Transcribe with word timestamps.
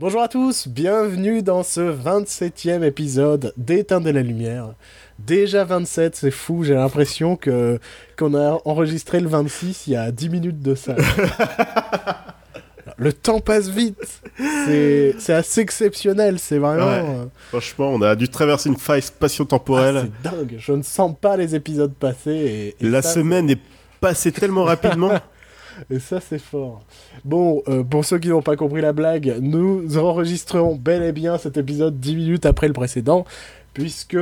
Bonjour 0.00 0.22
à 0.22 0.28
tous, 0.28 0.66
bienvenue 0.66 1.42
dans 1.42 1.62
ce 1.62 1.82
27e 1.82 2.82
épisode 2.82 3.52
d'Éteindre 3.58 4.10
la 4.10 4.22
lumière. 4.22 4.70
Déjà 5.18 5.64
27, 5.64 6.16
c'est 6.16 6.30
fou, 6.30 6.64
j'ai 6.64 6.72
l'impression 6.72 7.36
que 7.36 7.78
qu'on 8.18 8.32
a 8.32 8.58
enregistré 8.64 9.20
le 9.20 9.28
26 9.28 9.88
il 9.88 9.92
y 9.92 9.96
a 9.96 10.10
10 10.10 10.30
minutes 10.30 10.62
de 10.62 10.74
ça. 10.74 10.96
le 12.96 13.12
temps 13.12 13.40
passe 13.40 13.68
vite, 13.68 14.22
c'est 14.64 15.34
assez 15.34 15.60
exceptionnel, 15.60 16.38
c'est 16.38 16.56
vraiment... 16.56 16.86
Ouais. 16.86 17.04
euh, 17.04 17.24
Franchement, 17.50 17.90
on 17.92 18.00
a 18.00 18.16
dû 18.16 18.26
traverser 18.30 18.70
une 18.70 18.78
faille 18.78 19.02
spatio-temporelle. 19.02 19.96
ah, 19.98 20.06
c'est 20.24 20.30
dingue, 20.34 20.54
je 20.56 20.72
ne 20.72 20.82
sens 20.82 21.14
pas 21.20 21.36
les 21.36 21.54
épisodes 21.54 21.92
passer 21.92 22.30
et, 22.80 22.86
et 22.86 22.88
La 22.88 23.02
ça, 23.02 23.12
semaine 23.12 23.50
est 23.50 23.60
passée 24.00 24.32
tellement 24.32 24.64
rapidement. 24.64 25.12
Et 25.90 25.98
ça, 25.98 26.20
c'est 26.20 26.38
fort. 26.40 26.82
Bon, 27.24 27.62
euh, 27.68 27.82
pour 27.82 28.04
ceux 28.04 28.18
qui 28.18 28.28
n'ont 28.28 28.42
pas 28.42 28.56
compris 28.56 28.80
la 28.82 28.92
blague, 28.92 29.36
nous 29.40 29.96
enregistrons 29.96 30.74
bel 30.74 31.02
et 31.02 31.12
bien 31.12 31.38
cet 31.38 31.56
épisode 31.56 31.98
10 31.98 32.16
minutes 32.16 32.46
après 32.46 32.66
le 32.68 32.74
précédent, 32.74 33.24
puisque 33.72 34.16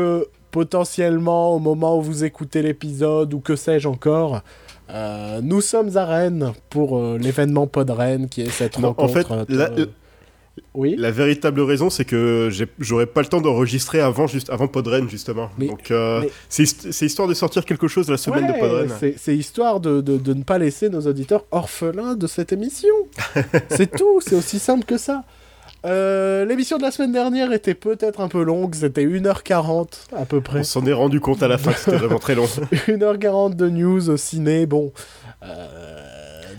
potentiellement, 0.51 1.55
au 1.55 1.59
moment 1.59 1.99
où 1.99 2.03
vous 2.03 2.25
écoutez 2.25 2.63
l'épisode, 2.63 3.33
ou 3.35 3.41
que 3.41 3.57
sais-je 3.57 3.89
encore, 3.89 4.41
euh, 4.91 5.41
nous 5.43 5.61
sommes 5.61 5.97
à 5.97 6.05
Rennes 6.07 6.53
pour 6.71 6.97
euh, 6.99 7.19
l'événement 7.19 7.67
Pod 7.67 7.91
Rennes, 7.91 8.29
qui 8.29 8.43
est 8.43 8.51
cette 8.51 8.79
Non, 8.79 8.89
en 8.89 8.93
rencontre. 8.93 9.13
fait, 9.13 9.31
entre- 9.33 9.53
la- 9.53 9.71
Oui 10.75 10.95
La 10.99 11.11
véritable 11.11 11.61
raison, 11.61 11.91
c'est 11.91 12.05
que 12.05 12.51
j'aurais 12.79 13.07
pas 13.07 13.21
le 13.23 13.27
temps 13.29 13.41
d'enregistrer 13.41 14.01
avant, 14.01 14.27
juste, 14.27 14.51
avant 14.51 14.69
Podren, 14.69 15.09
justement. 15.09 15.51
Mais- 15.59 15.67
Donc, 15.69 15.91
euh, 15.91 16.21
mais- 16.23 16.31
c'est 16.49 16.63
hist- 16.65 16.93
c'est 16.93 17.07
histoire 17.07 17.29
de 17.29 17.35
sortir 17.35 17.65
quelque 17.65 17.89
chose 17.89 18.09
la 18.11 18.17
semaine 18.17 18.45
Ouais, 18.45 18.53
de 18.55 18.59
Podren. 18.59 18.89
c'est- 19.17 19.37
histoire 19.37 19.81
de, 19.81 20.01
de- 20.01 20.17
de 20.19 20.35
ne 20.35 20.43
pas 20.43 20.59
laisser 20.59 20.89
nos 20.89 21.01
auditeurs 21.07 21.45
orphelins 21.51 22.15
de 22.15 22.27
cette 22.27 22.53
émission. 22.53 22.95
c'est 23.71 23.91
tout, 23.91 24.21
c'est 24.21 24.35
aussi 24.37 24.59
simple 24.59 24.85
que 24.85 24.99
ça. 24.99 25.25
Euh, 25.87 26.45
L'émission 26.45 26.77
de 26.77 26.83
la 26.83 26.91
semaine 26.91 27.13
dernière 27.13 27.53
était 27.53 27.75
peut-être 27.75 28.21
un 28.21 28.27
peu 28.29 28.43
longue, 28.43 28.75
c'était 28.75 29.05
1h40 29.05 30.09
à 30.17 30.25
peu 30.25 30.41
près. 30.41 30.61
On 30.61 30.63
s'en 30.65 30.85
est 30.87 30.93
rendu 30.93 31.21
compte 31.21 31.41
à 31.43 31.49
la 31.49 31.57
fin 31.57 31.71
c'était 31.73 31.97
vraiment 31.99 32.19
très 32.19 32.35
long. 32.35 32.47
1h40 32.89 33.55
de 33.55 33.69
news 33.69 34.11
au 34.11 34.17
ciné, 34.17 34.67
bon. 34.67 34.93
Euh, 35.45 36.08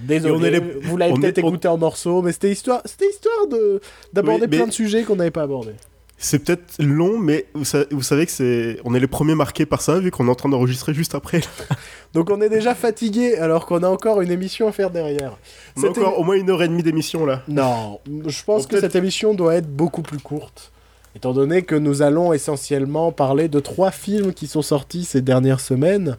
désolé, 0.04 0.52
les- 0.52 0.60
vous 0.60 0.98
l'avez 0.98 1.14
peut-être 1.14 1.38
est- 1.38 1.42
écouté 1.48 1.68
en 1.68 1.78
morceaux, 1.78 2.22
mais 2.22 2.32
c'était 2.32 2.52
histoire, 2.52 2.82
c'était 2.86 3.10
histoire 3.10 3.48
de 3.48 3.82
d'aborder 4.14 4.42
Oui, 4.44 4.48
mais- 4.52 4.58
plein 4.58 4.68
de 4.68 4.72
sujets 4.74 5.04
qu'on 5.04 5.16
n'avait 5.16 5.32
pas 5.32 5.44
abordés. 5.44 5.74
C'est 6.22 6.40
peut-être 6.40 6.84
long, 6.84 7.18
mais 7.18 7.46
vous, 7.54 7.64
sa- 7.64 7.86
vous 7.92 8.02
savez 8.02 8.26
que 8.26 8.32
c'est, 8.34 8.80
on 8.84 8.94
est 8.94 9.00
les 9.00 9.08
premiers 9.08 9.36
marqués 9.36 9.66
par 9.66 9.82
ça, 9.82 10.00
vu 10.00 10.12
qu'on 10.12 10.28
est 10.28 10.30
en 10.30 10.36
train 10.36 10.50
d'enregistrer 10.50 10.94
juste 10.94 11.16
après. 11.16 11.40
Donc 12.14 12.30
on 12.30 12.42
est 12.42 12.50
déjà 12.50 12.76
fatigué 12.76 13.36
alors 13.38 13.66
qu'on 13.66 13.84
a 13.84 13.88
encore 13.88 14.20
une 14.22 14.30
émission 14.32 14.68
à 14.68 14.74
faire 14.74 14.90
derrière. 14.90 15.38
On 15.78 15.84
a 15.84 15.88
C'était- 15.88 16.02
encore 16.02 16.20
au 16.20 16.24
moins 16.24 16.36
une 16.36 16.50
heure 16.50 16.62
et 16.62 16.68
demie 16.68 16.84
d'émission 16.84 17.26
là. 17.26 17.44
Non, 17.48 18.00
je 18.28 18.44
pense 18.44 18.68
que 18.68 18.80
cette 18.82 18.96
émission 18.98 19.34
doit 19.34 19.56
être 19.56 19.68
beaucoup 19.74 20.02
plus 20.02 20.18
courte. 20.20 20.74
Étant 21.16 21.34
donné 21.34 21.62
que 21.64 21.76
nous 21.76 22.02
allons 22.02 22.34
essentiellement 22.34 23.12
parler 23.14 23.48
de 23.48 23.60
trois 23.62 23.92
films 23.92 24.34
qui 24.34 24.46
sont 24.48 24.62
sortis 24.62 25.06
ces 25.06 25.22
dernières 25.22 25.60
semaines, 25.62 26.18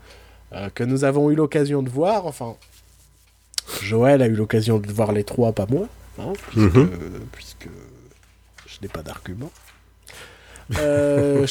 euh, 0.55 0.69
que 0.75 0.83
nous 0.83 1.05
avons 1.05 1.31
eu 1.31 1.35
l'occasion 1.35 1.83
de 1.83 1.91
voir. 1.91 2.27
Enfin, 2.27 2.57
Joël 3.83 4.23
a 4.23 4.27
eu 4.27 4.35
l'occasion 4.35 4.79
de 4.79 4.91
voir 4.93 5.13
les 5.13 5.25
trois, 5.25 5.53
pas 5.53 5.67
moi, 5.71 5.87
hein, 6.19 6.33
puisque, 6.51 6.75
Mhm. 6.77 6.89
puisque 7.33 7.69
je 8.67 8.77
n'ai 8.83 8.89
pas 8.89 9.03
d'argument. 9.03 9.51
Euh, 10.79 11.45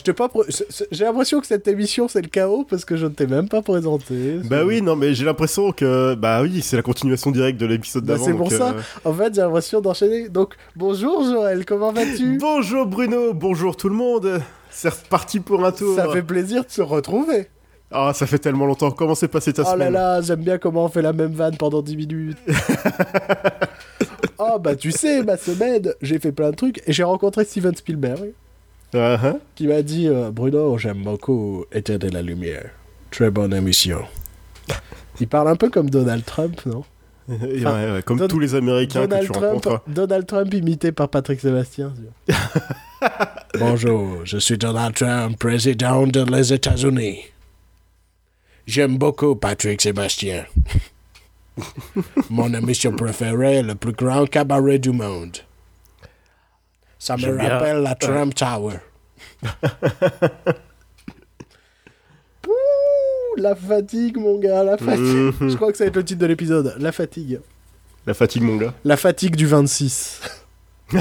J'ai 0.92 1.03
l'impression 1.03 1.42
que 1.42 1.48
cette 1.48 1.67
émission 1.67 2.08
c'est 2.08 2.22
le 2.22 2.30
chaos 2.30 2.66
parce 2.70 2.86
que 2.86 2.95
je 2.95 3.06
ne 3.06 3.11
t'ai 3.11 3.28
même 3.28 3.50
pas 3.50 3.61
présenté. 3.61 4.38
Bah 4.45 4.64
oui, 4.64 4.81
non, 4.81 4.95
mais 4.95 5.14
j'ai 5.14 5.26
l'impression 5.26 5.73
que, 5.73 6.16
bah 6.16 6.42
oui, 6.42 6.61
c'est 6.61 6.78
la 6.78 6.81
continuation 6.84 7.30
directe 7.31 7.59
de 7.59 7.66
l'épisode 7.66 8.06
Bah, 8.06 8.14
d'avant. 8.14 8.26
c'est 8.26 8.33
pour 8.33 8.50
ça. 8.50 8.70
euh, 8.76 8.81
En 9.04 9.14
fait, 9.14 9.36
j'ai 9.36 9.42
l'impression 9.42 9.81
d'enchaîner. 9.81 10.30
Donc, 10.30 10.56
bonjour 10.78 11.26
Joël, 11.26 11.66
comment 11.66 11.92
vas-tu? 11.92 12.38
Bonjour 12.38 12.86
Bruno, 12.86 13.33
bonjour 13.33 13.76
tout 13.76 13.89
le 13.89 13.95
monde. 13.95 14.39
C'est 14.72 14.88
reparti 14.89 15.42
pour 15.42 15.66
un 15.66 15.73
tour. 15.73 15.98
Ça 15.98 16.08
fait 16.09 16.23
plaisir 16.23 16.64
de 16.64 16.70
se 16.72 16.81
retrouver. 16.81 17.50
Ah, 17.92 18.12
ça 18.14 18.28
fait 18.28 18.38
tellement 18.40 18.66
longtemps. 18.66 18.92
Comment 18.92 19.16
s'est 19.16 19.28
passée 19.28 19.52
ta 19.54 19.64
Oh 19.64 19.66
là 19.66 19.72
semaine 19.73 19.94
là, 19.94 20.22
j'aime 20.22 20.42
bien 20.42 20.58
comment 20.60 20.86
on 20.86 20.89
fait 20.89 21.02
la 21.02 21.14
même 21.14 21.33
vanne 21.33 21.58
pendant 21.58 21.82
10 21.82 21.98
minutes. 21.98 22.38
oh 24.38 24.60
bah 24.64 24.76
tu 24.76 24.92
sais, 24.92 25.23
ma 25.23 25.38
semaine, 25.38 25.92
j'ai 26.02 26.20
fait 26.20 26.32
plein 26.32 26.52
de 26.52 26.55
trucs 26.55 26.82
et 26.88 26.94
j'ai 26.94 27.04
rencontré 27.04 27.45
Steven 27.45 27.76
Spielberg 27.76 28.32
hein. 28.94 29.38
qui 29.55 29.67
m'a 29.67 29.82
dit 29.82 30.08
euh, 30.08 30.30
Bruno, 30.32 30.78
j'aime 30.78 31.04
beaucoup 31.04 31.66
Éteindre 31.72 32.08
la 32.11 32.22
lumière. 32.22 32.70
Très 33.11 33.32
bonne 33.32 33.54
émission. 33.54 34.02
Il 35.20 35.28
parle 35.28 35.48
un 35.48 35.55
peu 35.55 35.70
comme 35.70 35.89
Donald 35.89 36.23
Trump, 36.26 36.61
non? 36.66 36.83
Et 37.30 37.60
Enfin, 37.66 37.73
ouais, 37.86 37.92
ouais, 37.94 38.02
comme 38.04 38.17
Don- 38.20 38.28
tous 38.28 38.39
les 38.39 38.55
Américains 38.55 39.02
Donald 39.02 39.22
que 39.28 39.33
tu 39.33 39.39
Trump, 39.39 39.66
rencontres. 39.66 39.83
Donald 39.88 40.26
Trump 40.26 40.54
imité 40.54 40.92
par 40.92 41.10
Patrick 41.10 41.39
Sébastien. 41.39 41.94
Bonjour, 43.60 44.22
je 44.26 44.38
suis 44.38 44.58
Donald 44.58 44.95
Trump, 44.95 45.38
président 45.38 46.05
des 46.08 46.54
États-Unis. 46.54 47.20
J'aime 48.69 48.99
beaucoup 48.99 49.35
Patrick 49.35 49.81
Sébastien. 49.81 50.45
Mon 52.30 52.53
émission 52.53 52.91
préférée, 52.91 53.63
le 53.63 53.73
plus 53.73 53.93
grand 53.93 54.27
cabaret 54.30 54.77
du 54.77 54.91
monde. 54.91 55.37
Ça 56.99 57.17
me 57.17 57.35
bien. 57.35 57.49
rappelle 57.49 57.77
la 57.77 57.95
Trump 57.95 58.35
Tower. 58.35 58.75
La 63.37 63.55
fatigue, 63.55 64.17
mon 64.17 64.37
gars, 64.37 64.63
la 64.63 64.77
fatigue. 64.77 65.33
Mhm. 65.39 65.49
Je 65.49 65.55
crois 65.55 65.71
que 65.71 65.77
ça 65.77 65.86
va 65.86 65.87
être 65.87 65.95
le 65.95 66.03
titre 66.03 66.19
de 66.19 66.25
l'épisode. 66.25 66.75
La 66.77 66.91
fatigue. 66.91 67.39
La 68.05 68.13
fatigue, 68.13 68.43
mon 68.43 68.57
gars. 68.57 68.73
La 68.83 68.97
fatigue 68.97 69.36
du 69.36 69.47
26. 69.47 70.21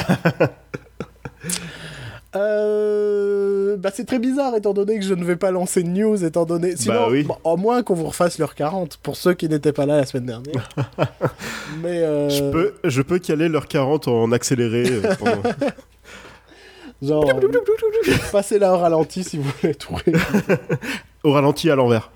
Euh, 2.36 3.76
bah 3.78 3.90
c'est 3.94 4.04
très 4.04 4.18
bizarre 4.18 4.54
étant 4.54 4.74
donné 4.74 4.98
que 4.98 5.04
je 5.04 5.14
ne 5.14 5.24
vais 5.24 5.36
pas 5.36 5.50
lancer 5.50 5.82
de 5.82 5.88
news 5.88 6.22
étant 6.24 6.44
donné 6.44 6.76
sinon 6.76 6.94
Bah 6.94 7.08
oui. 7.10 7.26
au 7.44 7.56
moins 7.56 7.82
qu'on 7.82 7.94
vous 7.94 8.06
refasse 8.06 8.38
l'heure 8.38 8.54
40 8.54 8.98
pour 9.02 9.16
ceux 9.16 9.32
qui 9.32 9.48
n'étaient 9.48 9.72
pas 9.72 9.86
là 9.86 9.96
la 9.96 10.04
semaine 10.04 10.26
dernière 10.26 10.68
mais 11.82 12.02
euh, 12.02 12.28
Je 12.28 12.44
peux, 12.50 12.74
je 12.84 13.00
peux 13.02 13.18
caler 13.18 13.48
l'heure 13.48 13.66
40 13.66 14.08
en 14.08 14.30
accéléré. 14.32 14.84
euh, 14.90 15.14
pendant- 15.18 15.42
genre 17.02 17.24
euh, 17.30 17.48
passez 18.30 18.58
là 18.58 18.74
au 18.74 18.78
ralenti 18.78 19.24
si 19.24 19.38
vous 19.38 19.50
voulez 19.62 19.74
tout. 19.74 19.94
Au 21.24 21.32
ralenti 21.32 21.70
à 21.70 21.76
l'envers. 21.76 22.10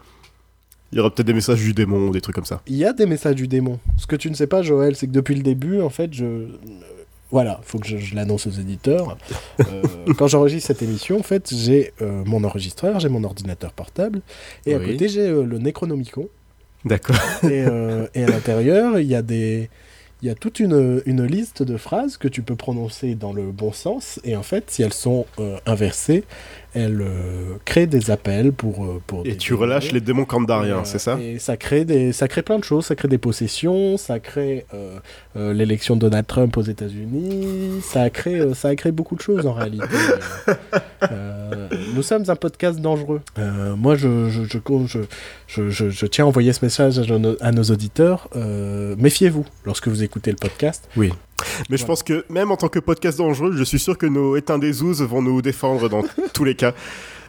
Il 0.92 0.98
y 0.98 1.00
aura 1.00 1.10
peut-être 1.10 1.26
des 1.26 1.32
messages 1.32 1.58
du 1.60 1.72
démon 1.72 2.08
ou 2.08 2.12
des 2.12 2.20
trucs 2.20 2.34
comme 2.34 2.44
ça. 2.44 2.60
il 2.66 2.76
y 2.76 2.84
a 2.84 2.92
des 2.92 3.06
messages 3.06 3.34
du 3.36 3.48
démon 3.48 3.78
ce 3.96 4.06
que 4.06 4.16
tu 4.16 4.28
ne 4.30 4.34
sais 4.34 4.46
pas 4.46 4.60
Joël 4.62 4.94
c'est 4.94 5.06
que 5.06 5.12
depuis 5.12 5.34
le 5.34 5.42
début 5.42 5.80
en 5.80 5.88
fait 5.88 6.12
je 6.12 6.48
voilà, 7.32 7.60
faut 7.64 7.78
que 7.78 7.86
je, 7.86 7.96
je 7.96 8.14
l'annonce 8.14 8.46
aux 8.46 8.50
éditeurs. 8.50 9.16
Euh, 9.60 9.82
quand 10.18 10.28
j'enregistre 10.28 10.66
cette 10.66 10.82
émission, 10.82 11.18
en 11.18 11.22
fait, 11.22 11.52
j'ai 11.52 11.94
euh, 12.02 12.22
mon 12.26 12.44
enregistreur, 12.44 13.00
j'ai 13.00 13.08
mon 13.08 13.24
ordinateur 13.24 13.72
portable, 13.72 14.20
et 14.66 14.74
à 14.74 14.78
côté, 14.78 15.08
j'ai 15.08 15.22
euh, 15.22 15.42
le 15.42 15.58
Necronomicon. 15.58 16.28
D'accord. 16.84 17.16
Et, 17.44 17.64
et 18.14 18.24
à 18.24 18.26
l'intérieur, 18.26 18.98
il 18.98 19.06
y 19.06 19.14
a 19.14 19.22
des. 19.22 19.70
Il 20.20 20.28
y 20.28 20.30
a 20.30 20.36
toute 20.36 20.60
une, 20.60 21.02
une 21.04 21.24
liste 21.24 21.64
de 21.64 21.76
phrases 21.76 22.16
que 22.16 22.28
tu 22.28 22.42
peux 22.42 22.54
prononcer 22.54 23.16
dans 23.16 23.32
le 23.32 23.50
bon 23.50 23.72
sens, 23.72 24.20
et 24.22 24.36
en 24.36 24.44
fait, 24.44 24.70
si 24.70 24.82
elles 24.82 24.92
sont 24.92 25.26
inversées, 25.66 26.22
elles 26.74 27.02
euh, 27.02 27.56
créent 27.64 27.86
des 27.86 28.10
appels 28.10 28.52
pour. 28.52 28.84
euh, 28.84 29.02
pour 29.06 29.26
Et 29.26 29.36
tu 29.36 29.54
relâches 29.54 29.92
les 29.92 30.00
démons 30.00 30.24
candariens, 30.24 30.84
c'est 30.84 30.98
ça 30.98 31.18
Et 31.20 31.38
ça 31.38 31.56
crée, 31.56 31.84
des, 31.84 32.12
ça 32.12 32.28
crée 32.28 32.42
plein 32.42 32.58
de 32.58 32.64
choses. 32.64 32.86
Ça 32.86 32.94
crée 32.94 33.08
des 33.08 33.18
possessions, 33.18 33.96
ça 33.96 34.20
crée 34.20 34.66
euh, 34.74 35.52
l'élection 35.52 35.96
de 35.96 36.00
Donald 36.00 36.26
Trump 36.26 36.56
aux 36.56 36.62
États-Unis, 36.62 37.80
ça, 37.82 38.02
a 38.02 38.10
créé, 38.10 38.54
ça 38.54 38.68
a 38.68 38.74
créé 38.74 38.92
beaucoup 38.92 39.16
de 39.16 39.20
choses 39.20 39.46
en 39.46 39.52
réalité. 39.52 39.86
Nous 41.94 42.02
sommes 42.02 42.24
un 42.28 42.36
podcast 42.36 42.80
dangereux. 42.80 43.20
Moi, 43.76 43.96
je, 43.96 44.30
je, 44.30 44.58
je, 45.46 45.70
je, 45.90 46.06
tiens 46.06 46.24
à 46.24 46.28
envoyer 46.28 46.52
ce 46.52 46.64
message 46.64 46.98
à 47.40 47.52
nos, 47.52 47.64
auditeurs. 47.64 48.28
Méfiez-vous 48.34 49.44
lorsque 49.64 49.88
vous 49.88 50.02
écoutez 50.02 50.30
le 50.30 50.36
podcast. 50.36 50.88
Mais 51.70 51.76
je 51.76 51.84
pense 51.84 52.02
que 52.02 52.24
même 52.28 52.50
en 52.50 52.56
tant 52.56 52.68
que 52.68 52.78
podcast 52.78 53.18
dangereux, 53.18 53.52
je 53.56 53.64
suis 53.64 53.78
sûr 53.78 53.96
que 53.98 54.06
nos 54.06 54.36
éteints 54.36 54.58
des 54.58 54.72
vont 54.72 55.22
nous 55.22 55.42
défendre 55.42 55.88
dans 55.88 56.02
tous 56.34 56.44
les 56.44 56.54
cas. 56.54 56.72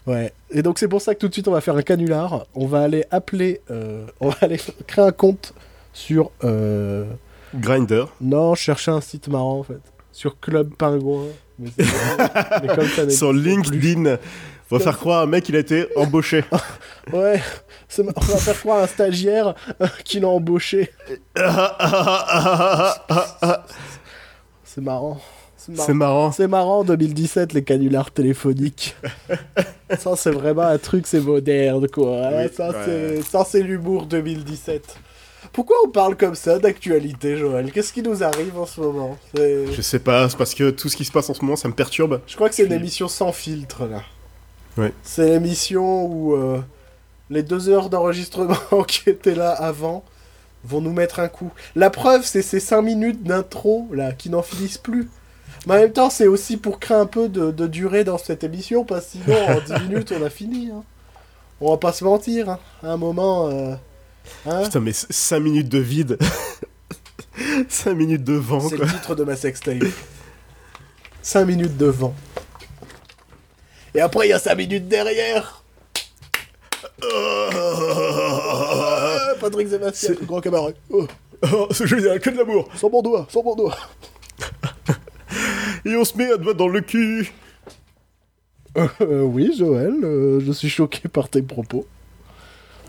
Ouais. 0.05 0.33
Et 0.51 0.61
donc 0.61 0.79
c'est 0.79 0.87
pour 0.87 1.01
ça 1.01 1.13
que 1.15 1.19
tout 1.19 1.27
de 1.29 1.33
suite 1.33 1.47
on 1.47 1.51
va 1.51 1.61
faire 1.61 1.75
un 1.75 1.81
canular. 1.81 2.45
On 2.55 2.67
va 2.67 2.81
aller 2.81 3.05
appeler, 3.11 3.61
euh, 3.71 4.05
on 4.19 4.29
va 4.29 4.35
aller 4.41 4.59
créer 4.87 5.05
un 5.05 5.11
compte 5.11 5.53
sur. 5.93 6.31
euh, 6.43 7.05
Grinder. 7.55 8.05
Non, 8.19 8.55
je 8.55 8.61
cherchais 8.63 8.91
un 8.91 9.01
site 9.01 9.27
marrant 9.27 9.59
en 9.59 9.63
fait. 9.63 9.79
Sur 10.11 10.39
Club 10.39 10.73
Pingouin. 10.75 11.25
Mais, 11.59 11.69
c'est- 11.77 11.85
mais 12.61 12.67
comme 12.75 12.87
ça 12.87 13.01
n'existe 13.01 13.17
Sur. 13.19 13.31
LinkedIn. 13.33 14.17
On 14.71 14.77
va 14.77 14.83
faire 14.83 14.97
croire 14.97 15.19
à 15.19 15.23
un 15.23 15.25
mec, 15.27 15.47
il 15.49 15.55
a 15.55 15.59
été 15.59 15.87
embauché. 15.95 16.43
Ouais, 17.11 17.39
on 17.99 18.03
va 18.03 18.37
faire 18.37 18.59
croire 18.59 18.79
à 18.79 18.83
un 18.83 18.87
stagiaire 18.87 19.53
euh, 19.81 19.87
qui 20.05 20.19
l'a 20.21 20.29
embauché. 20.29 20.89
C'est 24.73 24.81
marrant. 24.81 25.19
C'est 25.55 25.71
marrant. 25.71 25.85
C'est 25.85 25.93
marrant. 25.93 26.31
C'est 26.31 26.47
marrant 26.47 26.83
2017 26.83 27.53
les 27.53 27.63
canulars 27.63 28.09
téléphoniques. 28.09 28.95
ça 29.99 30.15
c'est 30.15 30.31
vraiment 30.31 30.63
un 30.63 30.79
truc, 30.79 31.05
c'est 31.05 31.19
moderne 31.19 31.87
quoi. 31.87 32.29
Oui, 32.33 32.49
ça 32.51 32.71
ouais. 32.71 33.21
c'est 33.45 33.61
l'humour 33.61 34.07
2017. 34.07 34.97
Pourquoi 35.51 35.75
on 35.85 35.89
parle 35.89 36.17
comme 36.17 36.33
ça 36.33 36.57
d'actualité, 36.57 37.37
Joël? 37.37 37.71
Qu'est-ce 37.71 37.93
qui 37.93 38.01
nous 38.01 38.23
arrive 38.23 38.57
en 38.57 38.65
ce 38.65 38.81
moment? 38.81 39.15
Je 39.35 39.81
sais 39.81 39.99
pas, 39.99 40.27
c'est 40.27 40.37
parce 40.37 40.55
que 40.55 40.71
tout 40.71 40.89
ce 40.89 40.97
qui 40.97 41.05
se 41.05 41.11
passe 41.11 41.29
en 41.29 41.35
ce 41.35 41.43
moment, 41.43 41.55
ça 41.55 41.67
me 41.67 41.75
perturbe. 41.75 42.21
Je 42.25 42.35
crois 42.35 42.49
que 42.49 42.55
c'est 42.55 42.65
une 42.65 42.71
émission 42.71 43.07
sans 43.07 43.31
filtre, 43.31 43.85
là. 43.85 44.01
Ouais. 44.75 44.91
C'est 45.03 45.29
l'émission 45.29 46.05
où 46.05 46.33
euh, 46.33 46.59
les 47.29 47.43
deux 47.43 47.69
heures 47.69 47.91
d'enregistrement 47.91 48.55
qui 48.87 49.07
étaient 49.11 49.35
là 49.35 49.51
avant 49.51 50.03
vont 50.65 50.81
nous 50.81 50.93
mettre 50.93 51.19
un 51.19 51.27
coup. 51.27 51.51
La 51.75 51.89
preuve, 51.89 52.23
c'est 52.25 52.41
ces 52.41 52.59
cinq 52.59 52.81
minutes 52.83 53.23
d'intro, 53.23 53.87
là, 53.91 54.11
qui 54.13 54.29
n'en 54.29 54.41
finissent 54.41 54.77
plus. 54.77 55.09
Mais 55.67 55.73
en 55.75 55.77
même 55.77 55.93
temps, 55.93 56.09
c'est 56.09 56.27
aussi 56.27 56.57
pour 56.57 56.79
créer 56.79 56.97
un 56.97 57.05
peu 57.05 57.29
de, 57.29 57.51
de 57.51 57.67
durée 57.67 58.03
dans 58.03 58.17
cette 58.17 58.43
émission, 58.43 58.83
parce 58.85 59.05
que 59.05 59.11
sinon, 59.23 59.37
en 59.47 59.59
10 59.61 59.83
minutes, 59.89 60.13
on 60.17 60.23
a 60.23 60.29
fini. 60.29 60.71
hein. 60.73 60.83
On 61.61 61.71
va 61.71 61.77
pas 61.77 61.93
se 61.93 62.03
mentir. 62.03 62.49
hein. 62.49 62.59
À 62.83 62.91
un 62.91 62.97
moment... 62.97 63.49
euh, 63.49 63.75
hein, 64.45 64.63
Putain, 64.63 64.79
mais 64.81 64.91
5 64.93 65.39
minutes 65.39 65.69
de 65.69 65.79
vide. 65.79 66.17
5 67.69 67.93
minutes 67.93 68.23
de 68.23 68.33
vent, 68.33 68.59
C'est 68.69 68.77
le 68.77 68.85
titre 68.87 69.15
de 69.15 69.23
ma 69.23 69.35
sextape. 69.35 69.83
5 71.21 71.45
minutes 71.45 71.77
de 71.77 71.85
vent. 71.87 72.13
Et 73.95 74.01
après, 74.01 74.27
il 74.27 74.29
y 74.31 74.33
a 74.33 74.39
5 74.39 74.55
minutes 74.55 74.87
derrière. 74.87 75.63
Ah, 77.01 77.49
Patrick 79.43 79.67
Sébastien, 79.67 80.09
C'est- 80.13 80.19
le 80.19 80.25
grand 80.25 80.41
camarade. 80.41 80.75
Oh, 80.89 81.05
Oh, 81.51 81.67
c'est 81.71 81.85
génial, 81.87 82.19
que 82.21 82.29
de 82.29 82.37
l'amour. 82.37 82.69
sans 82.75 82.89
mon 82.89 83.01
doigt, 83.01 83.27
sans 83.29 83.43
mon 83.43 83.53
doigt. 83.55 83.75
Et 85.85 85.95
on 85.95 86.05
se 86.05 86.17
met 86.17 86.31
un 86.31 86.37
doigt 86.37 86.53
dans 86.53 86.69
le 86.69 86.79
cul. 86.81 87.33
Euh, 88.77 89.21
oui, 89.23 89.53
Joël, 89.57 89.93
euh, 90.03 90.39
je 90.39 90.51
suis 90.53 90.69
choqué 90.69 91.07
par 91.09 91.27
tes 91.29 91.41
propos. 91.41 91.85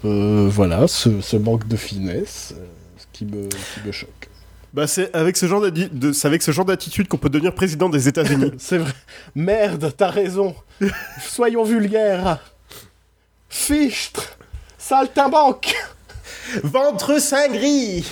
Euh, 0.04 0.48
voilà, 0.50 0.86
ce, 0.86 1.20
ce 1.20 1.36
manque 1.36 1.66
de 1.66 1.76
finesse 1.76 2.54
euh, 2.56 2.64
ce 2.96 3.04
qui, 3.12 3.24
me, 3.24 3.48
qui 3.48 3.80
me 3.86 3.90
choque. 3.92 4.28
Bah, 4.72 4.86
c'est 4.86 5.14
avec 5.14 5.36
ce 5.36 5.46
genre 5.46 5.60
d'atti- 5.60 5.88
de- 5.90 6.12
c'est 6.12 6.26
avec 6.28 6.42
ce 6.42 6.50
genre 6.52 6.64
d'attitude 6.64 7.08
qu'on 7.08 7.16
peut 7.18 7.28
devenir 7.30 7.54
président 7.54 7.88
des 7.88 8.06
États-Unis. 8.08 8.52
C'est 8.58 8.78
vrai. 8.78 8.92
Merde, 9.34 9.92
t'as 9.96 10.10
raison. 10.10 10.54
Soyons 11.20 11.64
vulgaires. 11.64 12.38
Fichtre. 13.48 14.36
Saltimbanque. 14.78 15.74
Ventre 16.62 17.20
saint 17.20 17.49
gris. 17.49 18.06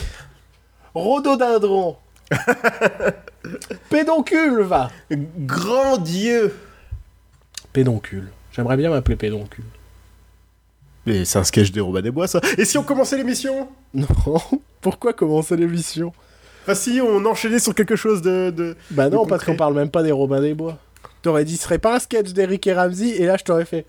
Rhododendron. 0.94 1.96
Pédoncule, 3.90 4.62
va. 4.62 4.90
Grand 5.10 5.96
Dieu. 5.98 6.54
Pédoncule. 7.72 8.28
J'aimerais 8.52 8.76
bien 8.76 8.90
m'appeler 8.90 9.16
pédoncule. 9.16 9.64
Mais 11.06 11.24
c'est 11.24 11.38
un 11.38 11.44
sketch 11.44 11.72
des 11.72 11.80
Robins 11.80 12.02
des 12.02 12.10
Bois, 12.10 12.28
ça. 12.28 12.40
Et 12.58 12.64
si 12.64 12.78
on 12.78 12.82
commençait 12.82 13.16
l'émission? 13.16 13.68
Non. 13.94 14.06
Pourquoi 14.80 15.12
commencer 15.12 15.56
l'émission? 15.56 16.12
Enfin, 16.62 16.74
si 16.74 17.00
on 17.02 17.24
enchaînait 17.24 17.58
sur 17.58 17.74
quelque 17.74 17.96
chose 17.96 18.22
de. 18.22 18.50
de- 18.50 18.76
Bah 18.90 19.08
non, 19.10 19.24
De 19.24 19.28
parce 19.28 19.44
qu'on 19.44 19.56
parle 19.56 19.74
même 19.74 19.90
pas 19.90 20.02
des 20.02 20.12
Robins 20.12 20.40
des 20.40 20.54
Bois. 20.54 20.78
T'aurais 21.22 21.44
dit, 21.44 21.56
ce 21.56 21.64
serait 21.64 21.78
pas 21.78 21.96
un 21.96 21.98
sketch 21.98 22.32
d'Eric 22.32 22.66
et 22.66 22.74
Ramsey, 22.74 23.08
et 23.20 23.26
là 23.26 23.36
je 23.36 23.44
t'aurais 23.44 23.64
fait. 23.64 23.84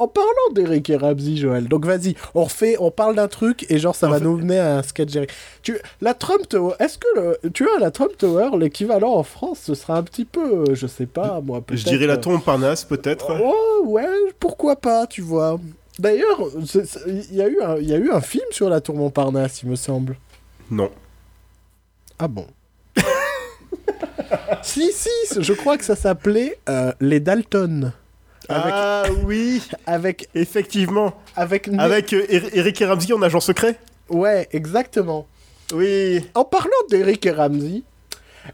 En 0.00 0.08
parlant 0.08 0.30
d'Eric 0.52 0.90
et 0.90 0.96
Ramsey, 0.96 1.36
Joël, 1.36 1.68
donc 1.68 1.84
vas-y, 1.86 2.16
on 2.34 2.42
refait, 2.44 2.76
on 2.80 2.90
parle 2.90 3.14
d'un 3.14 3.28
truc, 3.28 3.64
et 3.70 3.78
genre 3.78 3.94
ça 3.94 4.08
En 4.08 4.10
va 4.10 4.18
fait- 4.18 4.24
nous 4.24 4.36
mener 4.38 4.58
à 4.58 4.78
un 4.78 4.82
sketch 4.82 5.12
d'Eric. 5.12 5.30
Tu, 5.62 5.78
la 6.00 6.12
Trump 6.12 6.48
Tower, 6.48 6.74
est-ce 6.80 6.98
que 6.98 7.06
le, 7.14 7.50
tu 7.50 7.62
vois, 7.64 7.78
la 7.78 7.92
Trump 7.92 8.10
Tower, 8.18 8.50
l'équivalent 8.58 9.12
en 9.14 9.22
France, 9.22 9.60
ce 9.64 9.74
sera 9.74 9.96
un 9.96 10.02
petit 10.02 10.24
peu, 10.24 10.64
euh, 10.70 10.74
je 10.74 10.86
sais 10.88 11.06
pas, 11.06 11.40
moi, 11.40 11.60
peut-être. 11.60 11.78
Je 11.80 11.84
dirais 11.88 12.06
la 12.06 12.14
euh, 12.14 12.16
tombe 12.16 12.42
Parnasse, 12.42 12.84
peut-être. 12.84 13.36
Oh, 13.40 13.84
ouais, 13.86 14.08
pourquoi 14.40 14.74
pas, 14.76 15.06
tu 15.06 15.20
vois. 15.22 15.60
D'ailleurs, 16.00 16.40
c'est- 16.66 16.84
c'est- 16.84 17.00
il 17.06 17.34
y, 17.36 17.40
a 17.42 17.48
eu 17.48 17.60
un- 17.62 17.76
il 17.76 17.88
y 17.88 17.94
a 17.94 17.98
eu 17.98 18.10
un 18.10 18.20
film 18.20 18.44
sur 18.50 18.68
la 18.68 18.80
tour 18.80 18.96
Montparnasse, 18.96 19.62
il 19.62 19.68
me 19.70 19.76
semble. 19.76 20.16
Non. 20.70 20.90
Ah 22.18 22.26
bon 22.28 22.46
Si, 24.62 24.90
si, 24.92 25.08
je 25.40 25.52
crois 25.52 25.76
que 25.78 25.84
ça 25.84 25.94
s'appelait 25.96 26.58
euh, 26.68 26.92
Les 27.00 27.20
Dalton. 27.20 27.92
Avec, 28.48 28.72
Ah 28.72 29.02
oui, 29.24 29.62
avec, 29.86 30.28
effectivement. 30.34 31.14
avec, 31.34 31.68
Avec 31.78 32.12
euh, 32.12 32.24
Eri- 32.28 32.50
Eric 32.52 32.80
et 32.80 32.86
Ramsey 32.86 33.12
en 33.12 33.22
agent 33.22 33.40
secret 33.40 33.78
Ouais, 34.08 34.48
exactement. 34.52 35.26
Oui. 35.72 36.24
En 36.34 36.44
parlant 36.44 36.70
d'Eric 36.90 37.26
et 37.26 37.32
Ramsey, 37.32 37.82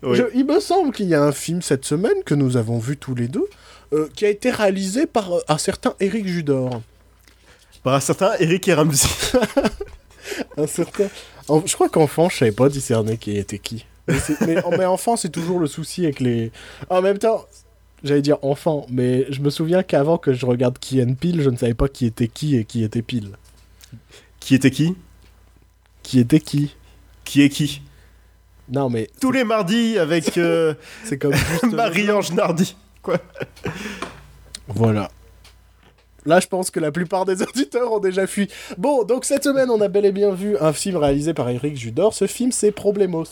Oui. 0.02 0.16
je- 0.16 0.24
il 0.34 0.46
me 0.46 0.60
semble 0.60 0.92
qu'il 0.92 1.06
y 1.06 1.14
a 1.14 1.22
un 1.22 1.32
film 1.32 1.60
cette 1.62 1.84
semaine 1.84 2.22
que 2.24 2.34
nous 2.34 2.56
avons 2.56 2.78
vu 2.78 2.96
tous 2.96 3.14
les 3.14 3.28
deux, 3.28 3.46
euh, 3.92 4.08
qui 4.16 4.24
a 4.24 4.28
été 4.30 4.50
réalisé 4.50 5.06
par 5.06 5.32
euh, 5.34 5.40
un 5.48 5.58
certain 5.58 5.94
Eric 6.00 6.26
Judor. 6.26 6.80
Par 7.82 7.94
un 7.94 8.00
certain 8.00 8.32
Eric 8.38 8.66
et 8.68 8.74
Ramsey. 8.74 9.08
Un 10.56 10.66
certain... 10.66 11.08
En- 11.48 11.62
Je 11.66 11.74
crois 11.74 11.88
qu'enfant, 11.88 12.28
je 12.28 12.38
savais 12.38 12.52
pas 12.52 12.68
discerner 12.68 13.16
qui 13.18 13.36
était 13.36 13.58
qui. 13.58 13.84
Mais, 14.08 14.14
mais, 14.46 14.56
mais 14.78 14.84
enfant, 14.84 15.16
c'est 15.16 15.28
toujours 15.30 15.58
le 15.58 15.66
souci 15.66 16.04
avec 16.04 16.20
les... 16.20 16.52
En 16.88 17.02
même 17.02 17.18
temps, 17.18 17.44
j'allais 18.04 18.22
dire 18.22 18.38
enfant, 18.42 18.86
mais 18.90 19.26
je 19.30 19.40
me 19.40 19.50
souviens 19.50 19.82
qu'avant 19.82 20.18
que 20.18 20.32
je 20.32 20.46
regarde 20.46 20.78
Key 20.78 21.02
and 21.02 21.14
Peele, 21.14 21.42
je 21.42 21.50
ne 21.50 21.56
savais 21.56 21.74
pas 21.74 21.88
qui 21.88 22.06
était 22.06 22.28
qui 22.28 22.56
et 22.56 22.64
qui 22.64 22.82
était 22.84 23.02
Pile. 23.02 23.36
Qui 24.40 24.54
était 24.54 24.70
qui? 24.70 24.96
Qui 26.02 26.18
était 26.18 26.40
qui? 26.40 26.74
Qui 27.24 27.42
est 27.42 27.48
qui? 27.48 27.82
Non, 28.68 28.88
mais 28.90 29.08
Tous 29.20 29.32
les 29.32 29.44
mardis 29.44 29.98
avec 29.98 30.38
euh, 30.38 30.74
c'est 31.04 31.18
comme. 31.18 31.34
Marie-Ange 31.72 32.32
Nardi. 32.32 32.76
Voilà. 34.68 35.10
Là, 36.24 36.38
je 36.40 36.46
pense 36.46 36.70
que 36.70 36.78
la 36.80 36.92
plupart 36.92 37.24
des 37.24 37.42
auditeurs 37.48 37.92
ont 37.92 37.98
déjà 37.98 38.26
fui. 38.26 38.48
Bon, 38.78 39.04
donc 39.04 39.24
cette 39.24 39.44
semaine, 39.44 39.70
on 39.70 39.80
a 39.80 39.88
bel 39.88 40.04
et 40.04 40.12
bien 40.12 40.30
vu 40.32 40.56
un 40.60 40.72
film 40.72 40.96
réalisé 40.96 41.34
par 41.34 41.48
Eric 41.48 41.76
Judor. 41.76 42.14
Ce 42.14 42.26
film, 42.26 42.52
c'est 42.52 42.70
Problemos. 42.72 43.24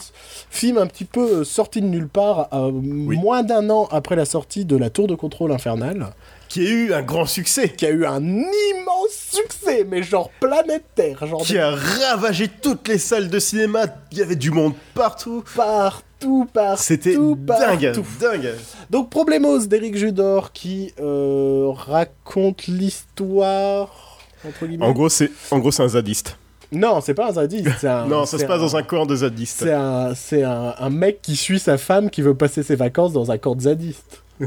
Film 0.51 0.79
un 0.79 0.87
petit 0.87 1.05
peu 1.05 1.41
euh, 1.41 1.45
sorti 1.45 1.81
de 1.81 1.87
nulle 1.87 2.09
part, 2.09 2.49
euh, 2.53 2.71
moins 2.73 3.43
d'un 3.43 3.71
an 3.71 3.89
après 3.93 4.17
la 4.17 4.25
sortie 4.25 4.65
de 4.65 4.77
La 4.77 4.91
Tour 4.91 5.07
de 5.07 5.15
Contrôle 5.15 5.53
Infernale, 5.53 6.09
Qui 6.49 6.67
a 6.67 6.71
eu 6.71 6.93
un 6.93 7.03
grand 7.03 7.27
succès. 7.27 7.69
qui 7.69 7.87
a 7.87 7.91
eu 7.91 8.05
un 8.05 8.23
immense 8.25 9.11
succès, 9.33 9.87
mais 9.89 10.03
genre 10.03 10.31
planétaire, 10.41 11.27
genre 11.27 11.43
Qui 11.43 11.59
a 11.59 11.71
ravagé 11.71 12.49
toutes 12.49 12.89
les 12.89 12.99
salles 12.99 13.29
de 13.29 13.39
cinéma. 13.39 13.87
Il 14.13 14.19
y 14.19 14.23
avait 14.23 14.37
du 14.37 14.51
monde 14.51 14.75
partout. 14.95 15.45
partout, 15.55 16.05
partout. 16.53 16.83
C'était 16.83 17.17
dingue. 17.17 17.47
partout. 17.47 18.05
Dingue. 18.21 18.55
Donc 18.91 19.11
Problemos 19.11 19.67
d'Eric 19.67 19.97
Judor 19.97 20.53
qui 20.53 20.93
euh, 21.01 21.71
raconte 21.75 22.67
l'histoire. 22.67 24.19
Entre 24.47 24.67
guillemets. 24.67 24.85
En 24.85 24.93
gros, 24.93 25.09
c'est 25.09 25.31
un 25.51 25.89
zadiste. 25.89 26.37
Non, 26.73 27.01
c'est 27.01 27.15
pas 27.15 27.29
un 27.31 27.33
zadiste. 27.33 27.85
un- 27.85 28.07
non, 28.09 28.27
ça 28.27 28.39
se 28.39 28.45
passe 28.45 28.61
dans 28.61 28.77
un 28.77 28.83
camp 28.83 29.05
de 29.07 29.17
zadistes. 29.17 29.59
C'est 29.59 29.73
un, 29.73 30.15
c'est 30.15 30.45
un, 30.45 30.75
un 30.79 30.91
mec 30.91 31.21
qui 31.21 31.37
suit 31.37 31.59
sa 31.59 31.79
femme 31.79 32.11
qui 32.11 32.23
veut 32.23 32.35
passer 32.35 32.63
ses 32.63 32.77
vacances 32.77 33.13
dans 33.13 33.31
un 33.31 33.39
camp 33.39 33.55
de 33.55 33.63
zadistes. 33.63 34.23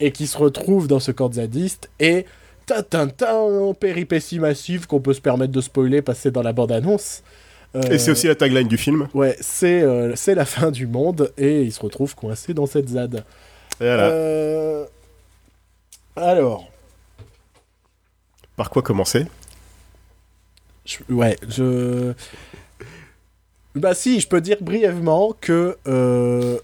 et 0.00 0.12
qui 0.12 0.26
se 0.26 0.38
retrouve 0.38 0.86
dans 0.86 1.00
ce 1.00 1.10
camp 1.12 1.28
de 1.28 1.34
zadistes 1.34 1.90
et. 2.00 2.26
Ta-ta-ta, 2.66 3.32
péripétie 3.78 4.40
massive 4.40 4.88
qu'on 4.88 4.98
peut 4.98 5.14
se 5.14 5.20
permettre 5.20 5.52
de 5.52 5.60
spoiler 5.60 6.02
c'est 6.14 6.32
dans 6.32 6.42
la 6.42 6.52
bande-annonce. 6.52 7.22
Euh, 7.22 7.45
Et 7.90 7.98
c'est 7.98 8.10
aussi 8.10 8.26
la 8.26 8.34
tagline 8.34 8.68
du 8.68 8.78
film. 8.78 9.06
Ouais, 9.12 9.36
c'est 9.40 9.82
euh, 9.82 10.16
c'est 10.16 10.34
la 10.34 10.46
fin 10.46 10.70
du 10.70 10.86
monde 10.86 11.30
et 11.36 11.62
il 11.62 11.72
se 11.72 11.80
retrouve 11.80 12.14
coincé 12.14 12.54
dans 12.54 12.64
cette 12.66 12.88
ZAD. 12.88 13.24
Voilà. 13.78 14.04
Euh, 14.06 14.86
Alors, 16.16 16.70
Par 18.56 18.70
quoi 18.70 18.80
commencer? 18.82 19.26
Je- 20.86 20.98
ouais, 21.12 21.36
je. 21.48 22.14
Bah, 23.74 23.94
si, 23.94 24.20
je 24.20 24.26
peux 24.28 24.40
dire 24.40 24.56
brièvement 24.62 25.34
que 25.38 25.76
euh, 25.86 26.58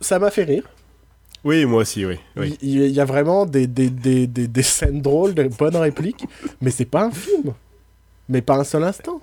ça 0.00 0.18
m'a 0.18 0.32
fait 0.32 0.42
rire. 0.44 0.64
Oui, 1.44 1.64
moi 1.64 1.82
aussi, 1.82 2.04
oui. 2.04 2.18
oui. 2.36 2.58
Il, 2.60 2.80
il 2.82 2.90
y 2.90 3.00
a 3.00 3.04
vraiment 3.04 3.46
des, 3.46 3.68
des, 3.68 3.90
des, 3.90 4.26
des, 4.26 4.48
des 4.48 4.62
scènes 4.64 5.00
drôles, 5.00 5.34
des 5.34 5.48
bonnes 5.48 5.76
répliques, 5.76 6.24
mais 6.60 6.72
c'est 6.72 6.84
pas 6.84 7.04
un 7.04 7.12
film. 7.12 7.54
Mais 8.28 8.42
pas 8.42 8.56
un 8.56 8.64
seul 8.64 8.82
instant. 8.82 9.20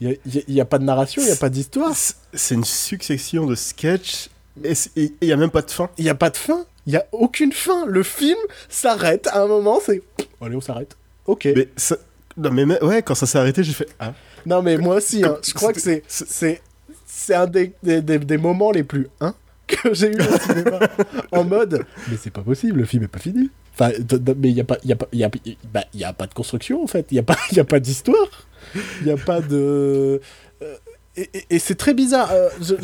Il 0.00 0.16
n'y 0.48 0.60
a, 0.60 0.64
pas 0.64 0.78
de 0.78 0.84
narration, 0.84 1.20
il 1.20 1.26
n'y 1.26 1.30
a 1.32 1.36
pas 1.36 1.50
d'histoire. 1.50 1.92
C'est- 2.32 2.54
une 2.54 2.64
succession 2.64 3.46
de 3.46 3.54
sketchs 3.54 4.30
et 4.64 4.72
il 4.96 5.12
n'y 5.22 5.32
a 5.32 5.36
même 5.36 5.50
pas 5.50 5.62
de 5.62 5.70
fin. 5.70 5.90
Il 5.98 6.04
n'y 6.04 6.10
a 6.10 6.14
pas 6.14 6.30
de 6.30 6.36
fin. 6.36 6.64
Il 6.86 6.90
n'y 6.92 6.96
a 6.96 7.06
aucune 7.12 7.52
fin. 7.52 7.84
Le 7.86 8.02
film 8.02 8.38
s'arrête 8.68 9.26
à 9.28 9.42
un 9.42 9.46
moment, 9.46 9.78
c'est. 9.84 10.02
Allez, 10.40 10.56
on 10.56 10.60
s'arrête. 10.60 10.96
Ok. 11.26 11.46
Mais 11.54 11.68
ça... 11.76 11.96
Non, 12.36 12.50
mais 12.50 12.64
mais- 12.64 12.82
ouais, 12.82 13.02
quand 13.02 13.14
ça 13.14 13.26
s'est 13.26 13.38
arrêté, 13.38 13.62
j'ai 13.62 13.72
fait 13.74 13.88
Ah. 13.98 14.14
Non, 14.46 14.62
mais 14.62 14.78
moi 14.78 14.96
aussi, 14.96 15.22
hein, 15.24 15.36
je 15.46 15.52
crois 15.52 15.72
que 15.74 15.80
c'est, 15.80 16.02
c'est- 16.08 16.62
c'est, 17.06 17.34
un 17.34 17.46
des, 17.46 17.72
des, 17.82 18.00
des- 18.00 18.18
des 18.18 18.38
moments 18.38 18.70
les 18.70 18.84
plus 18.84 19.08
hein 19.20 19.34
que 19.66 19.92
j'ai 19.92 20.08
eu 20.12 20.18
au 20.20 20.38
cinéma. 20.38 20.78
en 21.32 21.44
mode, 21.44 21.84
mais 22.08 22.16
c'est 22.20 22.30
pas 22.30 22.40
possible, 22.40 22.78
le 22.78 22.86
film 22.86 23.04
est 23.04 23.08
pas 23.08 23.18
fini. 23.18 23.50
Enfin, 23.74 23.90
mais 24.36 24.48
il 24.48 24.54
n'y 24.54 24.60
a, 24.60 24.64
pas- 24.64 24.78
y 24.82 24.92
a, 24.92 24.96
pas- 24.96 25.08
y 25.12 25.22
a, 25.24 25.30
bah, 25.72 25.84
y 25.92 26.04
a 26.04 26.12
pas 26.14 26.26
de 26.26 26.32
construction 26.34 26.82
en 26.82 26.86
fait, 26.86 27.06
il 27.10 27.14
n'y 27.14 27.20
a, 27.20 27.22
pas- 27.22 27.36
y 27.52 27.60
a 27.60 27.64
pas 27.64 27.78
d'histoire, 27.80 28.26
il 29.00 29.06
n'y 29.06 29.10
a 29.12 29.16
pas 29.16 29.40
de. 29.40 30.20
euh, 30.62 30.76
et 31.16 31.28
et- 31.34 31.46
et 31.50 31.58
c'est 31.58 31.74
très 31.74 31.94
bizarre. 31.94 32.30
euh, 32.32 32.48
je- 32.60 32.74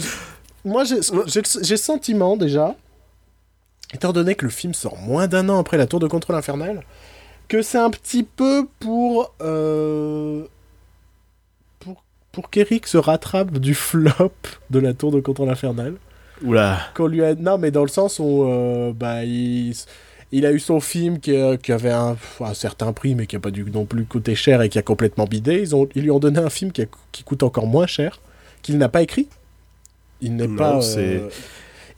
moi, 0.64 0.84
j'ai, 0.84 0.96
le 0.96 1.76
sentiment 1.76 2.36
déjà, 2.36 2.74
étant 3.94 4.12
donné 4.12 4.34
que 4.34 4.44
le 4.44 4.50
film 4.50 4.74
sort 4.74 4.96
moins 4.96 5.28
d'un 5.28 5.48
an 5.48 5.58
après 5.60 5.76
la 5.76 5.86
tour 5.86 6.00
de 6.00 6.08
contrôle 6.08 6.34
infernale, 6.36 6.82
que 7.48 7.62
c'est 7.62 7.78
un 7.78 7.90
petit 7.90 8.24
peu 8.24 8.66
pour. 8.80 9.32
euh, 9.40 10.44
pour 12.32 12.50
qu'Eric 12.50 12.86
se 12.86 12.98
rattrape 12.98 13.58
du 13.58 13.74
flop 13.74 14.32
de 14.68 14.78
la 14.78 14.92
tour 14.92 15.10
de 15.10 15.20
contrôle 15.20 15.48
infernal. 15.48 15.94
Oula. 16.44 16.80
Qu'on 16.94 17.06
lui 17.06 17.24
a... 17.24 17.34
Non, 17.34 17.56
mais 17.56 17.70
dans 17.70 17.80
le 17.80 17.88
sens 17.88 18.18
où 18.18 18.44
euh, 18.44 18.92
bah, 18.92 19.24
il... 19.24 19.72
il 20.32 20.44
a 20.46 20.52
eu 20.52 20.58
son 20.58 20.80
film 20.80 21.20
qui, 21.20 21.32
euh, 21.36 21.56
qui 21.56 21.72
avait 21.72 21.90
un, 21.90 22.16
un 22.40 22.54
certain 22.54 22.92
prix, 22.92 23.14
mais 23.14 23.26
qui 23.26 23.36
n'a 23.36 23.40
pas 23.40 23.50
dû 23.50 23.64
non 23.72 23.84
plus 23.84 24.04
coûter 24.04 24.34
cher 24.34 24.60
et 24.62 24.68
qui 24.68 24.78
a 24.78 24.82
complètement 24.82 25.24
bidé. 25.24 25.60
Ils, 25.60 25.74
ont... 25.76 25.88
Ils 25.94 26.02
lui 26.02 26.10
ont 26.10 26.18
donné 26.18 26.38
un 26.38 26.50
film 26.50 26.72
qui, 26.72 26.82
a- 26.82 26.86
qui 27.12 27.22
coûte 27.22 27.42
encore 27.42 27.66
moins 27.66 27.86
cher, 27.86 28.20
qu'il 28.62 28.76
n'a 28.78 28.88
pas 28.88 29.02
écrit. 29.02 29.28
Il 30.20 30.34
n'est 30.36 30.48
pas. 30.56 30.80
euh, 30.98 31.28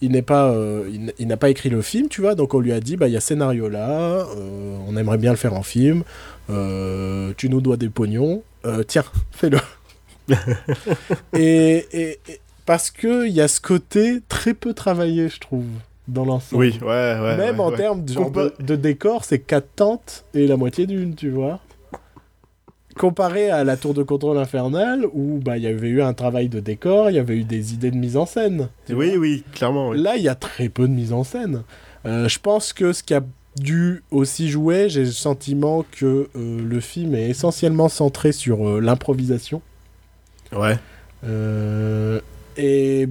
Il 0.01 0.13
n'est 0.13 0.23
pas, 0.23 0.51
euh, 0.51 0.89
il 0.93 1.03
n- 1.05 1.13
il 1.19 1.27
n'a 1.27 1.37
pas 1.37 1.51
écrit 1.51 1.71
le 1.71 1.83
film, 1.83 2.09
tu 2.09 2.21
vois. 2.21 2.35
Donc 2.37 2.55
on 2.55 2.61
lui 2.61 2.73
a 2.73 2.79
dit, 2.81 2.97
bah 2.97 3.09
il 3.09 3.15
y 3.15 3.17
a 3.17 3.21
scénario 3.21 3.69
là, 3.69 4.27
on 4.87 4.97
aimerait 4.97 5.19
bien 5.19 5.31
le 5.33 5.37
faire 5.37 5.55
en 5.55 5.63
film. 5.65 6.05
tu 6.49 7.49
nous 7.49 7.61
dois 7.61 7.77
des 7.77 7.89
pognons, 7.89 8.43
tiens, 8.87 9.05
fais-le. 9.33 9.59
et, 11.33 11.87
et- 11.93 12.21
et- 12.29 12.41
parce 12.67 12.91
que 12.91 13.27
il 13.27 13.33
y 13.33 13.41
a 13.41 13.49
ce 13.49 13.61
côté 13.61 14.21
très 14.29 14.53
peu 14.55 14.75
travaillé, 14.75 15.29
je 15.31 15.41
trouve, 15.41 15.65
dans 16.09 16.25
l'ensemble. 16.25 16.63
Oui, 16.63 16.79
ouais, 16.83 16.87
ouais. 16.87 17.37
Même 17.37 17.59
ouais, 17.61 17.65
en 17.65 17.71
ouais. 17.71 17.77
termes 17.77 18.05
de, 18.05 18.13
genre 18.13 18.31
Compa- 18.31 18.53
de, 18.59 18.65
de 18.65 18.77
décor, 18.77 19.25
c'est 19.25 19.39
quatre 19.39 19.69
tentes 19.77 20.25
et 20.35 20.47
la 20.47 20.57
moitié 20.57 20.87
d'une, 20.87 21.15
tu 21.15 21.31
vois. 21.31 21.61
Comparé 22.97 23.49
à 23.51 23.63
la 23.63 23.77
tour 23.77 23.95
de 23.95 24.03
contrôle 24.03 24.39
infernale, 24.39 25.07
où 25.13 25.39
bah, 25.39 25.57
il 25.57 25.63
y 25.63 25.69
avait 25.69 25.89
eu 25.89 26.03
un 26.03 26.15
travail 26.15 26.49
de 26.49 26.59
décor, 26.59 27.11
il 27.11 27.17
y 27.17 27.19
avait 27.21 27.37
eu 27.37 27.45
des 27.45 27.73
idées 27.73 27.93
de 27.93 27.97
mise 27.97 28.17
en 28.17 28.27
scène. 28.27 28.69
Oui, 28.91 29.17
oui, 29.17 29.45
clairement. 29.53 29.91
oui. 29.91 30.03
Là, 30.03 30.17
il 30.17 30.23
y 30.23 30.29
a 30.29 30.35
très 30.35 30.69
peu 30.69 30.89
de 30.89 30.93
mise 30.93 31.13
en 31.13 31.23
scène. 31.23 31.63
Euh, 32.07 32.27
je 32.29 32.41
pense 32.41 32.73
que 32.73 32.93
ce 32.93 33.05
qui 33.05 33.15
a 33.15 33.21
dû 33.57 34.03
aussi 34.11 34.49
jouer, 34.49 34.89
j'ai 34.89 35.05
le 35.05 35.11
sentiment 35.13 35.85
que 35.93 36.29
euh, 36.35 36.61
le 36.61 36.81
film 36.81 37.15
est 37.15 37.29
essentiellement 37.29 37.89
centré 37.89 38.33
sur 38.33 38.67
euh, 38.69 38.81
l'improvisation. 38.81 39.63
Ouais. 40.53 40.77
Euh, 41.25 42.21
et, 42.59 43.09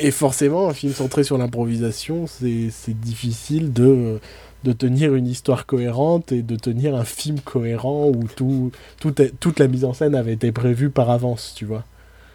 et 0.00 0.10
forcément, 0.10 0.68
un 0.68 0.74
film 0.74 0.92
centré 0.92 1.22
sur 1.22 1.38
l'improvisation, 1.38 2.26
c'est 2.26 2.98
difficile 3.00 3.72
de, 3.72 4.18
de 4.64 4.72
tenir 4.72 5.14
une 5.14 5.26
histoire 5.26 5.66
cohérente 5.66 6.32
et 6.32 6.42
de 6.42 6.56
tenir 6.56 6.94
un 6.94 7.04
film 7.04 7.40
cohérent 7.40 8.08
où 8.08 8.24
tout, 8.36 8.72
tout 8.98 9.14
toute 9.38 9.58
la 9.58 9.68
mise 9.68 9.84
en 9.84 9.92
scène 9.92 10.14
avait 10.14 10.32
été 10.32 10.50
prévue 10.52 10.90
par 10.90 11.10
avance, 11.10 11.52
tu 11.56 11.66
vois. 11.66 11.84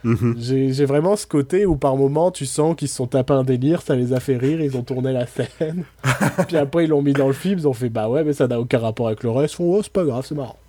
Mhm. 0.03 0.35
J'ai 0.37 0.71
j'ai 0.71 0.85
vraiment 0.85 1.15
ce 1.15 1.25
côté 1.25 1.65
où 1.65 1.75
par 1.77 1.97
moment 1.97 2.29
tu 2.29 2.45
sens 2.45 2.75
qu'ils 2.75 2.89
se 2.89 2.95
sont 2.95 3.07
tapés 3.07 3.33
un 3.33 3.43
délire, 3.43 3.81
ça 3.81 3.95
les 3.95 4.13
a 4.13 4.19
fait 4.19 4.37
rire, 4.37 4.61
ils 4.61 4.77
ont 4.77 4.83
tourné 4.83 5.11
la 5.13 5.25
scène. 5.25 5.83
Puis 6.47 6.57
après 6.57 6.83
ils 6.85 6.89
l'ont 6.89 7.01
mis 7.01 7.13
dans 7.13 7.27
le 7.27 7.33
film, 7.33 7.57
ils 7.59 7.67
ont 7.67 7.73
fait 7.73 7.89
bah 7.89 8.07
ouais 8.07 8.23
mais 8.23 8.33
ça 8.33 8.47
n'a 8.47 8.59
aucun 8.59 8.77
rapport 8.79 9.07
avec 9.07 9.23
le 9.23 9.31
reste. 9.31 9.55
Oh 9.59 9.79
c'est 9.81 9.91
pas 9.91 10.03
grave, 10.05 10.25
c'est 10.27 10.35
marrant. 10.35 10.59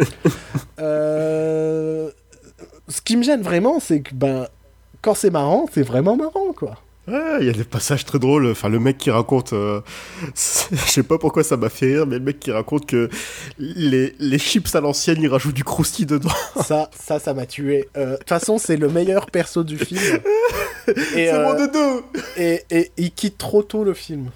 Euh, 0.80 2.10
Ce 2.88 3.00
qui 3.00 3.16
me 3.16 3.22
gêne 3.22 3.42
vraiment 3.42 3.78
c'est 3.80 4.00
que 4.00 4.14
ben 4.14 4.46
quand 5.02 5.14
c'est 5.14 5.30
marrant, 5.30 5.66
c'est 5.72 5.82
vraiment 5.82 6.16
marrant 6.16 6.52
quoi. 6.56 6.76
Ouais, 7.08 7.38
il 7.40 7.46
y 7.48 7.50
a 7.50 7.52
des 7.52 7.64
passages 7.64 8.04
très 8.04 8.20
drôles. 8.20 8.46
Enfin, 8.46 8.68
le 8.68 8.78
mec 8.78 8.96
qui 8.96 9.10
raconte. 9.10 9.52
euh, 9.54 9.80
Je 10.36 10.76
sais 10.76 11.02
pas 11.02 11.18
pourquoi 11.18 11.42
ça 11.42 11.56
m'a 11.56 11.68
fait 11.68 11.86
rire, 11.96 12.06
mais 12.06 12.14
le 12.18 12.24
mec 12.24 12.38
qui 12.38 12.52
raconte 12.52 12.86
que 12.86 13.10
les, 13.58 14.14
les 14.20 14.38
chips 14.38 14.72
à 14.76 14.80
l'ancienne, 14.80 15.18
il 15.20 15.26
rajoute 15.26 15.54
du 15.56 15.64
crousti 15.64 16.06
dedans. 16.06 16.30
Ça, 16.64 16.90
ça, 16.96 17.18
ça 17.18 17.34
m'a 17.34 17.44
tué. 17.44 17.88
Euh, 17.96 18.12
De 18.12 18.16
toute 18.18 18.28
façon, 18.28 18.56
c'est 18.56 18.76
le 18.76 18.88
meilleur 18.88 19.32
perso 19.32 19.64
du 19.64 19.78
film. 19.78 20.00
Et, 21.16 21.26
C'est 21.26 21.32
mon 21.42 21.54
euh, 21.54 21.66
dodo 21.66 22.06
et, 22.36 22.62
et 22.70 22.90
il 22.96 23.10
quitte 23.12 23.36
trop 23.38 23.62
tôt 23.64 23.82
le 23.84 23.94
film. 23.94 24.30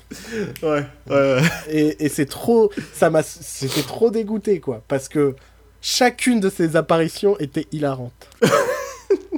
Ouais, 0.62 0.84
ouais. 1.10 1.38
Et, 1.68 2.04
et 2.04 2.08
c'est 2.08 2.26
trop. 2.26 2.70
Ça 2.94 3.10
m'a. 3.10 3.22
C'était 3.22 3.82
trop 3.82 4.10
dégoûté, 4.10 4.58
quoi. 4.60 4.82
Parce 4.88 5.08
que 5.08 5.34
chacune 5.80 6.38
de 6.40 6.48
ces 6.50 6.74
apparitions 6.76 7.36
était 7.38 7.66
hilarante. 7.72 8.28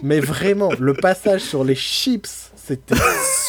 Mais 0.02 0.20
vraiment, 0.20 0.70
le 0.78 0.94
passage 0.94 1.40
sur 1.42 1.64
les 1.64 1.74
chips, 1.74 2.50
c'était 2.56 2.94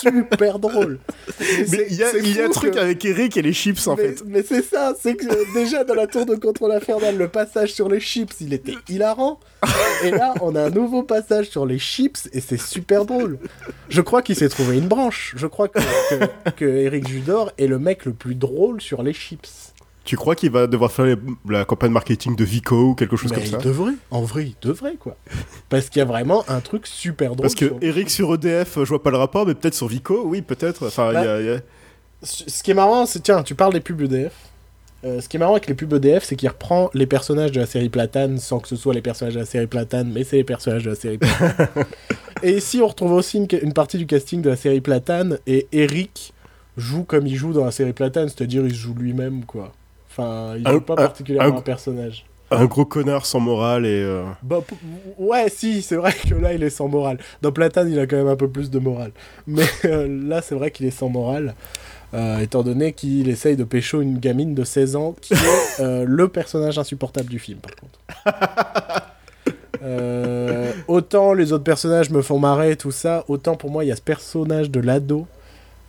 super 0.02 0.60
drôle. 0.60 1.00
Mais 1.40 1.86
il 1.90 1.96
y 1.96 2.04
a, 2.04 2.18
y 2.18 2.42
un 2.42 2.50
truc 2.50 2.74
que- 2.74 2.80
avec 2.80 3.04
Eric 3.06 3.38
et 3.38 3.42
les 3.42 3.54
chips, 3.54 3.86
en 3.88 3.96
mais, 3.96 4.04
fait. 4.14 4.24
mais 4.26 4.44
c'est 4.44 4.64
ça, 4.64 4.94
c'est 5.00 5.16
que 5.16 5.54
déjà 5.54 5.84
dans 5.84 5.94
la 5.94 6.08
tour 6.08 6.26
de 6.26 6.36
contrôle 6.36 6.72
infernal, 6.72 7.18
le 7.18 7.28
passage 7.28 7.74
sur 7.74 7.90
les 7.90 8.00
chips, 8.00 8.34
il 8.42 8.54
était 8.54 8.76
hilarant. 8.88 9.40
Et 10.04 10.12
là, 10.12 10.34
on 10.42 10.56
a 10.56 10.64
un 10.64 10.70
nouveau 10.70 11.04
passage 11.04 11.50
sur 11.50 11.66
les 11.66 11.80
chips 11.80 12.30
et 12.32 12.40
c'est 12.40 12.60
super 12.60 13.06
drôle. 13.06 13.38
Je 13.90 14.02
crois 14.02 14.22
qu'il 14.22 14.36
s'est 14.38 14.48
trouvé 14.50 14.78
une 14.78 14.88
branche. 14.88 15.34
Je 15.38 15.48
crois 15.48 15.68
que, 15.68 15.80
que, 15.80 16.50
que 16.52 16.66
Eric 16.66 17.08
Judor 17.08 17.52
est 17.58 17.68
le 17.68 17.78
mec 17.78 18.06
le 18.06 18.14
plus 18.14 18.36
drôle 18.36 18.80
sur 18.82 19.04
les 19.04 19.14
chips. 19.14 19.69
Tu 20.10 20.16
crois 20.18 20.34
qu'il 20.34 20.50
va 20.50 20.66
devoir 20.66 20.92
faire 20.92 21.06
les- 21.06 21.16
la 21.48 21.66
campagne 21.66 21.92
marketing 21.92 22.36
de 22.36 22.44
Vico 22.44 22.76
ou 22.90 22.96
quelque 22.96 23.16
chose 23.16 23.30
Mais 23.30 23.36
comme 23.38 23.46
il 23.46 23.52
ça 23.52 23.58
devrait. 23.58 23.94
En 24.10 24.24
vrai, 24.24 24.46
il 24.48 24.56
devrait, 24.60 24.96
quoi. 25.00 25.16
Parce 25.70 25.88
qu'il 25.88 26.00
y 26.00 26.02
a 26.02 26.06
vraiment 26.06 26.44
un 26.48 26.62
truc 26.62 26.88
super 26.88 27.36
drôle. 27.36 27.44
Parce 27.44 27.54
que 27.54 27.68
sur- 27.68 27.78
Eric 27.82 28.10
sur 28.10 28.34
EDF, 28.34 28.80
je 28.80 28.90
vois 28.90 29.04
pas 29.04 29.12
le 29.12 29.18
rapport, 29.18 29.46
mais 29.46 29.54
peut-être 29.54 29.76
sur 29.76 29.88
Vico, 29.88 30.24
oui, 30.26 30.42
peut-être. 30.42 30.88
Enfin, 30.88 31.12
il 31.12 31.14
y 31.14 31.28
a- 31.28 31.40
il 31.42 31.46
y 31.46 31.50
a- 31.52 31.60
Ce 32.24 32.64
qui 32.64 32.72
est 32.72 32.74
marrant, 32.74 33.06
c'est. 33.06 33.20
Tiens, 33.22 33.44
tu 33.44 33.54
parles 33.54 33.74
des 33.74 33.82
pubs 33.82 34.02
EDF. 34.02 34.34
Euh, 35.06 35.22
ce 35.22 35.30
qui 35.30 35.38
est 35.38 35.40
marrant 35.40 35.52
avec 35.54 35.68
les 35.68 35.76
pubs 35.76 35.94
EDF, 35.94 36.24
c'est 36.24 36.36
qu'il 36.36 36.50
reprend 36.50 36.90
les 36.96 37.06
personnages 37.06 37.52
de 37.52 37.60
la 37.60 37.68
série 37.68 37.90
Platane 37.90 38.40
sans 38.40 38.58
que 38.60 38.68
ce 38.68 38.76
soit 38.76 38.96
les 38.96 39.04
personnages 39.04 39.36
de 39.36 39.40
la 39.42 39.46
série 39.46 39.68
Platane, 39.68 40.12
mais 40.12 40.24
c'est 40.24 40.38
les 40.38 40.44
personnages 40.44 40.86
de 40.86 40.90
la 40.90 40.96
série 40.96 41.20
Platane. 41.20 41.68
et 42.42 42.58
ici, 42.58 42.82
on 42.82 42.88
retrouve 42.88 43.12
aussi 43.12 43.38
une, 43.38 43.48
une 43.62 43.74
partie 43.74 44.00
du 44.00 44.08
casting 44.08 44.42
de 44.42 44.50
la 44.50 44.56
série 44.56 44.82
Platane, 44.82 45.38
et 45.46 45.68
Eric 45.72 46.34
joue 46.78 47.04
comme 47.04 47.28
il 47.28 47.36
joue 47.36 47.54
dans 47.54 47.64
la 47.66 47.72
série 47.72 47.94
Platane, 47.94 48.28
c'est-à-dire 48.28 48.66
il 48.66 48.72
se 48.72 48.78
joue 48.80 48.96
lui-même, 48.96 49.46
quoi. 49.46 49.72
Enfin, 50.20 50.56
il 50.58 50.68
Un- 50.68 50.72
joue 50.74 50.82
pas 50.82 50.96
particulièrement 50.96 51.56
un- 51.56 51.60
un 51.60 51.62
personnage. 51.62 52.26
un 52.52 52.66
gros 52.66 52.86
connard 52.86 53.26
sans 53.26 53.40
morale 53.40 53.86
et. 53.86 54.02
euh, 54.04 54.24
Bah, 54.44 54.60
ouais, 55.18 55.50
si, 55.50 55.82
c'est 55.82 55.96
vrai 55.96 56.14
que 56.14 56.36
là, 56.36 56.54
il 56.54 56.64
est 56.64 56.70
sans 56.70 56.88
morale. 56.88 57.18
Dans 57.42 57.52
Platane, 57.52 57.90
il 57.92 58.00
a 58.00 58.06
quand 58.08 58.18
même 58.18 58.28
un 58.28 58.36
peu 58.36 58.48
plus 58.50 58.70
de 58.70 58.80
morale. 58.80 59.12
Mais 59.48 59.64
euh, 59.86 60.08
là, 60.28 60.42
c'est 60.42 60.56
vrai 60.56 60.72
qu'il 60.72 60.86
est 60.86 60.92
sans 60.92 61.10
morale, 61.10 61.54
euh, 62.14 62.40
étant 62.40 62.64
donné 62.64 62.94
qu'il 62.94 63.30
essaye 63.30 63.56
de 63.56 63.64
pécho 63.64 64.02
une 64.02 64.18
gamine 64.18 64.56
de 64.56 64.64
16 64.64 64.96
ans, 64.96 65.16
qui 65.22 65.34
est 65.34 65.38
euh, 65.80 66.06
le 66.08 66.28
personnage 66.28 66.78
insupportable 66.80 67.30
du 67.30 67.40
film, 67.40 67.60
par 67.60 67.72
contre. 67.76 69.06
Euh, 69.82 70.74
autant 70.90 71.32
les 71.32 71.54
autres 71.54 71.64
personnages 71.64 72.10
me 72.10 72.22
font 72.22 72.38
marrer, 72.38 72.76
tout 72.76 72.92
ça, 72.92 73.24
autant 73.30 73.56
pour 73.56 73.72
moi, 73.72 73.86
il 73.86 73.88
y 73.88 73.92
a 73.94 73.96
ce 73.96 74.02
personnage 74.02 74.70
de 74.70 74.82
l'ado. 74.82 75.26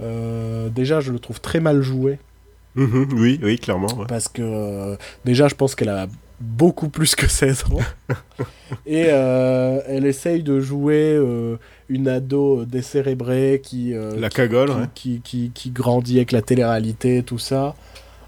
Déjà, 0.00 1.00
je 1.00 1.10
le 1.10 1.18
trouve 1.18 1.40
très 1.40 1.58
mal 1.58 1.82
joué. 1.82 2.18
Mhm, 2.74 3.08
oui, 3.14 3.40
oui, 3.42 3.58
clairement. 3.58 3.92
ouais. 3.98 4.06
Parce 4.08 4.28
que 4.28 4.42
euh, 4.42 4.96
déjà, 5.24 5.48
je 5.48 5.54
pense 5.54 5.74
qu'elle 5.74 5.88
a 5.88 6.06
beaucoup 6.40 6.88
plus 6.88 7.14
que 7.14 7.28
16 7.28 7.64
ans. 7.72 7.78
Et 8.86 9.06
euh, 9.08 9.80
elle 9.86 10.06
essaye 10.06 10.42
de 10.42 10.58
jouer 10.60 11.12
euh, 11.14 11.56
une 11.88 12.08
ado 12.08 12.64
décérébrée 12.64 13.60
qui, 13.62 13.92
La 14.16 14.28
qui, 14.30 14.36
cagole, 14.36 14.68
qui, 14.68 14.74
ouais. 14.74 14.88
qui, 14.94 15.20
qui- 15.22 15.50
qui 15.54 15.70
grandit 15.70 16.16
avec 16.16 16.32
la 16.32 16.40
télé-réalité, 16.42 17.22
tout 17.22 17.38
ça. 17.38 17.74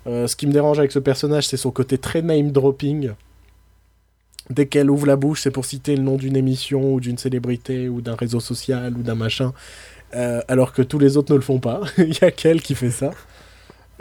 Ce 0.05 0.35
qui 0.35 0.49
me 0.49 0.53
dérange 0.53 0.81
avec 0.81 0.91
ce 0.91 0.99
personnage, 0.99 1.47
c'est 1.47 1.57
son 1.57 1.71
côté 1.71 1.97
très 1.97 2.23
name-dropping. 2.23 3.13
Dès 4.51 4.67
qu'elle 4.67 4.91
ouvre 4.91 5.07
la 5.07 5.15
bouche, 5.17 5.43
c'est 5.43 5.53
pour 5.53 5.65
citer 5.65 5.95
le 5.95 6.03
nom 6.03 6.17
d'une 6.17 6.37
émission 6.37 6.95
ou 6.95 7.01
d'une 7.01 7.17
célébrité 7.17 7.89
ou 7.89 8.01
d'un 8.01 8.17
réseau 8.17 8.41
social 8.41 8.93
ou 8.99 9.03
d'un 9.03 9.15
machin. 9.15 9.53
Alors 10.49 10.73
que 10.73 10.83
tous 10.83 10.99
les 10.99 11.17
autres 11.17 11.33
ne 11.33 11.37
le 11.39 11.43
font 11.43 11.61
pas. 11.61 11.81
Il 11.99 12.13
y 12.21 12.25
a 12.25 12.31
qu'elle 12.33 12.61
qui 12.61 12.75
fait 12.75 12.91
ça. 12.91 13.13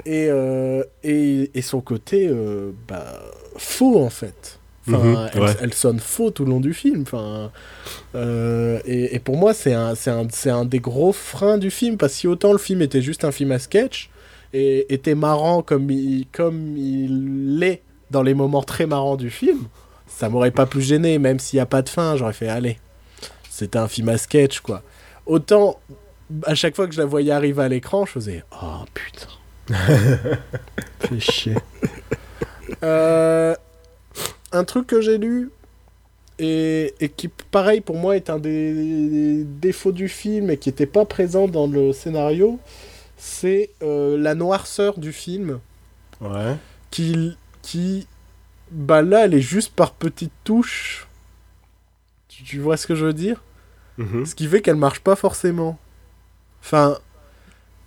Et, 0.05 0.27
euh, 0.29 0.83
et, 1.03 1.51
et 1.53 1.61
son 1.61 1.81
côté 1.81 2.27
euh, 2.29 2.71
bah, 2.87 3.21
faux, 3.57 3.99
en 4.03 4.09
fait. 4.09 4.59
Enfin, 4.87 4.97
Mhm, 4.97 5.29
elle, 5.33 5.41
ouais. 5.41 5.55
elle 5.61 5.73
sonne 5.73 5.99
faux 5.99 6.31
tout 6.31 6.43
le 6.43 6.49
long 6.51 6.59
du 6.59 6.73
film. 6.73 7.03
Enfin, 7.03 7.51
euh, 8.15 8.79
et, 8.85 9.15
et 9.15 9.19
pour 9.19 9.37
moi, 9.37 9.53
c'est 9.53 9.73
un, 9.73 9.93
un, 10.07 10.27
un 10.51 10.65
des 10.65 10.79
gros 10.79 11.13
freins 11.13 11.57
du 11.59 11.69
film. 11.69 11.97
Parce 11.97 12.13
que 12.13 12.19
si 12.19 12.27
autant 12.27 12.51
le 12.51 12.57
film 12.57 12.81
était 12.81 13.01
juste 13.01 13.23
un 13.23 13.31
film 13.31 13.51
à 13.51 13.59
sketch 13.59 14.09
et 14.53 14.91
était 14.93 15.15
marrant 15.15 15.61
comme 15.61 15.89
il, 15.91 16.25
comme 16.31 16.75
il 16.77 17.59
l'est 17.59 17.83
dans 18.09 18.23
les 18.23 18.33
moments 18.33 18.63
très 18.63 18.87
marrants 18.87 19.17
du 19.17 19.29
film, 19.29 19.59
ça 20.07 20.29
m'aurait 20.29 20.51
pas 20.51 20.65
plus 20.65 20.81
gêné. 20.81 21.19
Même 21.19 21.37
s'il 21.39 21.57
n'y 21.57 21.61
a 21.61 21.65
pas 21.67 21.83
de 21.83 21.89
fin, 21.89 22.15
j'aurais 22.17 22.33
fait 22.33 22.49
allez. 22.49 22.79
C'était 23.49 23.77
un 23.77 23.87
film 23.87 24.09
à 24.09 24.17
sketch, 24.17 24.61
quoi. 24.61 24.81
Autant, 25.27 25.79
à 26.45 26.55
chaque 26.55 26.75
fois 26.75 26.87
que 26.87 26.93
je 26.95 26.99
la 26.99 27.05
voyais 27.05 27.31
arriver 27.31 27.61
à 27.61 27.67
l'écran, 27.69 28.05
je 28.07 28.13
faisais 28.13 28.43
Oh 28.63 28.83
putain. 28.93 29.27
Fais 30.99 31.19
chier. 31.19 31.55
Euh, 32.83 33.55
un 34.51 34.63
truc 34.63 34.87
que 34.87 35.01
j'ai 35.01 35.17
lu 35.17 35.49
et, 36.39 36.93
et 36.99 37.09
qui, 37.09 37.27
pareil, 37.27 37.81
pour 37.81 37.97
moi, 37.97 38.15
est 38.15 38.29
un 38.29 38.39
des, 38.39 38.73
des 38.73 39.43
défauts 39.43 39.91
du 39.91 40.07
film 40.09 40.49
et 40.49 40.57
qui 40.57 40.69
n'était 40.69 40.85
pas 40.85 41.05
présent 41.05 41.47
dans 41.47 41.67
le 41.67 41.93
scénario, 41.93 42.59
c'est 43.17 43.69
euh, 43.83 44.17
la 44.17 44.35
noirceur 44.35 44.99
du 44.99 45.13
film 45.13 45.59
Ouais. 46.19 46.55
qui, 46.91 47.35
qui 47.61 48.07
bah 48.71 49.01
là, 49.01 49.25
elle 49.25 49.33
est 49.33 49.41
juste 49.41 49.73
par 49.73 49.93
petites 49.93 50.31
touches. 50.43 51.07
Tu, 52.29 52.43
tu 52.43 52.59
vois 52.59 52.77
ce 52.77 52.87
que 52.87 52.95
je 52.95 53.05
veux 53.05 53.13
dire? 53.13 53.43
Mhm. 53.97 54.25
Ce 54.25 54.33
qui 54.35 54.47
fait 54.47 54.61
qu'elle 54.61 54.75
marche 54.77 55.01
pas 55.01 55.15
forcément. 55.15 55.77
Enfin. 56.63 56.97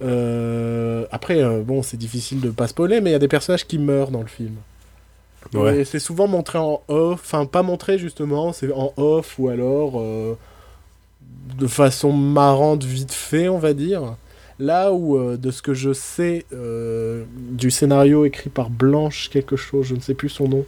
Euh, 0.03 1.07
Après, 1.11 1.43
euh, 1.43 1.63
bon, 1.63 1.83
c'est 1.83 1.97
difficile 1.97 2.41
de 2.41 2.51
pas 2.51 2.67
spoiler, 2.67 3.01
mais 3.01 3.11
il 3.11 3.13
y 3.13 3.17
a 3.17 3.21
des 3.21 3.29
personnages 3.29 3.67
qui 3.67 3.79
meurent 3.79 4.11
dans 4.11 4.21
le 4.21 4.29
film. 4.29 4.55
Ouais. 5.53 5.81
Et 5.81 5.85
c'est 5.85 5.99
souvent 5.99 6.27
montré 6.27 6.59
en 6.59 6.81
off, 6.89 7.21
enfin 7.23 7.45
pas 7.45 7.63
montré 7.63 7.99
justement, 7.99 8.53
c'est 8.53 8.73
en 8.73 8.93
off 8.97 9.39
ou 9.39 9.51
alors 9.51 10.01
euh, 10.01 10.37
de 11.59 11.67
façon 11.67 12.13
marrante, 12.13 12.83
vite 12.83 13.13
fait, 13.13 13.49
on 13.49 13.59
va 13.59 13.75
dire. 13.75 14.17
Là 14.59 14.93
où, 14.93 15.19
de 15.37 15.51
ce 15.51 15.63
que 15.63 15.75
je 15.75 15.93
sais 15.93 16.47
du 17.51 17.71
scénario 17.71 18.25
écrit 18.25 18.51
par 18.51 18.71
Blanche 18.71 19.29
quelque 19.29 19.57
chose, 19.57 19.87
je 19.87 19.95
ne 19.95 20.01
sais 20.01 20.15
plus 20.15 20.29
son 20.29 20.49
nom, 20.49 20.65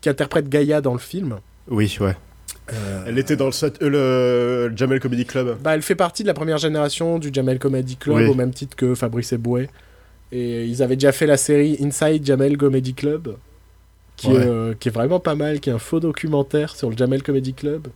qui 0.00 0.08
interprète 0.08 0.48
Gaïa 0.48 0.80
dans 0.80 0.94
le 0.94 0.98
film. 1.00 1.38
Oui, 1.68 1.96
ouais. 2.00 2.16
Euh, 2.72 3.04
Elle 3.06 3.18
était 3.18 3.36
dans 3.36 3.48
le, 3.48 3.52
euh, 3.82 4.68
le 4.68 4.76
Jamel 4.76 5.00
Comedy 5.00 5.24
Club. 5.24 5.56
Bah, 5.62 5.74
elle 5.74 5.82
fait 5.82 5.94
partie 5.94 6.22
de 6.22 6.28
la 6.28 6.34
première 6.34 6.58
génération 6.58 7.18
du 7.18 7.30
Jamel 7.32 7.58
Comedy 7.58 7.96
Club, 7.96 8.16
Oui. 8.16 8.26
au 8.26 8.34
même 8.34 8.52
titre 8.52 8.76
que 8.76 8.94
Fabrice 8.94 9.32
Eboué. 9.32 9.68
Et 10.32 10.64
ils 10.66 10.82
avaient 10.82 10.96
déjà 10.96 11.12
fait 11.12 11.26
la 11.26 11.36
série 11.38 11.78
Inside 11.80 12.24
Jamel 12.26 12.56
Comedy 12.58 12.92
Club, 12.94 13.36
qui, 14.16 14.28
Ouais. 14.28 14.34
est, 14.34 14.46
euh, 14.46 14.74
qui 14.78 14.88
est 14.88 14.92
vraiment 14.92 15.20
pas 15.20 15.34
mal, 15.34 15.60
qui 15.60 15.70
est 15.70 15.72
un 15.72 15.78
faux 15.78 16.00
documentaire 16.00 16.74
sur 16.76 16.90
le 16.90 16.96
Jamel 16.96 17.22
Comedy 17.22 17.54
Club. 17.54 17.88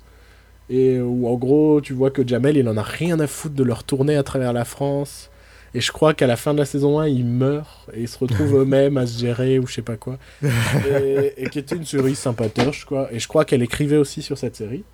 Et 0.70 0.98
où 1.00 1.28
en 1.28 1.34
gros, 1.34 1.80
tu 1.82 1.92
vois 1.92 2.10
que 2.10 2.26
Jamel, 2.26 2.56
il 2.56 2.66
en 2.68 2.76
a 2.78 2.82
rien 2.82 3.20
à 3.20 3.26
foutre 3.26 3.54
de 3.54 3.64
leur 3.64 3.84
tournée 3.84 4.16
à 4.16 4.22
travers 4.22 4.52
la 4.54 4.64
France. 4.64 5.28
Et 5.74 5.80
je 5.80 5.90
crois 5.90 6.12
qu'à 6.12 6.26
la 6.26 6.36
fin 6.36 6.52
de 6.52 6.58
la 6.58 6.64
saison 6.64 6.98
1, 6.98 7.08
ils 7.08 7.24
meurent 7.24 7.86
et 7.94 8.02
ils 8.02 8.08
se 8.08 8.18
retrouvent 8.18 8.56
eux-mêmes 8.60 8.98
à 8.98 9.06
se 9.06 9.18
gérer 9.18 9.58
ou 9.58 9.66
je 9.66 9.74
sais 9.74 9.82
pas 9.82 9.96
quoi. 9.96 10.18
Et, 10.42 11.34
et 11.36 11.48
qui 11.48 11.58
était 11.58 11.76
une 11.76 11.86
série 11.86 12.14
sympatoche, 12.14 12.84
quoi. 12.84 13.08
Et 13.12 13.18
je 13.18 13.28
crois 13.28 13.44
qu'elle 13.44 13.62
écrivait 13.62 13.96
aussi 13.96 14.22
sur 14.22 14.36
cette 14.36 14.56
série. 14.56 14.84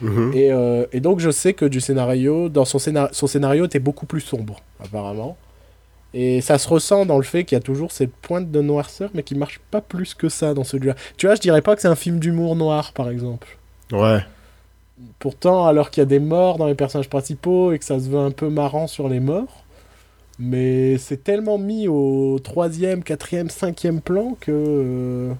Mhm. 0.00 0.32
Et, 0.34 0.52
euh, 0.52 0.86
et 0.92 1.00
donc 1.00 1.20
je 1.20 1.30
sais 1.30 1.54
que 1.54 1.64
du 1.64 1.80
scénario, 1.80 2.48
dans 2.48 2.64
son, 2.64 2.78
scénar 2.78 3.08
son 3.12 3.26
scénario 3.26 3.64
était 3.64 3.78
beaucoup 3.78 4.06
plus 4.06 4.20
sombre, 4.20 4.60
apparemment. 4.82 5.36
Et 6.14 6.40
ça 6.40 6.56
se 6.58 6.68
ressent 6.68 7.04
dans 7.04 7.18
le 7.18 7.24
fait 7.24 7.44
qu'il 7.44 7.56
y 7.56 7.60
a 7.60 7.62
toujours 7.62 7.92
cette 7.92 8.12
pointe 8.12 8.50
de 8.50 8.60
noirceur, 8.62 9.10
mais 9.12 9.22
qui 9.22 9.34
marche 9.34 9.60
pas 9.70 9.80
plus 9.80 10.14
que 10.14 10.28
ça 10.28 10.54
dans 10.54 10.64
celui-là. 10.64 10.94
Tu 11.16 11.26
vois, 11.26 11.34
je 11.34 11.40
dirais 11.40 11.60
pas 11.60 11.76
que 11.76 11.82
c'est 11.82 11.88
un 11.88 11.96
film 11.96 12.18
d'humour 12.18 12.56
noir, 12.56 12.92
par 12.92 13.10
exemple. 13.10 13.58
Ouais. 13.92 14.20
Pourtant, 15.18 15.66
alors 15.66 15.90
qu'il 15.90 16.00
y 16.00 16.02
a 16.02 16.06
des 16.06 16.18
morts 16.18 16.56
dans 16.56 16.66
les 16.66 16.74
personnages 16.74 17.10
principaux 17.10 17.72
et 17.72 17.78
que 17.78 17.84
ça 17.84 18.00
se 18.00 18.08
veut 18.08 18.18
un 18.18 18.30
peu 18.30 18.48
marrant 18.48 18.86
sur 18.86 19.08
les 19.08 19.20
morts, 19.20 19.64
mais 20.38 20.98
c'est 20.98 21.24
tellement 21.24 21.58
mis 21.58 21.88
au 21.88 22.38
troisième, 22.42 23.02
quatrième, 23.02 23.50
cinquième 23.50 24.00
plan 24.00 24.36
que... 24.40 24.50
euh, 24.52 25.32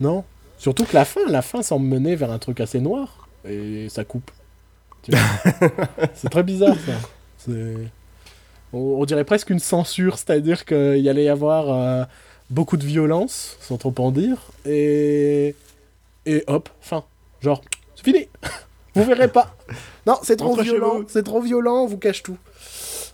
Non. 0.00 0.24
Surtout 0.58 0.84
que 0.84 0.94
la 0.94 1.04
fin, 1.04 1.20
la 1.28 1.42
fin 1.42 1.62
semble 1.62 1.86
mener 1.86 2.14
vers 2.16 2.30
un 2.30 2.38
truc 2.38 2.60
assez 2.60 2.80
noir, 2.80 3.28
et 3.48 3.88
ça 3.88 4.04
coupe. 4.04 4.30
C'est 6.14 6.28
très 6.30 6.42
bizarre, 6.42 6.76
ça. 6.86 6.92
C'est... 7.38 7.74
On, 8.72 8.78
on 9.00 9.04
dirait 9.06 9.24
presque 9.24 9.50
une 9.50 9.58
censure, 9.58 10.18
c'est-à-dire 10.18 10.64
qu'il 10.66 11.08
allait 11.08 11.24
y 11.24 11.28
avoir 11.28 11.70
euh, 11.72 12.04
beaucoup 12.50 12.76
de 12.76 12.84
violence, 12.84 13.56
sans 13.60 13.78
trop 13.78 13.94
en 13.98 14.10
dire, 14.12 14.38
et... 14.66 15.54
Et 16.26 16.44
hop, 16.48 16.68
fin. 16.82 17.04
Genre, 17.40 17.62
c'est 17.96 18.04
fini. 18.04 18.28
vous 18.94 19.04
verrez 19.04 19.28
pas. 19.28 19.56
Non, 20.06 20.18
c'est 20.22 20.36
trop 20.36 20.54
violent. 20.54 21.00
C'est 21.08 21.22
trop 21.22 21.40
violent, 21.40 21.84
on 21.84 21.86
vous 21.86 21.96
cache 21.96 22.22
tout. 22.22 22.36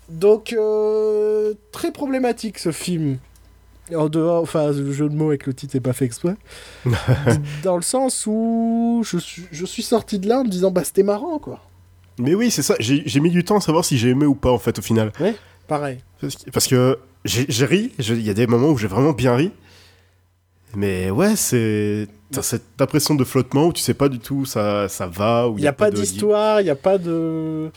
Donc, 0.08 0.52
euh, 0.52 1.54
très 1.72 1.90
problématique 1.92 2.58
ce 2.58 2.70
film. 2.72 3.18
En 3.94 4.08
dehors, 4.08 4.42
enfin, 4.42 4.72
le 4.72 4.92
jeu 4.92 5.08
de 5.08 5.14
mots 5.14 5.28
avec 5.28 5.46
le 5.46 5.54
titre 5.54 5.76
n'est 5.76 5.80
pas 5.80 5.92
fait 5.92 6.04
exprès. 6.04 6.34
Dans 7.62 7.76
le 7.76 7.82
sens 7.82 8.24
où 8.26 9.02
je 9.04 9.16
suis, 9.18 9.44
je 9.52 9.64
suis 9.64 9.82
sorti 9.82 10.18
de 10.18 10.28
là 10.28 10.40
en 10.40 10.44
me 10.44 10.48
disant, 10.48 10.70
bah 10.72 10.82
c'était 10.84 11.04
marrant 11.04 11.38
quoi. 11.38 11.60
Mais 12.18 12.34
oui, 12.34 12.50
c'est 12.50 12.62
ça. 12.62 12.74
J'ai 12.80 13.20
mis 13.20 13.30
du 13.30 13.44
temps 13.44 13.58
à 13.58 13.60
savoir 13.60 13.84
si 13.84 13.98
j'ai 13.98 14.08
aimé 14.10 14.26
ou 14.26 14.34
pas, 14.34 14.50
en 14.50 14.58
fait, 14.58 14.78
au 14.78 14.82
final. 14.82 15.12
Pareil. 15.68 15.98
Parce 16.52 16.66
que, 16.66 16.98
j'ai 17.24 17.64
ri. 17.66 17.92
Il 17.98 18.22
y 18.22 18.30
a 18.30 18.34
des 18.34 18.46
moments 18.46 18.68
où 18.70 18.78
j'ai 18.78 18.86
vraiment 18.88 19.12
bien 19.12 19.34
ri. 19.36 19.52
Mais 20.74 21.10
ouais, 21.10 21.36
c'est. 21.36 22.08
T'as 22.32 22.42
cette 22.42 22.80
impression 22.80 23.14
de 23.14 23.22
flottement 23.22 23.66
où 23.68 23.72
tu 23.72 23.80
sais 23.82 23.94
pas 23.94 24.08
du 24.08 24.18
tout 24.18 24.44
ça, 24.46 24.88
ça 24.88 25.06
va. 25.06 25.46
Il 25.56 25.60
n'y 25.60 25.66
a, 25.68 25.72
pas 25.72 25.90
de- 25.90 25.96
d'histoire, 25.96 26.60
il 26.60 26.64
n'y 26.64 26.70
a 26.70 26.74
pas 26.76 26.98
de. 26.98 27.70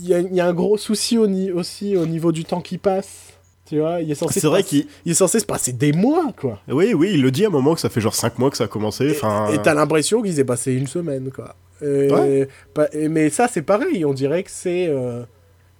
Il 0.00 0.08
y 0.08 0.14
a, 0.14 0.18
il 0.20 0.34
y 0.34 0.40
a 0.40 0.46
un 0.46 0.52
gros 0.54 0.76
souci 0.76 1.18
au 1.18 1.28
aussi 1.56 1.96
au 1.96 2.06
niveau 2.06 2.32
du 2.32 2.44
temps 2.44 2.60
qui 2.60 2.78
passe. 2.78 3.32
Tu 3.66 3.78
vois, 3.80 4.00
il 4.02 4.10
est 4.10 4.14
censé, 4.14 4.40
C'est 4.40 4.46
vrai 4.46 4.62
qu'il. 4.62 4.86
il 5.06 5.12
est 5.12 5.14
censé 5.14 5.40
se 5.40 5.46
passer 5.46 5.72
des 5.72 5.92
mois 5.92 6.32
quoi. 6.38 6.60
Oui, 6.68 6.92
oui, 6.94 7.12
il 7.14 7.22
le 7.22 7.30
dit 7.30 7.44
à 7.44 7.48
un 7.48 7.50
moment 7.50 7.74
que 7.74 7.80
ça 7.80 7.88
fait 7.88 8.00
genre 8.00 8.14
5 8.14 8.38
mois 8.38 8.50
que 8.50 8.56
ça 8.58 8.64
a 8.64 8.68
commencé. 8.68 9.06
Et- 9.06 9.10
Enfin. 9.12 9.50
Et 9.52 9.58
t'as 9.62 9.72
l'impression 9.74 10.20
qu'il 10.20 10.34
s'est 10.34 10.44
passé 10.44 10.74
une 10.74 10.86
semaine, 10.86 11.30
quoi. 11.34 11.54
Et- 11.80 12.10
Ouais. 12.12 12.48
pas- 12.74 12.88
et- 12.92 13.08
mais 13.08 13.30
ça, 13.30 13.48
c'est 13.48 13.62
pareil. 13.62 14.04
On 14.04 14.12
dirait 14.12 14.42
que 14.42 14.50
c'est 14.50 14.86
euh, 14.88 15.22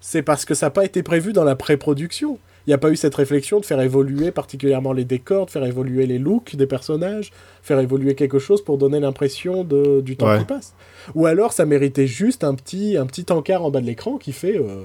c'est 0.01 0.23
parce 0.23 0.45
que 0.45 0.55
ça 0.55 0.67
n'a 0.67 0.71
pas 0.71 0.85
été 0.85 1.03
prévu 1.03 1.33
dans 1.33 1.45
la 1.45 1.57
pré-production. 1.57 2.39
Il 2.67 2.71
n'y 2.71 2.75
a 2.75 2.79
pas 2.79 2.91
eu 2.91 2.97
cette 2.97 3.15
réflexion 3.15 3.61
de 3.61 3.65
faire 3.67 3.81
évoluer 3.81 4.31
particulièrement 4.31 4.93
les 4.93 5.05
décors, 5.05 5.47
de 5.47 5.51
faire 5.51 5.65
évoluer 5.65 6.07
les 6.07 6.19
looks 6.19 6.57
des 6.57 6.67
personnages, 6.67 7.31
faire 7.63 7.79
évoluer 7.79 8.15
quelque 8.15 8.39
chose 8.39 8.65
pour 8.65 8.79
donner 8.79 9.01
l'impression 9.01 9.65
du 9.65 10.17
temps 10.17 10.29
Ouais. 10.29 10.39
qui 10.39 10.45
passe. 10.47 10.75
Ou 11.15 11.27
alors, 11.27 11.53
ça 11.53 11.67
méritait 11.67 12.07
juste 12.07 12.43
un 12.45 12.55
petit, 12.55 12.97
un 12.97 13.07
petit 13.07 13.27
encart 13.31 13.65
en 13.65 13.71
bas 13.71 13.81
de 13.81 13.87
l'écran 13.87 14.17
qui 14.17 14.33
fait 14.33 14.57
euh, 14.57 14.85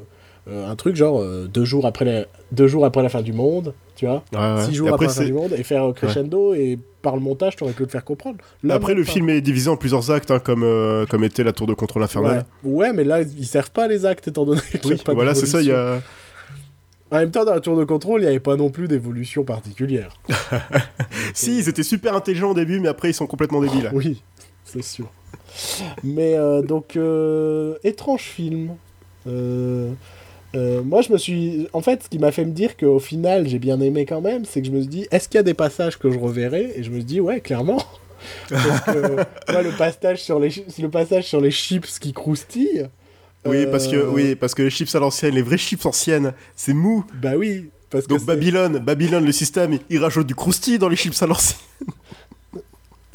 euh, 0.49 0.67
un 0.69 0.75
truc 0.75 0.95
genre 0.95 1.21
euh, 1.21 1.47
deux, 1.47 1.63
jours 1.65 1.85
après 1.85 2.05
la, 2.05 2.25
deux 2.51 2.67
jours 2.67 2.85
après 2.85 3.01
la 3.03 3.09
fin 3.09 3.21
du 3.21 3.31
monde, 3.33 3.73
tu 3.95 4.05
vois 4.07 4.23
Ouais, 4.33 4.63
six 4.65 4.73
jours 4.73 4.87
après, 4.89 5.05
après, 5.05 5.15
la 5.15 5.21
fin 5.21 5.25
du 5.25 5.33
monde 5.33 5.53
et 5.57 5.63
faire 5.63 5.93
crescendo 5.93 6.53
et 6.53 6.77
par 7.01 7.15
le 7.15 7.21
montage 7.21 7.55
t'aurais 7.55 7.71
pu 7.71 7.83
le 7.83 7.89
faire 7.89 8.03
comprendre. 8.03 8.39
Là, 8.63 8.73
Après, 8.75 8.93
le 8.93 9.03
pas. 9.05 9.11
film 9.11 9.29
est 9.29 9.39
divisé 9.39 9.69
en 9.69 9.77
plusieurs 9.77 10.11
actes, 10.11 10.31
hein, 10.31 10.39
comme, 10.39 10.63
euh, 10.63 11.05
comme 11.05 11.23
était 11.23 11.43
la 11.45 11.53
tour 11.53 11.65
de 11.67 11.73
contrôle 11.73 12.03
infernal. 12.03 12.45
Ouais. 12.63 12.71
Ouais, 12.87 12.93
mais 12.93 13.05
là 13.05 13.21
ils 13.21 13.45
servent 13.45 13.71
pas 13.71 13.87
les 13.87 14.05
actes 14.05 14.27
étant 14.27 14.43
donné 14.45 14.59
qu'il 14.71 14.89
y 14.89 14.93
a 14.93 14.95
Oui, 14.95 15.01
pas 15.05 15.13
voilà, 15.13 15.33
c'est 15.33 15.45
ça. 15.45 15.61
Il 15.61 15.67
y 15.67 15.71
a. 15.71 16.01
En 17.11 17.17
même 17.17 17.31
temps 17.31 17.45
dans 17.45 17.53
la 17.53 17.59
tour 17.59 17.75
de 17.77 17.83
contrôle 17.85 18.21
il 18.21 18.25
n'y 18.25 18.29
avait 18.29 18.39
pas 18.39 18.55
non 18.55 18.69
plus 18.69 18.87
d'évolution 18.87 19.43
particulière. 19.43 20.13
Si, 21.33 21.59
ils 21.59 21.69
étaient 21.69 21.83
super 21.83 22.15
intelligents 22.15 22.51
au 22.51 22.53
début, 22.53 22.79
mais 22.79 22.87
après, 22.87 23.11
ils 23.11 23.13
sont 23.13 23.27
complètement 23.27 23.61
débiles. 23.61 23.89
Oui, 23.93 24.23
c'est 24.65 24.81
sûr. 24.81 25.11
Mais 26.03 26.33
euh, 26.35 26.61
donc 26.61 26.95
euh, 26.95 27.75
étrange 27.83 28.23
film. 28.23 28.75
Euh, 29.27 29.91
moi, 30.83 31.01
je 31.01 31.11
me 31.11 31.17
suis. 31.17 31.67
En 31.73 31.81
fait, 31.81 32.03
ce 32.03 32.09
qui 32.09 32.19
m'a 32.19 32.31
fait 32.31 32.45
me 32.45 32.51
dire 32.51 32.75
qu'au 32.77 32.99
final, 32.99 33.47
j'ai 33.47 33.59
bien 33.59 33.79
aimé 33.81 34.05
quand 34.05 34.21
même, 34.21 34.45
c'est 34.45 34.61
que 34.61 34.67
je 34.67 34.71
me 34.71 34.79
suis 34.79 34.89
dit, 34.89 35.07
est-ce 35.11 35.29
qu'il 35.29 35.37
y 35.37 35.39
a 35.39 35.43
des 35.43 35.53
passages 35.53 35.99
que 35.99 36.09
je 36.09 36.17
reverrai? 36.17 36.73
Et 36.75 36.83
je 36.83 36.89
me 36.89 36.95
suis 36.95 37.05
dit, 37.05 37.21
ouais, 37.21 37.41
clairement. 37.41 37.81
Parce 38.49 38.81
que 38.81 39.15
moi, 39.51 39.61
le 39.61 39.77
passage 39.77 40.21
sur 40.21 40.39
les 40.39 40.49
le 40.79 40.89
passage 40.89 41.25
sur 41.25 41.39
les 41.39 41.51
chips 41.51 41.99
qui 41.99 42.13
croustillent. 42.13 42.87
Oui, 43.45 43.65
parce 43.71 43.87
que, 43.87 43.95
euh, 43.95 44.07
oui, 44.09 44.35
parce 44.35 44.53
que 44.53 44.61
les 44.63 44.69
chips 44.69 44.93
à 44.95 44.99
l'ancienne, 44.99 45.33
les 45.35 45.41
vraies 45.41 45.57
chips 45.57 45.85
anciennes, 45.85 46.33
c'est 46.55 46.73
mou. 46.73 47.05
Bah 47.21 47.31
oui. 47.37 47.69
Parce 47.89 48.03
que 48.05 48.09
Donc 48.09 48.19
c'est- 48.19 48.25
Babylone, 48.25 48.79
Babylone, 48.79 49.25
le 49.25 49.31
système, 49.31 49.79
il 49.89 49.99
rajoute 49.99 50.27
du 50.27 50.35
croustilles 50.35 50.77
dans 50.77 50.89
les 50.89 50.95
chips 50.97 51.21
à 51.23 51.27
l'ancienne. 51.27 51.57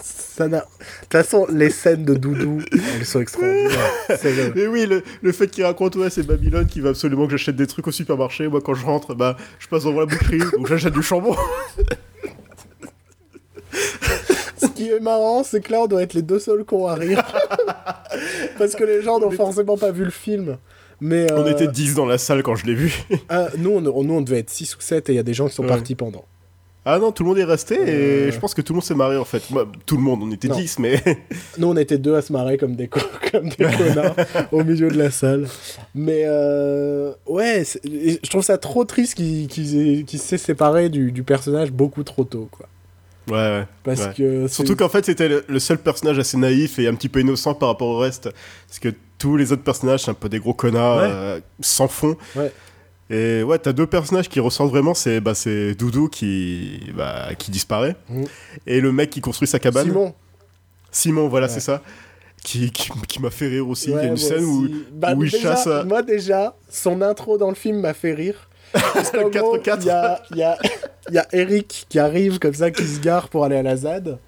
ça 0.02 0.48
n'a. 0.48 0.58
De 0.60 0.64
toute 1.02 1.12
façon, 1.12 1.46
les 1.50 1.70
scènes 1.70 2.04
de 2.04 2.14
Doudou, 2.14 2.60
elles 2.72 3.04
sont 3.06 3.20
extraordinaires. 3.20 3.70
Le- 4.08 4.52
Mais 4.56 4.66
oui, 4.66 4.86
le, 4.86 5.02
le 5.22 5.32
fait 5.32 5.46
qu'il 5.48 5.62
raconte, 5.64 5.94
ouais, 5.96 6.10
c'est 6.10 6.24
Babylone 6.24 6.66
qui 6.66 6.80
veut 6.80 6.88
absolument 6.88 7.26
que 7.26 7.32
j'achète 7.32 7.54
des 7.56 7.66
trucs 7.68 7.86
au 7.86 7.92
supermarché. 7.92 8.48
Moi, 8.48 8.60
quand 8.60 8.74
je 8.74 8.84
rentre, 8.84 9.14
bah, 9.14 9.36
je 9.60 9.68
passe 9.68 9.84
devant 9.84 10.00
la 10.00 10.06
boucherie, 10.06 10.38
donc 10.56 10.66
j'achète 10.66 10.94
du 10.94 11.02
chambon. 11.02 11.36
Ce 14.64 14.68
qui 14.68 14.88
est 14.90 15.00
marrant, 15.00 15.42
c'est 15.44 15.60
que 15.60 15.72
là, 15.72 15.80
on 15.82 15.86
doit 15.86 16.02
être 16.02 16.14
les 16.14 16.22
deux 16.22 16.38
seuls 16.38 16.64
cons 16.64 16.86
à 16.86 16.94
rire. 16.94 17.22
Parce 18.58 18.74
que 18.74 18.84
les 18.84 19.02
gens 19.02 19.18
n'ont 19.18 19.30
forcément 19.30 19.76
pas 19.76 19.90
vu 19.90 20.04
le 20.04 20.10
film. 20.10 20.56
Mais 21.00 21.26
On 21.32 21.44
euh, 21.44 21.50
était 21.50 21.66
10 21.68 21.94
dans 21.94 22.06
la 22.06 22.18
salle 22.18 22.42
quand 22.42 22.54
je 22.54 22.66
l'ai 22.66 22.74
vu. 22.74 23.02
ah, 23.28 23.48
nous, 23.58 23.70
on, 23.72 23.80
nous, 23.80 24.14
on 24.14 24.20
devait 24.22 24.38
être 24.38 24.50
6 24.50 24.76
ou 24.76 24.80
7 24.80 25.08
et 25.08 25.12
il 25.12 25.16
y 25.16 25.18
a 25.18 25.22
des 25.24 25.34
gens 25.34 25.48
qui 25.48 25.54
sont 25.54 25.62
Ouais. 25.64 25.68
partis 25.68 25.94
pendant. 25.94 26.24
Ah 26.86 26.98
non, 26.98 27.12
tout 27.12 27.22
le 27.22 27.30
monde 27.30 27.38
est 27.38 27.44
resté 27.44 27.74
et 27.76 27.78
Euh. 28.28 28.30
je 28.30 28.38
pense 28.38 28.52
que 28.52 28.60
tout 28.60 28.74
le 28.74 28.76
monde 28.76 28.84
s'est 28.84 28.94
marré 28.94 29.16
en 29.16 29.24
fait. 29.24 29.42
Tout 29.86 29.96
le 29.96 30.02
monde, 30.02 30.20
on 30.22 30.30
était 30.30 30.48
Non. 30.48 30.56
10, 30.56 30.78
mais. 30.80 31.02
Nous, 31.58 31.66
on 31.66 31.76
était 31.78 31.96
deux 31.96 32.14
à 32.14 32.20
se 32.20 32.30
marrer 32.30 32.58
comme 32.58 32.76
des, 32.76 32.88
co- 32.88 33.00
comme 33.32 33.48
des 33.48 33.64
connards 33.64 34.14
au 34.52 34.62
milieu 34.62 34.88
de 34.90 34.98
la 34.98 35.10
salle. 35.10 35.48
Mais 35.94 36.24
euh, 36.26 37.12
ouais, 37.26 37.64
je 37.84 38.28
trouve 38.28 38.42
ça 38.44 38.58
trop 38.58 38.84
triste 38.84 39.14
qu'il 39.14 40.06
s'est 40.18 40.38
séparé 40.38 40.90
du, 40.90 41.10
du 41.10 41.22
personnage 41.22 41.72
beaucoup 41.72 42.02
trop 42.04 42.24
tôt. 42.24 42.48
Quoi. 42.52 42.66
Ouais, 43.28 43.32
ouais. 43.34 43.64
Parce 43.82 44.00
Ouais. 44.00 44.12
que 44.16 44.48
Surtout 44.48 44.76
qu'en 44.76 44.88
fait, 44.88 45.04
c'était 45.06 45.28
le, 45.28 45.44
le 45.48 45.58
seul 45.58 45.78
personnage 45.78 46.18
assez 46.18 46.36
naïf 46.36 46.78
et 46.78 46.86
un 46.88 46.94
petit 46.94 47.08
peu 47.08 47.20
innocent 47.20 47.54
par 47.54 47.70
rapport 47.70 47.88
au 47.88 47.98
reste. 47.98 48.28
Parce 48.68 48.78
que 48.78 48.90
tous 49.18 49.36
les 49.36 49.52
autres 49.52 49.62
personnages, 49.62 50.04
c'est 50.04 50.10
un 50.10 50.14
peu 50.14 50.28
des 50.28 50.38
gros 50.38 50.52
connards 50.54 50.98
Ouais. 50.98 51.08
euh, 51.08 51.40
sans 51.60 51.88
fond. 51.88 52.16
Ouais. 52.36 52.52
Et 53.10 53.42
ouais, 53.42 53.58
t'as 53.58 53.72
deux 53.72 53.86
personnages 53.86 54.28
qui 54.28 54.40
ressentent 54.40 54.70
vraiment, 54.70 54.94
c'est 54.94 55.20
bah, 55.20 55.32
Doudou 55.78 56.08
qui, 56.08 56.80
bah, 56.96 57.28
qui 57.38 57.50
disparaît. 57.50 57.96
Mhm. 58.08 58.24
Et 58.66 58.80
le 58.80 58.92
mec 58.92 59.10
qui 59.10 59.20
construit 59.20 59.46
sa 59.48 59.58
cabane. 59.58 59.86
Simon. 59.86 60.14
Simon, 60.90 61.28
voilà, 61.28 61.48
c'est 61.48 61.60
ça. 61.60 61.82
Qui, 62.42 62.70
qui, 62.72 62.90
qui 63.08 63.22
m'a 63.22 63.30
fait 63.30 63.48
rire 63.48 63.68
aussi. 63.68 63.88
Il 63.90 63.94
y 63.94 63.98
a 63.98 64.04
une 64.04 64.16
scène 64.18 64.44
où. 64.44 64.68
Bah, 64.92 65.14
où 65.14 65.24
il 65.24 65.30
déjà, 65.30 65.54
chasse. 65.54 65.66
à- 65.66 65.84
Moi, 65.84 66.02
déjà, 66.02 66.56
son 66.68 67.00
intro 67.00 67.38
dans 67.38 67.48
le 67.48 67.54
film 67.54 67.80
m'a 67.80 67.94
fait 67.94 68.12
rire. 68.12 68.48
Le 69.14 69.30
gros, 69.30 69.58
4-4. 69.58 69.78
Il 69.80 69.86
y 69.86 69.90
a, 69.90 70.20
y, 70.34 70.42
a, 70.42 70.58
y 71.12 71.18
a 71.18 71.26
Eric 71.32 71.86
qui 71.88 71.98
arrive 71.98 72.38
comme 72.38 72.54
ça, 72.54 72.70
qui 72.70 72.84
se 72.84 73.00
gare 73.00 73.28
pour 73.28 73.44
aller 73.44 73.56
à 73.56 73.62
la 73.62 73.76
ZAD. 73.76 74.18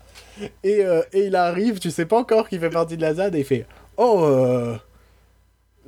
Et, 0.63 0.85
euh, 0.85 1.03
et 1.13 1.27
il 1.27 1.37
arrive, 1.37 1.79
tu 1.79 1.91
sais 1.91 2.05
pas 2.07 2.19
encore 2.19 2.49
qu'il 2.49 2.61
fait 2.61 2.71
partie 2.71 2.97
de 2.97 3.03
la 3.03 3.15
ZAD, 3.15 3.35
et 3.35 3.39
il 3.41 3.45
fait 3.45 3.67
Oh, 3.97 4.23
euh, 4.25 4.77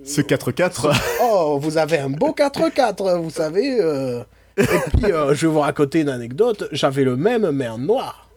Ce 0.04 0.20
4-4. 0.22 0.90
oh 1.22 1.58
vous 1.60 1.76
avez 1.78 1.98
un 1.98 2.08
beau 2.10 2.32
4x4, 2.32 3.20
vous 3.20 3.30
savez. 3.30 3.78
euh. 3.80 4.22
Et 4.56 4.64
puis, 4.96 5.12
euh, 5.12 5.34
je 5.34 5.46
vais 5.46 5.52
vous 5.52 5.60
raconter 5.60 6.00
une 6.00 6.08
anecdote 6.08 6.68
j'avais 6.72 7.04
le 7.04 7.16
même, 7.16 7.50
mais 7.52 7.68
en 7.68 7.78
noir. 7.78 8.28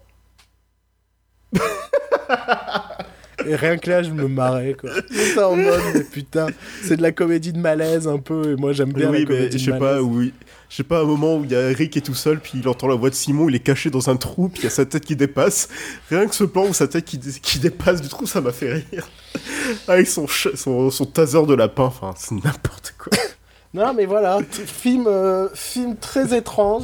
Et 3.48 3.56
rien 3.56 3.78
que 3.78 3.90
là, 3.90 4.04
je 4.04 4.12
me 4.12 4.28
marrais, 4.28 4.74
quoi. 4.80 4.90
J'étais 5.10 5.42
en 5.44 5.56
mode, 5.56 5.82
mais 5.94 6.04
putain, 6.04 6.48
c'est 6.84 6.98
de 6.98 7.02
la 7.02 7.12
comédie 7.12 7.54
de 7.54 7.60
malaise 7.60 8.08
un 8.08 8.20
peu, 8.20 8.52
et 8.52 8.56
moi 8.56 8.74
j'aime 8.74 8.94
bien 8.94 9.10
oui, 9.10 9.20
la 9.22 9.26
comédie 9.26 9.44
mais 9.46 9.52
je 9.52 9.58
de 9.58 9.72
sais 9.74 9.80
malaise. 9.80 9.96
pas, 9.98 10.02
oui. 10.02 10.34
Je 10.70 10.78
sais 10.78 10.84
pas, 10.84 11.02
un 11.02 11.06
moment 11.06 11.36
où 11.36 11.44
il 11.44 11.52
y 11.52 11.56
a 11.56 11.68
Rick 11.68 11.92
qui 11.92 12.00
est 12.00 12.02
tout 12.02 12.14
seul, 12.16 12.40
puis 12.40 12.54
il 12.56 12.68
entend 12.70 12.88
la 12.88 12.96
voix 12.96 13.10
de 13.10 13.16
Simon, 13.16 13.50
il 13.50 13.56
est 13.56 13.60
caché 13.60 13.90
dans 13.90 14.10
un 14.10 14.16
trou, 14.16 14.48
puis 14.48 14.62
il 14.62 14.64
y 14.64 14.68
a 14.68 14.70
sa 14.70 14.86
tête 14.86 15.04
qui 15.04 15.18
dépasse. 15.18 15.68
Rien 16.10 16.26
que 16.28 16.34
ce 16.36 16.46
plan 16.46 16.66
où 16.66 16.74
sa 16.74 16.88
tête 16.88 17.04
qui, 17.04 17.18
dé- 17.18 17.40
qui 17.42 17.60
dépasse 17.60 18.02
du 18.02 18.08
trou, 18.08 18.26
ça 18.26 18.40
m'a 18.40 18.54
fait 18.54 18.74
rire. 18.76 19.10
Avec 19.90 20.08
son, 20.08 20.28
ch- 20.28 20.56
son, 20.56 20.90
son 20.90 21.06
taser 21.06 21.46
de 21.46 21.54
lapin, 21.56 21.84
enfin, 21.84 22.14
c'est 22.18 22.36
n'importe 22.36 22.96
quoi. 22.98 23.12
Non, 23.74 23.94
mais 23.94 24.06
voilà, 24.06 24.40
film, 24.52 25.06
euh, 25.08 25.48
film 25.54 25.96
très 25.96 26.38
étrange 26.38 26.84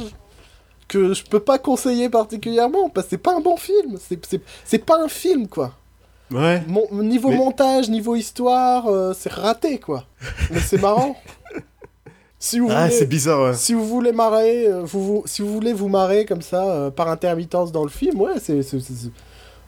que 0.88 1.12
je 1.12 1.22
peux 1.22 1.40
pas 1.40 1.58
conseiller 1.58 2.08
particulièrement 2.08 2.88
parce 2.88 3.06
que 3.06 3.10
c'est 3.10 3.18
pas 3.18 3.36
un 3.36 3.40
bon 3.40 3.58
film. 3.58 3.98
C'est 4.64 4.84
pas 4.86 4.98
un 5.04 5.08
film, 5.08 5.48
quoi. 5.48 5.74
Ouais. 6.30 6.62
Mon, 6.66 6.86
niveau 7.02 7.30
Mais- 7.30 7.36
montage, 7.36 7.88
niveau 7.88 8.14
histoire, 8.14 8.86
euh, 8.88 9.14
c'est 9.18 9.32
raté, 9.32 9.78
quoi. 9.78 10.04
Mais 10.50 10.60
c'est 10.60 10.80
marrant. 10.80 11.16
Si 12.40 12.60
vous 12.60 12.68
Ah, 12.70 12.84
voulez, 12.84 12.94
c'est 12.96 13.06
bizarre, 13.06 13.42
ouais. 13.42 13.54
si 13.54 13.74
vous 13.74 13.84
voulez 13.84 14.12
marrer, 14.12 14.68
euh, 14.68 14.82
vous, 14.84 15.02
vous- 15.04 15.22
si 15.26 15.42
vous 15.42 15.52
voulez 15.52 15.72
vous 15.72 15.88
marrer 15.88 16.24
comme 16.24 16.40
ça 16.40 16.62
euh, 16.70 16.88
par 16.90 17.08
intermittence 17.08 17.72
dans 17.72 17.82
le 17.82 17.88
film, 17.90 18.20
ouais, 18.20 18.34
c'est, 18.40 18.62
c'est- 18.62 18.78
c'est- 18.78 18.92
c'est- 18.94 19.10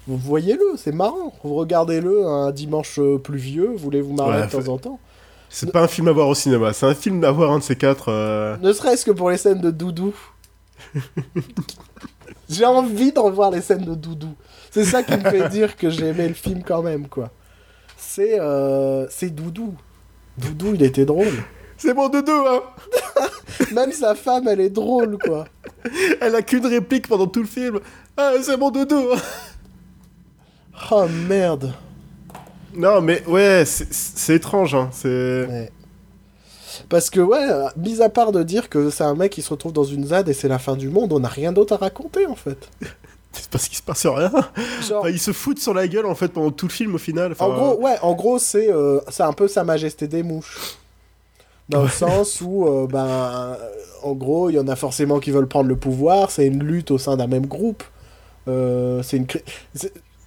vous 0.06 0.16
voyez-le, 0.16 0.62
c'est 0.76 0.92
marrant. 0.92 1.32
Vous 1.42 1.56
regardez-le 1.56 2.24
un 2.28 2.52
dimanche 2.52 3.00
pluvieux, 3.24 3.70
vous 3.72 3.78
voulez 3.78 4.00
vous 4.00 4.12
marrer 4.14 4.42
Ouais, 4.42 4.46
de 4.46 4.52
temps 4.52 4.72
en 4.72 4.78
temps. 4.78 5.00
C'est 5.48 5.72
pas 5.72 5.82
un 5.82 5.88
film 5.88 6.06
à 6.06 6.12
voir 6.12 6.28
au 6.28 6.34
cinéma, 6.36 6.72
c'est 6.72 6.86
un 6.86 6.94
film 6.94 7.24
à 7.24 7.32
voir 7.32 7.50
un 7.50 7.58
de 7.58 7.64
ces 7.64 7.74
quatre. 7.74 8.04
euh, 8.08 8.56
Ne 8.62 8.72
serait-ce 8.72 9.04
que 9.04 9.10
pour 9.10 9.30
les 9.32 9.36
scènes 9.36 9.60
de 9.60 9.72
Doudou. 9.72 10.14
J'ai 12.48 12.64
envie 12.64 13.10
de 13.12 13.18
revoir 13.18 13.50
les 13.50 13.60
scènes 13.62 13.84
de 13.84 13.96
Doudou. 13.96 14.34
C'est 14.70 14.84
ça 14.84 15.02
qui 15.02 15.12
me 15.16 15.28
fait 15.30 15.48
dire 15.48 15.76
que 15.76 15.90
j'ai 15.90 16.06
aimé 16.06 16.28
le 16.28 16.34
film 16.34 16.62
quand 16.62 16.82
même, 16.82 17.08
quoi. 17.08 17.30
C'est 17.96 18.38
euh, 18.40 19.06
c'est 19.10 19.30
Doudou. 19.30 19.74
Doudou, 20.38 20.74
il 20.74 20.82
était 20.82 21.04
drôle. 21.04 21.32
C'est 21.76 21.94
mon 21.94 22.08
dodo, 22.08 22.32
hein 22.46 22.62
Même 23.72 23.92
sa 23.92 24.14
femme, 24.14 24.46
elle 24.48 24.60
est 24.60 24.70
drôle, 24.70 25.16
quoi. 25.18 25.46
Elle 26.20 26.34
a 26.34 26.42
qu'une 26.42 26.66
réplique 26.66 27.08
pendant 27.08 27.26
tout 27.26 27.40
le 27.40 27.46
film. 27.46 27.80
Ah, 28.16 28.32
c'est 28.42 28.56
mon 28.58 28.70
hein. 28.70 29.16
Oh 30.90 31.06
merde. 31.28 31.72
Non, 32.74 33.00
mais 33.00 33.24
ouais, 33.26 33.64
c'est- 33.66 33.92
c'est 33.92 34.36
étrange, 34.36 34.74
hein. 34.74 34.90
C'est. 34.92 35.08
Ouais. 35.48 35.72
Parce 36.88 37.10
que, 37.10 37.20
ouais, 37.20 37.46
mis 37.76 38.00
à 38.02 38.08
part 38.08 38.32
de 38.32 38.42
dire 38.42 38.68
que 38.68 38.90
c'est 38.90 39.04
un 39.04 39.14
mec 39.14 39.32
qui 39.32 39.42
se 39.42 39.50
retrouve 39.50 39.72
dans 39.72 39.84
une 39.84 40.06
ZAD 40.08 40.28
et 40.28 40.32
c'est 40.32 40.48
la 40.48 40.58
fin 40.58 40.76
du 40.76 40.88
monde, 40.88 41.12
on 41.12 41.20
n'a 41.20 41.28
rien 41.28 41.52
d'autre 41.52 41.72
à 41.74 41.76
raconter, 41.76 42.26
en 42.26 42.34
fait. 42.36 42.68
C'est 43.32 43.48
parce 43.48 43.68
qu'il 43.68 43.76
se 43.76 43.82
passe 43.82 44.06
rien. 44.06 44.30
Genre, 44.88 45.00
Enfin, 45.00 45.10
ils 45.10 45.20
se 45.20 45.32
foutent 45.32 45.60
sur 45.60 45.72
la 45.74 45.86
gueule, 45.86 46.06
en 46.06 46.14
fait, 46.14 46.28
pendant 46.28 46.50
tout 46.50 46.66
le 46.66 46.72
film, 46.72 46.94
au 46.94 46.98
final. 46.98 47.32
Enfin, 47.32 47.46
En 47.46 47.54
gros, 47.54 47.80
ouais, 47.80 47.96
en 48.02 48.14
gros, 48.14 48.38
c'est 48.38 48.70
euh, 48.72 49.00
c'est 49.08 49.22
un 49.22 49.32
peu 49.32 49.46
Sa 49.48 49.62
Majesté 49.64 50.08
des 50.08 50.22
Mouches. 50.22 50.76
Dans 51.68 51.82
le 51.82 51.88
sens 51.88 52.40
où, 52.40 52.66
euh, 52.66 52.88
ben, 52.88 53.56
en 54.02 54.12
gros, 54.12 54.50
il 54.50 54.54
y 54.56 54.58
en 54.58 54.66
a 54.66 54.74
forcément 54.74 55.20
qui 55.20 55.30
veulent 55.30 55.46
prendre 55.46 55.68
le 55.68 55.76
pouvoir, 55.76 56.32
c'est 56.32 56.46
une 56.46 56.64
lutte 56.64 56.90
au 56.90 56.98
sein 56.98 57.16
d'un 57.16 57.28
même 57.28 57.46
groupe. 57.46 57.84
Euh, 58.48 59.02
c'est 59.04 59.18
une. 59.18 59.26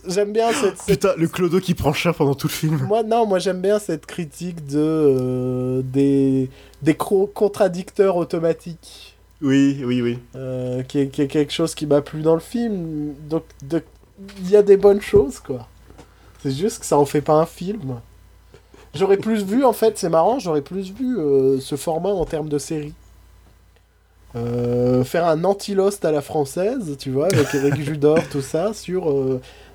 J'aime 0.07 0.31
bien 0.33 0.51
cette. 0.53 0.77
cette- 0.77 0.99
Putain, 0.99 1.13
le 1.17 1.27
clodo 1.27 1.59
qui 1.59 1.73
prend 1.73 1.91
cher 1.93 2.13
pendant 2.15 2.35
tout 2.35 2.47
le 2.47 2.53
film. 2.53 2.77
Moi, 2.87 3.03
non, 3.03 3.25
moi 3.25 3.39
j'aime 3.39 3.59
bien 3.61 3.79
cette 3.79 4.05
critique 4.05 4.65
de. 4.65 5.81
des, 5.85 6.49
des 6.81 6.93
co- 6.95 7.27
contradicteurs 7.27 8.15
automatiques. 8.15 9.12
Oui, 9.43 9.83
oui, 9.85 10.01
oui. 10.01 10.19
euh, 10.35 10.83
qui, 10.83 10.99
est, 10.99 11.09
quelque 11.09 11.51
chose 11.51 11.75
qui 11.75 11.85
m'a 11.85 12.01
plu 12.01 12.21
dans 12.21 12.33
le 12.33 12.39
film. 12.39 13.13
Donc, 13.29 13.43
il 14.39 14.49
y 14.49 14.55
a 14.55 14.63
des 14.63 14.77
bonnes 14.77 15.01
choses, 15.01 15.39
quoi. 15.39 15.67
C'est 16.41 16.51
juste 16.51 16.79
que 16.79 16.85
ça 16.85 16.97
en 16.97 17.05
fait 17.05 17.21
pas 17.21 17.33
un 17.33 17.45
film. 17.45 17.99
J'aurais 18.95 19.17
plus 19.17 19.43
vu, 19.43 19.65
en 19.65 19.73
fait, 19.73 19.97
c'est 19.97 20.09
marrant, 20.09 20.39
j'aurais 20.39 20.61
plus 20.61 20.91
vu 20.91 21.17
euh, 21.17 21.59
ce 21.59 21.75
format 21.75 22.09
en 22.09 22.25
termes 22.25 22.47
de 22.47 22.57
série. 22.57 22.93
Euh, 24.35 25.03
faire 25.03 25.27
un 25.27 25.43
anti-Lost 25.43 26.05
à 26.05 26.11
la 26.11 26.21
française, 26.21 26.95
tu 26.97 27.11
vois, 27.11 27.27
avec 27.27 27.53
Eric 27.53 27.81
Judor, 27.81 28.19
tout 28.31 28.41
ça, 28.41 28.73
sur 28.73 29.13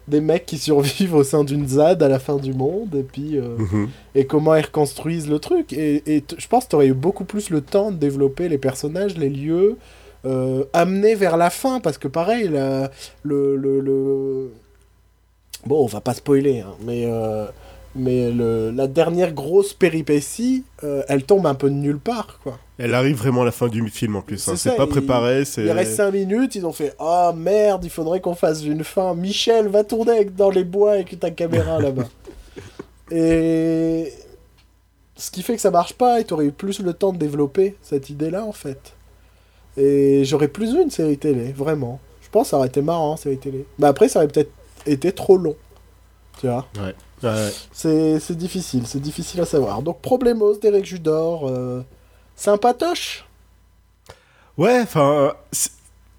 des 0.08 0.20
mecs 0.20 0.46
qui 0.46 0.58
survivent 0.58 1.14
au 1.14 1.22
sein 1.24 1.44
d'une 1.44 1.66
ZAD 1.68 2.02
à 2.02 2.08
la 2.08 2.18
fin 2.18 2.36
du 2.36 2.52
monde, 2.54 2.94
et 2.94 3.02
puis 3.02 3.36
euh, 3.38 3.56
Mhm. 3.58 3.88
et 4.14 4.26
comment 4.26 4.54
ils 4.56 4.64
reconstruisent 4.64 5.28
le 5.28 5.38
truc. 5.38 5.72
Et, 5.72 6.02
je 6.36 6.46
pense 6.48 6.64
que 6.64 6.70
tu 6.70 6.76
aurais 6.76 6.88
eu 6.88 6.94
beaucoup 6.94 7.24
plus 7.24 7.50
le 7.50 7.60
temps 7.60 7.90
de 7.90 7.96
développer 7.96 8.48
les 8.48 8.58
personnages, 8.58 9.16
les 9.16 9.28
lieux, 9.30 9.76
euh, 10.24 10.64
amener 10.72 11.14
vers 11.14 11.36
la 11.36 11.50
fin, 11.50 11.78
parce 11.80 11.98
que 11.98 12.08
pareil, 12.08 12.48
la- 12.48 12.90
le, 13.22 13.56
le, 13.56 13.80
le- 13.80 14.50
Bon, 15.66 15.82
on 15.82 15.86
va 15.86 16.00
pas 16.00 16.14
spoiler, 16.14 16.60
hein, 16.60 16.74
mais, 16.84 17.04
euh, 17.06 17.46
mais 17.96 18.30
le, 18.30 18.70
la 18.70 18.86
dernière 18.86 19.32
grosse 19.32 19.74
péripétie, 19.74 20.62
euh, 20.84 21.02
elle 21.08 21.24
tombe 21.24 21.46
un 21.46 21.54
peu 21.54 21.68
de 21.68 21.74
nulle 21.74 21.98
part, 21.98 22.38
quoi. 22.42 22.58
Elle 22.78 22.94
arrive 22.94 23.16
vraiment 23.16 23.42
à 23.42 23.44
la 23.44 23.50
fin 23.52 23.66
du 23.68 23.86
film, 23.90 24.16
en 24.16 24.22
plus. 24.22 24.46
hein. 24.48 24.54
C'est 24.56 24.76
pas 24.76 24.86
préparé, 24.86 25.44
c'est... 25.44 25.62
Il 25.64 25.70
reste 25.72 25.94
5 25.96 26.12
minutes, 26.12 26.54
ils 26.54 26.64
ont 26.64 26.72
fait 26.72 26.94
«Ah 27.00 27.32
merde, 27.36 27.84
il 27.84 27.90
faudrait 27.90 28.20
qu'on 28.20 28.36
fasse 28.36 28.62
une 28.64 28.84
fin. 28.84 29.14
Michel, 29.14 29.66
va 29.68 29.82
tourner 29.82 30.12
avec- 30.12 30.36
dans 30.36 30.50
les 30.50 30.62
bois 30.64 30.92
avec 30.92 31.18
ta 31.18 31.30
caméra 31.32 31.78
là-bas.» 31.80 32.04
Et... 33.10 34.12
Ce 35.16 35.30
qui 35.32 35.42
fait 35.42 35.56
que 35.56 35.60
ça 35.60 35.72
marche 35.72 35.94
pas, 35.94 36.20
et 36.20 36.24
t'aurais 36.24 36.44
eu 36.46 36.52
plus 36.52 36.78
le 36.78 36.92
temps 36.92 37.12
de 37.12 37.18
développer 37.18 37.74
cette 37.82 38.08
idée-là, 38.10 38.44
en 38.44 38.52
fait. 38.52 38.94
Et 39.76 40.24
j'aurais 40.24 40.46
plus 40.48 40.74
vu 40.74 40.82
une 40.82 40.90
série 40.92 41.18
télé, 41.18 41.52
vraiment. 41.52 41.98
Je 42.22 42.28
pense 42.30 42.44
que 42.44 42.50
ça 42.50 42.58
aurait 42.58 42.68
été 42.68 42.82
marrant, 42.82 43.16
série 43.16 43.38
télé. 43.38 43.66
Mais 43.80 43.88
après, 43.88 44.08
ça 44.08 44.20
aurait 44.20 44.28
peut-être 44.28 44.52
été 44.86 45.10
trop 45.10 45.36
long. 45.36 45.56
Tu 46.40 46.46
vois? 46.46 46.68
Ouais. 46.76 46.94
Ouais, 47.24 47.30
ouais. 47.34 47.50
C'est 47.72 48.20
c'est 48.20 48.36
difficile, 48.36 48.86
c'est 48.86 49.00
difficile 49.00 49.40
à 49.40 49.44
savoir. 49.44 49.82
Donc, 49.82 50.00
Problemos 50.00 50.56
d'Eric 50.58 50.84
Judor, 50.84 51.48
euh, 51.48 51.82
sympatoche? 52.38 53.24
Ouais, 54.56 54.80
enfin... 54.82 55.34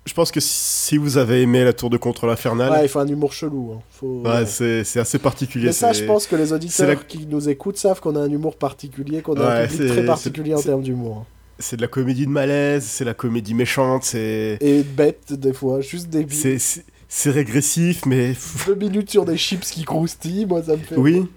Je 0.06 0.14
pense 0.16 0.32
que 0.32 0.40
si 0.40 0.98
vous 0.98 1.18
avez 1.18 1.44
aimé 1.44 1.64
La 1.64 1.72
Tour 1.74 1.92
de 1.92 1.98
Contrôle 1.98 2.32
Infernale, 2.32 2.72
Ouais, 2.72 2.86
il 2.86 2.90
faut 2.90 2.98
un 2.98 3.08
humour 3.08 3.32
chelou. 3.32 3.74
hein. 3.76 3.82
Faut... 3.92 4.24
ouais, 4.26 4.46
c'est 4.48 4.84
c'est 4.84 5.00
assez 5.00 5.20
particulier. 5.20 5.68
Mais 5.68 5.72
ça, 5.72 5.94
je 5.94 6.04
pense 6.04 6.26
que 6.26 6.36
les 6.36 6.52
auditeurs 6.52 6.88
la- 6.88 6.96
qui 6.96 7.28
nous 7.28 7.48
écoutent 7.48 7.78
savent 7.78 8.00
qu'on 8.00 8.16
a 8.16 8.20
un 8.22 8.32
humour 8.32 8.56
particulier, 8.56 9.22
qu'on 9.22 9.36
a 9.40 9.62
un 9.64 9.68
public 9.68 9.88
très 9.92 10.06
particulier 10.06 10.56
en 10.56 10.62
termes 10.64 10.82
d'humour. 10.82 11.26
C'est 11.60 11.76
de 11.76 11.82
la 11.82 11.88
comédie 11.88 12.26
de 12.26 12.32
malaise, 12.32 12.86
c'est 12.86 13.04
la 13.06 13.14
comédie 13.14 13.54
méchante, 13.54 14.04
c'est... 14.04 14.58
Et 14.62 14.82
bête, 14.82 15.34
des 15.34 15.54
fois, 15.54 15.82
juste 15.82 16.10
des 16.10 16.26
C'est 16.30 16.58
c'est- 16.58 16.86
c'est 17.08 17.30
régressif, 17.32 18.06
mais... 18.08 18.34
deux 18.66 18.76
minutes 18.76 19.12
sur 19.12 19.26
des 19.26 19.38
chips 19.38 19.70
qui 19.70 19.84
croustillent, 19.84 20.46
moi, 20.48 20.64
ça 20.64 20.72
me 20.72 20.78
fait... 20.78 20.96
Oui, 20.96 21.28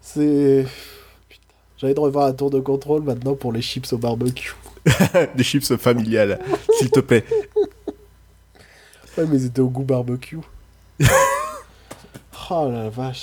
C'est... 0.00 0.66
J'allais 1.78 1.94
de 1.94 2.00
revoir 2.00 2.26
un 2.26 2.32
tour 2.32 2.50
de 2.50 2.60
contrôle 2.60 3.02
maintenant 3.02 3.34
pour 3.34 3.52
les 3.52 3.62
chips 3.62 3.92
au 3.92 3.98
barbecue. 3.98 4.54
des 5.34 5.44
chips 5.44 5.76
familiales, 5.76 6.38
s'il 6.78 6.90
te 6.90 7.00
plaît. 7.00 7.24
Ouais, 9.16 9.24
mais 9.26 9.36
ils 9.36 9.46
étaient 9.46 9.60
au 9.60 9.68
goût 9.68 9.84
barbecue. 9.84 10.38
oh 12.50 12.68
la 12.70 12.88
vache. 12.88 13.22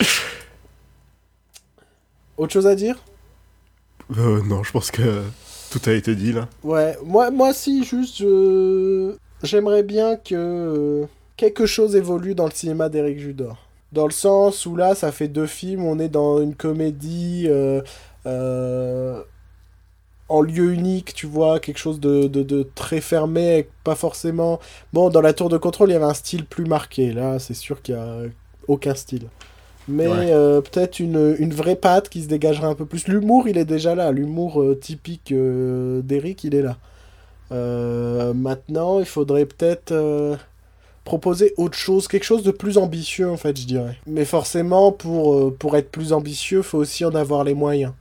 Autre 2.38 2.54
chose 2.54 2.68
à 2.68 2.76
dire? 2.76 2.98
Euh, 4.18 4.42
non, 4.44 4.64
je 4.64 4.72
pense 4.72 4.92
que 4.92 5.24
tout 5.72 5.82
a 5.86 5.94
été 5.94 6.16
dit, 6.16 6.34
là. 6.34 6.48
Ouais, 6.64 6.98
moi, 7.04 7.32
moi 7.32 7.54
si, 7.54 7.84
juste, 7.84 8.24
j'aimerais 9.44 9.84
bien 9.84 10.16
que 10.16 10.36
euh, 10.36 11.06
quelque 11.38 11.66
chose 11.66 11.96
évolue 11.96 12.36
dans 12.36 12.46
le 12.46 12.52
cinéma 12.52 12.90
d'Éric 12.90 13.20
Judor. 13.20 13.58
Dans 13.92 14.06
le 14.06 14.12
sens 14.12 14.66
où 14.66 14.76
là, 14.76 14.96
ça 14.96 15.12
fait 15.12 15.28
deux 15.28 15.46
films, 15.46 15.86
on 15.86 16.00
est 16.00 16.10
dans 16.10 16.42
une 16.42 16.56
comédie 16.56 17.46
euh, 17.48 17.82
en 20.30 20.42
lieu 20.42 20.74
unique, 20.74 21.14
tu 21.14 21.28
vois, 21.28 21.60
quelque 21.60 21.78
chose 21.78 22.00
de, 22.00 22.28
de, 22.28 22.44
de 22.44 22.64
très 22.76 23.02
fermé, 23.02 23.68
pas 23.84 23.96
forcément... 23.96 24.60
Bon, 24.94 25.10
dans 25.10 25.22
la 25.22 25.34
tour 25.34 25.50
de 25.50 25.58
contrôle, 25.58 25.90
il 25.90 25.94
y 25.94 25.96
avait 25.96 26.06
un 26.06 26.14
style 26.14 26.46
plus 26.46 26.66
marqué, 26.66 27.12
là, 27.12 27.40
c'est 27.40 27.54
sûr 27.54 27.82
qu'il 27.82 27.96
y 27.96 27.98
a 27.98 28.18
aucun 28.68 28.96
style. 28.96 29.28
Mais 29.88 30.08
Ouais. 30.08 30.32
euh, 30.32 30.62
peut-être 30.62 31.00
une, 31.02 31.36
une 31.40 31.54
vraie 31.54 31.76
patte 31.76 32.08
qui 32.08 32.24
se 32.24 32.28
dégagerait 32.30 32.68
un 32.68 32.74
peu 32.76 32.86
plus. 32.86 33.08
L'humour, 33.10 33.50
il 33.50 33.58
est 33.58 33.66
déjà 33.66 33.96
là. 33.96 34.12
L'humour 34.14 34.62
euh, 34.62 34.76
typique 34.80 35.34
euh, 35.34 36.02
d'Eric, 36.02 36.46
il 36.46 36.56
est 36.56 36.62
là. 36.62 36.78
Euh, 37.52 38.34
maintenant, 38.34 39.00
il 39.02 39.06
faudrait 39.06 39.46
peut-être 39.46 39.92
euh, 39.92 40.38
proposer 41.04 41.54
autre 41.58 41.78
chose, 41.78 42.08
quelque 42.08 42.24
chose 42.24 42.44
de 42.44 42.52
plus 42.52 42.78
ambitieux, 42.78 43.30
en 43.30 43.36
fait, 43.36 43.60
je 43.60 43.68
dirais. 43.68 43.98
Mais 44.08 44.24
forcément, 44.24 44.94
pour, 44.94 45.36
euh, 45.36 45.56
pour 45.60 45.76
être 45.76 45.92
plus 45.92 46.14
ambitieux, 46.14 46.62
faut 46.62 46.78
aussi 46.78 47.04
en 47.04 47.14
avoir 47.14 47.44
les 47.44 47.54
moyens. 47.54 47.92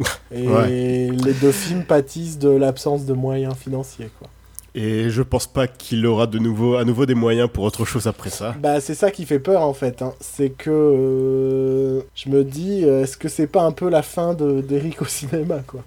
Et 0.32 0.46
Ouais. 0.48 0.68
les 0.68 1.32
deux 1.34 1.52
films 1.52 1.84
pâtissent 1.84 2.38
de 2.38 2.48
l'absence 2.50 3.04
de 3.04 3.12
moyens 3.12 3.54
financiers, 3.56 4.10
quoi. 4.18 4.28
Et 4.72 5.10
je 5.10 5.22
pense 5.22 5.48
pas 5.48 5.66
qu'il 5.66 6.06
aura 6.06 6.28
de 6.28 6.38
nouveau, 6.38 6.76
à 6.76 6.84
nouveau 6.84 7.04
des 7.04 7.16
moyens 7.16 7.48
pour 7.52 7.64
autre 7.64 7.84
chose 7.84 8.06
après 8.06 8.30
ça. 8.30 8.54
Bah, 8.60 8.80
c'est 8.80 8.94
ça 8.94 9.10
qui 9.10 9.26
fait 9.26 9.40
peur 9.40 9.62
en 9.62 9.74
fait. 9.74 10.00
hein. 10.00 10.14
C'est 10.20 10.50
que 10.50 10.70
euh, 10.70 12.02
je 12.14 12.28
me 12.28 12.44
dis, 12.44 12.84
euh, 12.84 13.02
est-ce 13.02 13.16
que 13.16 13.28
c'est 13.28 13.48
pas 13.48 13.62
un 13.62 13.72
peu 13.72 13.88
la 13.88 14.02
fin 14.02 14.32
de- 14.34 14.60
d'Eric 14.60 15.02
au 15.02 15.06
cinéma 15.06 15.58
quoi? 15.66 15.82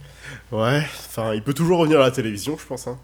Ouais, 0.51 0.79
enfin, 1.07 1.33
il 1.33 1.41
peut 1.41 1.53
toujours 1.53 1.79
revenir 1.79 1.99
à 2.01 2.03
la 2.03 2.11
télévision, 2.11 2.57
je 2.59 2.65
pense. 2.65 2.87
Hein. 2.87 2.97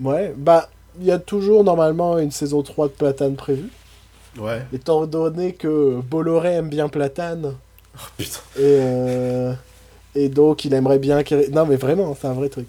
Ouais, 0.00 0.32
bah, 0.36 0.68
il 1.00 1.06
y 1.06 1.10
a 1.10 1.18
toujours 1.18 1.64
normalement 1.64 2.18
une 2.18 2.30
saison 2.30 2.62
3 2.62 2.86
de 2.86 2.92
Platane 2.92 3.34
prévue. 3.34 3.70
Ouais. 4.38 4.62
Étant 4.72 5.04
donné 5.06 5.52
que 5.54 5.96
Bolloré 6.00 6.54
aime 6.54 6.68
bien 6.68 6.88
Platane. 6.88 7.54
Oh, 7.96 8.00
putain. 8.16 8.38
Et, 8.56 8.60
euh, 8.62 9.52
et 10.14 10.28
donc, 10.28 10.64
il 10.64 10.74
aimerait 10.74 10.98
bien. 10.98 11.22
qu'il- 11.22 11.50
Non, 11.52 11.66
mais 11.66 11.76
vraiment, 11.76 12.16
c'est 12.20 12.26
un 12.28 12.32
vrai 12.32 12.48
truc. 12.48 12.68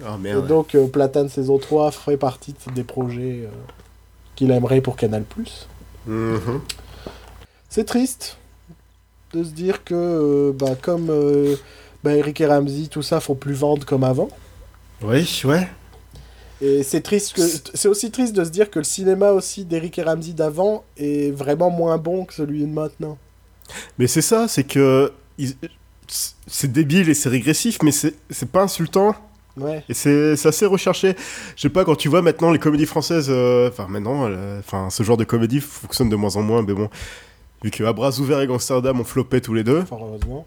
Oh 0.00 0.04
Et 0.16 0.18
merde. 0.18 0.46
donc, 0.46 0.74
euh, 0.74 0.86
Platane 0.86 1.28
saison 1.28 1.58
3 1.58 1.90
ferait 1.90 2.16
partie 2.16 2.54
de- 2.66 2.72
des 2.72 2.84
projets 2.84 3.40
euh, 3.44 3.48
qu'il 4.36 4.50
aimerait 4.50 4.80
pour 4.80 4.96
Canal. 4.96 5.24
Mhm. 6.06 6.60
C'est 7.68 7.84
triste 7.84 8.38
de 9.32 9.44
se 9.44 9.50
dire 9.50 9.84
que, 9.84 9.94
euh, 9.94 10.52
bah, 10.52 10.74
comme 10.80 11.10
bah, 12.04 12.14
Eric 12.14 12.40
et 12.40 12.46
Ramsey, 12.46 12.86
tout 12.88 13.02
ça, 13.02 13.20
font 13.20 13.34
plus 13.34 13.54
vendre 13.54 13.84
comme 13.84 14.04
avant. 14.04 14.28
Oui, 15.02 15.42
ouais. 15.44 15.68
Et 16.60 16.82
c'est 16.82 17.02
triste 17.02 17.34
que 17.34 17.42
c'est 17.74 17.88
aussi 17.88 18.10
triste 18.10 18.34
de 18.34 18.42
se 18.44 18.50
dire 18.50 18.68
que 18.70 18.78
le 18.80 18.84
cinéma 18.84 19.30
aussi 19.32 19.64
d'Eric 19.64 19.98
et 19.98 20.02
Ramsey 20.02 20.32
d'avant 20.32 20.82
est 20.96 21.30
vraiment 21.32 21.70
moins 21.70 21.98
bon 21.98 22.24
que 22.24 22.34
celui 22.34 22.62
de 22.62 22.66
maintenant. 22.66 23.16
Mais 23.98 24.06
c'est 24.06 24.22
ça, 24.22 24.48
c'est 24.48 24.64
que. 24.64 25.12
ils- 25.38 25.56
C'est 26.46 26.72
débile 26.72 27.08
et 27.08 27.14
c'est 27.14 27.28
régressif, 27.28 27.78
mais 27.82 27.90
c'est 27.92 28.50
pas 28.50 28.62
insultant. 28.62 29.14
Ouais. 29.56 29.82
Et 29.88 29.94
c'est 29.94 30.32
assez 30.46 30.66
recherché. 30.66 31.16
Je 31.56 31.62
sais 31.62 31.68
pas, 31.68 31.84
quand 31.84 31.96
tu 31.96 32.08
vois 32.08 32.22
maintenant 32.22 32.50
les 32.52 32.58
comédies 32.60 32.86
françaises, 32.86 33.26
euh, 33.28 33.68
enfin 33.68 33.86
maintenant, 33.88 34.26
euh, 34.28 34.60
ce 34.90 35.02
genre 35.02 35.16
de 35.16 35.24
comédie 35.24 35.60
fonctionne 35.60 36.08
de 36.08 36.16
moins 36.16 36.36
en 36.36 36.42
moins, 36.42 36.62
mais 36.62 36.74
bon, 36.74 36.88
vu 37.64 37.70
que 37.72 37.82
À 37.84 37.92
bras 37.92 38.18
ouverts 38.20 38.40
et 38.40 38.46
Gangsterdam 38.46 39.00
ont 39.00 39.04
floppé 39.04 39.40
tous 39.40 39.54
les 39.54 39.64
deux, 39.64 39.82
Fort 39.84 40.04
heureusement. 40.06 40.46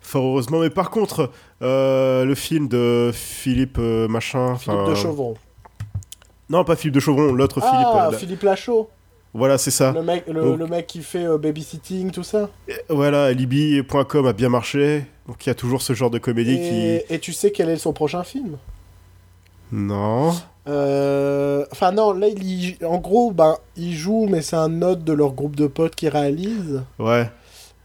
fort 0.00 0.24
heureusement. 0.24 0.60
Mais 0.60 0.70
par 0.70 0.90
contre, 0.90 1.30
euh, 1.62 2.24
le 2.24 2.34
film 2.36 2.68
de 2.68 3.10
Philippe 3.12 3.78
machin, 3.78 4.56
Philippe 4.56 4.86
de 4.88 4.94
Chauvron. 4.94 5.34
non 6.48 6.62
pas 6.64 6.76
Philippe 6.76 6.94
de 6.94 7.00
Chauvron, 7.00 7.32
l'autre 7.32 7.60
Philippe. 7.60 7.86
Ah, 7.92 8.08
la- 8.12 8.18
Philippe 8.18 8.42
Lachaud. 8.44 8.88
Voilà, 9.34 9.58
c'est 9.58 9.70
ça. 9.72 9.90
Le 9.92 10.02
mec, 10.02 10.24
le, 10.28 10.40
Donc- 10.42 10.58
le 10.58 10.66
mec 10.68 10.86
qui 10.86 11.02
fait 11.02 11.24
euh, 11.26 11.38
babysitting, 11.38 12.10
tout 12.12 12.22
ça. 12.22 12.48
Et 12.68 12.74
Voilà, 12.88 13.32
Libby.com 13.32 14.26
a 14.26 14.32
bien 14.32 14.48
marché, 14.48 15.04
donc 15.26 15.44
il 15.44 15.48
y 15.48 15.50
a 15.50 15.54
toujours 15.56 15.82
ce 15.82 15.92
genre 15.92 16.10
de 16.10 16.18
comédie 16.18 16.54
Et, 16.54 17.04
et 17.12 17.18
tu 17.18 17.32
sais 17.32 17.50
quel 17.50 17.68
est 17.68 17.76
son 17.76 17.92
prochain 17.92 18.22
film? 18.22 18.52
Qui. 19.70 19.76
Non. 19.76 20.32
Euh, 20.68 21.66
Enfin 21.72 21.90
non, 21.92 22.12
là, 22.12 22.28
il 22.28 22.44
y- 22.44 22.84
en 22.84 22.98
gros, 22.98 23.32
ben, 23.32 23.56
il 23.76 23.94
joue, 23.94 24.26
mais 24.30 24.40
c'est 24.42 24.56
un 24.56 24.82
autre 24.82 25.02
de 25.02 25.12
leur 25.12 25.32
groupe 25.32 25.56
de 25.56 25.66
potes 25.66 25.94
qui 25.96 26.08
réalise. 26.08 26.82
Ouais. 26.98 27.28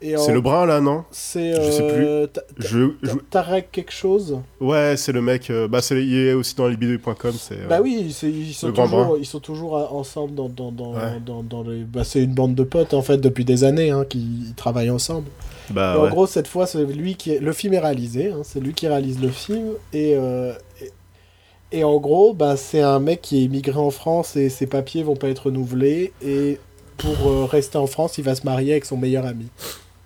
C'est 0.01 0.15
en- 0.31 0.33
le 0.33 0.41
brun 0.41 0.65
là, 0.65 0.79
non 0.79 1.03
C'est. 1.11 1.53
Je 1.55 1.71
sais 1.71 1.81
euh, 1.83 2.27
Ta- 2.27 2.41
Ta- 2.41 2.47
je, 2.59 2.91
je- 3.03 3.11
Tarek 3.29 3.69
quelque 3.71 3.91
chose. 3.91 4.39
Ouais, 4.61 4.95
c'est 4.97 5.11
le 5.11 5.21
mec. 5.21 5.49
euh, 5.49 5.67
bah, 5.67 5.79
il 5.91 6.15
est 6.15 6.33
aussi 6.33 6.55
dans 6.55 6.67
libido.com. 6.67 7.33
C'est. 7.37 7.55
euh, 7.55 7.67
Bah 7.67 7.79
oui, 7.83 8.05
ils 8.23 8.53
sont 8.53 8.71
toujours, 8.71 8.87
brun. 8.87 9.17
ils 9.19 9.25
sont 9.25 9.39
toujours 9.41 9.73
ensemble 9.93 10.35
dans 10.35 10.47
dans 10.47 10.71
dans, 10.71 10.93
Ouais. 10.93 11.19
dans, 11.25 11.43
dans 11.43 11.63
les. 11.63 11.83
Bah, 11.83 12.03
c'est 12.05 12.23
une 12.23 12.33
bande 12.33 12.55
de 12.55 12.63
potes 12.63 12.93
en 12.93 13.01
fait 13.01 13.17
depuis 13.17 13.43
des 13.43 13.63
années 13.65 13.89
hein, 13.91 14.05
qui 14.07 14.53
travaillent 14.55 14.89
ensemble. 14.89 15.27
Bah, 15.71 15.99
ouais. 15.99 16.07
En 16.07 16.09
gros, 16.09 16.27
cette 16.27 16.47
fois, 16.47 16.65
c'est 16.65 16.83
lui 16.85 17.15
qui 17.15 17.31
est... 17.33 17.39
le 17.39 17.51
film 17.53 17.73
est 17.73 17.79
réalisé. 17.79 18.29
hein, 18.29 18.41
c'est 18.43 18.59
lui 18.59 18.73
qui 18.73 18.87
réalise 18.87 19.21
le 19.21 19.29
film 19.29 19.67
et 19.93 20.15
euh, 20.15 20.53
et, 20.81 21.79
et 21.79 21.83
en 21.83 21.97
gros, 21.99 22.33
bah 22.33 22.55
c'est 22.57 22.81
un 22.81 22.99
mec 22.99 23.21
qui 23.21 23.37
est 23.39 23.43
immigré 23.43 23.77
en 23.77 23.91
France 23.91 24.35
et 24.37 24.47
ses 24.49 24.65
papiers 24.65 25.03
vont 25.03 25.15
pas 25.17 25.27
être 25.27 25.47
renouvelés 25.47 26.13
et 26.25 26.57
pour 26.97 27.15
euh, 27.29 27.45
rester 27.45 27.77
en 27.77 27.85
France, 27.87 28.17
il 28.17 28.23
va 28.23 28.33
se 28.35 28.43
marier 28.45 28.71
avec 28.71 28.85
son 28.85 28.97
meilleur 28.97 29.25
ami. 29.25 29.45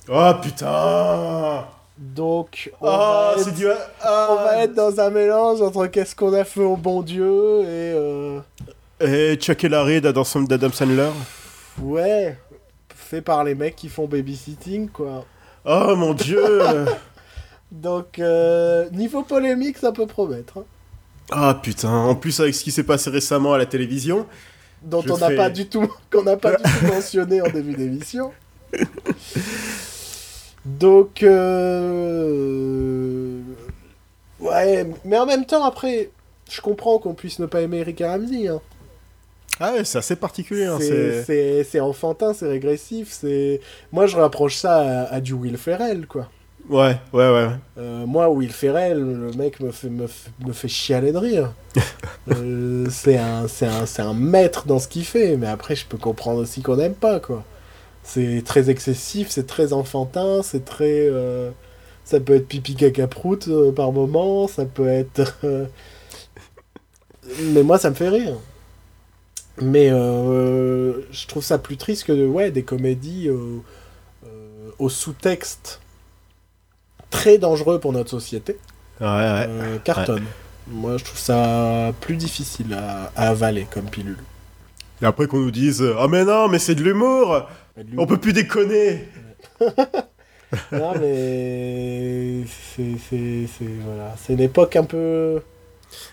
Oh 0.10 0.32
putain 0.42 1.66
Donc, 1.98 2.72
on, 2.82 2.88
Oh, 2.88 2.90
va, 2.90 3.36
être... 3.40 3.54
du. 3.54 3.68
on 3.68 3.72
Ah. 4.02 4.42
va 4.46 4.64
être 4.64 4.74
dans 4.74 5.00
un 5.00 5.10
mélange 5.10 5.62
entre 5.62 5.88
qu'est-ce 5.88 6.16
qu'on 6.16 6.34
a 6.34 6.44
fait 6.44 6.60
au 6.62 6.76
bon 6.76 7.02
Dieu 7.02 7.62
et 7.62 7.94
euh, 7.96 8.40
Et 9.00 9.36
Chuck 9.38 9.64
et 9.64 9.70
Larry 9.70 10.02
d'Adam 10.02 10.24
d'Adam 10.48 10.72
Sandler. 10.72 11.10
ouais, 11.82 12.38
fait 12.96 13.22
par 13.22 13.44
les 13.44 13.56
mecs 13.56 13.76
qui 13.76 13.90
font 13.90 14.08
babysitting 14.08 14.90
quoi. 14.90 15.26
Oh 15.66 15.96
mon 15.96 16.14
dieu 16.14 16.44
Donc, 17.72 18.20
euh, 18.20 18.90
niveau 18.92 19.24
polémique, 19.24 19.78
ça 19.78 19.92
peut 19.92 20.06
promettre. 20.06 20.60
hein. 20.60 20.64
Ah 21.32 21.58
putain, 21.62 21.90
en 21.92 22.16
plus 22.16 22.40
avec 22.42 22.54
ce 22.54 22.64
qui 22.64 22.72
s'est 22.72 22.84
passé 22.84 23.10
récemment 23.10 23.54
à 23.54 23.58
la 23.58 23.66
télévision. 23.66 24.26
dont 24.82 25.04
on 25.10 25.18
n'a 25.18 25.30
fais- 25.30 25.36
pas 25.38 25.50
du 25.50 25.68
tout 25.70 25.88
qu'on 26.12 26.24
n'a 26.24 26.36
pas 26.38 26.56
du 26.58 26.64
tout 26.64 26.86
mentionné 26.94 27.42
en 27.42 27.50
début 27.50 27.74
d'émission. 27.74 28.32
Donc 30.66 31.24
euh... 31.24 33.40
ouais, 34.40 34.88
mais 35.06 35.18
en 35.18 35.26
même 35.26 35.46
temps 35.46 35.64
après, 35.66 36.10
je 36.50 36.62
comprends 36.62 37.00
qu'on 37.00 37.14
puisse 37.14 37.40
ne 37.40 37.46
pas 37.46 37.62
aimer 37.62 37.78
Eric 37.80 38.02
et 38.02 38.06
Ramsey. 38.08 38.48
hein. 38.48 38.62
Ah 39.60 39.74
ouais, 39.74 39.86
c'est 39.86 40.00
assez 40.00 40.16
particulier. 40.16 40.66
hein, 40.66 40.78
C'est- 40.80 41.80
enfantin, 41.80 42.34
c'est 42.34 42.48
régressif, 42.48 43.10
c'est 43.12 43.62
moi 43.92 44.08
je 44.08 44.18
rapproche 44.18 44.56
ça 44.56 44.80
à, 44.80 45.14
à 45.16 45.22
du 45.22 45.34
Will 45.34 45.58
Ferrell 45.58 46.08
quoi. 46.08 46.30
Ouais, 46.70 46.96
ouais, 47.12 47.30
ouais. 47.30 47.50
Euh, 47.78 48.06
moi, 48.06 48.30
Will 48.30 48.54
Ferrell, 48.54 48.98
le 48.98 49.32
mec 49.34 49.60
me 49.60 49.70
fait, 49.72 49.90
me, 49.90 50.08
me 50.48 50.54
fait 50.54 50.70
chialer 50.70 51.12
de 51.12 51.18
rire. 51.18 51.54
Euh, 52.32 52.88
c'est 52.90 53.18
un, 53.18 53.50
c'est 53.50 53.66
un, 53.66 53.86
c'est 53.86 54.02
un 54.02 54.14
maître 54.14 54.66
dans 54.66 54.80
ce 54.80 54.88
qu'il 54.88 55.04
fait, 55.04 55.36
mais 55.36 55.48
après, 55.48 55.76
je 55.76 55.86
peux 55.86 55.98
comprendre 55.98 56.40
aussi 56.40 56.62
qu'on 56.62 56.78
n'aime 56.78 56.94
pas, 56.94 57.20
quoi. 57.20 57.44
C'est 58.04 58.44
très 58.46 58.70
excessif, 58.70 59.30
c'est 59.30 59.48
très 59.48 59.74
enfantin, 59.74 60.42
c'est 60.44 60.66
très... 60.66 61.08
euh, 61.10 61.52
ça 62.06 62.20
peut 62.20 62.36
être 62.36 62.48
pipi 62.48 62.76
caca 62.76 63.08
prout 63.08 63.48
euh, 63.48 63.72
par 63.72 63.92
moment, 63.94 64.48
ça 64.48 64.66
peut 64.66 64.88
être... 64.88 65.38
euh, 65.46 65.68
mais 67.54 67.64
moi, 67.64 67.78
ça 67.78 67.90
me 67.90 67.96
fait 67.96 68.10
rire. 68.10 68.38
Mais 69.62 69.90
euh, 69.92 71.02
je 71.12 71.28
trouve 71.28 71.44
ça 71.44 71.58
plus 71.60 71.78
triste 71.78 72.06
que 72.06 72.26
ouais, 72.28 72.52
des 72.52 72.64
comédies 72.64 73.30
au 74.80 74.90
sous-texte 74.90 75.82
très 77.10 77.38
dangereux 77.38 77.80
pour 77.80 77.94
notre 77.94 78.10
société 78.10 78.60
Ouais, 79.00 79.08
ouais. 79.08 79.48
euh, 79.48 79.80
cartonnent. 79.80 80.34
Moi, 80.68 80.98
je 80.98 81.04
trouve 81.04 81.20
ça 81.20 81.94
plus 82.00 82.16
difficile 82.18 82.74
à, 82.74 83.12
à 83.16 83.30
avaler 83.30 83.66
comme 83.66 83.90
pilule. 83.90 84.24
Et 85.02 85.06
après 85.06 85.28
qu'on 85.28 85.40
nous 85.40 85.52
dise 85.52 85.84
Ah 86.00 86.08
mais 86.08 86.24
non, 86.26 86.48
mais 86.48 86.60
c'est 86.60 86.76
de 86.76 86.84
l'humour 86.84 87.48
On 87.98 88.06
peut 88.06 88.18
plus 88.20 88.34
déconner 88.34 89.08
Non, 90.72 90.94
mais 91.00 92.44
c'est 92.46 92.98
c'est- 93.10 93.48
c'est- 93.48 93.66
voilà, 93.86 94.16
c'est 94.18 94.34
une 94.34 94.40
époque 94.40 94.76
un 94.76 94.84
peu. 94.84 95.42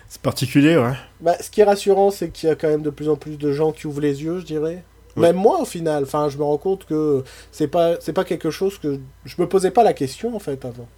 C'est 0.09 0.21
particulier, 0.23 0.77
ouais. 0.79 0.95
Bah, 1.21 1.35
ce 1.41 1.51
qui 1.51 1.61
est 1.61 1.65
rassurant, 1.65 2.11
c'est 2.11 2.31
qu'il 2.31 2.49
y 2.49 2.53
a 2.53 2.55
quand 2.55 2.69
même 2.69 2.83
de 2.83 2.91
plus 2.91 3.09
en 3.09 3.17
plus 3.17 3.37
de 3.39 3.53
gens 3.53 3.73
qui 3.73 3.87
ouvrent 3.87 4.01
les 4.01 4.23
yeux, 4.23 4.39
je 4.41 4.45
dirais. 4.47 4.83
Ouais. 5.17 5.23
Même 5.29 5.37
moi, 5.37 5.61
au 5.61 5.65
final, 5.65 6.05
enfin, 6.05 6.29
je 6.31 6.39
me 6.39 6.43
rends 6.45 6.57
compte 6.59 6.87
que 6.87 7.23
c'est 7.53 7.69
pas 7.69 7.97
c'est 8.01 8.13
pas 8.13 8.25
quelque 8.25 8.51
chose 8.51 8.79
que 8.79 8.99
je 9.25 9.35
me 9.39 9.47
posais 9.47 9.71
pas 9.71 9.83
la 9.83 9.93
question 9.93 10.35
en 10.35 10.39
fait 10.39 10.65
avant. 10.65 10.89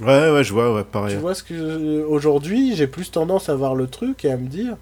Ouais, 0.00 0.30
ouais, 0.30 0.44
je 0.44 0.52
vois, 0.52 0.72
ouais, 0.74 0.84
pareil. 0.84 1.14
Tu 1.14 1.20
vois 1.20 1.34
ce 1.34 1.42
que 1.42 2.04
aujourd'hui, 2.04 2.76
j'ai 2.76 2.86
plus 2.86 3.10
tendance 3.10 3.48
à 3.48 3.54
voir 3.54 3.74
le 3.74 3.86
truc 3.88 4.24
et 4.24 4.30
à 4.30 4.36
me 4.36 4.46
dire 4.46 4.76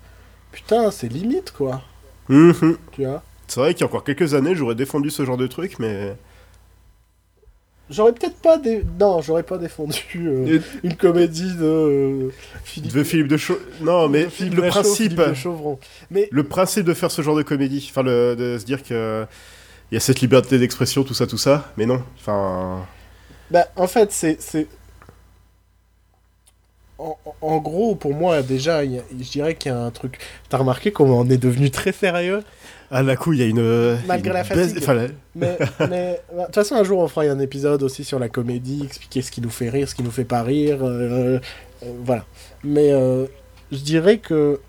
putain, 0.52 0.90
c'est 0.90 1.08
limite 1.08 1.52
quoi, 1.52 1.82
Mhm. 2.28 2.76
tu 2.92 3.04
vois? 3.04 3.22
C'est 3.46 3.60
vrai 3.60 3.74
qu'il 3.74 3.82
y 3.82 3.84
a 3.84 3.86
encore 3.86 4.04
quelques 4.04 4.34
années, 4.34 4.54
j'aurais 4.54 4.74
défendu 4.74 5.10
ce 5.10 5.24
genre 5.24 5.36
de 5.36 5.46
truc, 5.46 5.78
mais. 5.78 6.14
J'aurais 7.90 8.12
peut-être 8.14 8.36
pas 8.40 8.56
dé... 8.56 8.82
non, 8.98 9.20
j'aurais 9.20 9.42
pas 9.42 9.58
défendu 9.58 10.00
euh, 10.16 10.58
une 10.82 10.96
comédie 10.96 11.54
de 11.54 11.64
euh, 11.64 12.30
Philippe 12.64 12.94
De 12.94 13.04
Philippe 13.04 13.28
de 13.28 13.36
Chau... 13.36 13.58
Non, 13.82 14.08
mais 14.08 14.30
Philippe 14.30 14.54
le 14.54 14.62
Lachaud, 14.62 14.80
principe. 14.80 15.20
Philippe. 15.20 15.84
Mais 16.10 16.28
Le 16.32 16.44
principe 16.44 16.86
de 16.86 16.94
faire 16.94 17.10
ce 17.10 17.20
genre 17.20 17.36
de 17.36 17.42
comédie, 17.42 17.86
enfin, 17.90 18.02
le- 18.02 18.34
de 18.36 18.56
se 18.58 18.64
dire 18.64 18.82
que. 18.82 19.26
Il 19.90 19.94
y 19.94 19.98
a 19.98 20.00
cette 20.00 20.22
liberté 20.22 20.58
d'expression, 20.58 21.04
tout 21.04 21.12
ça, 21.14 21.26
tout 21.26 21.36
ça, 21.38 21.72
mais 21.76 21.84
non. 21.84 22.02
Enfin. 22.18 22.86
bah, 23.50 23.66
en 23.76 23.86
fait, 23.86 24.10
c'est 24.12 24.40
c'est 24.40 24.66
en, 26.98 27.18
en 27.40 27.58
gros, 27.58 27.94
pour 27.96 28.14
moi, 28.14 28.42
déjà, 28.42 28.84
il 28.84 28.92
y 28.92 28.98
a- 28.98 29.02
je 29.10 29.30
dirais 29.30 29.54
qu'il 29.56 29.72
y 29.72 29.74
a 29.74 29.78
un 29.78 29.90
truc. 29.90 30.18
T'as 30.48 30.58
remarqué 30.58 30.92
comment 30.92 31.18
on 31.20 31.28
est 31.28 31.38
devenu 31.38 31.70
très 31.70 31.92
sérieux? 31.92 32.42
Ah, 32.96 33.02
là, 33.02 33.16
coup, 33.16 33.32
il 33.32 33.40
y 33.40 33.42
a 33.42 33.46
une. 33.46 33.98
Malgré 34.06 34.28
une 34.30 34.34
la 34.34 34.44
fatigue. 34.44 34.86
la- 34.86 35.06
Mais, 35.34 35.58
mais 35.90 36.20
bah, 36.32 36.40
de 36.40 36.44
toute 36.46 36.54
façon, 36.54 36.76
un 36.76 36.84
jour, 36.84 37.00
on 37.00 37.08
fera 37.08 37.26
un 37.26 37.40
épisode 37.40 37.82
aussi 37.82 38.04
sur 38.04 38.18
la 38.20 38.28
comédie, 38.28 38.82
expliquer 38.84 39.20
ce 39.20 39.30
qui 39.32 39.40
nous 39.40 39.50
fait 39.50 39.68
rire, 39.68 39.88
ce 39.88 39.94
qui 39.94 40.02
nous 40.04 40.10
fait 40.12 40.24
pas 40.24 40.42
rire. 40.42 40.78
euh, 40.82 41.38
euh, 41.82 41.86
voilà. 42.04 42.24
Mais 42.62 42.92
euh, 42.92 43.26
je 43.72 43.78
dirais 43.78 44.18
que 44.18 44.60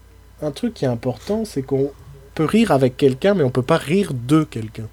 un 0.41 0.51
truc 0.51 0.73
qui 0.73 0.85
est 0.85 0.87
important, 0.89 1.45
c'est 1.45 1.61
qu'on 1.61 1.91
peut 2.33 2.45
rire 2.45 2.71
avec 2.71 2.97
quelqu'un, 2.97 3.35
mais 3.35 3.43
on 3.43 3.51
peut 3.51 3.61
pas 3.61 3.77
rire 3.77 4.11
de 4.13 4.43
quelqu'un. 4.43 4.87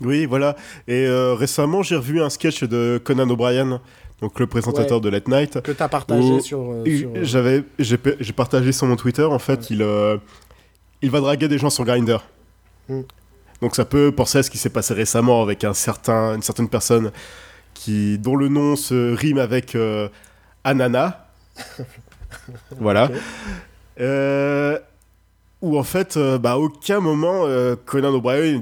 Oui, 0.00 0.26
voilà. 0.26 0.56
Et 0.86 1.06
euh, 1.06 1.34
récemment, 1.34 1.82
j'ai 1.82 1.96
revu 1.96 2.22
un 2.22 2.30
sketch 2.30 2.64
de 2.64 3.00
Conan 3.04 3.28
O'Brien, 3.28 3.80
donc 4.22 4.40
le 4.40 4.46
présentateur 4.46 4.96
Ouais. 4.98 5.02
de 5.04 5.08
Late 5.10 5.28
Night. 5.28 5.60
Que 5.60 5.72
t'as 5.72 5.88
partagé 5.88 6.40
sur. 6.40 6.60
euh, 6.72 6.84
euh, 6.86 7.20
J'avais, 7.22 7.64
j'ai, 7.78 7.98
partagé 8.34 8.72
sur 8.72 8.86
mon 8.86 8.96
Twitter. 8.96 9.24
En 9.24 9.38
fait, 9.38 9.60
Ouais. 9.60 9.66
il, 9.70 9.82
euh, 9.82 10.16
il 11.02 11.10
va 11.10 11.20
draguer 11.20 11.48
des 11.48 11.58
gens 11.58 11.70
sur 11.70 11.84
Grindr. 11.84 12.24
Mm. 12.88 13.00
Donc 13.60 13.74
ça 13.74 13.84
peut 13.84 14.12
penser 14.12 14.38
à 14.38 14.42
ce 14.42 14.50
qui 14.50 14.58
s'est 14.58 14.70
passé 14.70 14.94
récemment 14.94 15.42
avec 15.42 15.64
un 15.64 15.74
certain, 15.74 16.34
une 16.34 16.42
certaine 16.42 16.68
personne 16.68 17.10
qui, 17.74 18.18
dont 18.18 18.36
le 18.36 18.48
nom 18.48 18.76
se 18.76 19.14
rime 19.14 19.38
avec 19.38 19.74
euh, 19.74 20.08
Anana. 20.64 21.28
voilà. 22.78 23.10
Euh, 24.00 24.78
où 25.60 25.76
en 25.78 25.82
fait, 25.82 26.16
euh, 26.16 26.38
bah, 26.38 26.52
à 26.52 26.56
aucun 26.58 27.00
moment, 27.00 27.42
euh, 27.46 27.74
Conan 27.84 28.14
O'Brien 28.14 28.60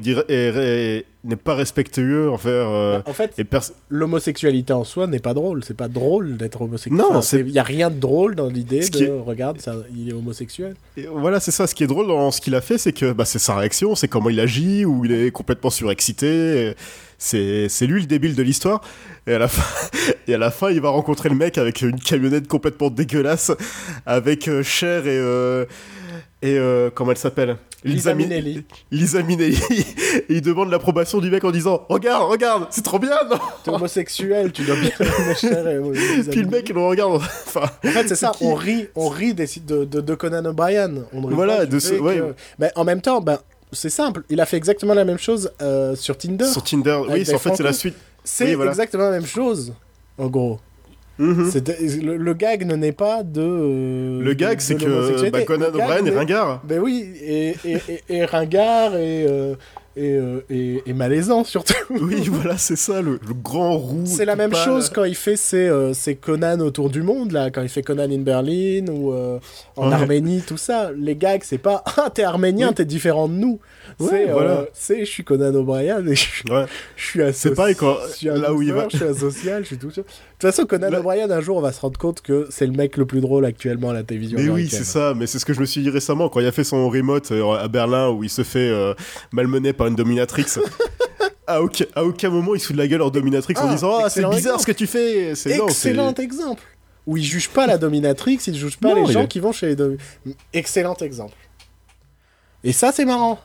n'est 1.25 1.37
pas 1.37 1.55
respectueux 1.55 2.31
envers. 2.31 2.69
euh, 2.71 3.01
En 3.05 3.13
fait, 3.13 3.33
et 3.37 3.45
pers- 3.45 3.73
l'homosexualité 3.91 4.73
en 4.73 4.85
soi 4.85 5.07
n'est 5.07 5.19
pas 5.19 5.35
drôle. 5.35 5.63
C'est 5.65 5.77
pas 5.77 5.89
drôle 5.89 6.37
d'être 6.37 6.63
homosexuel. 6.63 6.97
Non, 6.97 7.21
Il 7.33 7.51
y 7.51 7.59
a 7.59 7.63
rien 7.65 7.91
de 7.91 7.99
drôle 7.99 8.35
dans 8.37 8.47
l'idée 8.47 8.89
de 8.89 8.99
est- 9.05 9.11
regarde, 9.21 9.61
ça, 9.61 9.75
il 9.95 10.09
est 10.09 10.13
homosexuel. 10.13 10.75
et 10.97 11.07
voilà, 11.07 11.41
c'est 11.41 11.51
ça. 11.51 11.67
Ce 11.67 11.75
qui 11.75 11.83
est 11.85 11.89
drôle 11.89 12.07
dans 12.07 12.31
ce 12.31 12.41
qu'il 12.41 12.55
a 12.55 12.61
fait, 12.61 12.79
c'est 12.79 12.93
que 12.93 13.13
bah, 13.13 13.25
c'est 13.25 13.41
sa 13.41 13.57
réaction, 13.57 13.95
c'est 13.97 14.09
comment 14.09 14.31
il 14.31 14.39
agit, 14.41 14.85
où 14.85 15.05
il 15.05 15.13
est 15.13 15.31
complètement 15.33 15.71
surexcité. 15.71 16.75
C'est 17.19 17.69
lui 17.87 18.01
le 18.03 18.07
débile 18.07 18.35
de 18.37 18.43
l'histoire. 18.43 18.81
Et 19.27 19.33
à 19.35 19.39
la 19.39 19.49
fin, 19.49 19.89
et 20.29 20.35
à 20.35 20.39
la 20.39 20.51
fin, 20.53 20.71
il 20.71 20.81
va 20.81 20.91
rencontrer 20.91 21.29
le 21.29 21.35
mec 21.35 21.59
avec 21.59 21.83
une 21.83 21.99
camionnette 21.99 22.47
complètement 22.47 22.89
dégueulasse, 22.91 23.51
avec 24.07 24.49
Cher 24.63 25.07
et 25.09 25.19
et 26.47 26.59
euh, 26.59 26.91
comment 26.95 27.11
elle 27.11 27.17
s'appelle? 27.19 27.57
Lisa 27.85 28.15
Min- 28.15 28.25
Minnelli. 28.25 28.65
Lisa 28.91 29.23
Minnelli. 29.23 29.59
et 30.13 30.25
il 30.29 30.41
demande 30.43 30.71
l'approbation 30.71 31.19
du 31.19 31.31
mec 31.31 31.45
en 31.45 31.51
disant 31.51 31.85
Regarde, 31.89 32.29
regarde, 32.31 32.67
c'est 32.71 32.83
trop 32.85 32.99
bien, 32.99 33.17
non? 33.31 33.39
T'es 33.65 33.71
homosexuel, 33.71 34.53
tu 34.53 34.63
dois 34.63 34.77
bien 34.77 34.91
et 35.01 36.17
Lisa 36.17 36.31
Puis 36.33 36.43
le 36.43 36.49
mec, 36.49 36.69
il 36.69 36.75
le 36.75 36.83
regarde. 36.83 37.15
Enfin, 37.17 37.63
En 37.85 37.89
fait, 37.91 38.09
c'est 38.09 38.17
ça, 38.17 38.33
qui? 38.37 38.45
on 38.45 38.55
rit, 38.55 38.89
on 38.97 39.09
rit 39.09 39.35
des, 39.35 39.47
de, 39.67 39.85
de, 39.85 40.01
de 40.01 40.15
Conan 40.15 40.45
O'Brien. 40.45 40.91
On 41.13 41.21
ne 41.21 41.27
rit 41.29 41.35
Voilà, 41.35 41.57
pas 41.59 41.67
de 41.67 41.79
ce- 41.79 41.95
ouais. 41.95 42.17
que- 42.17 42.35
Ben, 42.59 42.71
en 42.77 42.85
même 42.85 43.01
temps, 43.01 43.21
ben, 43.21 43.39
c'est 43.73 43.91
simple. 43.91 44.23
Il 44.31 44.41
a 44.41 44.47
fait 44.47 44.57
exactement 44.57 44.95
la 44.95 45.05
même 45.05 45.19
chose 45.19 45.51
euh, 45.63 45.95
sur 45.97 46.17
Tinder. 46.19 46.47
sur 46.47 46.63
Tinder, 46.65 46.99
oui, 47.09 47.23
en 47.35 47.39
fait, 47.39 47.57
c'est 47.57 47.63
la 47.63 47.73
suite. 47.73 47.95
C'est 48.25 48.47
oui, 48.47 48.55
voilà. 48.55 48.71
exactement 48.73 49.05
la 49.05 49.11
même 49.13 49.27
chose, 49.27 49.75
en 50.19 50.27
gros. 50.27 50.59
Mhm. 51.19 51.51
Le, 52.03 52.17
le 52.17 52.35
gag 52.35 52.67
ne 52.67 52.75
naît 52.77 52.93
pas 52.93 53.23
de. 53.23 53.41
euh, 53.41 54.21
Le 54.23 54.35
gag, 54.35 54.61
c'est 54.61 54.75
que 54.77 55.31
bah, 55.31 55.43
Conan 55.43 55.67
O'Brien 55.69 56.05
est 56.05 56.11
ringard. 56.17 56.61
Ben 56.65 56.79
oui, 56.81 57.07
et, 57.23 57.55
et, 57.65 57.79
et, 57.89 58.03
et 58.11 58.25
ringard 58.27 58.95
et, 58.97 59.27
euh, 59.27 59.55
et, 59.97 60.13
euh, 60.13 60.41
et, 60.51 60.83
et 60.85 60.93
malaisant 60.93 61.43
surtout. 61.43 61.73
Oui, 61.89 62.29
voilà, 62.31 62.59
c'est 62.59 62.77
ça, 62.77 63.01
le, 63.01 63.13
le 63.27 63.33
grand 63.43 63.79
roux. 63.79 64.03
C'est 64.05 64.27
la 64.27 64.37
même 64.37 64.51
pâle. 64.51 64.63
chose 64.63 64.91
quand 64.91 65.05
il 65.05 65.15
fait 65.15 65.37
ses, 65.37 65.67
euh, 65.69 65.95
ses 65.95 66.17
Conan 66.17 66.61
autour 66.61 66.91
du 66.91 67.03
monde, 67.03 67.33
là, 67.33 67.51
quand 67.51 67.63
il 67.63 67.71
fait 67.71 67.83
Conan 67.83 68.11
in 68.11 68.19
Berlin 68.19 68.85
ou 68.91 69.13
euh, 69.15 69.39
en 69.77 69.89
Ouais. 69.89 69.95
Arménie, 69.95 70.43
tout 70.47 70.59
ça. 70.59 70.91
Les 70.95 71.17
gags, 71.17 71.41
c'est 71.45 71.57
pas 71.57 71.83
Ah, 71.97 72.11
t'es 72.13 72.25
arménien, 72.25 72.69
Oui. 72.69 72.75
t'es 72.75 72.85
différent 72.85 73.27
de 73.27 73.35
nous. 73.35 73.59
Ouais, 73.99 74.09
c'est, 74.11 74.29
euh, 74.29 74.33
voilà. 74.35 74.67
c'est, 74.75 75.01
je 75.07 75.11
suis 75.11 75.25
Conan 75.25 75.55
O'Brien 75.55 76.07
et 76.07 76.15
je, 76.15 76.53
Ouais. 76.53 76.67
je 76.97 77.05
suis 77.05 77.23
asocial. 77.23 77.35
C'est 77.53 77.55
pareil 77.57 77.75
quand- 77.77 77.97
je 78.11 78.13
suis 78.17 78.29
un 78.29 78.37
là 78.37 78.53
où 78.53 78.61
il 78.61 78.71
va- 78.73 78.89
Je 78.91 78.97
suis 78.99 79.07
asocial, 79.07 79.63
je 79.63 79.69
suis 79.69 79.79
tout. 79.79 79.87
De 79.89 79.93
toute 79.95 80.07
façon, 80.41 80.67
Conan 80.67 80.91
Là- 80.91 81.01
O'Brien, 81.01 81.31
un 81.31 81.41
jour, 81.41 81.57
on 81.57 81.63
va 81.63 81.73
se 81.73 81.81
rendre 81.81 81.99
compte 81.99 82.21
que 82.21 82.47
c'est 82.51 82.67
le 82.67 82.73
mec 82.73 82.99
le 82.99 83.07
plus 83.07 83.23
drôle 83.23 83.47
actuellement 83.47 83.91
à 83.91 83.95
la 83.95 84.03
télévision. 84.03 84.39
Mais 84.39 84.51
oui, 84.51 84.69
c'est 84.69 84.85
ça, 84.85 85.15
mais 85.17 85.27
c'est 85.27 85.39
ce 85.39 85.47
que 85.47 85.55
je 85.55 85.61
me 85.61 85.65
suis 85.65 85.81
dit 85.81 85.89
récemment 85.89 86.29
quand 86.29 86.41
il 86.41 86.47
a 86.47 86.53
fait 86.53 86.65
son 86.65 86.89
remote 86.91 87.33
euh, 87.33 87.53
à 87.53 87.69
Berlin 87.69 88.11
où 88.11 88.23
il 88.23 88.29
se 88.31 88.43
fait 88.45 88.69
euh, 88.69 88.93
malmener 89.33 89.73
par 89.73 89.87
une 89.87 89.95
dominatrix. 89.97 90.45
à, 91.47 91.63
aucun, 91.63 91.85
à 91.95 92.05
aucun 92.05 92.29
moment 92.29 92.55
il 92.55 92.61
se 92.61 92.67
fout 92.67 92.77
de 92.77 92.81
la 92.83 92.89
gueule 92.89 93.01
en 93.03 93.09
dominatrix 93.09 93.55
en 93.57 93.69
Ah, 93.69 93.73
disant 93.73 93.99
Ah, 94.05 94.11
c'est 94.11 94.21
bizarre 94.21 94.35
exemple. 94.35 94.61
ce 94.61 94.67
que 94.67 94.73
tu 94.73 94.87
fais. 94.87 95.35
C'est 95.35 95.57
non, 95.57 95.69
c'est- 95.69 95.89
Excellent 95.91 96.13
exemple. 96.15 96.63
Où 97.07 97.17
il 97.17 97.23
juge 97.25 97.49
pas 97.49 97.67
la 97.69 97.79
dominatrix, 97.79 98.41
il 98.49 98.55
juge 98.57 98.77
pas 98.79 98.89
Non, 98.95 99.07
les 99.07 99.13
gens 99.13 99.23
est- 99.23 99.29
qui 99.29 99.41
vont 99.41 99.53
chez 99.53 99.69
les 99.69 99.77
dom- 99.77 99.97
Excellent 100.53 100.97
exemple. 100.97 101.37
Et 102.65 102.73
ça, 102.73 102.91
c'est 102.93 103.05
marrant. 103.05 103.39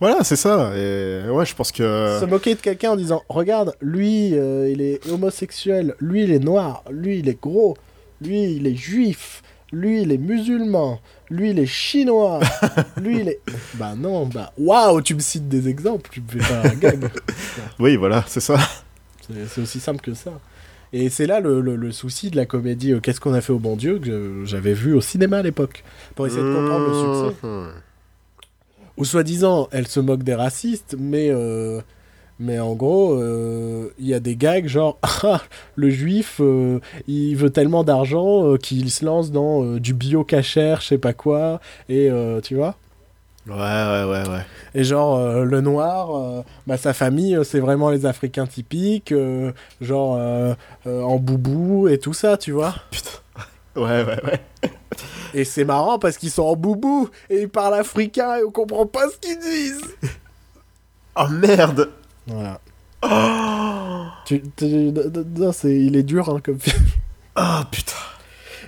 Voilà, 0.00 0.22
c'est 0.22 0.36
ça. 0.36 0.72
Et 0.76 1.28
ouais, 1.28 1.44
je 1.46 1.54
pense 1.54 1.72
que. 1.72 2.18
Se 2.20 2.24
moquer 2.24 2.54
de 2.54 2.60
quelqu'un 2.60 2.92
en 2.92 2.96
disant 2.96 3.22
Regarde, 3.28 3.74
lui, 3.80 4.30
euh, 4.34 4.70
il 4.70 4.80
est 4.80 5.04
homosexuel, 5.10 5.94
lui, 6.00 6.24
il 6.24 6.32
est 6.32 6.38
noir, 6.38 6.84
lui, 6.90 7.18
il 7.18 7.28
est 7.28 7.40
gros, 7.40 7.76
lui, 8.20 8.52
il 8.52 8.66
est 8.68 8.76
juif, 8.76 9.42
lui, 9.72 10.02
il 10.02 10.12
est 10.12 10.18
musulman, 10.18 11.00
lui, 11.30 11.50
il 11.50 11.58
est 11.58 11.66
chinois, 11.66 12.38
lui, 13.02 13.20
il 13.20 13.28
est. 13.28 13.40
Bah 13.74 13.94
non, 13.96 14.26
bah 14.26 14.52
waouh, 14.56 15.02
tu 15.02 15.14
me 15.16 15.20
cites 15.20 15.48
des 15.48 15.68
exemples, 15.68 16.08
tu 16.12 16.20
me 16.20 16.28
fais 16.40 16.54
pas 16.54 16.68
un 16.68 16.74
gag. 16.74 17.10
Oui, 17.80 17.96
voilà, 17.96 18.24
c'est 18.28 18.40
ça. 18.40 18.56
C'est 19.48 19.60
aussi 19.60 19.80
simple 19.80 20.00
que 20.00 20.14
ça. 20.14 20.30
Et 20.92 21.10
c'est 21.10 21.26
là 21.26 21.40
le, 21.40 21.60
le- 21.60 21.76
le 21.76 21.92
souci 21.92 22.30
de 22.30 22.36
la 22.36 22.46
comédie 22.46 22.92
euh, 22.94 23.00
Qu'est-ce 23.00 23.20
qu'on 23.20 23.34
a 23.34 23.42
fait 23.42 23.52
au 23.52 23.58
bon 23.58 23.76
Dieu 23.76 23.98
que 23.98 24.42
j'avais 24.46 24.72
vu 24.72 24.94
au 24.94 25.02
cinéma 25.02 25.38
à 25.38 25.42
l'époque, 25.42 25.84
pour 26.14 26.26
essayer 26.26 26.40
de 26.42 26.54
comprendre 26.54 26.86
le 26.86 26.94
succès. 27.34 27.46
Ou 28.98 29.04
soi-disant, 29.04 29.68
elle 29.72 29.86
se 29.86 30.00
moque 30.00 30.22
des 30.22 30.34
racistes, 30.34 30.96
mais, 30.98 31.28
euh, 31.30 31.80
mais 32.38 32.58
en 32.58 32.74
gros, 32.74 33.14
euh, 33.14 33.92
il 33.98 34.06
y 34.06 34.14
a 34.14 34.20
des 34.20 34.36
gags 34.36 34.66
genre 34.66 34.98
Ah, 35.22 35.40
le 35.76 35.90
juif, 35.90 36.40
euh, 36.40 36.80
il 37.06 37.34
veut 37.36 37.50
tellement 37.50 37.84
d'argent 37.84 38.56
qu'il 38.56 38.90
se 38.90 39.04
lance 39.04 39.30
dans 39.30 39.76
du 39.76 39.94
bio 39.94 40.24
cachère, 40.24 40.80
je 40.80 40.88
sais 40.88 40.98
pas 40.98 41.12
quoi, 41.12 41.60
et 41.88 42.10
tu 42.42 42.54
vois 42.54 42.76
Ouais, 43.48 43.54
ouais, 43.54 44.04
ouais, 44.04 44.28
ouais. 44.28 44.44
Et 44.74 44.84
genre, 44.84 45.16
euh, 45.16 45.44
le 45.44 45.62
noir, 45.62 46.14
euh, 46.14 46.42
bah, 46.66 46.76
sa 46.76 46.92
famille, 46.92 47.34
euh, 47.34 47.44
c'est 47.44 47.60
vraiment 47.60 47.88
les 47.88 48.04
Africains 48.04 48.46
typiques, 48.46 49.14
genre 49.80 50.18
en 50.86 51.16
boubou 51.16 51.88
et 51.88 51.98
tout 51.98 52.12
ça, 52.12 52.36
tu 52.36 52.52
vois 52.52 52.74
Putain. 52.90 53.10
Ouais, 53.78 54.04
ouais, 54.04 54.20
ouais. 54.24 54.40
Et 55.34 55.44
c'est 55.44 55.64
marrant 55.64 55.98
parce 55.98 56.16
qu'ils 56.16 56.30
sont 56.30 56.42
en 56.42 56.56
boubou 56.56 57.08
et 57.30 57.42
ils 57.42 57.48
parlent 57.48 57.74
africain 57.74 58.36
et 58.36 58.44
on 58.44 58.50
comprend 58.50 58.86
pas 58.86 59.08
ce 59.10 59.16
qu'ils 59.18 59.38
disent. 59.38 59.94
Oh 61.16 61.28
merde 61.28 61.90
Voilà. 62.26 62.60
Oh, 63.02 64.06
Tu, 64.26 64.42
tu- 64.56 64.92
non, 65.36 65.52
c'est, 65.52 65.74
il 65.76 65.96
est 65.96 66.02
dur 66.02 66.28
hein, 66.28 66.40
comme 66.42 66.58
film. 66.58 66.84
Ah, 67.36 67.66
putain. 67.70 67.92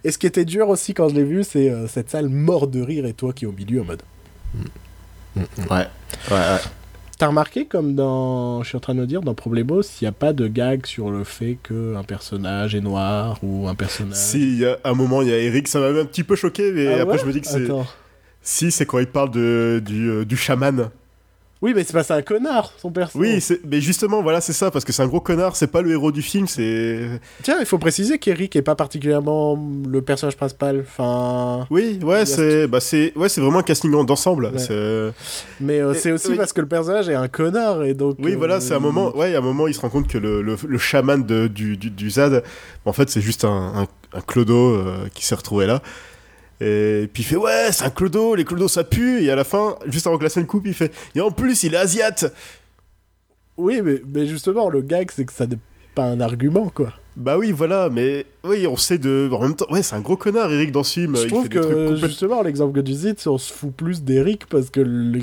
Et 0.04 0.12
ce 0.12 0.18
qui 0.18 0.26
était 0.26 0.44
dur 0.44 0.68
aussi 0.68 0.94
quand 0.94 1.08
je 1.08 1.14
l'ai 1.14 1.24
vu, 1.24 1.42
c'est 1.44 1.68
euh, 1.70 1.88
cette 1.88 2.10
salle 2.10 2.28
mort 2.28 2.66
de 2.68 2.80
rire 2.80 3.04
et 3.06 3.12
toi 3.12 3.32
qui 3.32 3.44
es 3.44 3.48
au 3.48 3.52
milieu 3.52 3.80
en 3.82 3.84
mode. 3.84 4.02
Ouais, 5.36 5.44
ouais, 5.68 5.86
ouais. 6.30 6.58
T'as 7.20 7.26
remarqué 7.26 7.66
comme 7.66 7.94
dans, 7.94 8.62
je 8.62 8.68
suis 8.68 8.78
en 8.78 8.80
train 8.80 8.94
de 8.94 9.04
dire, 9.04 9.20
dans 9.20 9.34
Problemos, 9.34 9.82
il 9.82 10.04
n'y 10.04 10.08
a 10.08 10.12
pas 10.12 10.32
de 10.32 10.48
gag 10.48 10.86
sur 10.86 11.10
le 11.10 11.22
fait 11.22 11.58
qu'un 11.62 12.02
personnage 12.02 12.74
est 12.74 12.80
noir 12.80 13.36
ou 13.42 13.68
un 13.68 13.74
personnage. 13.74 14.16
Si, 14.16 14.56
y 14.56 14.64
a 14.64 14.78
un 14.84 14.94
moment, 14.94 15.20
il 15.20 15.28
y 15.28 15.32
a 15.34 15.36
Eric, 15.36 15.68
ça 15.68 15.80
m'a 15.80 15.88
un 15.88 16.06
petit 16.06 16.24
peu 16.24 16.34
choqué, 16.34 16.72
mais 16.72 16.86
Ah 16.86 17.02
après 17.02 17.16
ouais 17.16 17.18
je 17.18 17.26
me 17.26 17.32
dis 17.34 17.42
que 17.42 17.46
c'est. 17.46 17.68
Si, 18.40 18.70
c'est 18.70 18.86
quand 18.86 19.00
il 19.00 19.06
parle 19.06 19.32
de, 19.32 19.82
du, 19.84 20.08
euh, 20.08 20.24
du 20.24 20.38
chaman. 20.38 20.88
Oui, 21.62 21.72
mais 21.76 21.84
c'est 21.84 21.92
pas 21.92 22.02
ça 22.02 22.14
un 22.14 22.22
connard, 22.22 22.72
son 22.78 22.90
perso. 22.90 23.18
Oui, 23.18 23.38
c'est- 23.42 23.60
mais 23.70 23.82
justement, 23.82 24.22
voilà, 24.22 24.40
c'est 24.40 24.54
ça, 24.54 24.70
parce 24.70 24.82
que 24.84 24.92
c'est 24.92 25.02
un 25.02 25.06
gros 25.06 25.20
connard, 25.20 25.56
c'est 25.56 25.66
pas 25.66 25.82
le 25.82 25.90
héros 25.92 26.10
du 26.10 26.22
film, 26.22 26.46
c'est. 26.48 27.00
Tiens, 27.42 27.56
il 27.60 27.66
faut 27.66 27.76
préciser 27.76 28.18
qu'Eric 28.18 28.56
est 28.56 28.62
pas 28.62 28.74
particulièrement 28.74 29.62
le 29.86 30.00
personnage 30.00 30.36
principal. 30.38 30.84
Enfin. 30.88 31.66
Oui, 31.70 31.98
ouais, 32.02 32.20
a 32.20 32.26
c'est 32.26 32.66
bah, 32.66 32.80
c'est 32.80 33.12
ouais, 33.16 33.28
c'est 33.28 33.42
vraiment 33.42 33.58
un 33.58 33.62
casting 33.62 33.92
en- 33.94 34.04
d'ensemble. 34.04 34.46
Ouais. 34.46 35.12
Mais 35.60 35.80
euh, 35.80 35.92
c'est 35.94 36.12
aussi 36.12 36.28
oui. 36.30 36.36
parce 36.36 36.52
que 36.54 36.62
le 36.62 36.68
personnage 36.68 37.08
est 37.10 37.14
un 37.14 37.28
connard 37.28 37.84
et 37.84 37.92
donc. 37.92 38.16
Oui, 38.20 38.32
euh, 38.32 38.36
voilà, 38.36 38.60
c'est 38.60 38.74
un 38.74 38.78
moment, 38.80 39.14
ouais, 39.16 39.34
à 39.34 39.38
un 39.38 39.42
moment, 39.42 39.66
il 39.66 39.74
se 39.74 39.80
rend 39.80 39.90
compte 39.90 40.08
que 40.08 40.16
le, 40.18 40.40
le, 40.42 40.56
le 40.66 40.78
chaman 40.78 41.22
de, 41.24 41.46
du, 41.46 41.76
du, 41.76 41.90
du 41.90 42.10
ZAD, 42.10 42.42
en 42.86 42.92
fait, 42.94 43.10
c'est 43.10 43.20
juste 43.20 43.44
un, 43.44 43.72
un, 43.82 43.86
un 44.18 44.20
clodo 44.22 44.74
euh, 44.76 44.94
qui 45.14 45.26
s'est 45.26 45.34
retrouvé 45.34 45.66
là. 45.66 45.82
Et 46.60 47.08
puis 47.12 47.22
il 47.22 47.26
fait 47.26 47.36
ouais, 47.36 47.68
c'est 47.72 47.84
un 47.84 47.90
clodo, 47.90 48.34
les 48.34 48.44
clodos 48.44 48.68
ça 48.68 48.84
pue. 48.84 49.22
Et 49.24 49.30
à 49.30 49.36
la 49.36 49.44
fin, 49.44 49.76
juste 49.86 50.06
avant 50.06 50.18
que 50.18 50.24
la 50.24 50.28
scène 50.30 50.46
coupe, 50.46 50.66
il 50.66 50.74
fait 50.74 50.92
et 51.14 51.20
en 51.20 51.30
plus 51.30 51.62
il 51.62 51.74
est 51.74 51.78
asiate. 51.78 52.32
Oui, 53.56 53.80
mais, 53.82 54.00
mais 54.14 54.26
justement, 54.26 54.68
le 54.70 54.80
gag, 54.80 55.10
c'est 55.14 55.24
que 55.24 55.32
ça 55.32 55.46
n'est 55.46 55.58
pas 55.94 56.04
un 56.04 56.20
argument, 56.20 56.70
quoi. 56.74 56.92
Bah 57.16 57.36
oui, 57.36 57.52
voilà, 57.52 57.90
mais 57.90 58.24
oui, 58.44 58.66
on 58.66 58.76
sait 58.76 58.96
de. 58.96 59.28
En 59.32 59.40
même 59.42 59.54
temps, 59.56 59.66
ouais, 59.70 59.82
c'est 59.82 59.94
un 59.96 60.00
gros 60.00 60.16
connard, 60.16 60.50
Eric, 60.52 60.70
dans 60.72 60.84
ce 60.84 60.92
film. 61.00 61.16
Je 61.16 61.22
il 61.24 61.28
trouve 61.28 61.42
fait 61.42 61.48
des 61.50 61.60
trucs 61.60 61.70
que 61.70 61.74
complètement- 61.88 62.06
justement 62.08 62.42
l'exemple 62.42 62.80
que 62.80 62.86
tu 62.86 62.94
cites, 62.94 63.26
on 63.26 63.36
se 63.36 63.52
fout 63.52 63.74
plus 63.74 64.02
d'Eric 64.02 64.46
parce 64.46 64.70
que 64.70 64.80
le- 64.80 65.20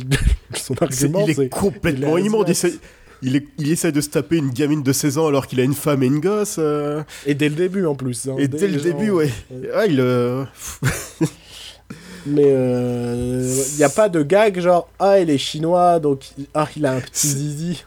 son 0.55 0.75
C'est- 0.75 0.83
argument 0.83 1.25
il 1.27 1.39
est 1.41 1.49
complètement 1.49 2.17
immonde. 2.17 2.49
Il, 2.49 2.79
il, 3.21 3.35
est- 3.35 3.47
il 3.57 3.71
essaie 3.71 3.91
de 3.91 4.01
se 4.01 4.09
taper 4.09 4.37
une 4.37 4.49
gamine 4.51 4.83
de 4.83 4.93
16 4.93 5.17
ans 5.17 5.27
alors 5.27 5.47
qu'il 5.47 5.59
a 5.59 5.63
une 5.63 5.73
femme 5.73 6.03
et 6.03 6.07
une 6.07 6.19
gosse. 6.19 6.57
euh, 6.59 7.03
et 7.25 7.33
dès 7.33 7.49
le 7.49 7.55
début 7.55 7.85
en 7.85 7.95
plus. 7.95 8.27
hein, 8.27 8.35
et 8.37 8.47
dès 8.47 8.67
le 8.67 8.79
début, 8.79 9.09
ouais. 9.09 9.31
Ah, 9.73 9.85
il. 9.85 9.99
euh, 9.99 10.43
Mais 12.25 12.43
il 12.43 13.77
n'y 13.77 13.83
a 13.83 13.89
pas 13.89 14.09
de 14.09 14.21
gag 14.21 14.59
genre 14.59 14.89
ah 14.99 15.17
il 15.19 15.29
est 15.29 15.37
chinois 15.37 15.99
donc 15.99 16.25
ah 16.53 16.67
il 16.75 16.85
a 16.85 16.91
un 16.93 16.99
petit 16.99 17.27
zizi. 17.27 17.85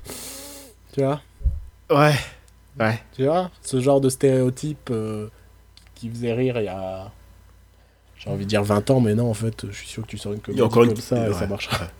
Tu 0.94 1.02
vois? 1.02 1.20
Ouais. 1.90 2.14
Ouais. 2.78 2.98
Tu 3.14 3.24
vois? 3.26 3.50
Ce 3.60 3.78
genre 3.80 4.00
de 4.00 4.08
stéréotype 4.08 4.88
euh, 4.90 5.28
qui 5.94 6.08
faisait 6.08 6.32
rire 6.32 6.58
il 6.58 6.64
y 6.64 6.68
a 6.68 7.12
j'ai 8.16 8.30
envie 8.30 8.44
de 8.44 8.48
dire 8.50 8.62
20 8.64 8.88
ans 8.90 9.00
mais 9.00 9.14
non 9.14 9.28
en 9.30 9.34
fait 9.34 9.66
je 9.70 9.76
suis 9.76 9.88
sûr 9.88 10.02
que 10.04 10.08
tu 10.08 10.16
sors 10.18 10.32
une 10.32 10.40
comédie 10.40 10.62
une- 10.62 10.68
comme 10.70 10.96
ça 10.96 11.26
et 11.26 11.28
ouais. 11.28 11.34
ça 11.34 11.46
marchera. 11.46 11.76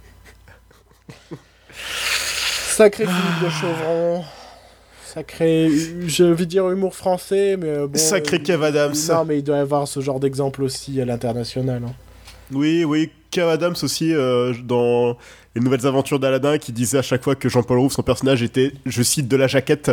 Sacré 2.81 3.05
Philippe 3.05 3.45
de 3.45 3.51
Chauvron. 3.51 4.25
Sacré, 5.05 5.69
j'ai 6.07 6.25
envie 6.25 6.47
de 6.47 6.51
dire 6.51 6.71
humour 6.71 6.95
français, 6.97 7.59
mais 7.59 7.69
euh, 7.69 7.87
bon. 7.87 7.99
Sacré 7.99 8.39
euh, 8.39 8.43
Kev 8.43 8.65
Adams. 8.65 8.95
Non, 9.11 9.25
mais 9.27 9.37
il 9.37 9.43
doit 9.45 9.59
y 9.59 9.61
avoir 9.61 9.87
ce 9.87 10.01
genre 10.01 10.19
d'exemple 10.19 10.63
aussi 10.63 10.99
à 10.99 11.05
l'international. 11.05 11.83
hein. 11.87 11.93
Oui, 12.51 12.85
oui. 12.85 13.11
Kev 13.31 13.51
Adams 13.51 13.75
aussi, 13.83 14.15
euh, 14.15 14.55
dans 14.65 15.19
Les 15.55 15.61
Nouvelles 15.61 15.87
Aventures 15.87 16.19
d'Aladin, 16.19 16.57
qui 16.57 16.73
disait 16.73 16.97
à 16.97 17.03
chaque 17.03 17.23
fois 17.23 17.35
que 17.35 17.51
Jean-Paul 17.51 17.81
Rouve, 17.81 17.93
son 17.93 18.03
personnage, 18.03 18.43
était, 18.43 18.73
je 18.87 19.03
cite, 19.03 19.29
de 19.29 19.37
la 19.37 19.47
jaquette. 19.47 19.91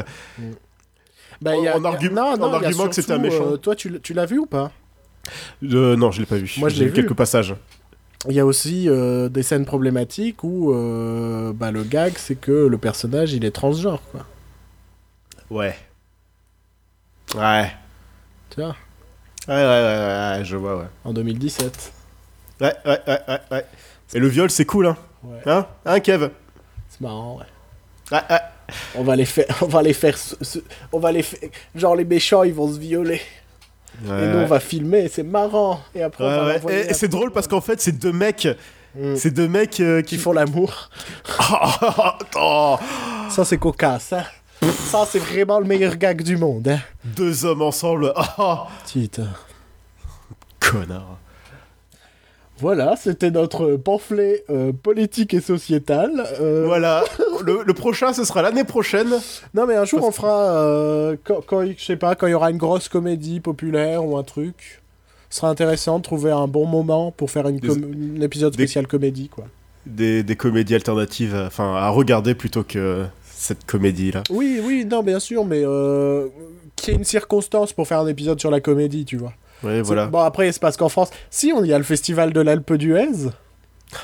Bah, 1.42 1.58
y 1.58 1.68
a- 1.68 1.76
En 1.76 1.84
a- 1.84 1.90
argu- 1.92 2.10
non, 2.10 2.22
en 2.22 2.38
non, 2.38 2.54
argument 2.54 2.88
que 2.88 2.96
c'était 2.96 3.12
un 3.12 3.18
méchant. 3.18 3.52
euh, 3.52 3.58
toi, 3.58 3.76
tu, 3.76 4.00
l'as 4.14 4.26
vu 4.26 4.38
ou 4.40 4.46
pas? 4.46 4.72
Euh, 5.62 5.98
non, 5.98 6.12
je 6.12 6.22
l'ai 6.22 6.26
pas 6.26 6.38
vu. 6.38 6.50
Moi, 6.58 6.70
je 6.70 6.76
J'ai 6.76 6.84
l'ai 6.86 6.90
vu 6.92 6.94
quelques 6.96 7.16
passages. 7.16 7.54
Il 8.26 8.34
y 8.34 8.40
a 8.40 8.46
aussi 8.46 8.90
euh, 8.90 9.30
des 9.30 9.44
scènes 9.44 9.66
problématiques 9.66 10.44
où 10.44 10.74
euh, 10.74 11.54
bah, 11.54 11.72
le 11.72 11.84
gag, 11.84 12.14
c'est 12.18 12.36
que 12.36 12.52
le 12.52 12.78
personnage, 12.78 13.34
il 13.34 13.46
est 13.46 13.52
transgenre, 13.52 14.02
quoi. 14.12 14.26
Ouais. 15.50 15.76
Ouais. 17.36 17.72
Tu 18.50 18.62
vois? 18.62 18.76
Ouais, 19.48 19.56
ouais, 19.56 19.64
ouais, 19.64 20.38
ouais, 20.40 20.46
je 20.46 20.58
vois, 20.58 20.78
ouais. 20.78 20.88
En 21.06 21.14
2017. 21.14 21.94
Ouais, 22.60 22.74
ouais, 22.86 23.00
ouais, 23.08 23.20
ouais, 23.28 23.40
ouais. 23.52 23.66
Et 24.14 24.20
le 24.20 24.28
viol, 24.28 24.50
c'est 24.50 24.66
cool, 24.66 24.88
hein 24.88 24.98
Ouais. 25.24 25.42
Hein? 25.46 25.68
Hein, 25.86 26.00
Kev? 26.00 26.30
C'est 26.90 27.02
marrant, 27.02 27.38
ouais. 27.38 27.46
Ouais, 28.12 28.24
ouais. 28.30 28.40
On 28.96 29.04
va 29.04 29.16
les 29.16 29.26
faire, 29.26 29.46
on 29.62 29.68
va 29.68 29.82
les 29.82 29.94
faire, 29.94 30.18
on 30.92 31.00
va 31.00 31.12
les 31.12 31.24
faire, 31.24 31.40
genre 31.76 31.96
les 31.96 32.04
méchants 32.04 32.44
ils 32.44 32.54
vont 32.54 32.72
se 32.72 32.80
violer 32.80 33.22
et 34.06 34.28
nous 34.28 34.40
on 34.40 34.46
va 34.46 34.60
filmer, 34.60 35.08
c'est 35.08 35.24
marrant 35.24 35.82
et 35.96 36.04
après 36.04 36.24
on 36.24 36.28
va 36.28 36.74
Et, 36.74 36.94
c'est 36.94 37.08
drôle 37.08 37.32
parce 37.32 37.48
qu'en 37.48 37.62
fait, 37.62 37.82
c'est 37.82 37.94
deux 37.94 38.12
mecs. 38.14 38.48
Mm. 38.96 39.16
C'est 39.16 39.32
deux 39.32 39.48
mecs 39.48 39.80
euh, 39.80 40.02
qui 40.02 40.16
qui 40.16 40.18
font 40.18 40.34
l'amour. 40.34 40.90
Oh, 42.36 42.78
Ça 43.30 43.46
c'est 43.46 43.58
cocasse, 43.58 44.14
hein. 44.14 44.24
Ça 44.62 45.06
c'est 45.10 45.20
vraiment 45.20 45.60
le 45.60 45.66
meilleur 45.66 45.96
gag 45.96 46.22
du 46.22 46.36
monde, 46.38 46.68
hein. 46.68 46.80
deux 47.04 47.46
hommes 47.46 47.62
ensemble. 47.62 48.14
Oh, 48.38 48.58
Putain. 48.92 49.30
connard. 50.60 51.18
Voilà, 52.60 52.96
c'était 52.96 53.32
notre 53.32 53.76
pamphlet 53.76 54.44
euh, 54.50 54.72
politique 54.74 55.34
et 55.34 55.42
sociétal. 55.42 56.12
Euh, 56.42 56.64
Voilà. 56.66 57.04
le, 57.46 57.60
le 57.66 57.74
prochain, 57.74 58.14
ce 58.14 58.24
sera 58.24 58.42
l'année 58.42 58.64
prochaine. 58.64 59.10
Non 59.54 59.66
mais 59.68 59.76
un 59.76 59.86
jour 59.86 60.04
on 60.04 60.12
fera, 60.12 60.42
euh, 60.56 61.16
quand, 61.24 61.42
quand, 61.46 61.66
je 61.66 61.84
sais 61.84 61.96
pas, 61.98 62.16
quand 62.16 62.28
il 62.28 62.32
y 62.32 62.34
aura 62.34 62.50
une 62.52 62.58
grosse 62.58 62.90
comédie 62.90 63.40
populaire 63.40 64.04
ou 64.06 64.18
un 64.18 64.24
truc, 64.24 64.82
ce 65.30 65.38
sera 65.40 65.50
intéressant 65.50 65.98
de 66.00 66.04
trouver 66.04 66.32
un 66.32 66.48
bon 66.48 66.66
moment 66.66 67.12
pour 67.12 67.30
faire 67.30 67.48
une 67.48 67.58
Des- 67.60 67.70
un 67.70 68.22
épisode 68.22 68.52
des- 68.54 68.64
spécial 68.64 68.88
comédie 68.88 69.30
quoi. 69.30 69.46
Des, 69.86 70.24
des 70.24 70.36
comédies 70.36 70.76
alternatives, 70.76 71.36
enfin, 71.48 71.76
à 71.76 71.90
regarder 71.90 72.36
plutôt 72.36 72.64
que 72.64 73.06
cette 73.32 73.66
comédie-là. 73.66 74.24
Oui, 74.30 74.60
oui, 74.66 74.84
non, 74.84 75.02
bien 75.04 75.20
sûr, 75.20 75.46
mais 75.46 75.64
qu'il 76.76 76.90
y 76.94 76.96
ait 76.96 76.98
une 77.00 77.06
circonstance 77.06 77.72
pour 77.72 77.88
faire 77.88 78.00
un 78.02 78.08
épisode 78.08 78.40
sur 78.40 78.52
la 78.52 78.60
comédie, 78.60 79.06
tu 79.06 79.16
vois. 79.16 79.32
Ouais, 79.64 79.78
C'est- 79.78 79.82
voilà. 79.82 80.06
Bon, 80.08 80.20
après, 80.20 80.52
c'est 80.52 80.62
parce 80.62 80.78
qu'en 80.78 80.90
France, 80.90 81.10
si, 81.30 81.52
on 81.56 81.64
y 81.64 81.74
a 81.74 81.78
le 81.78 81.84
festival 81.84 82.32
de 82.34 82.42
l'Alpe 82.42 82.74
d'Huez, 82.74 83.30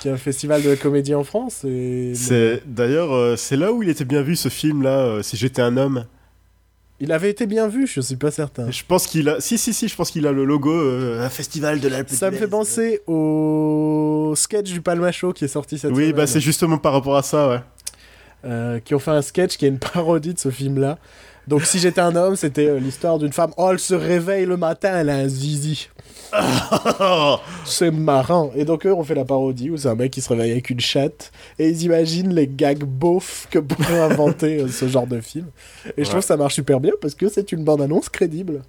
qui 0.01 0.08
est 0.08 0.12
un 0.12 0.18
festival 0.18 0.62
de 0.64 0.70
la 0.70 0.76
comédie 0.76 1.14
en 1.14 1.24
France, 1.24 1.64
et 1.66 2.14
C'est 2.16 2.64
d'ailleurs 2.66 3.14
euh, 3.14 3.36
c'est 3.36 3.58
là 3.58 3.72
où 3.74 3.84
il 3.84 3.89
était 3.89 4.06
bien 4.06 4.22
vu 4.22 4.36
ce 4.36 4.49
film 4.49 4.82
là 4.82 4.99
euh, 4.99 5.22
si 5.22 5.36
j'étais 5.38 5.62
un 5.62 5.76
homme. 5.78 6.06
il 7.01 7.12
avait 7.12 7.30
été 7.30 7.45
bien 7.47 7.68
vu, 7.68 7.86
je 7.86 7.99
suis 7.99 8.16
pas 8.16 8.32
certain. 8.32 8.72
Je 8.72 8.82
pense 8.88 9.08
qu'il 9.08 9.28
a 9.28 9.41
si 9.41 9.58
si 9.58 9.74
si 9.74 9.88
je 9.89 9.95
pense 9.95 10.10
qu'il 10.10 10.26
a 10.26 10.32
le 10.32 10.45
logo 10.45 10.72
euh, 10.72 11.22
un 11.26 11.30
festival 11.30 11.80
de 11.82 11.88
l'Alpe 11.89 12.10
Ça 12.10 12.28
me 12.32 12.36
fait 12.36 12.41
d'Huez. 12.45 12.49
penser 12.49 13.01
au 13.08 14.34
sketch 14.38 14.72
du 14.72 14.82
Palmacho 14.82 15.34
qui 15.34 15.45
est 15.45 15.49
sorti 15.49 15.78
cette 15.78 15.91
Oui 15.91 16.04
semaine. 16.04 16.16
bah 16.16 16.28
c'est 16.28 16.39
justement 16.39 16.78
par 16.78 16.93
rapport 16.93 17.18
à 17.18 17.24
ça 17.24 17.49
ouais. 17.49 17.60
Euh, 18.45 18.80
qui 18.80 18.93
ont 18.95 18.99
fait 18.99 19.12
un 19.12 19.22
sketch 19.22 19.58
qui 19.58 19.66
est 19.66 19.70
une 19.70 19.80
parodie 19.80 20.34
de 20.34 20.39
ce 20.39 20.49
film-là. 20.49 20.97
Donc, 21.48 21.64
si 21.64 21.80
j'étais 21.80 22.02
un 22.02 22.16
homme, 22.16 22.36
c'était 22.36 22.68
euh, 22.68 22.80
l'histoire 22.80 23.20
d'une 23.20 23.34
femme. 23.34 23.52
Oh, 23.58 23.70
elle 23.72 23.80
se 23.80 23.94
réveille 23.94 24.46
le 24.46 24.58
matin, 24.58 24.98
elle 25.00 25.10
a 25.10 25.16
un 25.16 25.28
zizi. 25.28 25.89
C'est 27.66 27.91
marrant. 27.91 28.52
Et 28.56 28.66
donc, 28.66 28.86
eux 28.86 28.94
ont 28.94 29.04
fait 29.04 29.16
la 29.16 29.26
parodie 29.26 29.70
où 29.70 29.78
c'est 29.78 29.88
un 29.88 29.96
mec 29.96 30.12
qui 30.12 30.22
se 30.22 30.30
réveille 30.30 30.52
avec 30.52 30.70
une 30.70 30.80
chatte 30.80 31.32
et 31.60 31.70
ils 31.70 31.84
imaginent 31.84 32.34
les 32.34 32.48
gags 32.48 32.84
beaufs 32.84 33.48
que 33.52 33.60
pourrait 33.60 34.00
inventer 34.12 34.62
euh, 34.62 34.68
ce 34.68 34.88
genre 34.88 35.06
de 35.08 35.22
film. 35.22 35.48
Et 35.98 36.04
je 36.04 36.10
trouve 36.10 36.22
que 36.22 36.26
ça 36.26 36.38
marche 36.38 36.56
super 36.56 36.80
bien 36.80 36.94
parce 37.02 37.14
que 37.14 37.30
c'est 37.30 37.52
une 37.52 37.64
bande-annonce 37.64 38.10
crédible 38.10 38.64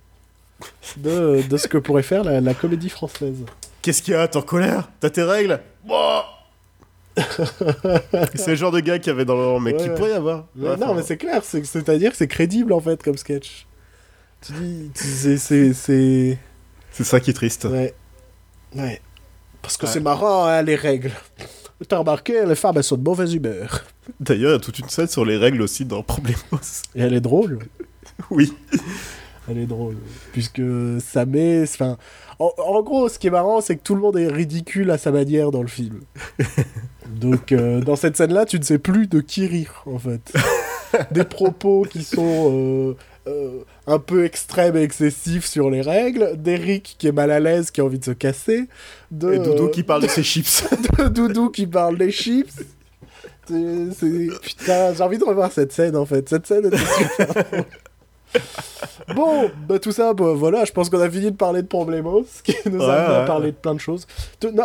de, 0.98 1.42
de 1.48 1.56
ce 1.56 1.68
que 1.68 1.78
pourrait 1.78 2.02
faire 2.02 2.24
la, 2.24 2.40
la 2.40 2.54
comédie 2.54 2.90
française. 2.90 3.44
Qu'est-ce 3.80 4.02
qu'il 4.02 4.14
y 4.14 4.16
a? 4.16 4.28
T'es 4.28 4.36
en 4.36 4.42
colère? 4.42 4.90
T'as 5.00 5.10
tes 5.10 5.22
règles? 5.22 5.60
C'est 8.34 8.48
le 8.50 8.54
genre 8.56 8.72
de 8.72 8.80
gars 8.80 8.98
qu'il 8.98 9.08
y 9.08 9.10
avait 9.10 9.24
dans 9.24 9.54
le 9.54 9.60
mais 9.60 9.72
Ouais, 9.74 9.82
ouais. 9.88 9.94
pourrait 9.94 10.10
y 10.10 10.14
avoir. 10.14 10.46
Mais 10.56 10.68
Ouais, 10.70 10.76
non, 10.76 10.86
enfin, 10.86 10.94
mais 10.96 11.02
c'est 11.02 11.16
clair, 11.16 11.42
c'est- 11.44 11.64
c'est-à-dire 11.64 12.10
que 12.10 12.16
c'est 12.16 12.26
crédible 12.28 12.72
en 12.72 12.80
fait 12.80 13.02
comme 13.02 13.16
sketch. 13.16 13.66
Tu 14.42 14.52
dis, 14.52 14.90
c'est- 14.94 15.36
c'est. 15.36 15.72
c'est- 15.72 16.38
c'est 16.90 17.04
ça 17.04 17.20
qui 17.20 17.30
est 17.30 17.34
triste. 17.34 17.64
Ouais. 17.64 17.94
Ouais. 18.76 19.00
Parce 19.62 19.76
que 19.76 19.86
c'est 19.86 20.00
marrant, 20.00 20.44
hein, 20.44 20.62
les 20.62 20.74
règles. 20.76 21.12
T'as 21.88 21.98
remarqué, 21.98 22.44
les 22.46 22.54
femmes, 22.54 22.76
elles 22.76 22.84
sont 22.84 22.96
de 22.96 23.02
mauvaise 23.02 23.32
humeur. 23.34 23.84
D'ailleurs, 24.20 24.50
il 24.50 24.54
y 24.54 24.56
a 24.56 24.58
toute 24.60 24.78
une 24.78 24.88
scène 24.88 25.08
sur 25.08 25.24
les 25.24 25.36
règles 25.36 25.62
aussi 25.62 25.84
dans 25.84 26.02
Problemos. 26.02 26.38
Et 26.94 27.00
elle 27.02 27.14
est 27.14 27.20
drôle. 27.20 27.58
Oui. 28.30 28.52
Elle 29.48 29.58
est 29.58 29.66
drôle. 29.66 29.96
Puisque 30.32 30.62
ça 31.00 31.24
met. 31.26 31.62
Enfin. 31.64 31.96
En, 32.38 32.52
en 32.58 32.82
gros, 32.82 33.08
ce 33.08 33.18
qui 33.18 33.28
est 33.28 33.30
marrant, 33.30 33.60
c'est 33.60 33.76
que 33.76 33.82
tout 33.82 33.94
le 33.94 34.00
monde 34.00 34.16
est 34.16 34.28
ridicule 34.28 34.90
à 34.90 34.98
sa 34.98 35.10
manière 35.10 35.50
dans 35.50 35.62
le 35.62 35.68
film. 35.68 36.00
Donc, 37.08 37.52
euh, 37.52 37.80
dans 37.80 37.96
cette 37.96 38.16
scène-là, 38.16 38.44
tu 38.46 38.58
ne 38.58 38.64
sais 38.64 38.78
plus 38.78 39.06
de 39.06 39.20
qui 39.20 39.46
rire, 39.46 39.82
en 39.86 39.98
fait. 39.98 40.32
Des 41.10 41.24
propos 41.24 41.86
qui 41.88 42.04
sont 42.04 42.52
euh, 42.52 42.96
euh, 43.26 43.64
un 43.86 43.98
peu 43.98 44.24
extrêmes 44.24 44.76
et 44.76 44.82
excessifs 44.82 45.44
sur 45.44 45.70
les 45.70 45.80
règles. 45.80 46.36
D'Eric 46.36 46.96
qui 46.98 47.08
est 47.08 47.12
mal 47.12 47.30
à 47.30 47.40
l'aise, 47.40 47.70
qui 47.70 47.80
a 47.80 47.84
envie 47.84 47.98
de 47.98 48.04
se 48.04 48.10
casser. 48.12 48.68
De, 49.10 49.34
Et 49.34 49.38
Doudou 49.38 49.68
qui 49.68 49.82
parle 49.82 50.02
de 50.02 50.08
ses 50.08 50.22
chips. 50.24 50.64
de 50.98 51.08
Doudou 51.08 51.50
qui 51.50 51.66
parle 51.66 51.98
des 51.98 52.10
chips. 52.10 52.62
Putain, 53.46 54.94
j'ai 54.94 55.02
envie 55.02 55.18
de 55.18 55.24
revoir 55.24 55.52
cette 55.52 55.72
scène 55.72 55.96
en 55.96 56.06
fait. 56.06 56.28
Cette 56.28 56.46
scène 56.46 56.66
était 56.66 56.78
super 56.78 57.44
drôle. 57.44 57.64
Bon, 59.14 59.50
bah 59.68 59.78
tout 59.78 59.92
ça, 59.92 60.14
bah, 60.14 60.32
voilà, 60.34 60.64
je 60.64 60.72
pense 60.72 60.88
qu'on 60.88 61.00
a 61.00 61.10
fini 61.10 61.30
de 61.30 61.36
parler 61.36 61.62
de 61.62 61.66
Problemos, 61.66 62.24
qui 62.42 62.54
nous 62.70 62.82
a 62.82 62.86
Ouais, 62.86 63.18
ouais, 63.20 63.26
parler 63.26 63.50
de 63.52 63.56
plein 63.56 63.74
de 63.74 63.80
choses. 63.80 64.06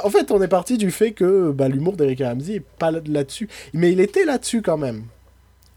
En 0.04 0.10
fait, 0.10 0.32
on 0.32 0.42
est 0.42 0.48
parti 0.48 0.78
du 0.78 0.92
fait 0.92 1.12
que 1.12 1.52
bah, 1.52 1.68
l'humour 1.68 1.94
d'Eric 1.98 2.22
Ramsey 2.22 2.56
est 2.56 2.64
pas 2.80 2.92
là- 2.92 3.00
là-dessus, 3.06 3.50
mais 3.74 3.92
il 3.92 4.00
était 4.00 4.26
là-dessus 4.26 4.62
quand 4.62 4.78
même. 4.78 5.04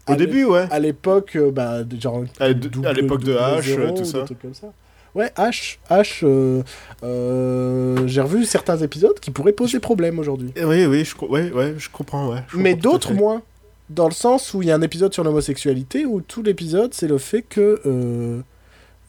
Au 0.07 0.13
À 0.13 0.15
début, 0.15 0.45
ouais. 0.45 0.65
À 0.71 0.79
l'époque, 0.79 1.35
euh, 1.35 1.51
bah, 1.51 1.83
de- 1.83 1.99
genre. 1.99 2.23
À 2.39 2.49
l'époque 2.49 3.23
de 3.23 3.33
H, 3.35 3.93
tout 3.95 4.05
ça. 4.05 4.25
comme 4.41 4.53
ça. 4.53 4.67
Ouais, 5.15 5.31
H, 5.37 5.77
H, 5.91 6.21
euh, 6.23 6.63
euh, 7.03 8.07
j'ai 8.07 8.21
revu 8.21 8.45
certains 8.45 8.77
épisodes 8.77 9.19
qui 9.19 9.29
pourraient 9.31 9.51
poser 9.53 9.79
problème 9.79 10.19
aujourd'hui. 10.19 10.51
Oui, 10.57 10.85
oui, 10.85 11.05
je, 11.05 11.15
co- 11.15 11.27
ouais, 11.27 11.51
ouais, 11.51 11.75
je 11.77 11.89
comprends, 11.89 12.29
ouais. 12.31 12.39
je 12.47 12.57
Mais 12.57 12.73
d'autres 12.75 13.13
moins. 13.13 13.41
Dans 13.89 14.05
le 14.07 14.13
sens 14.13 14.53
où 14.53 14.61
il 14.61 14.67
y 14.69 14.71
a 14.71 14.75
un 14.75 14.81
épisode 14.81 15.13
sur 15.13 15.23
l'homosexualité 15.23 16.05
où 16.05 16.21
tout 16.21 16.41
l'épisode 16.41 16.93
c'est 16.93 17.07
le 17.07 17.17
fait 17.17 17.41
que 17.41 17.81
euh, 17.85 18.41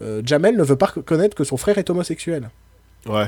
euh, 0.03 0.21
Jamel 0.25 0.57
ne 0.57 0.63
veut 0.65 0.77
pas 0.77 0.87
reconnaître 0.87 1.37
que 1.37 1.45
son 1.45 1.57
frère 1.57 1.79
est 1.79 1.89
homosexuel. 1.91 2.51
Ouais. 3.07 3.27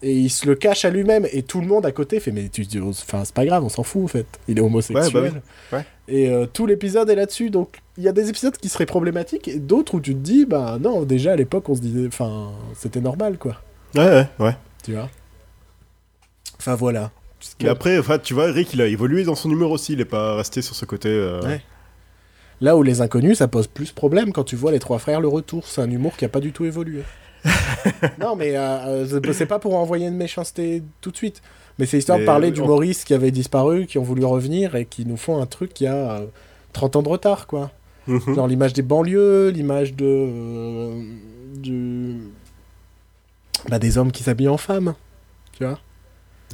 Et 0.00 0.12
il 0.16 0.30
se 0.30 0.46
le 0.46 0.54
cache 0.54 0.84
à 0.84 0.90
lui-même 0.90 1.26
et 1.32 1.42
tout 1.42 1.60
le 1.60 1.66
monde 1.66 1.84
à 1.84 1.90
côté 1.92 2.20
fait 2.20 2.30
mais 2.30 2.48
tu 2.48 2.62
dis 2.64 2.78
enfin 2.80 3.24
c'est 3.24 3.34
pas 3.34 3.44
grave 3.44 3.64
on 3.64 3.68
s'en 3.68 3.82
fout 3.82 4.04
en 4.04 4.06
fait 4.06 4.26
il 4.46 4.56
est 4.56 4.60
homosexuel 4.60 5.22
Ouais, 5.24 5.30
bah 5.30 5.36
oui. 5.72 5.76
Ouais. 5.78 5.84
et 6.06 6.28
euh, 6.30 6.46
tout 6.46 6.66
l'épisode 6.66 7.10
est 7.10 7.16
là-dessus 7.16 7.50
donc 7.50 7.80
il 7.96 8.04
y 8.04 8.08
a 8.08 8.12
des 8.12 8.28
épisodes 8.28 8.56
qui 8.56 8.68
seraient 8.68 8.86
problématiques 8.86 9.48
et 9.48 9.58
d'autres 9.58 9.96
où 9.96 10.00
tu 10.00 10.14
te 10.14 10.20
dis 10.20 10.46
bah 10.46 10.78
non 10.80 11.02
déjà 11.02 11.32
à 11.32 11.36
l'époque 11.36 11.68
on 11.68 11.74
se 11.74 11.80
disait 11.80 12.06
enfin 12.06 12.52
c'était 12.76 13.00
normal 13.00 13.38
quoi 13.38 13.60
Ouais, 13.96 14.04
ouais, 14.08 14.28
ouais. 14.38 14.56
tu 14.84 14.92
vois? 14.94 15.10
Enfin 16.58 16.74
voilà 16.76 17.10
Et 17.60 17.68
après, 17.68 17.98
enfin, 17.98 18.18
tu 18.18 18.34
vois, 18.34 18.48
Eric, 18.48 18.72
il 18.74 18.80
a 18.82 18.86
évolué 18.86 19.24
dans 19.24 19.34
son 19.34 19.50
humour 19.50 19.70
aussi. 19.70 19.92
Il 19.92 20.00
est 20.00 20.04
pas 20.04 20.34
resté 20.36 20.62
sur 20.62 20.74
ce 20.74 20.84
côté. 20.84 21.08
euh, 21.08 21.40
Ouais. 21.42 21.60
Là 22.60 22.76
où 22.76 22.82
les 22.82 23.00
inconnus, 23.00 23.38
ça 23.38 23.46
pose 23.46 23.68
plus 23.68 23.92
problème 23.92 24.32
quand 24.32 24.42
tu 24.42 24.56
vois 24.56 24.72
les 24.72 24.80
trois 24.80 24.98
frères 24.98 25.20
le 25.20 25.28
retour. 25.28 25.66
C'est 25.68 25.80
un 25.80 25.90
humour 25.90 26.16
qui 26.16 26.24
a 26.24 26.28
pas 26.28 26.40
du 26.40 26.50
tout 26.52 26.64
évolué. 26.64 27.02
non, 28.20 28.34
mais 28.34 28.56
euh, 28.56 29.04
euh, 29.06 29.32
c'est- 29.32 29.46
pas 29.46 29.60
pour 29.60 29.76
envoyer 29.76 30.08
une 30.08 30.16
méchanceté 30.16 30.82
tout 31.00 31.12
de 31.12 31.16
suite. 31.16 31.40
Mais 31.78 31.86
c'est 31.86 31.98
histoire 31.98 32.18
Mais, 32.18 32.24
de 32.24 32.26
parler 32.26 32.48
euh, 32.48 32.50
d'humoristes 32.50 33.04
qui 33.06 33.14
avaient 33.14 33.30
disparu, 33.30 33.86
qui 33.86 33.98
ont 33.98 34.02
voulu 34.02 34.24
revenir 34.24 34.74
et 34.74 34.84
qui 34.86 35.06
nous 35.06 35.16
font 35.16 35.40
un 35.40 35.46
truc 35.46 35.72
qui 35.72 35.86
a 35.86 35.94
euh, 36.18 36.26
30 36.72 36.96
ans 36.96 37.02
de 37.04 37.08
retard, 37.08 37.46
quoi. 37.46 37.70
mhm. 38.08 38.34
Genre 38.34 38.48
l'image 38.48 38.72
des 38.72 38.82
banlieues, 38.82 39.50
l'image 39.50 39.94
de. 39.94 40.04
euh, 40.04 41.02
du... 41.54 42.16
bah, 43.68 43.78
des 43.78 43.98
hommes 43.98 44.10
qui 44.10 44.24
s'habillent 44.24 44.48
en 44.48 44.56
femmes. 44.56 44.94
Tu 45.52 45.64
vois 45.64 45.78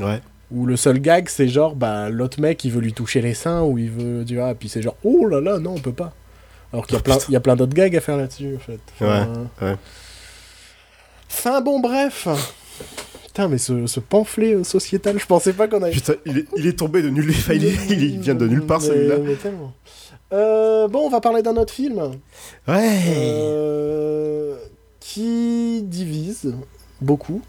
Ouais. 0.01 0.21
Où 0.51 0.67
le 0.67 0.77
seul 0.77 0.99
gag, 1.01 1.29
c'est 1.29 1.49
genre, 1.49 1.75
bah, 1.75 2.11
l'autre 2.11 2.41
mec, 2.41 2.65
il 2.65 2.71
veut 2.73 2.81
lui 2.81 2.93
toucher 2.93 3.21
les 3.21 3.35
seins, 3.35 3.63
ou 3.63 3.79
il 3.79 3.91
veut, 3.91 4.25
tu 4.25 4.37
vois, 4.37 4.51
et 4.51 4.55
puis 4.55 4.69
c'est 4.69 4.83
genre, 4.83 4.97
oh 5.05 5.27
là 5.27 5.41
là, 5.41 5.59
non, 5.59 5.75
on 5.77 5.81
peut 5.81 5.93
pas. 5.93 6.13
Alors 6.73 6.87
qu'il 6.87 6.97
y 6.97 6.99
a 6.99 7.03
plein, 7.03 7.19
il 7.29 7.33
y 7.33 7.37
a 7.37 7.41
plein 7.41 7.57
d'autres 7.57 7.75
gags 7.75 7.95
à 7.97 8.01
faire 8.01 8.17
là-dessus, 8.17 8.55
en 8.57 8.59
fait. 8.59 8.81
Enfin, 9.01 9.29
ouais. 9.63 9.77
Enfin, 11.31 11.61
bon, 11.61 11.81
bref. 11.81 12.29
Putain, 13.27 13.49
mais 13.49 13.59
ce, 13.59 13.87
ce 13.87 13.99
pamphlet 14.01 14.55
euh, 14.55 14.65
sociétal, 14.65 15.19
je 15.19 15.27
pensais 15.27 15.53
pas 15.53 15.67
qu'on 15.67 15.83
avait... 15.83 15.91
Putain, 15.93 16.15
il 16.27 16.39
est, 16.39 16.47
il 16.57 16.67
est 16.67 16.79
tombé 16.79 17.03
de 17.03 17.09
nulle 17.11 17.31
enfin, 17.31 17.55
il, 17.55 17.65
est- 17.65 17.91
il 17.91 18.21
vient 18.21 18.35
de 18.37 18.47
nulle 18.47 18.65
part 18.65 18.81
celui-là. 18.81 19.17
Euh, 20.33 20.87
bon, 20.89 21.01
on 21.01 21.11
va 21.11 21.21
parler 21.21 21.43
d'un 21.43 21.57
autre 21.57 21.73
film 21.73 21.99
Ouais. 22.69 23.01
euh, 23.09 24.57
qui 25.01 25.83
divise 25.83 26.55
beaucoup 27.01 27.43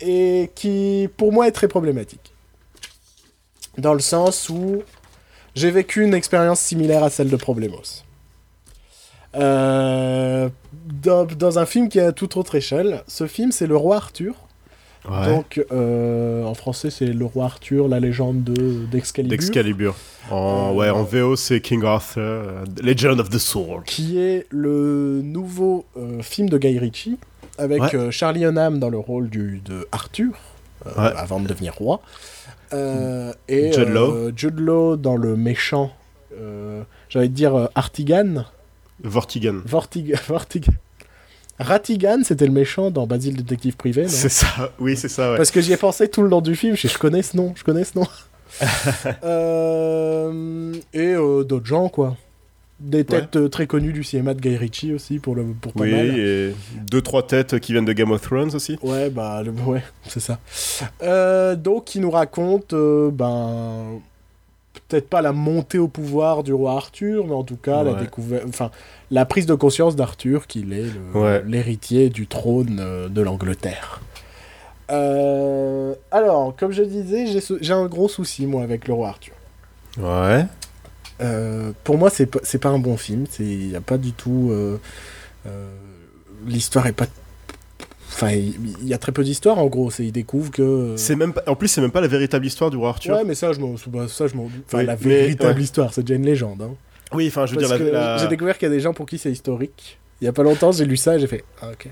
et 0.00 0.50
qui, 0.54 1.08
pour 1.16 1.32
moi, 1.32 1.48
est 1.48 1.52
très 1.52 1.68
problématique. 1.68 2.32
Dans 3.78 3.94
le 3.94 4.00
sens 4.00 4.48
où 4.48 4.82
j'ai 5.54 5.70
vécu 5.70 6.02
une 6.04 6.14
expérience 6.14 6.60
similaire 6.60 7.02
à 7.04 7.10
celle 7.10 7.28
de 7.30 7.36
Problemos. 7.36 7.82
Euh, 9.34 10.48
dans, 11.02 11.24
dans 11.26 11.58
un 11.58 11.66
film 11.66 11.88
qui 11.88 11.98
est 11.98 12.02
à 12.02 12.12
toute 12.12 12.36
autre 12.36 12.54
échelle. 12.54 13.02
Ce 13.06 13.26
film, 13.26 13.52
c'est 13.52 13.66
Le 13.66 13.76
Roi 13.76 13.96
Arthur, 13.96 14.34
Ouais. 15.08 15.26
Donc, 15.28 15.64
euh, 15.70 16.42
en 16.42 16.54
français, 16.54 16.90
c'est 16.90 17.06
Le 17.06 17.24
Roi 17.24 17.44
Arthur, 17.44 17.86
la 17.86 18.00
légende 18.00 18.42
de- 18.42 18.86
d'Excalibur. 18.86 19.30
D'Excalibur. 19.38 19.94
En, 20.32 20.70
Euh, 20.70 20.74
ouais, 20.74 20.90
en 20.90 21.04
VO, 21.04 21.36
c'est 21.36 21.60
King 21.60 21.84
Arthur, 21.84 22.64
Legend 22.82 23.20
of 23.20 23.30
the 23.30 23.38
Sword. 23.38 23.84
qui 23.86 24.18
est 24.18 24.46
le 24.50 25.20
nouveau 25.22 25.84
film 26.22 26.48
de 26.48 26.58
Guy 26.58 26.76
Ritchie, 26.80 27.18
avec 27.58 27.80
Ouais. 27.82 27.94
euh, 27.94 28.10
Charlie 28.10 28.44
Hunnam 28.44 28.78
dans 28.78 28.88
le 28.90 28.98
rôle 28.98 29.28
du, 29.28 29.60
de 29.64 29.86
Arthur, 29.92 30.32
euh, 30.86 30.90
Ouais. 30.96 31.12
avant 31.16 31.40
de 31.40 31.46
devenir 31.48 31.74
roi, 31.74 32.00
Euh, 32.72 33.32
et 33.48 33.72
Jude 33.72 33.88
Law. 33.88 34.30
Jude 34.36 34.58
Law 34.58 34.96
dans 34.96 35.16
le 35.16 35.36
méchant, 35.36 35.92
j'allais 37.08 37.28
dire 37.28 37.68
Artigan, 37.74 38.44
Vortigan. 39.02 39.60
Vortig, 39.64 40.14
Vortig- 40.28 40.68
Ratigan, 41.58 42.18
c'était 42.22 42.44
le 42.46 42.52
méchant 42.52 42.90
dans 42.90 43.06
Basile 43.06 43.36
Détective 43.36 43.76
Privé, 43.76 44.08
C'est 44.08 44.28
ça, 44.28 44.72
oui, 44.78 44.94
c'est 44.96 45.08
ça, 45.08 45.30
ouais. 45.30 45.36
Parce 45.38 45.50
que 45.50 45.60
j'y 45.62 45.72
ai 45.72 45.76
pensé 45.78 46.06
tout 46.08 46.20
le 46.22 46.28
long 46.28 46.42
du 46.42 46.54
film, 46.54 46.76
je, 46.76 46.86
je 46.88 46.98
connais 46.98 47.22
ce 47.22 47.34
nom, 47.36 47.54
je 47.56 47.64
connais 47.64 47.84
ce 47.84 47.98
nom. 47.98 48.06
Euh, 49.24 50.72
et 50.92 51.14
euh, 51.14 51.44
d'autres 51.44 51.66
gens, 51.66 51.88
quoi. 51.88 52.16
Des 52.78 53.04
têtes 53.04 53.36
euh, 53.36 53.48
très 53.48 53.66
connues 53.66 53.94
du 53.94 54.04
cinéma 54.04 54.34
de 54.34 54.40
Guy 54.40 54.54
Ritchie 54.56 54.92
aussi, 54.92 55.18
pour, 55.18 55.34
le, 55.34 55.44
pour 55.58 55.72
pas 55.72 55.84
Oui, 55.84 55.92
mal. 55.92 56.18
et 56.18 56.54
deux, 56.90 57.00
trois 57.00 57.26
têtes 57.26 57.58
qui 57.58 57.72
viennent 57.72 57.86
de 57.86 57.92
Game 57.94 58.10
of 58.10 58.20
Thrones 58.20 58.54
aussi. 58.54 58.78
Ouais, 58.82 59.08
bah, 59.08 59.42
le- 59.42 59.50
ouais, 59.52 59.82
c'est 60.06 60.20
ça. 60.20 60.38
Euh, 61.02 61.56
donc, 61.56 61.94
il 61.94 62.02
nous 62.02 62.10
raconte, 62.10 62.74
euh, 62.74 63.10
ben, 63.10 63.98
peut-être 64.88 65.08
pas 65.08 65.22
la 65.22 65.32
montée 65.32 65.78
au 65.78 65.88
pouvoir 65.88 66.42
du 66.42 66.52
roi 66.52 66.72
Arthur, 66.74 67.26
mais 67.26 67.32
en 67.32 67.44
tout 67.44 67.56
cas, 67.56 67.82
la 67.82 67.94
découverte, 67.94 68.44
enfin, 68.46 68.70
la 69.10 69.24
prise 69.24 69.46
de 69.46 69.54
conscience 69.54 69.96
d'Arthur 69.96 70.46
qu'il 70.46 70.74
est 70.74 70.84
Ouais. 71.14 71.42
l'héritier 71.46 72.10
du 72.10 72.26
trône 72.26 72.76
euh, 72.78 73.08
de 73.08 73.22
l'Angleterre. 73.22 74.02
Alors, 76.10 76.54
comme 76.56 76.72
je 76.72 76.82
disais, 76.82 77.26
j'ai 77.60 77.72
un 77.72 77.86
gros 77.86 78.08
souci, 78.08 78.46
moi, 78.46 78.62
avec 78.62 78.86
le 78.86 78.94
roi 78.94 79.08
Arthur. 79.08 79.34
Ouais. 79.98 80.44
Euh, 81.20 81.72
pour 81.84 81.98
moi, 81.98 82.10
c'est 82.10 82.26
pas, 82.26 82.40
c'est 82.42 82.58
pas 82.58 82.68
un 82.68 82.78
bon 82.78 82.96
film. 82.96 83.24
Il 83.38 83.68
n'y 83.68 83.76
a 83.76 83.80
pas 83.80 83.98
du 83.98 84.12
tout. 84.12 84.48
euh, 84.50 84.78
euh, 85.46 85.68
L'histoire 86.46 86.86
est 86.86 86.92
pas. 86.92 87.06
Enfin, 88.12 88.30
il 88.30 88.86
y, 88.88 88.94
a 88.94 88.98
très 88.98 89.12
peu 89.12 89.22
d'histoire 89.24 89.58
en 89.58 89.66
gros. 89.66 89.90
Il 89.98 90.12
découvre 90.12 90.50
que. 90.50 90.94
C'est 90.96 91.16
même 91.16 91.32
pas... 91.34 91.42
En 91.46 91.54
plus, 91.54 91.68
c'est 91.68 91.80
même 91.82 91.90
pas 91.90 92.00
la 92.00 92.06
véritable 92.08 92.46
histoire 92.46 92.70
du 92.70 92.76
roi 92.76 92.90
Arthur. 92.90 93.14
Ouais, 93.14 93.24
mais 93.24 93.34
ça, 93.34 93.52
je 93.52 93.60
m'en. 93.60 93.74
bah, 93.88 94.06
ça, 94.08 94.26
je 94.26 94.34
m'en. 94.34 94.44
Enfin, 94.44 94.78
Oui, 94.78 94.86
la 94.86 94.94
mais- 94.96 94.98
véritable 95.02 95.58
ouais. 95.58 95.64
histoire, 95.64 95.92
c'est 95.92 96.02
déjà 96.02 96.14
une 96.14 96.24
légende. 96.24 96.62
Hein. 96.62 96.74
Oui, 97.12 97.26
enfin, 97.28 97.46
je 97.46 97.54
veux 97.54 97.60
Parce 97.66 97.80
dire, 97.80 97.92
la... 97.92 98.16
j'ai 98.18 98.28
découvert 98.28 98.56
qu'il 98.58 98.68
y 98.68 98.70
a 98.72 98.74
des 98.74 98.80
gens 98.80 98.94
pour 98.94 99.06
qui 99.06 99.18
c'est 99.18 99.30
historique. 99.30 99.98
Il 100.20 100.24
y 100.24 100.28
a 100.28 100.32
pas 100.32 100.42
longtemps, 100.42 100.72
j'ai 100.72 100.86
lu 100.86 100.96
ça 100.96 101.16
et 101.16 101.20
j'ai 101.20 101.26
fait. 101.26 101.44
Ah, 101.60 101.70
ok. 101.72 101.88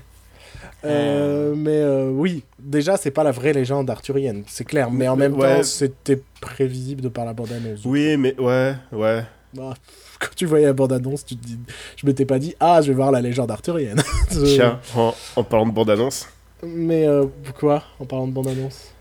Euh, 0.85 1.53
Mais 1.55 1.77
euh, 1.79 2.09
oui, 2.09 2.43
déjà, 2.59 2.97
c'est 2.97 3.11
pas 3.11 3.23
la 3.23 3.31
vraie 3.31 3.53
légende 3.53 3.89
arthurienne, 3.89 4.43
c'est 4.47 4.65
clair. 4.65 4.91
Mais 4.91 5.07
en 5.07 5.15
même 5.15 5.33
Ouais. 5.35 5.57
temps, 5.57 5.63
c'était 5.63 6.21
prévisible 6.41 7.01
de 7.01 7.09
par 7.09 7.25
la 7.25 7.33
bande-annonce. 7.33 7.81
Oui, 7.85 8.17
mais 8.17 8.39
ouais, 8.39 8.75
ouais. 8.91 9.23
Bah, 9.53 9.73
quand 10.19 10.35
tu 10.35 10.45
voyais 10.45 10.65
la 10.65 10.73
bande-annonce, 10.73 11.25
tu 11.25 11.35
te 11.37 11.45
dis... 11.45 11.57
je 11.95 12.05
m'étais 12.05 12.25
pas 12.25 12.39
dit 12.39 12.55
ah 12.59 12.81
je 12.81 12.87
vais 12.89 12.93
voir 12.93 13.11
la 13.11 13.21
légende 13.21 13.51
arthurienne. 13.51 14.01
Tiens, 14.29 14.79
en, 14.95 15.13
en 15.35 15.43
parlant 15.43 15.65
de 15.67 15.71
bande-annonce, 15.71 16.27
Mais 16.63 17.07
euh, 17.07 17.25
quoi 17.59 17.83
en 17.99 18.05
parlant 18.05 18.27
de 18.27 18.33
bande-annonce? 18.33 18.91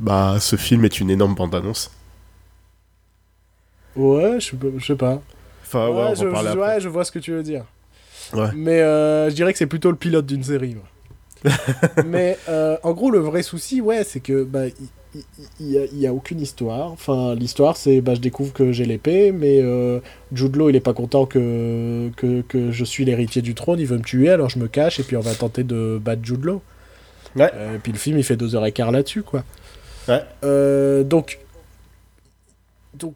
Bah, 0.00 0.36
ce 0.40 0.56
film 0.56 0.84
est 0.84 1.00
une 1.00 1.10
énorme 1.10 1.34
bande-annonce. 1.34 1.90
Ouais, 3.96 4.38
je, 4.40 4.54
je 4.78 4.86
sais 4.86 4.96
pas. 4.96 5.20
Enfin, 5.62 5.86
Ah 5.86 5.90
ouais, 5.90 5.96
on 5.96 6.02
va 6.04 6.14
je, 6.14 6.20
je- 6.20 6.26
après. 6.48 6.56
ouais, 6.56 6.80
je 6.80 6.88
vois 6.88 7.04
ce 7.04 7.12
que 7.12 7.18
tu 7.18 7.32
veux 7.32 7.42
dire. 7.42 7.64
Ouais. 8.32 8.48
Mais 8.54 8.80
euh, 8.80 9.28
je 9.30 9.34
dirais 9.34 9.52
que 9.52 9.58
c'est 9.58 9.66
plutôt 9.66 9.90
le 9.90 9.96
pilote 9.96 10.26
d'une 10.26 10.42
série. 10.44 10.74
moi. 10.74 10.84
Mais 12.06 12.36
euh, 12.48 12.76
en 12.82 12.92
gros, 12.92 13.10
le 13.10 13.18
vrai 13.18 13.42
souci, 13.42 13.80
ouais, 13.80 14.04
c'est 14.04 14.20
que 14.20 14.42
bah, 14.44 14.66
il 14.66 14.72
il- 15.14 15.24
il 15.60 15.70
y, 15.70 15.78
a- 15.78 15.86
y 15.86 16.06
a 16.06 16.12
aucune 16.12 16.40
histoire. 16.40 16.92
Enfin, 16.92 17.34
l'histoire, 17.34 17.76
c'est 17.78 18.00
bah, 18.02 18.14
je 18.14 18.20
découvre 18.20 18.52
que 18.52 18.72
j'ai 18.72 18.84
l'épée, 18.84 19.32
mais 19.32 19.60
euh, 19.62 20.00
Jude 20.32 20.54
Law, 20.56 20.68
il 20.68 20.76
est 20.76 20.80
pas 20.80 20.92
content 20.92 21.24
que, 21.24 22.10
que, 22.16 22.42
que 22.42 22.70
je 22.70 22.84
suis 22.84 23.04
l'héritier 23.06 23.40
du 23.40 23.54
trône, 23.54 23.80
il 23.80 23.86
veut 23.86 23.96
me 23.98 24.02
tuer, 24.02 24.28
alors 24.28 24.50
je 24.50 24.58
me 24.58 24.68
cache 24.68 25.00
et 25.00 25.02
puis 25.02 25.16
on 25.16 25.20
va 25.20 25.34
tenter 25.34 25.64
de 25.64 25.98
battre 26.02 26.20
Jude 26.24 26.44
Law. 26.44 26.60
Ouais. 27.36 27.50
Euh, 27.54 27.76
et 27.76 27.78
puis 27.78 27.92
le 27.92 27.98
film, 27.98 28.18
il 28.18 28.24
fait 28.24 28.36
deux 28.36 28.54
heures 28.54 28.66
et 28.66 28.72
quart 28.72 28.90
là-dessus, 28.92 29.22
quoi. 29.22 29.44
Ouais. 30.08 30.22
Euh, 30.44 31.04
donc, 31.04 31.38
donc, 32.94 33.14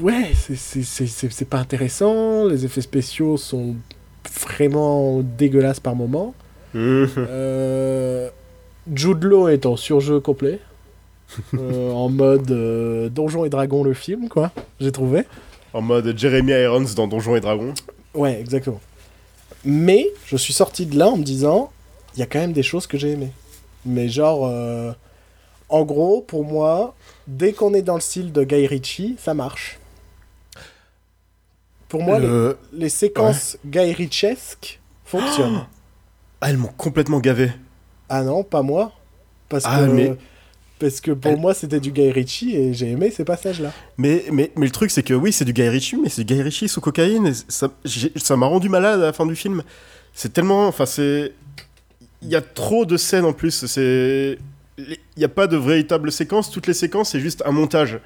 ouais, 0.00 0.30
c'est 0.34 1.48
pas 1.48 1.58
intéressant. 1.58 2.46
Les 2.46 2.64
effets 2.64 2.80
spéciaux 2.80 3.36
sont 3.36 3.74
vraiment 4.40 5.20
dégueulasses 5.20 5.80
par 5.80 5.94
moment. 5.96 6.34
Euh, 6.74 8.28
Jude 8.92 9.22
Law 9.24 9.48
est 9.48 9.66
en 9.66 9.76
surjeu 9.76 10.20
complet. 10.20 10.60
Euh, 11.54 11.90
en 11.92 12.08
mode 12.08 12.50
euh, 12.50 13.08
Donjons 13.08 13.44
et 13.44 13.50
Dragons, 13.50 13.82
le 13.84 13.94
film, 13.94 14.28
quoi, 14.28 14.50
j'ai 14.80 14.92
trouvé. 14.92 15.24
En 15.72 15.80
mode 15.82 16.16
Jeremy 16.16 16.52
Irons 16.52 16.84
dans 16.96 17.06
Donjons 17.08 17.36
et 17.36 17.40
Dragons. 17.40 17.74
Ouais, 18.14 18.38
exactement. 18.40 18.80
Mais 19.64 20.08
je 20.26 20.36
suis 20.36 20.52
sorti 20.52 20.86
de 20.86 20.98
là 20.98 21.08
en 21.08 21.16
me 21.16 21.24
disant, 21.24 21.70
il 22.14 22.20
y 22.20 22.22
a 22.22 22.26
quand 22.26 22.38
même 22.38 22.52
des 22.52 22.62
choses 22.62 22.86
que 22.86 22.98
j'ai 22.98 23.12
aimées. 23.12 23.32
Mais 23.86 24.08
genre, 24.08 24.46
euh, 24.46 24.92
en 25.68 25.84
gros, 25.84 26.20
pour 26.20 26.44
moi, 26.44 26.94
dès 27.26 27.52
qu'on 27.52 27.74
est 27.74 27.82
dans 27.82 27.94
le 27.94 28.00
style 28.00 28.32
de 28.32 28.44
Guy 28.44 28.66
Ritchie, 28.66 29.16
ça 29.18 29.34
marche. 29.34 29.78
Pour 31.88 32.02
moi, 32.02 32.18
les- 32.18 32.26
Le- 32.26 32.58
les, 32.72 32.88
séquences 32.88 33.56
Guy 33.66 33.92
Ritchiesques 33.92 34.80
fonctionnent. 35.04 35.66
Ah, 36.44 36.50
elles 36.50 36.58
m'ont 36.58 36.68
complètement 36.76 37.20
gavé. 37.20 37.50
Ah 38.10 38.22
non, 38.22 38.44
pas 38.44 38.60
moi. 38.60 38.92
Parce 39.48 39.64
Ah, 39.66 39.78
que, 39.80 39.90
mais- 39.90 40.14
parce 40.78 41.00
que 41.00 41.12
pour 41.12 41.32
Elle- 41.32 41.38
moi, 41.40 41.54
c'était 41.54 41.80
du 41.80 41.90
Guy 41.90 42.10
Ritchie 42.10 42.54
et 42.54 42.74
j'ai 42.74 42.90
aimé 42.90 43.10
ces 43.10 43.24
passages-là. 43.24 43.72
Mais, 43.96 44.24
mais, 44.30 44.52
mais 44.56 44.66
le 44.66 44.70
truc, 44.72 44.90
c'est 44.90 45.02
que 45.02 45.14
oui, 45.14 45.32
c'est 45.32 45.46
du 45.46 45.54
Guy 45.54 45.66
Ritchie, 45.68 45.96
mais 45.96 46.10
c'est 46.10 46.22
du 46.24 46.34
Guy 46.34 46.42
Ritchie 46.42 46.68
sous 46.68 46.82
cocaïne. 46.82 47.28
Et 47.28 47.32
ça 48.18 48.36
m'a 48.36 48.46
rendu 48.46 48.68
malade 48.68 49.00
à 49.00 49.06
la 49.06 49.12
fin 49.14 49.24
du 49.24 49.36
film. 49.36 49.62
C'est 50.12 50.32
tellement. 50.34 50.66
Enfin, 50.68 50.84
c'est. 50.84 51.32
Il 52.20 52.28
y 52.28 52.36
a 52.36 52.42
trop 52.42 52.84
de 52.84 52.98
scènes 52.98 53.24
en 53.24 53.32
plus. 53.32 53.64
C'est. 53.66 54.38
Il 54.76 54.98
n'y 55.16 55.24
a 55.24 55.28
pas 55.28 55.46
de 55.46 55.56
véritable 55.56 56.12
séquence. 56.12 56.50
Toutes 56.50 56.66
les 56.66 56.74
séquences, 56.74 57.10
c'est 57.12 57.20
juste 57.20 57.42
un 57.46 57.52
montage. 57.52 58.00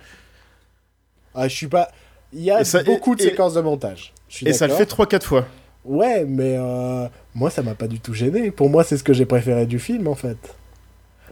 Ah, 1.34 1.48
je 1.48 1.56
suis 1.56 1.66
pas. 1.68 1.88
Il 2.32 2.42
y 2.42 2.50
a 2.50 2.62
ça- 2.62 2.82
beaucoup 2.84 3.16
de 3.16 3.22
et- 3.22 3.30
séquences 3.30 3.54
de 3.54 3.62
montage. 3.62 4.12
Et 4.44 4.52
ça 4.52 4.66
le 4.66 4.74
fait 4.74 4.84
3-4 4.86 5.24
fois. 5.26 5.46
Ouais, 5.84 6.24
mais 6.24 6.56
euh, 6.58 7.06
moi, 7.34 7.50
ça 7.50 7.62
m'a 7.62 7.74
pas 7.74 7.88
du 7.88 8.00
tout 8.00 8.12
gêné. 8.14 8.50
Pour 8.50 8.68
moi, 8.68 8.84
c'est 8.84 8.96
ce 8.98 9.04
que 9.04 9.12
j'ai 9.12 9.24
préféré 9.26 9.66
du 9.66 9.78
film, 9.78 10.06
en 10.08 10.14
fait. 10.14 10.36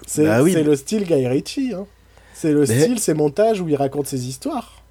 C'est 0.07 0.25
Bah 0.25 0.43
oui, 0.43 0.53
c'est 0.53 0.59
mais- 0.59 0.65
le 0.65 0.77
style 0.77 1.05
Guy 1.05 1.27
Ritchie. 1.27 1.73
Hein. 1.75 1.87
C'est 2.35 2.53
le 2.53 2.61
Mais- 2.61 2.81
style, 2.81 2.99
ces 2.99 3.15
montages 3.15 3.61
où 3.61 3.69
il 3.69 3.77
raconte 3.77 4.07
ses 4.07 4.27
histoires. 4.29 4.83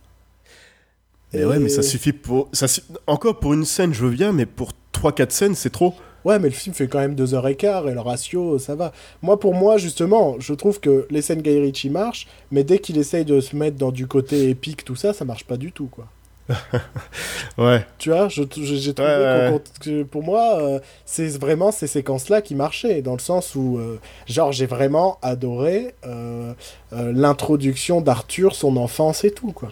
Mais 1.33 1.41
Et- 1.41 1.45
ouais, 1.45 1.59
mais 1.59 1.69
ça 1.69 1.81
suffit 1.83 2.13
pour. 2.13 2.49
Ça, 2.53 2.67
su- 2.67 2.81
Encore 3.07 3.39
pour 3.39 3.53
une 3.53 3.65
scène, 3.65 3.93
je 3.93 4.03
veux 4.05 4.11
bien, 4.11 4.31
mais 4.31 4.45
pour 4.45 4.71
3-4 4.91 5.31
scènes, 5.31 5.55
c'est 5.55 5.69
trop. 5.71 5.93
Ouais, 6.23 6.39
mais 6.39 6.49
le 6.49 6.55
film 6.55 6.73
fait 6.73 6.87
quand 6.87 6.97
même 6.99 7.13
deux 7.13 7.35
heures 7.35 7.47
et 7.47 7.55
quart 7.55 7.87
et 7.87 7.93
le 7.93 7.99
ratio, 7.99 8.57
ça 8.57 8.73
va. 8.75 8.91
Moi, 9.21 9.39
pour 9.39 9.53
moi, 9.53 9.77
justement, 9.77 10.37
je 10.39 10.53
trouve 10.55 10.79
que 10.79 11.05
les 11.11 11.21
scènes 11.21 11.41
Guy 11.43 11.59
Ritchie 11.59 11.91
marchent, 11.91 12.27
mais 12.49 12.63
dès 12.63 12.79
qu'il 12.79 12.97
essaye 12.97 13.25
de 13.25 13.39
se 13.41 13.55
mettre 13.55 13.77
dans 13.77 13.91
du 13.91 14.07
côté 14.07 14.49
épique, 14.49 14.83
tout 14.83 14.95
ça, 14.95 15.13
ça 15.13 15.23
marche 15.23 15.45
pas 15.45 15.57
du 15.57 15.71
tout, 15.71 15.85
quoi. 15.87 16.07
Ouais. 17.57 17.85
Tu 17.97 18.09
vois, 18.09 18.27
j'ai 18.27 18.45
trouvé 18.47 19.09
Ouais, 19.09 19.51
ouais, 19.51 19.61
que 19.79 20.03
pour 20.03 20.23
moi, 20.23 20.59
euh, 20.59 20.79
c'est 21.05 21.27
vraiment 21.37 21.71
ces 21.71 21.87
séquences-là 21.87 22.41
qui 22.41 22.53
marchaient, 22.53 23.01
dans 23.01 23.13
le 23.13 23.19
sens 23.19 23.55
où, 23.55 23.77
euh, 23.77 23.99
genre, 24.27 24.51
j'ai 24.51 24.65
vraiment 24.65 25.17
adoré 25.21 25.95
euh, 26.05 26.53
l'introduction 26.91 28.01
d'Arthur, 28.01 28.55
son 28.55 28.75
enfance 28.77 29.23
et 29.23 29.31
tout, 29.31 29.53
quoi. 29.53 29.71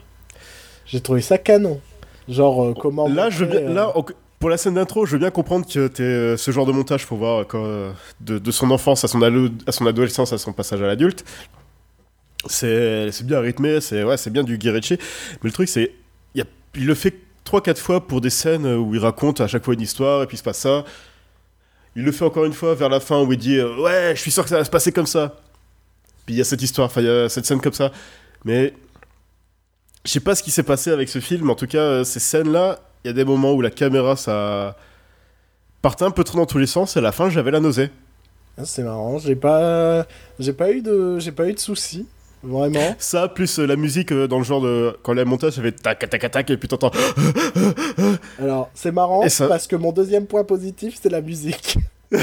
J'ai 0.85 1.01
trouvé 1.01 1.21
ça 1.21 1.37
canon. 1.37 1.81
Genre, 2.29 2.73
comment... 2.79 3.09
Là, 3.09 3.29
je 3.29 3.39
veux 3.39 3.45
montrer, 3.47 3.63
bien, 3.65 3.73
là, 3.73 3.93
pour 4.39 4.49
la 4.49 4.57
scène 4.57 4.75
d'intro, 4.75 5.05
je 5.05 5.13
veux 5.13 5.19
bien 5.19 5.31
comprendre 5.31 5.65
que 5.67 5.89
euh, 5.99 6.37
ce 6.37 6.51
genre 6.51 6.65
de 6.65 6.71
montage 6.71 7.05
pour 7.05 7.17
voir 7.17 7.45
quand, 7.47 7.65
de, 8.21 8.39
de 8.39 8.51
son 8.51 8.71
enfance 8.71 9.03
à 9.03 9.07
son, 9.09 9.21
à 9.21 9.71
son 9.71 9.85
adolescence 9.85 10.31
à 10.31 10.37
son 10.37 10.53
passage 10.53 10.81
à 10.81 10.87
l'adulte. 10.87 11.25
C'est 12.45 13.23
bien 13.23 13.39
rythmé, 13.39 13.79
c'est 13.79 14.03
ouais, 14.03 14.15
bien 14.27 14.43
du 14.43 14.57
Guy 14.57 14.69
Ritchie. 14.69 14.97
Mais 15.41 15.49
le 15.49 15.51
truc, 15.51 15.69
c'est 15.69 15.91
il 16.75 16.85
le 16.85 16.95
fait 16.95 17.15
3-4 17.45 17.77
fois 17.77 18.07
pour 18.07 18.21
des 18.21 18.29
scènes 18.29 18.65
où 18.65 18.93
il 18.95 18.99
raconte 18.99 19.41
à 19.41 19.47
chaque 19.47 19.63
fois 19.63 19.73
une 19.73 19.81
histoire 19.81 20.23
et 20.23 20.27
puis 20.27 20.37
se 20.37 20.43
passe 20.43 20.59
ça. 20.59 20.83
Il 21.95 22.03
le 22.03 22.11
fait 22.11 22.25
encore 22.25 22.45
une 22.45 22.53
fois 22.53 22.73
vers 22.73 22.89
la 22.89 22.99
fin 22.99 23.21
où 23.21 23.31
il 23.31 23.37
dit 23.37 23.57
euh, 23.57 23.75
Ouais, 23.81 24.13
je 24.15 24.21
suis 24.21 24.31
sûr 24.31 24.43
que 24.43 24.49
ça 24.49 24.57
va 24.57 24.65
se 24.65 24.69
passer 24.69 24.91
comme 24.91 25.05
ça. 25.05 25.35
Puis 26.25 26.35
il 26.35 26.37
y 26.37 26.41
a 26.41 26.43
cette 26.43 26.61
histoire, 26.61 26.87
enfin, 26.87 27.01
il 27.01 27.07
y 27.07 27.09
a 27.09 27.29
cette 27.29 27.45
scène 27.45 27.61
comme 27.61 27.73
ça. 27.73 27.91
Mais 28.45 28.73
je 30.05 30.11
sais 30.11 30.19
pas 30.19 30.35
ce 30.35 30.43
qui 30.43 30.51
s'est 30.51 30.63
passé 30.63 30.91
avec 30.91 31.09
ce 31.09 31.19
film, 31.19 31.49
en 31.49 31.55
tout 31.55 31.67
cas, 31.67 31.79
euh, 31.79 32.03
ces 32.03 32.19
scènes-là, 32.19 32.79
il 33.03 33.07
y 33.07 33.09
a 33.09 33.13
des 33.13 33.25
moments 33.25 33.53
où 33.53 33.61
la 33.61 33.69
caméra, 33.69 34.15
ça 34.15 34.75
partait 35.81 36.05
un 36.05 36.11
peu 36.11 36.23
trop 36.23 36.37
dans 36.37 36.45
tous 36.45 36.57
les 36.57 36.67
sens, 36.67 36.95
et 36.95 36.99
à 36.99 37.01
la 37.01 37.11
fin, 37.11 37.29
j'avais 37.29 37.51
la 37.51 37.59
nausée. 37.59 37.89
ah, 38.57 38.65
C'est 38.65 38.83
marrant, 38.83 39.17
j'ai 39.19 39.35
pas... 39.35 40.05
J'ai 40.39 40.53
pas 40.53 40.71
eu 40.71 40.81
de... 40.81 41.19
J'ai 41.19 41.31
pas 41.31 41.47
eu 41.47 41.53
de 41.53 41.59
soucis, 41.59 42.07
vraiment? 42.43 42.95
Ça, 42.99 43.27
plus 43.27 43.59
euh, 43.59 43.65
la 43.65 43.75
musique 43.75 44.11
euh, 44.11 44.27
dans 44.27 44.37
le 44.37 44.43
genre 44.43 44.61
de... 44.61 44.95
Quand 45.01 45.13
la 45.13 45.25
montage, 45.25 45.53
ça 45.53 45.61
fait 45.61 45.71
tac, 45.71 46.07
tac, 46.09 46.31
tac, 46.31 46.49
et 46.49 46.57
puis 46.57 46.67
t'entends... 46.67 46.91
Alors, 48.39 48.69
c'est 48.73 48.91
marrant 48.91 49.27
ça- 49.29 49.47
parce 49.47 49.67
que 49.67 49.75
mon 49.75 49.91
deuxième 49.91 50.25
point 50.25 50.43
positif, 50.43 50.97
c'est 51.01 51.09
la 51.09 51.21
musique. 51.21 51.77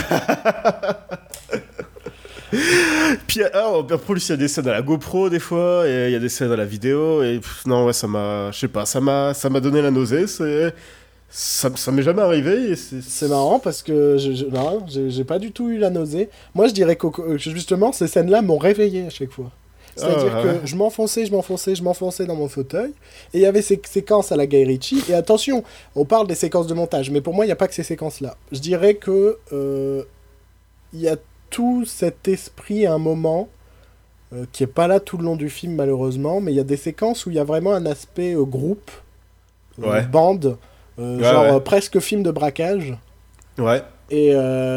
Puis, 3.27 3.41
ah, 3.55 3.71
en 3.71 3.85
plus, 3.85 4.29
il 4.29 4.31
y 4.31 4.35
a 4.35 4.37
des 4.37 4.49
scènes 4.49 4.69
à 4.69 4.73
la 4.73 4.83
GoPro 4.83 5.31
des 5.31 5.39
fois, 5.39 5.89
et 5.89 6.07
il 6.09 6.13
y 6.13 6.17
a 6.17 6.19
des 6.19 6.29
scènes 6.29 6.51
à 6.51 6.57
la 6.57 6.65
vidéo, 6.65 7.23
et 7.23 7.39
pff, 7.39 7.65
non, 7.67 7.87
ouais, 7.87 7.93
ça 7.93 8.07
m'a, 8.09 8.51
je 8.51 8.59
sais 8.59 8.69
pas, 8.69 8.87
ça 8.87 9.01
m'a, 9.01 9.61
donné 9.61 9.81
la 9.83 9.91
nausée, 9.91 10.27
c'est, 10.27 10.75
ça, 11.29 11.71
ça 11.77 11.93
m'est 11.93 12.03
jamais 12.03 12.23
arrivé, 12.23 12.75
c'est, 12.77 13.29
marrant 13.29 13.61
parce 13.61 13.83
que 13.83 14.17
je, 14.19 14.33
je- 14.33 14.47
non, 14.47 14.85
j'ai 14.89 15.25
pas 15.25 15.39
du 15.39 15.53
tout 15.53 15.69
eu 15.71 15.79
la 15.79 15.91
nausée. 15.91 16.29
Moi, 16.55 16.67
je 16.67 16.73
dirais 16.73 16.97
que 16.97 17.07
justement, 17.37 17.93
ces 17.93 18.09
scènes-là 18.09 18.43
m'ont 18.43 18.59
réveillé 18.59 19.07
à 19.07 19.11
chaque 19.11 19.31
fois. 19.31 19.51
C'est-à-dire 20.01 20.37
Ah, 20.37 20.43
que 20.43 20.67
je 20.67 20.77
m'enfonçais, 20.77 21.27
je 21.27 21.33
m'enfonçais, 21.33 21.75
je 21.75 21.83
m'enfonçais 21.83 22.27
dans 22.27 22.37
mon 22.37 22.49
fauteuil. 22.49 22.91
Et 23.33 23.39
il 23.39 23.41
y 23.41 23.47
avait 23.47 23.63
ces 23.63 23.81
séquences 23.89 24.33
à 24.33 24.37
la 24.37 24.47
Guy 24.47 24.65
Ritchie. 24.65 25.03
Et 25.09 25.15
attention, 25.15 25.63
on 25.95 26.05
parle 26.05 26.27
des 26.27 26.35
séquences 26.35 26.67
de 26.67 26.75
montage, 26.75 27.11
mais 27.11 27.21
pour 27.21 27.35
moi, 27.35 27.45
il 27.45 27.49
n'y 27.49 27.53
a 27.53 27.57
pas 27.57 27.69
que 27.69 27.75
ces 27.75 27.83
séquences-là. 27.83 28.37
Je 28.53 28.59
dirais 28.61 28.95
que 28.95 29.39
euh, 29.53 30.03
il 30.93 31.01
y 31.01 31.09
a 31.09 31.17
tout 31.51 31.85
cet 31.85 32.29
esprit 32.29 32.87
à 32.87 32.95
un 32.95 32.99
moment 32.99 33.49
euh, 34.33 34.45
qui 34.53 34.63
est 34.63 34.69
pas 34.69 34.87
là 34.87 35.01
tout 35.01 35.17
le 35.19 35.25
long 35.25 35.37
du 35.37 35.51
film, 35.51 35.75
malheureusement. 35.75 36.41
Mais 36.41 36.53
il 36.53 36.57
y 36.57 36.61
a 36.61 36.65
des 36.65 36.77
séquences 36.77 37.27
où 37.27 37.31
il 37.31 37.37
y 37.37 37.41
a 37.41 37.45
vraiment 37.45 37.73
un 37.73 37.87
aspect 37.87 38.35
euh, 38.35 38.45
groupe, 38.45 38.91
Ouais. 39.79 40.03
bande, 40.03 40.57
Ouais, 40.99 41.23
genre 41.23 41.55
ouais. 41.55 41.61
presque 41.61 41.99
film 42.01 42.23
de 42.23 42.31
braquage. 42.31 42.95
ouais, 43.59 43.83
Et 44.11 44.33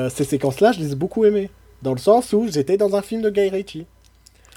ces 0.10 0.24
séquences-là, 0.24 0.72
je 0.72 0.80
les 0.80 0.94
ai 0.94 0.96
beaucoup 0.96 1.26
aimées. 1.26 1.50
Dans 1.82 1.92
le 1.92 1.98
sens 2.00 2.32
où 2.32 2.48
j'étais 2.50 2.78
dans 2.78 2.96
un 2.96 3.02
film 3.02 3.22
de 3.22 3.30
Guy 3.30 3.50
Ritchie. 3.50 3.86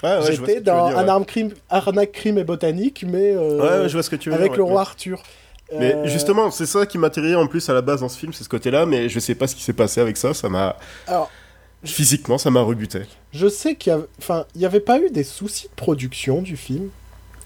Ouais, 0.03 0.17
ouais, 0.19 0.35
j'étais 0.35 0.61
dans 0.61 0.89
dire, 0.89 0.97
un 0.97 1.07
arme 1.07 1.25
crime, 1.25 1.51
arnaque, 1.69 2.11
crime 2.11 2.37
et 2.37 2.43
botanique, 2.43 3.05
mais 3.07 3.33
euh, 3.35 3.87
je 3.87 3.93
vois 3.93 4.03
ce 4.03 4.09
que 4.09 4.15
tu 4.15 4.29
veux 4.29 4.35
avec 4.35 4.51
dire, 4.51 4.57
le 4.57 4.63
roi. 4.63 4.81
Arthur. 4.81 5.21
Mais 5.77 5.95
Euh, 5.95 6.07
justement, 6.07 6.49
c'est 6.49 6.65
ça 6.65 6.85
qui 6.85 6.97
m'atterrit 6.97 7.35
en 7.35 7.47
plus 7.47 7.67
à 7.69 7.73
la 7.73 7.81
base 7.81 7.99
dans 8.01 8.09
ce 8.09 8.17
film, 8.17 8.31
c'est 8.33 8.43
ce 8.43 8.49
côté-là, 8.49 8.85
mais 8.85 9.09
je 9.09 9.19
sais 9.19 9.35
pas 9.35 9.47
ce 9.47 9.55
qui 9.55 9.63
s'est 9.63 9.73
passé 9.73 9.99
avec 9.99 10.15
ça, 10.15 10.33
ça 10.33 10.47
m'a, 10.47 10.77
Alors, 11.07 11.29
physiquement, 11.83 12.37
ça 12.37 12.49
m'a 12.51 12.61
rebuté. 12.61 13.01
je 13.33 13.47
sais 13.47 13.75
qu'il 13.75 13.91
y 13.91 13.95
a... 13.95 13.99
Enfin, 14.19 14.45
il 14.55 14.59
n'y 14.59 14.65
avait 14.65 14.79
pas 14.79 14.99
eu 14.99 15.09
des 15.09 15.23
soucis 15.23 15.67
de 15.67 15.75
production 15.75 16.41
du 16.41 16.55
film. 16.57 16.89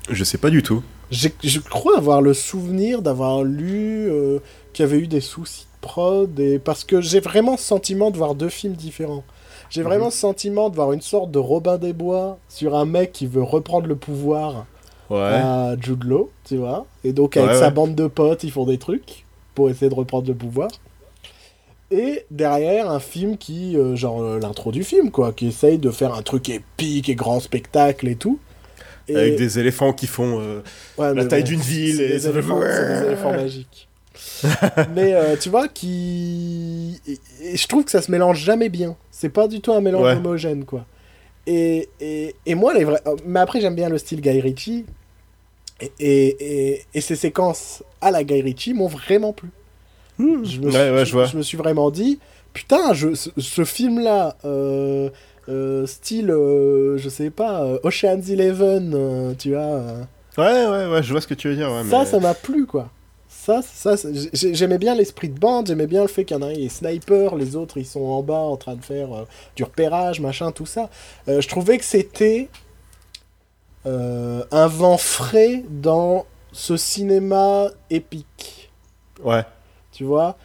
Je 0.10 0.24
sais 0.24 0.38
pas 0.38 0.50
du 0.50 0.62
tout. 0.62 0.84
Je 1.12 1.60
crois 1.60 1.98
avoir 1.98 2.22
le 2.22 2.34
souvenir 2.34 3.02
d'avoir 3.02 3.44
lu 3.44 4.08
euh, 4.10 4.40
qu'il 4.72 4.86
y 4.86 4.88
avait 4.88 5.00
eu 5.00 5.08
des 5.08 5.20
soucis 5.22 5.66
de 5.66 5.82
prod, 5.88 6.40
et... 6.40 6.60
parce 6.60 6.84
que 6.84 7.02
j'ai 7.02 7.20
vraiment 7.20 7.58
ce 7.58 7.64
sentiment 7.66 8.12
de 8.12 8.18
voir 8.18 8.36
deux 8.36 8.50
films 8.50 8.76
différents. 8.76 9.24
J'ai 9.72 9.82
Mhm. 9.82 9.88
vraiment 9.88 10.10
ce 10.12 10.18
sentiment 10.20 10.70
de 10.70 10.76
voir 10.76 10.92
une 10.92 11.02
sorte 11.02 11.32
de 11.32 11.40
Robin 11.40 11.78
des 11.80 11.94
Bois 11.94 12.38
sur 12.50 12.76
un 12.76 12.86
mec 12.86 13.12
qui 13.14 13.26
veut 13.26 13.42
reprendre 13.42 13.88
le 13.88 13.96
pouvoir 13.96 14.66
Ouais. 15.10 15.18
à 15.20 15.76
Jude 15.82 16.04
Law, 16.04 16.30
tu 16.46 16.58
vois. 16.58 16.86
Et 17.04 17.12
donc 17.14 17.36
avec 17.38 17.52
Ouais, 17.52 17.58
sa 17.58 17.66
ouais. 17.66 17.72
bande 17.72 17.96
de 17.96 18.08
potes, 18.08 18.44
ils 18.44 18.52
font 18.52 18.66
des 18.66 18.78
trucs 18.78 19.26
pour 19.56 19.70
essayer 19.70 19.90
de 19.90 19.96
reprendre 19.96 20.28
le 20.28 20.36
pouvoir. 20.36 20.70
Et 21.90 22.26
derrière, 22.32 22.90
un 22.90 23.00
film 23.02 23.38
qui, 23.38 23.76
euh, 23.76 23.96
genre 23.98 24.22
euh, 24.22 24.40
l'intro 24.40 24.72
du 24.72 24.84
film, 24.86 25.12
quoi, 25.12 25.34
qui 25.34 25.48
essaye 25.48 25.78
de 25.78 25.90
faire 25.92 26.14
un 26.14 26.22
truc 26.22 26.48
épique 26.50 27.10
et 27.10 27.16
grand 27.16 27.40
spectacle 27.42 28.08
et 28.08 28.16
tout. 28.16 28.40
Et... 29.10 29.16
Avec 29.18 29.36
des 29.36 29.60
éléphants 29.60 29.92
qui 29.92 30.08
font 30.08 30.40
euh, 30.40 30.62
Ouais, 30.98 31.14
la 31.14 31.26
taille 31.26 31.42
bon, 31.44 31.50
d'une 31.50 31.60
ville 31.60 32.00
et 32.00 32.08
des 32.10 32.28
éléphants, 32.30 32.60
des 32.62 32.66
éléphants 33.08 33.32
magiques. 33.34 33.90
mais 34.96 35.14
euh, 35.14 35.36
tu 35.38 35.50
vois, 35.50 35.68
qui. 35.68 37.00
Et, 37.08 37.20
et 37.42 37.58
je 37.58 37.68
trouve 37.68 37.84
que 37.86 37.92
ça 37.92 38.02
se 38.02 38.10
mélange 38.12 38.40
jamais 38.40 38.70
bien. 38.70 38.96
C'est 39.12 39.30
pas 39.30 39.48
du 39.48 39.62
tout 39.62 39.72
un 39.74 39.82
mélange 39.82 40.04
Ouais. 40.06 40.16
homogène, 40.18 40.66
quoi. 40.66 40.86
Et, 41.48 41.90
et, 42.00 42.36
et 42.46 42.56
moi, 42.56 42.74
les 42.74 42.84
vrais. 42.84 43.02
euh, 43.08 43.16
Mais 43.26 43.40
après, 43.40 43.62
j'aime 43.62 43.76
bien 43.76 43.90
le 43.90 43.98
style 43.98 44.22
Guy 44.22 44.40
Ritchie. 44.42 44.86
Et, 45.80 45.92
et, 46.00 46.72
et, 46.74 46.86
et 46.94 47.02
ces 47.02 47.16
séquences 47.16 47.84
à 48.02 48.12
la 48.12 48.24
Guy 48.24 48.42
Ritchie 48.42 48.74
m'ont 48.74 48.88
vraiment 48.88 49.34
plu. 49.34 49.50
Je 50.20 50.24
me, 50.60 50.66
Ouais, 50.66 50.72
suis, 50.72 50.80
ouais, 50.92 51.06
je 51.06 51.12
vois. 51.14 51.26
je 51.26 51.36
me 51.38 51.42
suis 51.42 51.58
vraiment 51.58 51.90
dit, 51.90 52.20
putain, 52.54 52.94
je, 52.94 53.16
ce, 53.16 53.30
ce 53.40 53.64
film-là, 53.64 54.36
euh, 54.46 55.10
euh, 55.50 55.88
style, 55.88 56.30
euh, 56.30 56.98
je 57.00 57.10
sais 57.10 57.32
pas, 57.32 57.64
euh, 57.64 57.80
Ocean's 57.84 58.30
Eleven, 58.30 58.92
euh, 58.94 59.34
tu 59.36 59.50
vois. 59.50 59.62
euh, 59.62 60.02
Ouais, 60.38 60.68
ouais, 60.88 60.94
ouais, 60.94 61.02
je 61.04 61.12
vois 61.12 61.22
ce 61.22 61.28
que 61.28 61.34
tu 61.34 61.48
veux 61.50 61.56
dire. 61.56 61.72
Ouais, 61.72 61.84
ça, 61.90 62.00
mais- 62.00 62.06
ça 62.06 62.20
m'a 62.20 62.36
plu, 62.36 62.68
quoi. 62.68 62.90
Ça, 63.44 63.62
ça, 63.64 63.98
ça- 63.98 64.10
j'ai- 64.34 64.54
j'aimais 64.54 64.78
bien 64.78 64.94
l'esprit 64.94 65.28
de 65.30 65.40
bande, 65.40 65.66
j'aimais 65.66 65.88
bien 65.88 66.04
le 66.04 66.08
fait 66.08 66.26
qu'il 66.26 66.38
y 66.38 66.40
en 66.40 66.44
a 66.44 66.50
un, 66.50 66.52
il 66.52 66.64
est 66.66 66.70
sniper, 66.70 67.36
les 67.36 67.56
autres, 67.56 67.78
ils 67.80 67.88
sont 67.88 68.02
en 68.04 68.22
bas 68.22 68.36
en 68.38 68.56
train 68.56 68.76
de 68.76 68.84
faire 68.86 69.12
euh, 69.14 69.24
du 69.56 69.64
repérage, 69.64 70.20
machin, 70.20 70.52
tout 70.52 70.68
ça. 70.68 70.92
Euh, 71.28 71.42
je 71.42 71.48
trouvais 71.48 71.80
que 71.80 71.84
c'était 71.84 72.50
euh, 73.88 74.44
un 74.52 74.68
vent 74.68 74.98
frais 74.98 75.64
dans 75.70 76.26
ce 76.52 76.78
cinéma 76.78 77.70
épique, 77.90 78.72
Ouais. 79.24 79.44
tu 79.92 80.04
vois. 80.04 80.38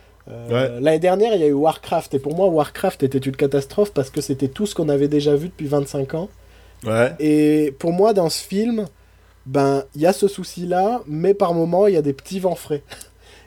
L'année 0.48 0.98
dernière, 0.98 1.34
il 1.34 1.40
y 1.40 1.44
a 1.44 1.48
eu 1.48 1.52
Warcraft, 1.52 2.14
et 2.14 2.18
pour 2.18 2.34
moi, 2.34 2.48
Warcraft 2.48 3.02
était 3.04 3.18
une 3.18 3.36
catastrophe 3.36 3.92
parce 3.92 4.10
que 4.10 4.20
c'était 4.20 4.48
tout 4.48 4.66
ce 4.66 4.74
qu'on 4.74 4.88
avait 4.88 5.06
déjà 5.06 5.36
vu 5.36 5.48
depuis 5.48 5.66
25 5.68 6.14
ans. 6.14 6.28
Ouais. 6.84 7.12
Et 7.20 7.72
pour 7.78 7.92
moi, 7.92 8.12
dans 8.12 8.28
ce 8.28 8.42
film, 8.42 8.86
ben, 9.46 9.84
il 9.94 10.00
y 10.02 10.06
a 10.06 10.12
ce 10.12 10.28
souci-là, 10.28 11.02
mais 11.06 11.34
par 11.34 11.54
moments, 11.54 11.86
il 11.86 11.94
y 11.94 11.96
a 11.96 12.02
des 12.02 12.12
petits 12.12 12.40
vents 12.40 12.54
frais. 12.56 12.82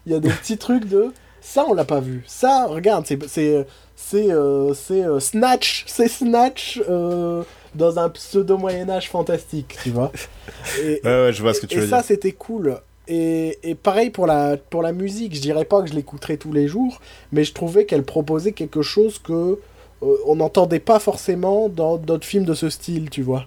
Il 0.06 0.14
y 0.14 0.16
a 0.16 0.20
des 0.20 0.30
petits 0.30 0.58
trucs 0.58 0.86
de. 0.88 1.12
Ça, 1.42 1.66
on 1.68 1.74
l'a 1.74 1.84
pas 1.86 2.00
vu. 2.00 2.24
Ça, 2.26 2.66
regarde, 2.68 3.06
c'est. 3.06 3.20
C'est. 3.28 3.68
C'est. 3.96 4.32
euh, 4.32 4.74
euh, 4.92 5.20
Snatch. 5.20 5.84
C'est 5.88 6.08
Snatch 6.08 6.82
euh, 6.90 7.44
dans 7.76 8.00
un 8.00 8.10
pseudo-Moyen-Âge 8.10 9.10
fantastique, 9.10 9.78
tu 9.84 9.92
vois. 9.92 10.12
Et, 10.82 11.02
Ouais, 11.04 11.26
ouais, 11.26 11.34
je 11.34 11.42
vois 11.42 11.54
ce 11.54 11.60
que 11.62 11.66
tu 11.68 11.76
et 11.76 11.82
veux 11.82 11.88
ça, 11.88 11.98
dire. 11.98 12.06
c'était 12.06 12.32
cool. 12.32 12.78
Et, 13.08 13.60
et 13.62 13.76
pareil 13.76 14.10
pour 14.10 14.26
la, 14.26 14.56
pour 14.58 14.82
la 14.82 14.94
musique, 14.94 15.36
je 15.36 15.42
dirais 15.42 15.66
pas 15.66 15.82
que 15.84 15.90
je 15.90 15.94
l'écouterais 15.94 16.38
tous 16.38 16.54
les 16.54 16.68
jours, 16.68 17.02
mais 17.32 17.44
je 17.44 17.54
trouvais 17.54 17.86
qu'elle 17.86 18.04
proposait 18.04 18.54
quelque 18.54 18.82
chose 18.82 19.20
que 19.20 19.60
on 20.02 20.36
n'entendait 20.38 20.80
pas 20.80 21.00
forcément 21.00 21.68
dans 21.68 21.98
d'autres 21.98 22.26
films 22.26 22.46
de 22.46 22.54
ce 22.54 22.70
style, 22.70 23.10
tu 23.10 23.22
vois. 23.22 23.46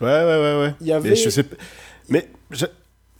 Ouais, 0.00 0.06
ouais, 0.06 0.24
ouais, 0.24 0.60
ouais. 0.60 0.74
Il 0.80 0.86
y 0.86 0.92
avait... 0.92 1.10
Mais 1.10 1.16
je 1.16 1.28
sais 1.30 1.42
pas. 1.42 1.56
Mais 2.08 2.28
je- 2.50 2.66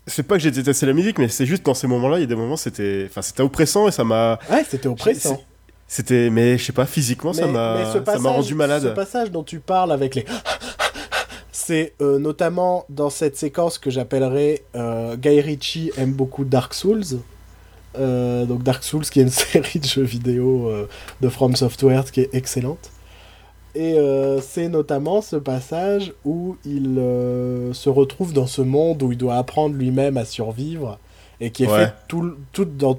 c'est 0.06 0.22
pas 0.24 0.36
que 0.36 0.42
j'ai 0.42 0.50
détesté 0.50 0.86
la 0.86 0.92
musique, 0.92 1.18
mais 1.18 1.28
c'est 1.28 1.46
juste 1.46 1.64
dans 1.64 1.74
ces 1.74 1.86
moments-là, 1.86 2.18
il 2.18 2.20
y 2.22 2.24
a 2.24 2.26
des 2.26 2.34
moments, 2.34 2.56
c'était, 2.56 3.06
enfin, 3.08 3.22
c'était 3.22 3.42
oppressant 3.42 3.86
et 3.86 3.92
ça 3.92 4.02
m'a, 4.02 4.38
Ouais, 4.50 4.64
c'était 4.68 4.88
oppressant. 4.88 5.40
c'était, 5.86 6.30
mais 6.30 6.58
je 6.58 6.64
sais 6.64 6.72
pas, 6.72 6.86
physiquement, 6.86 7.32
ça 7.32 7.46
m'a, 7.46 7.92
ce 7.92 8.04
ça 8.04 8.16
rendu 8.18 8.48
Ce 8.50 8.54
malade. 8.54 8.94
passage 8.94 9.30
dont 9.30 9.44
tu 9.44 9.60
parles 9.60 9.92
avec 9.92 10.14
les... 10.16 10.24
C'est 11.52 11.92
euh, 12.00 12.18
notamment 12.18 12.84
dans 12.88 13.10
cette 13.10 13.36
séquence 13.36 13.78
que 13.78 13.90
j'appellerais 13.90 14.62
euh, 14.74 15.16
Guy 15.16 15.40
Ritchie 15.40 15.92
aime 15.98 16.12
beaucoup 16.12 16.44
Dark 16.44 16.74
Souls. 16.74 17.02
Euh, 17.98 18.44
donc 18.46 18.62
Dark 18.62 18.82
Souls 18.82 19.02
qui 19.04 19.20
est 19.20 19.24
une 19.24 19.30
série 19.30 19.78
de 19.78 19.86
jeux 19.86 20.02
vidéo 20.02 20.72
de 21.20 21.28
From 21.28 21.54
Software 21.56 22.10
qui 22.10 22.20
est 22.22 22.34
excellente. 22.34 22.90
Et 23.74 23.94
euh, 23.98 24.40
c'est 24.40 24.68
notamment 24.68 25.20
ce 25.22 25.36
passage 25.36 26.12
où 26.24 26.56
il 26.64 26.96
euh, 26.98 27.72
se 27.72 27.88
retrouve 27.88 28.32
dans 28.32 28.46
ce 28.48 28.62
monde 28.62 29.02
où 29.02 29.12
il 29.12 29.18
doit 29.18 29.36
apprendre 29.36 29.76
lui-même 29.76 30.16
à 30.16 30.24
survivre 30.24 30.98
et 31.40 31.50
qui 31.50 31.64
est 31.64 31.68
Ouais. 31.68 31.86
fait 31.86 31.92
tout, 32.08 32.34
tout 32.52 32.64
dans, 32.64 32.98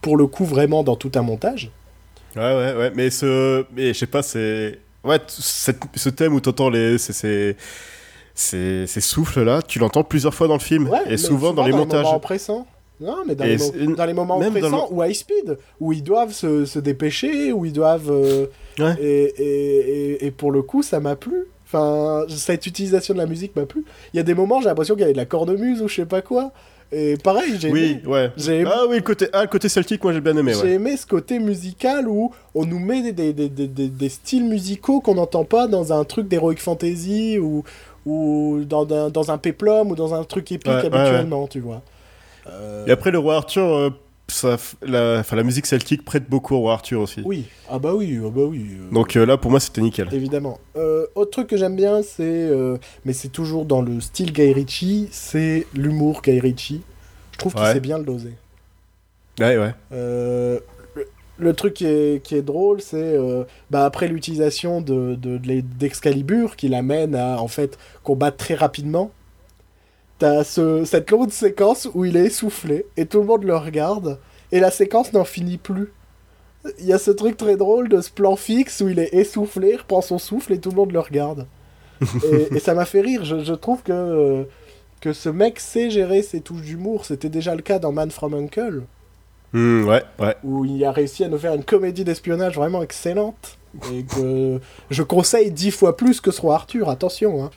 pour 0.00 0.16
le 0.16 0.26
coup 0.26 0.44
vraiment 0.46 0.82
dans 0.82 0.96
tout 0.96 1.12
un 1.16 1.22
montage. 1.22 1.70
Ouais, 2.34 2.42
ouais, 2.42 2.74
ouais. 2.74 2.92
Mais 2.94 3.10
ce, 3.10 3.64
mais 3.74 3.88
je 3.88 3.98
sais 3.98 4.06
pas, 4.06 4.22
c'est, 4.22 4.78
ouais, 5.04 5.18
cette- 5.28 5.80
ce 5.94 6.08
thème 6.08 6.32
où 6.34 6.40
t'entends 6.40 6.70
les, 6.70 6.96
c'est, 6.98 7.12
c'est, 7.12 7.56
ces, 8.34 8.86
ces 8.86 9.00
souffles-là, 9.00 9.60
tu 9.62 9.78
l'entends 9.78 10.02
plusieurs 10.04 10.34
fois 10.34 10.48
dans 10.48 10.54
le 10.54 10.60
film 10.60 10.88
Ouais, 10.88 11.00
et 11.08 11.16
souvent 11.18 11.52
dans 11.52 11.64
les 11.64 11.72
montages. 11.72 12.04
moments 12.04 12.16
oppressants. 12.16 12.66
Non, 13.00 13.16
mais 13.26 13.34
dans, 13.34 13.44
les, 13.44 13.58
mo- 13.58 13.64
c'est- 13.72 13.94
dans 13.94 14.06
les 14.06 14.12
moments 14.14 14.38
dans 14.38 14.50
le- 14.50 14.92
ou 14.94 15.02
high 15.04 15.12
speed, 15.14 15.58
où 15.80 15.92
ils 15.92 16.02
doivent 16.02 16.32
se, 16.32 16.64
se 16.64 16.78
dépêcher, 16.78 17.52
où 17.52 17.64
ils 17.66 17.72
doivent. 17.72 18.10
euh, 18.10 18.46
Ouais. 18.78 18.94
et, 19.00 19.24
et, 19.38 20.12
et, 20.22 20.26
et 20.26 20.30
pour 20.30 20.50
le 20.52 20.62
coup, 20.62 20.82
ça 20.82 21.00
m'a 21.00 21.16
plu. 21.16 21.46
Enfin, 21.66 22.24
cette 22.28 22.66
utilisation 22.66 23.12
de 23.14 23.18
la 23.18 23.26
musique 23.26 23.54
m'a 23.56 23.66
plu. 23.66 23.84
Il 24.14 24.16
y 24.16 24.20
a 24.20 24.22
des 24.22 24.34
moments, 24.34 24.60
j'ai 24.60 24.66
l'impression 24.68 24.94
qu'il 24.94 25.00
y 25.02 25.04
avait 25.04 25.12
de 25.14 25.18
la 25.18 25.24
cornemuse 25.26 25.82
ou 25.82 25.88
je 25.88 25.94
sais 25.96 26.06
pas 26.06 26.22
quoi. 26.22 26.52
Et 26.92 27.16
pareil, 27.16 27.54
j'ai 27.58 27.70
Oui, 27.70 27.98
aimé, 28.02 28.02
ouais. 28.06 28.30
aimé, 28.60 28.70
Ah 28.72 28.84
oui, 28.88 28.96
le 28.96 29.02
côté, 29.02 29.26
ah, 29.32 29.42
le 29.42 29.48
côté 29.48 29.68
celtique, 29.68 30.04
moi 30.04 30.12
j'ai 30.12 30.20
bien 30.20 30.36
aimé, 30.36 30.52
j'ai 30.54 30.62
ouais. 30.62 30.70
aimé 30.74 30.96
ce 30.96 31.04
côté 31.04 31.40
musical 31.40 32.06
où 32.08 32.30
on 32.54 32.64
nous 32.64 32.78
met 32.78 33.10
des, 33.12 33.32
des, 33.32 33.48
des, 33.48 33.66
des, 33.88 34.08
styles 34.08 34.44
musicaux 34.44 35.00
qu'on 35.00 35.16
n'entend 35.16 35.44
pas 35.44 35.66
dans 35.66 35.92
un 35.92 36.04
truc 36.04 36.28
d'heroic 36.28 36.56
fantasy 36.58 37.38
ou, 37.40 37.64
ou 38.06 38.60
dans, 38.64 38.88
un, 38.92 39.10
dans 39.10 39.32
un 39.32 39.38
peplum 39.38 39.90
ou 39.90 39.96
dans 39.96 40.14
un 40.14 40.22
truc 40.22 40.52
épique 40.52 40.68
ouais, 40.72 40.86
habituellement, 40.86 41.48
tu 41.48 41.58
vois. 41.58 41.82
Et 42.86 42.90
après, 42.90 43.10
le 43.10 43.18
roi 43.18 43.36
Arthur, 43.36 43.64
euh, 43.74 43.90
ça, 44.28 44.56
la, 44.82 45.22
musique 45.42 45.66
celtique 45.66 46.04
prête 46.04 46.28
beaucoup 46.28 46.54
au 46.54 46.60
roi 46.60 46.74
Arthur 46.74 47.00
aussi. 47.00 47.22
Oui, 47.24 47.44
ah 47.70 47.78
bah 47.78 47.94
oui, 47.94 48.18
ah 48.24 48.28
bah 48.28 48.42
oui. 48.42 48.66
euh, 48.78 48.92
Donc 48.92 49.16
euh, 49.16 49.24
là, 49.26 49.36
pour 49.36 49.50
moi, 49.50 49.60
c'était 49.60 49.80
nickel. 49.80 50.08
Évidemment. 50.12 50.58
Euh, 50.76 51.06
autre 51.14 51.30
truc 51.32 51.48
que 51.48 51.56
j'aime 51.56 51.76
bien, 51.76 52.02
c'est. 52.02 52.48
mais 53.04 53.12
c'est 53.12 53.28
toujours 53.28 53.64
dans 53.64 53.82
le 53.82 54.00
style 54.00 54.32
Guy 54.32 54.52
Ritchie, 54.52 55.08
c'est 55.10 55.66
l'humour 55.74 56.22
Guy 56.22 56.40
Ritchie. 56.40 56.82
Je 57.32 57.38
trouve 57.38 57.54
qu'il 57.54 57.62
Ouais. 57.62 57.72
sait 57.72 57.80
bien 57.80 57.98
le 57.98 58.04
doser. 58.04 58.32
Ouais, 59.40 59.58
ouais. 59.58 59.74
Le, 59.90 60.60
le 61.38 61.52
truc 61.52 61.74
qui 61.74 61.86
est, 61.86 62.22
qui 62.24 62.34
est 62.34 62.42
drôle, 62.42 62.80
c'est. 62.80 63.16
bah, 63.70 63.84
après 63.84 64.08
l'utilisation 64.08 64.80
de, 64.80 65.14
de, 65.16 65.36
de 65.38 65.46
les- 65.46 65.62
d'Excalibur, 65.62 66.56
qui 66.56 66.68
l'amène 66.68 67.14
à, 67.14 67.40
en 67.42 67.48
fait, 67.48 67.78
combattre 68.02 68.38
très 68.38 68.54
rapidement. 68.54 69.10
T'as 70.18 70.44
ce, 70.44 70.84
cette 70.84 71.10
longue 71.10 71.30
séquence 71.30 71.88
où 71.94 72.04
il 72.06 72.16
est 72.16 72.26
essoufflé 72.26 72.86
et 72.96 73.06
tout 73.06 73.20
le 73.20 73.26
monde 73.26 73.44
le 73.44 73.56
regarde 73.56 74.18
et 74.52 74.60
la 74.60 74.70
séquence 74.70 75.12
n'en 75.12 75.24
finit 75.24 75.58
plus. 75.58 75.92
il 76.78 76.86
y 76.86 76.92
a 76.92 76.98
ce 76.98 77.10
truc 77.10 77.36
très 77.36 77.56
drôle 77.56 77.88
de 77.88 78.00
ce 78.00 78.10
plan 78.10 78.34
fixe 78.36 78.80
où 78.80 78.88
il 78.88 78.98
est 78.98 79.12
essoufflé, 79.14 79.70
il 79.72 79.76
reprend 79.76 80.00
son 80.00 80.18
souffle 80.18 80.52
et 80.54 80.58
tout 80.60 80.70
le 80.70 80.76
monde 80.76 80.92
le 80.92 81.00
regarde. 81.00 81.46
et, 82.24 82.56
et 82.56 82.58
ça 82.60 82.74
m'a 82.74 82.84
fait 82.86 83.00
rire. 83.02 83.24
Je, 83.24 83.44
je 83.44 83.52
trouve 83.54 83.82
que, 83.82 83.92
euh, 83.92 84.44
que 85.00 85.12
ce 85.12 85.28
mec 85.28 85.60
sait 85.60 85.90
gérer 85.90 86.22
ses 86.22 86.40
touches 86.40 86.62
d'humour. 86.62 87.04
C'était 87.04 87.28
déjà 87.30 87.54
le 87.54 87.62
cas 87.62 87.78
dans 87.78 87.92
Man 87.92 88.10
from 88.10 88.34
Uncle, 88.34 88.82
Hmm, 89.52 89.84
ouais, 89.86 90.02
ouais. 90.18 90.34
où 90.42 90.64
il 90.64 90.84
a 90.84 90.92
réussi 90.92 91.24
à 91.24 91.28
nous 91.28 91.38
faire 91.38 91.54
une 91.54 91.64
comédie 91.64 92.04
d'espionnage 92.04 92.56
vraiment 92.56 92.82
excellente. 92.82 93.58
Et 93.92 94.04
que 94.04 94.58
je 94.90 95.02
conseille 95.02 95.50
dix 95.50 95.70
fois 95.70 95.96
plus 95.96 96.20
que 96.20 96.30
ce 96.30 96.40
roi 96.40 96.54
Arthur, 96.56 96.88
attention. 96.88 97.44
Hein. 97.44 97.50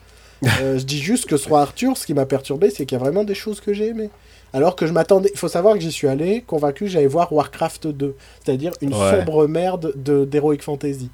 Euh, 0.62 0.78
je 0.78 0.84
dis 0.84 0.98
juste 1.00 1.26
que 1.26 1.36
ce 1.36 1.48
roi 1.48 1.60
Arthur, 1.62 1.96
ce 1.96 2.06
qui 2.06 2.14
m'a 2.14 2.24
perturbé, 2.26 2.70
c'est 2.70 2.86
qu'il 2.86 2.96
y 2.96 3.00
a 3.00 3.04
vraiment 3.04 3.24
des 3.24 3.34
choses 3.34 3.60
que 3.60 3.72
j'ai 3.74 3.88
aimées. 3.88 4.10
Alors 4.52 4.74
que 4.74 4.86
je 4.86 4.92
m'attendais. 4.92 5.30
Il 5.32 5.38
faut 5.38 5.48
savoir 5.48 5.74
que 5.74 5.80
j'y 5.80 5.92
suis 5.92 6.08
allé 6.08 6.42
convaincu 6.46 6.84
que 6.84 6.90
j'allais 6.90 7.06
voir 7.06 7.32
Warcraft 7.32 7.86
2, 7.88 8.16
c'est-à-dire 8.44 8.72
une 8.80 8.94
Ouais. 8.94 9.10
sombre 9.18 9.46
merde 9.46 9.92
de- 9.96 10.24
d'Heroic 10.24 10.58
Fantasy. 10.62 11.10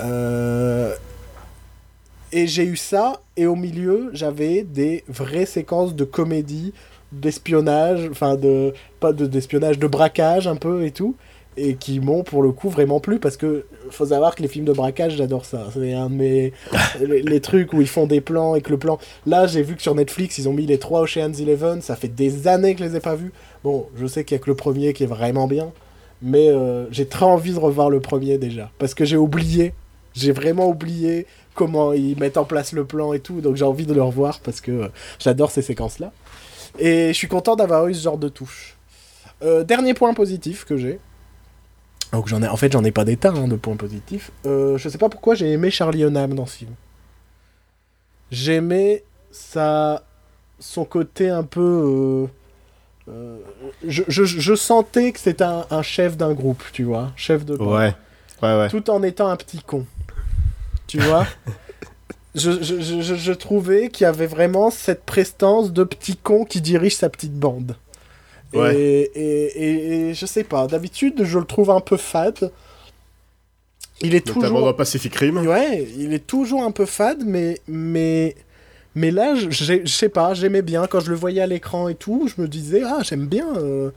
Euh, 0.00 0.92
Et 2.32 2.48
j'ai 2.48 2.64
eu 2.64 2.76
ça, 2.76 3.20
et 3.36 3.46
au 3.46 3.54
milieu, 3.54 4.10
j'avais 4.12 4.62
des 4.64 5.04
vraies 5.08 5.46
séquences 5.46 5.94
de 5.94 6.04
comédie, 6.04 6.72
d'espionnage, 7.12 8.08
enfin 8.10 8.34
de. 8.34 8.74
pas 8.98 9.12
de 9.12 9.26
d'espionnage, 9.26 9.78
de 9.78 9.86
braquage 9.86 10.48
un 10.48 10.56
peu 10.56 10.84
et 10.84 10.90
tout, 10.90 11.14
et 11.56 11.74
qui 11.74 12.00
m'ont 12.00 12.22
pour 12.22 12.42
le 12.42 12.52
coup 12.52 12.68
vraiment 12.68 13.00
plu 13.00 13.18
parce 13.18 13.36
que 13.36 13.64
faut 13.90 14.06
savoir 14.06 14.34
que 14.34 14.42
les 14.42 14.48
films 14.48 14.64
de 14.64 14.72
braquage, 14.72 15.16
j'adore 15.16 15.44
ça. 15.44 15.68
C'est 15.72 15.94
un 15.94 16.10
de 16.10 16.14
mes. 16.14 16.52
les, 17.00 17.22
les 17.22 17.40
trucs 17.40 17.72
où 17.72 17.80
ils 17.80 17.88
font 17.88 18.06
des 18.06 18.20
plans 18.20 18.54
et 18.54 18.60
que 18.60 18.70
le 18.70 18.78
plan. 18.78 18.98
Là, 19.26 19.46
j'ai 19.46 19.62
vu 19.62 19.76
que 19.76 19.82
sur 19.82 19.94
Netflix, 19.94 20.38
ils 20.38 20.48
ont 20.48 20.52
mis 20.52 20.66
les 20.66 20.78
trois 20.78 21.00
Ocean's 21.02 21.40
Eleven, 21.40 21.80
ça 21.82 21.96
fait 21.96 22.08
des 22.08 22.48
années 22.48 22.74
que 22.74 22.84
je 22.84 22.88
les 22.90 22.96
ai 22.96 23.00
pas 23.00 23.14
vus. 23.14 23.32
Bon, 23.64 23.86
je 23.96 24.06
sais 24.06 24.24
qu'il 24.24 24.36
y 24.36 24.40
a 24.40 24.42
que 24.42 24.50
le 24.50 24.56
premier 24.56 24.92
qui 24.92 25.04
est 25.04 25.08
vraiment 25.08 25.46
bien, 25.46 25.72
mais 26.22 26.48
euh, 26.48 26.86
j'ai 26.90 27.06
très 27.06 27.26
envie 27.26 27.52
de 27.52 27.58
revoir 27.58 27.90
le 27.90 28.00
premier 28.00 28.38
déjà 28.38 28.70
parce 28.78 28.94
que 28.94 29.04
j'ai 29.04 29.16
oublié. 29.16 29.72
J'ai 30.14 30.32
vraiment 30.32 30.68
oublié 30.68 31.26
comment 31.54 31.92
ils 31.92 32.18
mettent 32.18 32.38
en 32.38 32.44
place 32.44 32.72
le 32.72 32.84
plan 32.84 33.12
et 33.12 33.20
tout, 33.20 33.42
donc 33.42 33.56
j'ai 33.56 33.64
envie 33.64 33.84
de 33.84 33.92
le 33.92 34.02
revoir 34.02 34.40
parce 34.40 34.60
que 34.60 34.70
euh, 34.70 34.88
j'adore 35.18 35.50
ces 35.50 35.62
séquences-là. 35.62 36.12
Et 36.78 37.08
je 37.08 37.12
suis 37.12 37.28
content 37.28 37.56
d'avoir 37.56 37.86
eu 37.88 37.94
ce 37.94 38.02
genre 38.02 38.18
de 38.18 38.28
touche. 38.28 38.76
Euh, 39.42 39.64
dernier 39.64 39.94
point 39.94 40.14
positif 40.14 40.64
que 40.64 40.76
j'ai. 40.76 40.98
Donc 42.16 42.28
j'en 42.28 42.42
ai, 42.42 42.48
en 42.48 42.56
fait, 42.56 42.72
j'en 42.72 42.82
ai 42.82 42.90
pas 42.92 43.04
des 43.04 43.16
tas 43.18 43.28
hein, 43.30 43.46
de 43.46 43.56
points 43.56 43.76
positifs. 43.76 44.30
Euh, 44.46 44.78
je 44.78 44.88
sais 44.88 44.96
pas 44.98 45.08
pourquoi 45.10 45.34
j'ai 45.34 45.50
aimé 45.52 45.70
Charlie 45.70 46.02
Hunnam 46.02 46.32
dans 46.34 46.46
ce 46.46 46.56
film. 46.56 46.72
J'aimais 48.30 49.04
sa, 49.30 50.02
son 50.58 50.84
côté 50.84 51.28
un 51.28 51.42
peu. 51.44 51.60
euh, 51.60 52.26
euh, 53.12 53.38
je, 53.86 54.02
je- 54.08 54.24
je 54.24 54.54
sentais 54.54 55.12
que 55.12 55.20
c'était 55.20 55.44
un, 55.44 55.66
un 55.70 55.82
chef 55.82 56.16
d'un 56.16 56.32
groupe, 56.32 56.62
tu 56.72 56.84
vois, 56.84 57.12
chef 57.16 57.44
de 57.44 57.56
bande 57.56 57.68
Ouais. 57.68 57.94
Ouais, 58.42 58.58
ouais. 58.58 58.68
tout 58.68 58.88
en 58.90 59.02
étant 59.02 59.28
un 59.28 59.36
petit 59.36 59.60
con. 59.60 59.86
Tu 60.86 60.98
vois 60.98 61.26
je, 62.34 62.62
je, 62.62 62.80
je, 62.80 63.00
je- 63.02 63.14
je 63.14 63.32
trouvais 63.32 63.90
qu'il 63.90 64.04
y 64.04 64.08
avait 64.08 64.26
vraiment 64.26 64.70
cette 64.70 65.04
prestance 65.04 65.72
de 65.72 65.84
petit 65.84 66.16
con 66.16 66.44
qui 66.44 66.60
dirige 66.60 66.96
sa 66.96 67.08
petite 67.10 67.34
bande. 67.34 67.76
Et- 68.52 68.58
Ouais. 68.58 68.74
Et, 68.76 69.10
et, 69.14 70.08
et 70.10 70.14
je 70.14 70.26
sais 70.26 70.44
pas, 70.44 70.66
d'habitude 70.66 71.24
je 71.24 71.38
le 71.38 71.44
trouve 71.44 71.70
un 71.70 71.80
peu 71.80 71.96
fade. 71.96 72.50
Il 74.00 74.14
est 74.14 74.26
Notamment 74.26 74.48
toujours. 74.48 74.66
dans 74.66 74.74
Pacific 74.74 75.14
Rim. 75.16 75.38
Ouais, 75.46 75.88
il 75.96 76.12
est 76.12 76.26
toujours 76.26 76.62
un 76.62 76.70
peu 76.70 76.84
fade, 76.84 77.22
mais, 77.24 77.58
mais, 77.66 78.34
mais 78.94 79.10
là, 79.10 79.34
je 79.34 79.86
sais 79.86 80.08
pas, 80.10 80.34
j'aimais 80.34 80.60
bien. 80.62 80.86
Quand 80.86 81.00
je 81.00 81.08
le 81.10 81.16
voyais 81.16 81.40
à 81.40 81.46
l'écran 81.46 81.88
et 81.88 81.94
tout, 81.94 82.28
je 82.34 82.40
me 82.42 82.46
disais, 82.46 82.82
ah, 82.84 82.98
j'aime 83.02 83.26
bien 83.26 83.46
euh, 83.56 83.90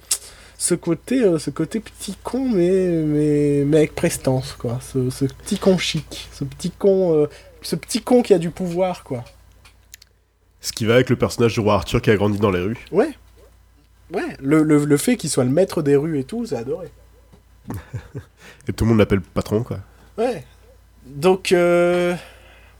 ce, 0.57 0.73
côté, 0.73 1.21
euh, 1.21 1.37
ce 1.37 1.49
côté 1.49 1.81
petit 1.81 2.15
con, 2.23 2.47
mais, 2.47 2.87
mais, 3.05 3.63
mais 3.65 3.77
avec 3.77 3.93
prestance, 3.93 4.53
quoi. 4.53 4.79
Ce, 4.81 5.09
ce 5.09 5.25
petit 5.25 5.57
con 5.57 5.77
chic, 5.77 6.29
ce 6.31 6.45
petit 6.45 6.71
con, 6.71 7.13
euh, 7.15 7.27
ce 7.61 7.75
petit 7.75 8.01
con 8.01 8.21
qui 8.21 8.33
a 8.33 8.39
du 8.39 8.51
pouvoir, 8.51 9.03
quoi. 9.03 9.25
Ce 10.61 10.71
qui 10.71 10.85
va 10.85 10.93
avec 10.95 11.09
le 11.09 11.17
personnage 11.17 11.53
du 11.55 11.59
roi 11.59 11.73
Arthur 11.75 12.01
qui 12.01 12.09
a 12.09 12.15
grandi 12.15 12.39
dans 12.39 12.51
les 12.51 12.61
rues. 12.61 12.77
Ouais. 12.93 13.09
Ouais, 14.13 14.35
le, 14.41 14.63
le, 14.63 14.85
le 14.85 14.97
fait 14.97 15.17
qu'il 15.17 15.29
soit 15.29 15.43
le 15.43 15.49
maître 15.51 15.81
des 15.81 15.95
rues 15.95 16.19
et 16.19 16.23
tout, 16.23 16.45
c'est 16.45 16.55
adoré. 16.57 16.87
Et 18.67 18.73
tout 18.73 18.83
le 18.85 18.89
monde 18.89 18.99
l'appelle 18.99 19.21
patron, 19.21 19.63
quoi. 19.63 19.79
Ouais. 20.17 20.43
Donc, 21.05 21.51
euh, 21.51 22.15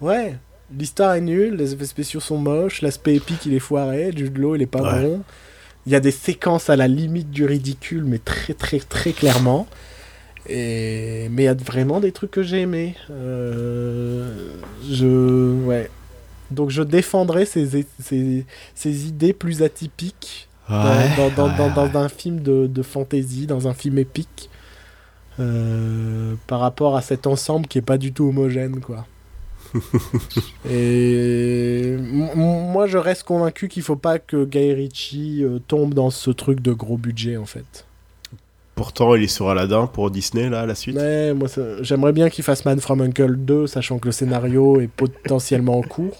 ouais. 0.02 0.36
L'histoire 0.76 1.14
est 1.16 1.22
nulle, 1.22 1.56
les 1.56 1.74
effets 1.74 1.86
spéciaux 1.86 2.20
sont 2.20 2.38
moches, 2.38 2.82
l'aspect 2.84 3.16
épique 3.16 3.46
il 3.48 3.54
est 3.56 3.60
foiré, 3.60 4.12
Jude 4.16 4.38
Law 4.38 4.56
il 4.56 4.62
est 4.62 4.68
pas 4.68 4.82
Ouais. 4.82 5.02
bon. 5.02 5.22
Il 5.88 5.92
y 5.92 5.96
a 5.96 6.00
des 6.00 6.12
séquences 6.12 6.70
à 6.70 6.76
la 6.76 6.88
limite 6.88 7.32
du 7.32 7.46
ridicule, 7.46 8.04
mais 8.06 8.20
très 8.20 8.54
très 8.54 8.80
très 8.80 9.12
clairement. 9.14 9.66
Et... 10.48 11.28
Mais 11.32 11.44
il 11.44 11.46
y 11.46 11.50
a 11.50 11.54
vraiment 11.56 12.00
des 12.00 12.12
trucs 12.12 12.30
que 12.32 12.44
j'ai 12.44 12.62
aimés. 12.62 12.96
Euh, 13.10 14.54
Je... 14.88 15.54
Ouais. 15.66 15.90
Donc 16.52 16.70
je 16.70 16.84
défendrai 16.84 17.46
ces, 17.46 17.86
ces, 18.04 18.46
ces 18.76 19.08
idées 19.08 19.34
plus 19.34 19.64
atypiques 19.64 20.49
dans, 20.70 21.30
dans, 21.30 21.48
dans, 21.50 21.70
dans- 21.70 21.88
dans 21.90 22.00
un 22.00 22.10
film 22.10 22.42
de, 22.42 22.68
de 22.68 22.82
fantasy, 22.84 23.48
dans 23.48 23.68
un 23.68 23.74
film 23.74 23.98
épique, 23.98 24.50
euh, 25.40 26.36
par 26.48 26.60
rapport 26.60 26.96
à 26.96 27.02
cet 27.02 27.26
ensemble 27.28 27.68
qui 27.68 27.78
est 27.78 27.82
pas 27.84 27.98
du 27.98 28.14
tout 28.14 28.26
homogène, 28.30 28.80
quoi. 28.82 29.06
Et 30.70 31.96
moi, 32.36 32.88
je 32.88 32.98
reste 32.98 33.24
convaincu 33.24 33.68
qu'il 33.68 33.84
faut 33.84 33.96
pas 33.96 34.20
que 34.20 34.44
Guy 34.46 34.74
Ritchie 34.74 35.44
euh, 35.44 35.60
tombe 35.68 35.94
dans 35.94 36.10
ce 36.10 36.32
truc 36.32 36.62
de 36.62 36.74
gros 36.74 36.98
budget, 36.98 37.38
en 37.38 37.46
fait. 37.46 37.86
Pourtant, 38.76 39.14
il 39.16 39.24
est 39.24 39.28
sur 39.28 39.50
Aladdin 39.50 39.88
pour 39.88 40.10
Disney, 40.10 40.50
là, 40.50 40.62
à 40.62 40.66
la 40.66 40.76
suite. 40.76 40.96
Mais 40.96 41.34
moi, 41.34 41.48
ça- 41.48 41.82
j'aimerais 41.84 42.14
bien 42.14 42.30
qu'il 42.30 42.44
fasse 42.44 42.66
Man 42.66 42.80
from 42.80 43.02
Uncle 43.02 43.36
2, 43.36 43.68
sachant 43.68 44.00
que 44.00 44.08
le 44.08 44.12
scénario 44.12 44.80
est 44.82 44.88
potentiellement 44.88 45.78
en 45.78 45.82
cours. 45.84 46.18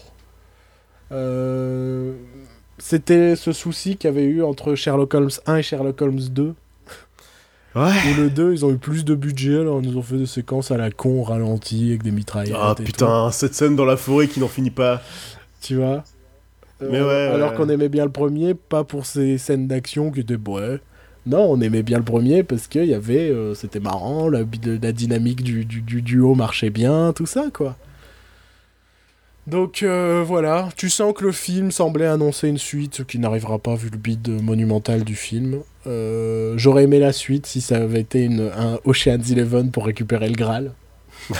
Euh, 1.12 2.12
C'était 2.82 3.36
ce 3.36 3.52
souci 3.52 3.96
qu'il 3.96 4.08
y 4.08 4.12
avait 4.12 4.24
eu 4.24 4.42
entre 4.42 4.74
Sherlock 4.74 5.12
Holmes 5.14 5.30
1 5.46 5.56
et 5.56 5.62
Sherlock 5.62 6.00
Holmes 6.02 6.20
2. 6.30 6.54
Ouais. 7.76 7.82
Où 8.10 8.14
le 8.20 8.30
2, 8.30 8.52
ils 8.52 8.64
ont 8.64 8.72
eu 8.72 8.78
plus 8.78 9.04
de 9.04 9.14
budget, 9.14 9.60
alors 9.60 9.80
ils 9.80 9.90
nous 9.90 9.96
ont 9.96 10.02
fait 10.02 10.16
des 10.16 10.26
séquences 10.26 10.72
à 10.72 10.76
la 10.76 10.90
con, 10.90 11.22
ralenti, 11.22 11.90
avec 11.90 12.02
des 12.02 12.10
mitraillettes. 12.10 12.56
Ah 12.58 12.74
et 12.78 12.82
putain, 12.82 13.30
cette 13.30 13.54
scène 13.54 13.76
dans 13.76 13.84
la 13.84 13.96
forêt 13.96 14.26
qui 14.26 14.40
n'en 14.40 14.48
finit 14.48 14.70
pas. 14.72 15.00
tu 15.60 15.76
vois? 15.76 16.02
Mais 16.80 17.00
ouais, 17.00 17.30
Alors 17.32 17.50
ouais. 17.50 17.56
qu'on 17.56 17.68
aimait 17.68 17.90
bien 17.90 18.04
le 18.06 18.10
premier, 18.10 18.54
pas 18.54 18.82
pour 18.84 19.04
ces 19.06 19.38
scènes 19.38 19.68
d'action 19.68 20.10
qui 20.10 20.20
étaient 20.20 20.36
ouais. 20.48 20.80
Non, 21.26 21.42
on 21.52 21.60
aimait 21.60 21.82
bien 21.82 21.98
le 21.98 22.04
premier 22.04 22.42
parce 22.42 22.66
qu'il 22.66 22.86
y 22.86 22.94
avait. 22.94 23.28
euh, 23.30 23.54
C'était 23.54 23.78
marrant, 23.80 24.28
la, 24.30 24.40
la 24.82 24.92
dynamique 24.92 25.42
du, 25.44 25.64
du, 25.66 25.82
du 25.82 26.00
duo 26.02 26.34
marchait 26.34 26.70
bien, 26.70 27.12
tout 27.12 27.26
ça, 27.26 27.44
quoi. 27.52 27.76
Donc 29.46 29.82
euh, 29.82 30.22
voilà, 30.24 30.68
tu 30.76 30.90
sens 30.90 31.12
que 31.14 31.24
le 31.24 31.32
film 31.32 31.70
semblait 31.72 32.06
annoncer 32.06 32.48
une 32.48 32.58
suite, 32.58 32.96
ce 32.96 33.02
qui 33.02 33.18
n'arrivera 33.18 33.58
pas 33.58 33.74
vu 33.74 33.88
le 33.90 33.96
bid 33.98 34.28
monumental 34.42 35.02
du 35.02 35.16
film. 35.16 35.60
Euh, 35.86 36.54
J'aurais 36.56 36.84
aimé 36.84 36.98
la 37.00 37.12
suite 37.12 37.46
si 37.46 37.60
ça 37.60 37.76
avait 37.78 38.00
été 38.00 38.22
une, 38.22 38.50
un 38.56 38.78
Ocean's 38.84 39.30
Eleven 39.30 39.70
pour 39.70 39.86
récupérer 39.86 40.28
le 40.28 40.34
Graal. 40.34 40.72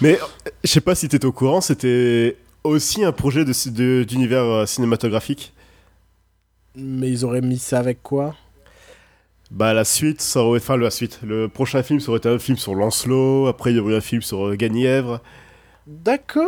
Mais 0.00 0.18
je 0.64 0.68
sais 0.70 0.80
pas 0.80 0.94
si 0.94 1.08
t'étais 1.08 1.26
au 1.26 1.32
courant, 1.32 1.60
c'était 1.60 2.36
aussi 2.64 3.04
un 3.04 3.12
projet 3.12 3.44
de- 3.44 3.70
de- 3.70 4.04
d'univers 4.04 4.44
euh, 4.44 4.66
cinématographique. 4.66 5.52
Mais 6.76 7.10
ils 7.10 7.24
auraient 7.24 7.40
mis 7.42 7.58
ça 7.58 7.78
avec 7.80 8.02
quoi? 8.02 8.34
Bah 9.50 9.74
la 9.74 9.84
suite, 9.84 10.22
ça 10.22 10.40
aurait... 10.40 10.60
Enfin, 10.60 10.78
la 10.78 10.90
suite. 10.90 11.18
Le 11.22 11.48
prochain 11.48 11.82
film, 11.82 12.00
ça 12.00 12.08
aurait 12.08 12.18
été 12.18 12.30
un 12.30 12.38
film 12.38 12.56
sur 12.56 12.74
Lancelot. 12.74 13.48
Après, 13.48 13.70
il 13.72 13.76
y 13.76 13.80
aurait 13.80 13.92
eu 13.92 13.96
un 13.96 14.00
film 14.00 14.22
sur 14.22 14.56
Guenièvre. 14.56 15.20
D'accord 15.86 16.46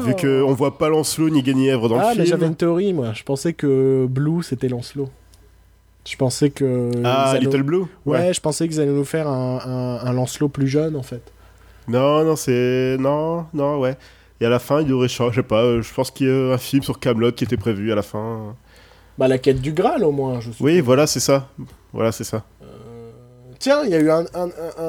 Vu 0.00 0.14
qu'on 0.16 0.52
voit 0.54 0.78
pas 0.78 0.88
Lancelot 0.88 1.30
ni 1.30 1.42
Guenièvre 1.42 1.88
dans 1.88 1.98
Ah, 1.98 2.02
le 2.02 2.08
mais 2.08 2.14
film. 2.14 2.26
j'avais 2.26 2.46
une 2.46 2.56
théorie, 2.56 2.92
moi. 2.92 3.12
Je 3.14 3.22
pensais 3.22 3.52
que 3.52 4.06
Blue, 4.08 4.42
c'était 4.42 4.68
Lancelot. 4.68 5.08
Je 6.06 6.16
pensais 6.16 6.50
que... 6.50 6.90
Ah, 7.04 7.34
Little 7.40 7.62
Blue? 7.62 7.84
Ouais, 8.04 8.34
je 8.34 8.40
pensais 8.40 8.68
qu'ils 8.68 8.80
allaient 8.80 8.90
nous 8.90 9.04
faire 9.06 9.26
un, 9.28 9.60
un, 9.64 10.06
un 10.06 10.12
Lancelot 10.12 10.48
plus 10.48 10.66
jeune, 10.68 10.96
en 10.96 11.02
fait. 11.02 11.22
Non, 11.88 12.24
non, 12.24 12.36
c'est. 12.36 12.96
Non, 12.98 13.46
non, 13.54 13.78
ouais. 13.78 13.96
Et 14.40 14.46
à 14.46 14.48
la 14.50 14.58
fin, 14.58 14.80
il 14.82 14.88
y 14.88 14.92
aurait, 14.92 15.08
je 15.08 15.14
sais 15.34 15.42
pas, 15.42 15.62
euh, 15.62 15.80
je 15.82 15.94
pense 15.94 16.10
qu'il 16.10 16.26
y 16.26 16.30
a 16.30 16.52
un 16.54 16.58
film 16.58 16.82
sur 16.82 16.98
Camelot 16.98 17.32
qui 17.32 17.44
était 17.44 17.56
prévu 17.56 17.92
à 17.92 17.94
la 17.94 18.02
fin. 18.02 18.54
Bah, 19.16 19.28
la 19.28 19.38
quête 19.38 19.60
du 19.60 19.72
Graal, 19.72 20.02
au 20.04 20.10
moins, 20.10 20.40
je 20.40 20.50
suppose. 20.50 20.60
Oui, 20.66 20.80
voilà, 20.80 21.06
c'est 21.06 21.20
ça. 21.20 21.48
Voilà, 21.92 22.10
c'est 22.10 22.24
ça. 22.24 22.42
Euh, 22.62 22.66
Tiens, 23.58 23.82
il 23.84 23.90
y 23.90 23.94
a 23.94 23.98
eu 24.00 24.10
un, 24.10 24.24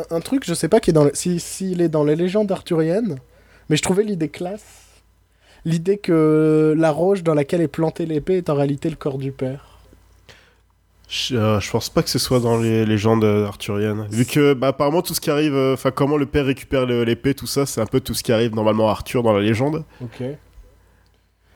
un, 0.09 0.19
truc, 0.21 0.43
je 0.45 0.53
sais 0.53 0.67
pas 0.67 0.79
qui 0.79 0.89
est 0.89 0.93
dans 0.93 1.03
le- 1.05 1.11
si 1.13 1.39
s'il 1.39 1.79
est 1.81 1.89
dans 1.89 2.03
les 2.03 2.15
légendes 2.15 2.51
arthuriennes, 2.51 3.17
mais 3.69 3.75
je 3.77 3.81
trouvais 3.83 4.03
l'idée 4.03 4.29
classe. 4.29 4.63
L'idée 5.65 5.97
que 5.97 6.75
la 6.77 6.91
roche 6.91 7.23
dans 7.23 7.33
laquelle 7.33 7.61
est 7.61 7.67
plantée 7.67 8.05
l'épée 8.05 8.37
est 8.37 8.49
en 8.49 8.55
réalité 8.55 8.89
le 8.89 8.95
corps 8.95 9.17
du 9.17 9.31
père. 9.31 9.79
Je, 11.07 11.35
euh, 11.35 11.59
je 11.59 11.69
pense 11.69 11.89
pas 11.89 12.01
que 12.01 12.09
ce 12.09 12.19
soit 12.19 12.39
dans 12.39 12.57
les 12.57 12.85
légendes 12.85 13.23
arthuriennes. 13.23 14.07
Vu 14.09 14.25
que, 14.25 14.53
bah, 14.53 14.69
apparemment, 14.69 15.01
tout 15.01 15.13
ce 15.13 15.21
qui 15.21 15.29
arrive, 15.29 15.53
euh, 15.53 15.73
enfin, 15.73 15.91
comment 15.91 16.17
le 16.17 16.25
père 16.25 16.45
récupère 16.45 16.85
l'épée, 16.85 17.33
tout 17.33 17.47
ça, 17.47 17.65
c'est 17.65 17.81
un 17.81 17.85
peu 17.85 17.99
tout 17.99 18.13
ce 18.13 18.23
qui 18.23 18.31
arrive 18.31 18.55
normalement 18.55 18.87
à 18.89 18.91
Arthur 18.91 19.21
dans 19.21 19.33
la 19.33 19.41
légende. 19.41 19.83
Ok. 20.01 20.23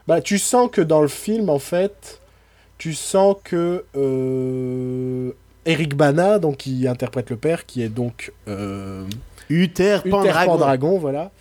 Bah, 0.07 0.21
tu 0.21 0.39
sens 0.39 0.69
que 0.71 0.81
dans 0.81 1.01
le 1.01 1.07
film, 1.07 1.49
en 1.49 1.59
fait, 1.59 2.19
tu 2.79 2.93
sens 2.93 3.35
que 3.43 3.83
euh, 3.95 5.31
Eric 5.65 5.95
Bana, 5.95 6.39
donc 6.39 6.57
qui 6.57 6.87
interprète 6.87 7.29
le 7.29 7.37
père, 7.37 7.65
qui 7.65 7.83
est 7.83 7.89
donc 7.89 8.31
euh, 8.47 9.03
Uther 9.49 9.97
Uther 9.97 10.09
Pendragon. 10.09 10.51
Pendragon, 10.51 10.97
voilà. 10.97 11.31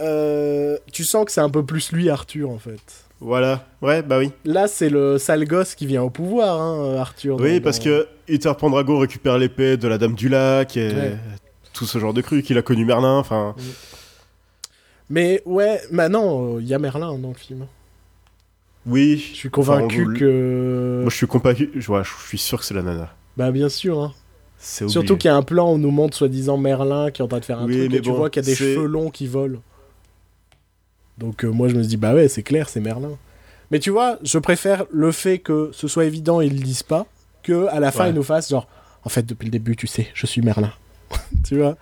Euh, 0.00 0.76
tu 0.92 1.04
sens 1.04 1.24
que 1.24 1.32
c'est 1.32 1.40
un 1.40 1.50
peu 1.50 1.64
plus 1.64 1.92
lui, 1.92 2.08
Arthur, 2.10 2.50
en 2.50 2.58
fait. 2.58 2.80
Voilà, 3.20 3.66
ouais, 3.82 4.02
bah 4.02 4.18
oui. 4.18 4.30
Là, 4.44 4.68
c'est 4.68 4.90
le 4.90 5.18
sale 5.18 5.44
gosse 5.44 5.74
qui 5.74 5.86
vient 5.86 6.02
au 6.04 6.10
pouvoir, 6.10 6.60
hein, 6.60 6.94
Arthur. 6.98 7.36
Oui, 7.40 7.58
dans- 7.58 7.64
parce 7.64 7.78
dans- 7.78 7.84
que 7.86 8.06
Uther 8.28 8.52
Pendragon 8.56 8.98
récupère 9.00 9.38
l'épée 9.38 9.76
de 9.76 9.88
la 9.88 9.98
Dame 9.98 10.14
du 10.14 10.28
Lac 10.28 10.76
et 10.76 10.88
Ouais. 10.88 11.16
tout 11.72 11.84
ce 11.84 11.98
genre 11.98 12.14
de 12.14 12.20
cru 12.20 12.42
qu'il 12.42 12.56
a 12.58 12.62
connu 12.62 12.84
Merlin, 12.84 13.18
enfin... 13.18 13.56
Mais 15.10 15.42
ouais, 15.46 15.80
maintenant, 15.90 16.58
il 16.58 16.66
y 16.68 16.74
a 16.74 16.78
Merlin 16.78 17.18
dans 17.18 17.28
le 17.28 17.34
film. 17.34 17.66
Oui. 18.86 19.16
Je 19.32 19.36
suis 19.36 19.50
convaincu 19.50 20.02
Enfin, 20.04 20.14
que... 20.14 20.98
Moi, 21.02 21.10
je 21.10 21.16
suis 21.16 21.26
convaincu, 21.26 21.70
je, 21.74 21.90
ouais, 21.90 22.02
je 22.04 22.26
suis 22.28 22.38
sûr 22.38 22.58
que 22.60 22.64
c'est 22.64 22.74
la 22.74 22.82
nana. 22.82 23.10
Bah 23.36 23.50
bien 23.50 23.68
sûr, 23.68 24.00
hein. 24.00 24.12
Surtout 24.60 25.16
qu'il 25.16 25.28
y 25.28 25.32
a 25.32 25.36
un 25.36 25.42
plan 25.42 25.70
où 25.70 25.74
on 25.74 25.78
nous 25.78 25.90
montre 25.92 26.16
soi-disant 26.16 26.56
Merlin 26.56 27.10
qui 27.12 27.22
est 27.22 27.24
en 27.24 27.28
train 27.28 27.38
de 27.38 27.44
faire 27.44 27.60
un 27.60 27.66
Oui, 27.66 27.78
truc 27.88 27.94
et 27.94 28.00
tu 28.00 28.10
vois 28.10 28.28
qu'il 28.28 28.42
y 28.42 28.46
a 28.46 28.48
des 28.48 28.56
cheveux 28.56 28.86
longs 28.86 29.10
qui 29.10 29.26
volent. 29.28 29.60
Donc 31.18 31.44
euh, 31.44 31.48
moi 31.48 31.68
je 31.68 31.74
me 31.74 31.82
dis 31.82 31.96
bah 31.96 32.14
ouais 32.14 32.28
c'est 32.28 32.42
clair 32.42 32.68
c'est 32.68 32.80
Merlin. 32.80 33.16
Mais 33.70 33.78
tu 33.80 33.90
vois 33.90 34.18
je 34.22 34.38
préfère 34.38 34.84
le 34.90 35.12
fait 35.12 35.38
que 35.38 35.70
ce 35.72 35.88
soit 35.88 36.04
évident 36.04 36.40
et 36.40 36.46
ils 36.46 36.54
le 36.56 36.62
disent 36.62 36.82
pas 36.82 37.06
que 37.42 37.66
à 37.68 37.80
la 37.80 37.92
fin 37.92 38.04
Ouais. 38.04 38.10
ils 38.10 38.14
nous 38.14 38.22
fassent 38.22 38.50
genre 38.50 38.66
en 39.04 39.08
fait 39.08 39.24
depuis 39.26 39.44
le 39.46 39.50
début 39.50 39.76
tu 39.76 39.86
sais 39.86 40.08
je 40.14 40.26
suis 40.26 40.40
Merlin. 40.42 40.72
tu 41.46 41.58
vois? 41.58 41.76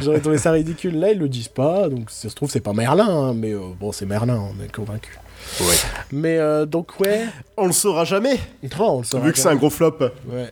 J'aurais 0.00 0.20
trouvé 0.20 0.38
ça 0.38 0.50
ridicule. 0.52 0.98
Là 0.98 1.12
ils 1.12 1.18
le 1.18 1.28
disent 1.28 1.48
pas 1.48 1.88
donc 1.88 2.10
si 2.10 2.20
ça 2.20 2.28
se 2.28 2.34
trouve 2.34 2.50
c'est 2.50 2.60
pas 2.60 2.72
Merlin 2.72 3.08
hein, 3.08 3.34
mais 3.34 3.52
euh, 3.52 3.60
bon 3.78 3.92
c'est 3.92 4.06
Merlin 4.06 4.38
on 4.38 4.62
est 4.62 4.70
convaincu. 4.72 5.18
Ouais. 5.60 5.76
Mais 6.12 6.38
euh, 6.38 6.66
donc 6.66 6.98
ouais 7.00 7.26
On 7.56 7.66
le 7.66 7.72
saura 7.72 8.04
jamais, 8.04 8.38
non, 8.78 8.96
on 8.96 8.98
le 8.98 9.04
saura 9.04 9.26
vu 9.26 9.32
que 9.32 9.38
c'est 9.38 9.48
un 9.48 9.54
gros 9.56 9.70
flop. 9.70 9.96
Ouais. 10.28 10.50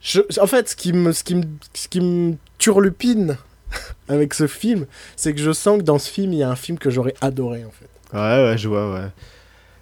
Je, 0.00 0.20
en 0.40 0.46
fait, 0.46 0.68
ce 0.68 0.76
qui 0.76 0.92
me, 0.92 1.12
ce 1.12 1.24
qui 1.24 1.34
me, 1.34 1.42
ce 1.74 1.88
qui 1.88 2.00
me 2.00 2.36
turlupine 2.58 3.36
avec 4.08 4.34
ce 4.34 4.46
film, 4.46 4.86
c'est 5.16 5.32
que 5.34 5.40
je 5.40 5.52
sens 5.52 5.78
que 5.78 5.82
dans 5.82 5.98
ce 5.98 6.10
film, 6.10 6.32
il 6.32 6.38
y 6.38 6.42
a 6.42 6.50
un 6.50 6.56
film 6.56 6.78
que 6.78 6.90
j'aurais 6.90 7.14
adoré, 7.20 7.64
en 7.64 7.70
fait. 7.70 7.88
Ouais, 8.16 8.50
ouais, 8.50 8.58
je 8.58 8.68
vois, 8.68 8.92
ouais. 8.94 9.06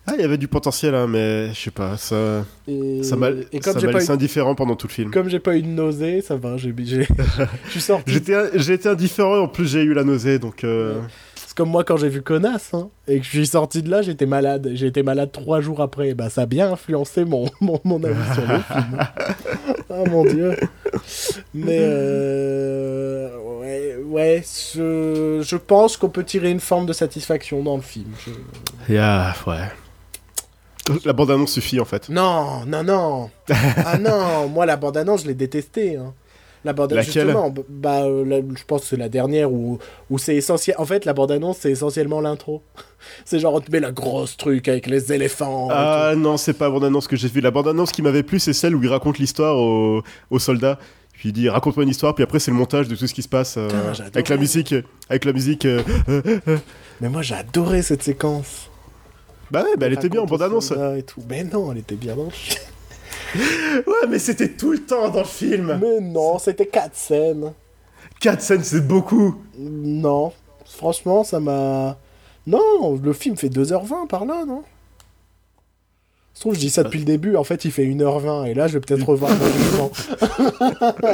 Ah, 0.07 0.13
il 0.19 0.21
y 0.21 0.25
avait 0.25 0.37
du 0.37 0.49
potentiel, 0.49 0.95
hein, 0.95 1.07
mais 1.07 1.49
je 1.55 1.59
sais 1.59 1.71
pas, 1.71 1.97
ça, 1.97 2.45
Et, 2.69 3.03
ça 3.03 3.17
m'a 3.17 3.31
et 3.31 3.59
comme 3.59 3.73
ça 3.73 3.79
j'ai 3.81 3.87
m'a 3.87 3.93
pas, 3.93 3.99
laissé 4.01 4.11
eu, 4.11 4.15
indifférent 4.15 4.55
pendant 4.55 4.77
tout 4.77 4.87
le 4.87 4.93
film. 4.93 5.11
comme 5.11 5.31
j'ai 5.31 5.39
pas 5.41 5.57
eu 5.57 5.63
de 5.63 5.67
nausée, 5.69 6.21
ça 6.21 6.37
va, 6.37 6.59
j'ai, 6.59 6.75
j'ai- 6.81 7.09
je 7.67 7.71
suis 7.71 7.81
sorti. 7.81 8.13
J'étais 8.13 8.87
indifférent, 8.89 9.39
en 9.39 9.49
plus 9.49 9.67
j'ai 9.67 9.83
eu 9.83 9.95
la 9.95 10.05
nausée, 10.05 10.39
donc... 10.39 10.63
euh, 10.63 11.01
C'est 11.37 11.57
comme 11.57 11.71
moi 11.71 11.85
quand 11.85 11.97
j'ai 11.97 12.11
vu 12.11 12.21
Connasse, 12.21 12.75
hein, 12.75 12.91
et 13.09 13.19
que 13.19 13.25
je 13.25 13.31
suis 13.31 13.47
sorti 13.47 13.83
de 13.83 13.91
là, 13.91 14.03
j'étais 14.03 14.27
malade. 14.27 14.73
J'ai 14.75 14.89
été 14.89 15.03
malade 15.03 15.33
trois 15.33 15.63
jours 15.63 15.81
après. 15.81 16.13
Bah, 16.13 16.29
ça 16.29 16.43
a 16.43 16.47
bien 16.47 16.71
influencé 16.73 17.25
mon, 17.25 17.47
mon, 17.63 17.81
mon 17.85 18.05
avis 18.05 18.35
sur 18.35 18.43
le 18.43 18.59
film. 18.59 18.99
Ah 19.89 20.05
mon 20.11 20.25
dieu. 20.27 20.55
Mais 21.55 21.79
euh, 21.81 23.31
ouais, 23.65 23.97
ouais 24.05 24.45
je, 24.75 25.41
je 25.45 25.57
pense 25.57 25.97
qu'on 25.97 26.09
peut 26.09 26.25
tirer 26.25 26.51
une 26.51 26.61
forme 26.61 26.87
de 26.87 26.93
satisfaction 26.93 27.63
dans 27.63 27.77
le 27.77 27.83
film. 27.83 28.11
Je- 28.27 28.93
Yeah, 28.93 29.35
ouais. 29.47 29.69
La 31.07 31.15
bande-annonce 31.15 31.53
suffit, 31.53 31.81
en 31.81 31.87
fait. 31.87 32.09
Non, 32.11 32.65
non, 32.67 32.83
non. 32.85 33.31
ah 33.51 33.97
non, 34.01 34.49
moi 34.49 34.67
la 34.67 34.77
bande-annonce, 34.77 35.23
je 35.23 35.29
l'ai 35.29 35.35
détestée. 35.35 35.97
Hein. 35.97 36.13
La 36.67 36.73
bande 36.73 36.93
Laquelle 36.93 37.13
justement, 37.27 37.53
bah, 37.69 38.05
euh, 38.05 38.25
la- 38.25 38.39
je 38.41 38.65
pense 38.67 38.83
que 38.83 38.87
c'est 38.89 38.97
la 38.97 39.09
dernière 39.11 39.53
où, 39.53 39.79
où 40.11 40.19
c'est 40.19 40.35
essentiel. 40.35 40.77
En 40.79 40.85
fait, 40.87 41.05
la 41.07 41.13
bande-annonce, 41.13 41.59
c'est 41.61 41.71
essentiellement 41.71 42.21
l'intro. 42.23 42.63
c'est 43.25 43.39
genre, 43.39 43.55
on 43.55 43.61
te 43.61 43.71
met 43.71 43.81
la 43.81 43.93
grosse 43.93 44.37
truc 44.37 44.69
avec 44.69 44.87
les 44.87 45.13
éléphants. 45.13 45.69
Ah 45.71 46.13
non, 46.17 46.37
c'est 46.39 46.55
pas 46.55 46.67
la 46.67 46.71
bande-annonce 46.73 47.07
que 47.07 47.17
j'ai 47.17 47.29
vue. 47.29 47.41
La 47.43 47.51
bande-annonce 47.51 47.93
qui 47.93 48.01
m'avait 48.03 48.23
plu, 48.23 48.39
c'est 48.39 48.55
celle 48.55 48.75
où 48.75 48.83
il 48.83 48.89
raconte 48.89 49.19
l'histoire 49.19 49.57
aux, 49.57 50.03
aux 50.31 50.39
soldats. 50.39 50.79
Puis 51.25 51.31
il 51.31 51.33
dit 51.33 51.49
raconte-moi 51.49 51.85
une 51.85 51.89
histoire, 51.89 52.15
puis 52.15 52.23
après 52.23 52.39
c'est 52.39 52.51
le 52.51 52.57
montage 52.59 52.87
de 52.87 52.95
tout 52.95 53.07
ce 53.07 53.15
qui 53.15 53.23
se 53.23 53.31
passe 53.31 53.55
euh, 53.57 53.67
Putain, 53.69 53.95
j'adorais. 53.95 54.11
avec 54.13 54.29
la 54.29 54.37
musique, 54.37 54.75
avec 55.09 55.25
la 55.25 55.33
musique. 55.33 55.65
euh. 55.65 55.81
Mais 57.01 57.09
moi, 57.09 57.23
j'ai 57.23 57.35
adoré 57.35 57.81
cette 57.81 58.03
séquence. 58.03 58.69
Bah 59.51 59.63
ouais, 59.63 59.75
bah 59.79 59.87
elle 59.87 59.95
était 59.95 60.11
bien 60.11 60.21
en 60.21 60.27
bande-annonce. 60.27 60.67
soldats 60.67 60.99
Et 60.99 61.03
tout. 61.03 61.23
Mais 61.27 61.43
non, 61.45 61.73
elle 61.73 61.79
était 61.79 61.95
bien 61.95 62.15
dans 62.15 62.25
le 62.25 62.31
film. 62.31 62.61
Ouais, 63.87 64.07
mais 64.07 64.19
c'était 64.19 64.51
tout 64.51 64.73
le 64.73 64.81
temps 64.81 65.09
dans 65.09 65.21
le 65.21 65.25
film. 65.25 65.79
Mais 65.81 65.99
non, 66.03 66.39
c'était 66.39 66.67
quatre 66.67 66.95
scènes. 66.95 67.55
4 68.21 68.41
scènes, 68.43 68.63
c'est 68.63 68.87
beaucoup. 68.87 69.37
Non, 69.59 70.31
franchement, 70.67 71.25
ça 71.25 71.41
m'a. 71.41 71.97
Non, 72.47 73.01
le 73.03 73.13
film 73.15 73.39
fait 73.39 73.49
2h20 73.49 74.09
par 74.09 74.27
là, 74.27 74.45
non? 74.47 74.63
Je 76.35 76.41
trouve, 76.41 76.55
je 76.55 76.59
dis 76.61 76.71
ça 76.71 76.83
depuis 76.83 76.99
le 76.99 77.05
début, 77.05 77.37
en 77.37 77.45
fait, 77.45 77.65
il 77.65 77.71
fait 77.71 77.85
1h20, 77.87 78.47
et 78.47 78.55
là, 78.55 78.67
je 78.67 78.73
vais 78.75 78.81
peut-être 78.81 79.07
revoir 79.07 79.31
mon 79.31 79.47
jugement. 79.47 79.91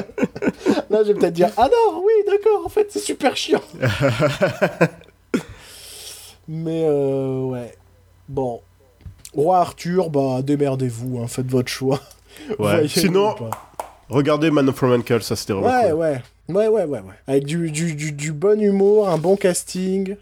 là, 0.90 1.02
je 1.04 1.08
vais 1.08 1.14
peut-être 1.14 1.34
dire 1.34 1.50
Ah 1.58 1.68
non, 1.70 2.02
oui, 2.02 2.12
d'accord, 2.26 2.64
en 2.64 2.70
fait, 2.70 2.86
c'est 2.90 3.00
super 3.00 3.36
chiant. 3.36 3.60
Mais, 6.48 6.82
euh, 6.84 7.42
ouais. 7.44 7.74
Bon. 8.28 8.60
Roi 9.34 9.58
Arthur, 9.58 10.10
bah, 10.10 10.40
démerdez-vous, 10.42 11.20
hein, 11.22 11.26
faites 11.28 11.46
votre 11.50 11.68
choix. 11.68 12.00
Ouais. 12.58 12.88
Sinon, 12.88 13.34
regardez 14.08 14.50
Man 14.50 14.68
of 14.68 14.82
Uncle, 14.82 15.22
ça 15.22 15.36
c'était 15.36 15.52
vraiment 15.52 15.68
Ouais, 15.68 15.90
cool. 15.90 15.98
ouais. 15.98 16.22
Ouais, 16.48 16.68
ouais, 16.68 16.84
ouais, 16.84 17.00
ouais. 17.00 17.14
Avec 17.26 17.44
du, 17.44 17.70
du, 17.70 17.94
du, 17.94 18.12
du 18.12 18.32
bon 18.32 18.60
humour, 18.60 19.08
un 19.08 19.18
bon 19.18 19.36
casting. 19.36 20.16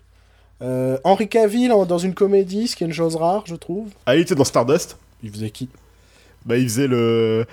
Euh, 0.62 0.98
Henri 1.04 1.28
Cavill 1.28 1.72
en- 1.72 1.84
dans 1.86 1.98
une 1.98 2.14
comédie, 2.14 2.66
ce 2.68 2.76
qui 2.76 2.84
est 2.84 2.86
une 2.86 2.92
chose 2.92 3.14
rare, 3.16 3.44
je 3.46 3.54
trouve. 3.54 3.88
Ah, 4.06 4.16
il 4.16 4.22
était 4.22 4.34
dans 4.34 4.44
Stardust. 4.44 4.96
Il 5.22 5.30
faisait 5.30 5.50
qui? 5.50 5.68
Bah, 6.44 6.56
il 6.56 6.64
faisait 6.68 6.86
le 6.88 7.46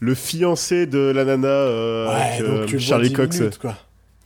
le 0.00 0.14
fiancé 0.14 0.86
de 0.86 0.98
la 0.98 1.24
nana 1.24 1.48
euh, 1.48 2.08
avec, 2.08 2.40
euh, 2.42 2.66
tu 2.66 2.72
le 2.74 2.78
vois 2.78 2.86
Charlie 2.86 3.08
10 3.08 3.14
Cox. 3.14 3.38
minutes, 3.40 3.58
quoi. 3.58 3.74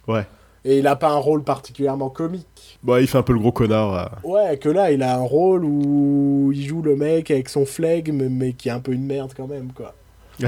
Ouais. 0.08 0.26
Et 0.64 0.78
il 0.78 0.86
a 0.88 0.96
pas 0.96 1.08
un 1.10 1.16
rôle 1.16 1.42
particulièrement 1.44 2.10
comique. 2.10 2.78
Bah, 2.82 3.00
il 3.00 3.06
fait 3.06 3.18
un 3.18 3.22
peu 3.22 3.32
le 3.32 3.38
gros 3.38 3.52
connard. 3.52 3.94
euh. 4.24 4.28
Ouais, 4.28 4.58
que 4.58 4.68
là, 4.68 4.90
il 4.90 5.02
a 5.02 5.14
un 5.16 5.20
rôle 5.22 5.64
où 5.64 6.50
il 6.52 6.66
joue 6.66 6.82
le 6.82 6.96
mec 6.96 7.30
avec 7.30 7.48
son 7.48 7.64
flegme, 7.64 8.28
mais 8.28 8.52
qui 8.52 8.68
est 8.68 8.72
un 8.72 8.80
peu 8.80 8.92
une 8.92 9.06
merde 9.06 9.32
quand 9.36 9.46
même, 9.46 9.70
quoi. 9.72 9.94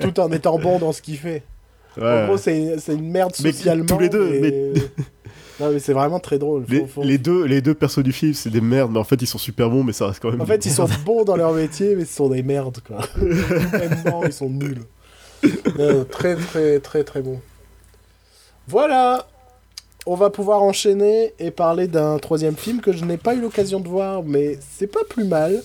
Tout 0.00 0.20
en 0.20 0.30
étant 0.32 0.58
bon 0.58 0.78
dans 0.78 0.92
ce 0.92 1.00
qu'il 1.02 1.16
fait. 1.16 1.42
En 1.98 2.02
Ouais. 2.02 2.24
gros, 2.26 2.36
c'est 2.36 2.78
c'est 2.78 2.94
une 2.94 3.10
merde 3.10 3.32
Mais 3.42 3.52
socialement. 3.52 3.86
tous 3.86 3.98
les 3.98 4.08
deux, 4.10 4.38
mais- 4.40 4.72
non, 5.60 5.70
mais 5.72 5.78
c'est 5.78 5.92
vraiment 5.92 6.20
très 6.20 6.38
drôle. 6.38 6.64
Faut- 6.66 6.72
Les, 6.72 6.86
faut- 6.86 7.02
les 7.02 7.18
deux, 7.18 7.44
les 7.44 7.60
deux 7.60 7.74
persos 7.74 8.02
du 8.02 8.12
film, 8.12 8.34
c'est 8.34 8.50
des 8.50 8.60
merdes, 8.60 8.90
mais 8.92 8.98
en 8.98 9.04
fait, 9.04 9.20
ils 9.22 9.26
sont 9.26 9.38
super 9.38 9.70
bons, 9.70 9.82
mais 9.84 9.92
ça 9.92 10.06
reste 10.08 10.20
quand 10.20 10.30
même. 10.30 10.40
En 10.40 10.46
fait, 10.46 10.64
ils 10.66 10.72
sont 10.72 10.86
bons 11.04 11.24
dans 11.24 11.36
leur 11.36 11.52
métier, 11.52 11.96
mais 11.96 12.04
ce 12.04 12.14
sont 12.14 12.28
des 12.28 12.42
merdes, 12.42 12.78
quoi. 12.86 12.98
Humainement, 13.20 14.24
ils 14.24 14.32
sont 14.32 14.50
nuls. 14.50 14.82
Non, 15.78 16.04
très, 16.10 16.36
très, 16.36 16.78
très, 16.80 17.04
très 17.04 17.20
bons. 17.22 17.40
Voilà 18.68 19.26
On 20.06 20.14
va 20.14 20.30
pouvoir 20.30 20.62
enchaîner 20.62 21.32
et 21.38 21.50
parler 21.50 21.86
d'un 21.88 22.18
troisième 22.18 22.56
film 22.56 22.80
que 22.80 22.92
je 22.92 23.04
n'ai 23.04 23.16
pas 23.16 23.34
eu 23.34 23.40
l'occasion 23.40 23.80
de 23.80 23.88
voir, 23.88 24.22
mais 24.24 24.58
c'est 24.76 24.86
pas 24.86 25.04
plus 25.08 25.24
mal. 25.24 25.62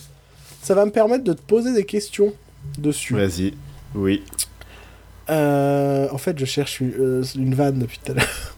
Ça 0.61 0.73
va 0.75 0.85
me 0.85 0.91
permettre 0.91 1.23
de 1.23 1.33
te 1.33 1.41
poser 1.41 1.73
des 1.73 1.85
questions 1.85 2.33
dessus. 2.77 3.15
Vas-y. 3.15 3.53
Oui. 3.95 4.23
Euh, 5.29 6.07
en 6.11 6.17
fait, 6.17 6.37
je 6.37 6.45
cherche 6.45 6.79
une, 6.81 6.93
euh, 6.99 7.23
une 7.35 7.55
vanne 7.55 7.79
depuis 7.79 7.99
tout 8.03 8.11
à 8.11 8.15
l'heure. 8.15 8.55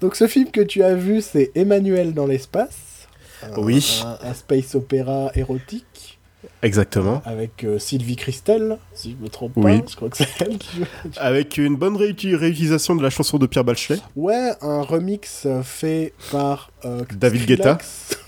Donc, 0.00 0.16
ce 0.16 0.26
film 0.26 0.50
que 0.50 0.60
tu 0.60 0.82
as 0.82 0.94
vu, 0.94 1.20
c'est 1.20 1.50
Emmanuel 1.54 2.14
dans 2.14 2.26
l'espace. 2.26 3.06
Un- 3.42 3.58
Oui. 3.62 4.02
Un, 4.04 4.18
un 4.28 4.34
space 4.34 4.74
opéra 4.74 5.30
érotique 5.34 6.18
Exactement. 6.62 7.22
avec 7.24 7.64
euh, 7.64 7.78
Sylvie 7.78 8.16
Christel, 8.16 8.78
si 8.94 9.12
je 9.18 9.22
me 9.22 9.28
trompe 9.30 9.52
Oui. 9.56 9.80
pas. 9.80 9.86
Je 9.90 9.96
crois 9.96 10.08
que 10.10 10.16
c'est 10.18 10.28
elle 10.40 10.58
qui 10.58 10.78
joue. 10.78 10.84
Avec 11.16 11.56
une 11.58 11.76
bonne 11.76 11.96
réuti- 11.96 12.34
réutilisation 12.34 12.94
de 12.96 13.02
la 13.02 13.10
chanson 13.10 13.38
de 13.38 13.46
Pierre 13.46 13.64
Bachelet. 13.64 13.98
Ouais, 14.16 14.52
un 14.62 14.82
remix 14.82 15.44
euh, 15.46 15.62
fait 15.62 16.12
par 16.30 16.70
euh, 16.84 17.02
David 17.14 17.42
Skrillex. 17.42 18.18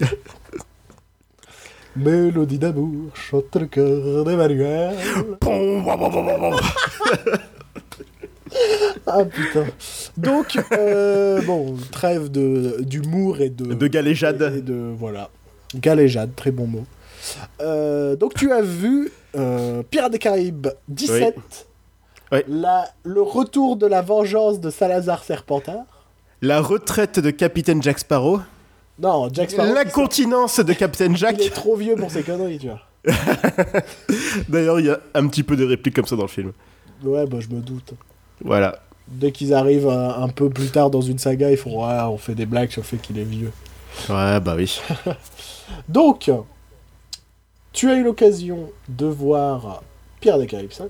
Mélodie 1.96 2.58
d'amour, 2.58 3.10
chante 3.14 3.54
le 3.56 3.66
cœur 3.66 4.24
d'Emmanuel. 4.24 4.94
Ah 9.06 9.24
putain. 9.24 9.64
Donc, 10.16 10.58
euh, 10.72 11.40
bon, 11.42 11.76
trêve 11.90 12.30
de- 12.30 12.76
d'humour 12.82 13.40
et 13.40 13.50
de. 13.50 13.74
De 13.74 13.86
galéjade. 13.88 14.54
Et 14.56 14.60
de. 14.62 14.92
Voilà. 14.96 15.28
Galéjade, 15.74 16.34
très 16.36 16.50
bon 16.50 16.66
mot. 16.66 16.84
Euh, 17.60 18.14
donc, 18.16 18.34
tu 18.34 18.52
as 18.52 18.62
vu 18.62 19.10
euh, 19.36 19.82
Pirates 19.90 20.12
des 20.12 20.18
Caraïbes 20.18 20.68
17. 20.88 21.34
Oui. 22.32 22.38
La, 22.48 22.88
le 23.04 23.22
retour 23.22 23.76
de 23.76 23.86
la 23.86 24.02
vengeance 24.02 24.60
de 24.60 24.70
Salazar 24.70 25.22
Serpentard. 25.24 25.84
La 26.40 26.60
retraite 26.60 27.18
de 27.20 27.30
Capitaine 27.30 27.82
Jack 27.82 27.98
Sparrow. 28.00 28.40
Non, 28.98 29.28
Jack 29.32 29.50
Sparrow. 29.50 29.72
La 29.74 29.82
il 29.82 29.86
sort- 29.86 29.92
continence 29.94 30.60
de 30.60 30.72
Capitaine 30.72 31.16
Jack. 31.16 31.36
Il 31.38 31.46
est 31.46 31.50
trop 31.50 31.76
vieux 31.76 31.94
pour 31.96 32.10
ces 32.10 32.22
conneries, 32.22 32.58
tu 32.58 32.68
vois. 32.68 32.80
D'ailleurs, 34.48 34.80
il 34.80 34.86
y 34.86 34.90
a 34.90 35.00
un 35.14 35.26
petit 35.26 35.42
peu 35.42 35.56
de 35.56 35.64
répliques 35.64 35.94
comme 35.96 36.06
ça 36.06 36.16
dans 36.16 36.22
le 36.22 36.28
film. 36.28 36.52
Ouais, 37.02 37.26
bah, 37.26 37.38
je 37.40 37.48
me 37.54 37.60
doute. 37.60 37.94
Voilà. 38.44 38.78
Dès 39.08 39.32
qu'ils 39.32 39.52
arrivent 39.54 39.88
un, 39.88 40.22
un 40.22 40.28
peu 40.28 40.48
plus 40.48 40.70
tard 40.70 40.90
dans 40.90 41.00
une 41.00 41.18
saga, 41.18 41.50
ils 41.50 41.56
font 41.56 41.86
Ouais, 41.86 42.00
on 42.02 42.18
fait 42.18 42.34
des 42.34 42.46
blagues 42.46 42.70
sur 42.70 42.82
le 42.82 42.86
fait 42.86 42.96
qu'il 42.96 43.18
est 43.18 43.24
vieux. 43.24 43.52
Ouais, 44.08 44.40
bah 44.40 44.54
oui. 44.56 44.80
Donc, 45.88 46.30
tu 47.72 47.90
as 47.90 47.96
eu 47.96 48.04
l'occasion 48.04 48.70
de 48.88 49.06
voir 49.06 49.82
Pierre 50.20 50.38
des 50.38 50.46
Caraïbes 50.46 50.72
5. 50.72 50.88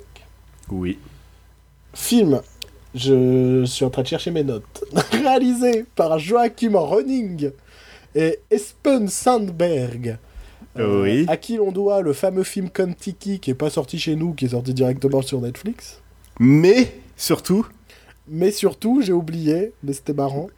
Oui. 0.71 0.99
Film, 1.95 2.41
je 2.95 3.65
suis 3.65 3.85
en 3.85 3.91
train 3.91 4.03
de 4.03 4.07
chercher 4.09 4.31
mes 4.31 4.45
notes. 4.45 4.85
Réalisé 5.13 5.85
par 5.97 6.19
Joachim 6.19 6.77
Ronning 6.77 7.51
et 8.15 8.39
Espen 8.51 9.09
Sandberg. 9.09 10.19
Euh, 10.79 11.03
Oui. 11.03 11.25
À 11.29 11.37
qui 11.37 11.57
l'on 11.57 11.73
doit 11.73 12.01
le 12.03 12.13
fameux 12.13 12.45
film 12.45 12.71
Kon-Tiki 12.71 13.41
qui 13.41 13.51
est 13.51 13.55
pas 13.55 13.69
sorti 13.71 13.99
chez 13.99 14.17
nous, 14.17 14.33
qui 14.33 14.47
est 14.47 14.51
sorti 14.51 14.73
directement 14.73 15.23
sur 15.23 15.41
Netflix. 15.41 16.01
Mais, 16.41 16.93
surtout, 17.17 17.67
Mais 18.29 18.51
surtout, 18.51 19.03
j'ai 19.03 19.13
oublié, 19.13 19.73
mais 19.83 19.93
c'était 19.93 20.13
marrant. 20.15 20.49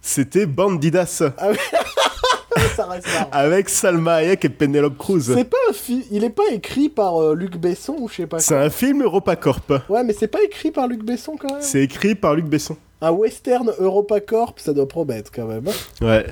c'était 0.00 0.46
Bandidas 0.46 1.22
Ça 2.76 2.86
reste 2.86 3.06
avec 3.32 3.68
Salma 3.68 4.16
Hayek 4.16 4.44
et 4.44 4.48
Penelope 4.48 4.96
Cruz. 4.98 5.20
C'est 5.34 5.44
pas 5.44 5.56
un 5.68 5.72
film, 5.72 6.02
il 6.10 6.24
est 6.24 6.30
pas 6.30 6.48
écrit 6.52 6.88
par 6.88 7.20
euh, 7.22 7.34
Luc 7.34 7.56
Besson 7.56 7.94
ou 7.98 8.08
je 8.08 8.16
sais 8.16 8.26
pas. 8.26 8.38
C'est 8.38 8.56
un 8.56 8.70
film 8.70 9.02
EuropaCorp. 9.02 9.72
Ouais, 9.88 10.02
mais 10.04 10.12
c'est 10.12 10.28
pas 10.28 10.42
écrit 10.42 10.70
par 10.70 10.86
Luc 10.88 11.02
Besson 11.04 11.36
quand 11.38 11.52
même. 11.52 11.62
C'est 11.62 11.82
écrit 11.82 12.14
par 12.14 12.34
Luc 12.34 12.46
Besson. 12.46 12.76
Un 13.00 13.10
western 13.12 13.70
EuropaCorp, 13.78 14.58
ça 14.58 14.72
doit 14.72 14.88
promettre 14.88 15.30
quand 15.32 15.46
même. 15.46 15.66
hein. 15.68 16.04
Ouais. 16.06 16.26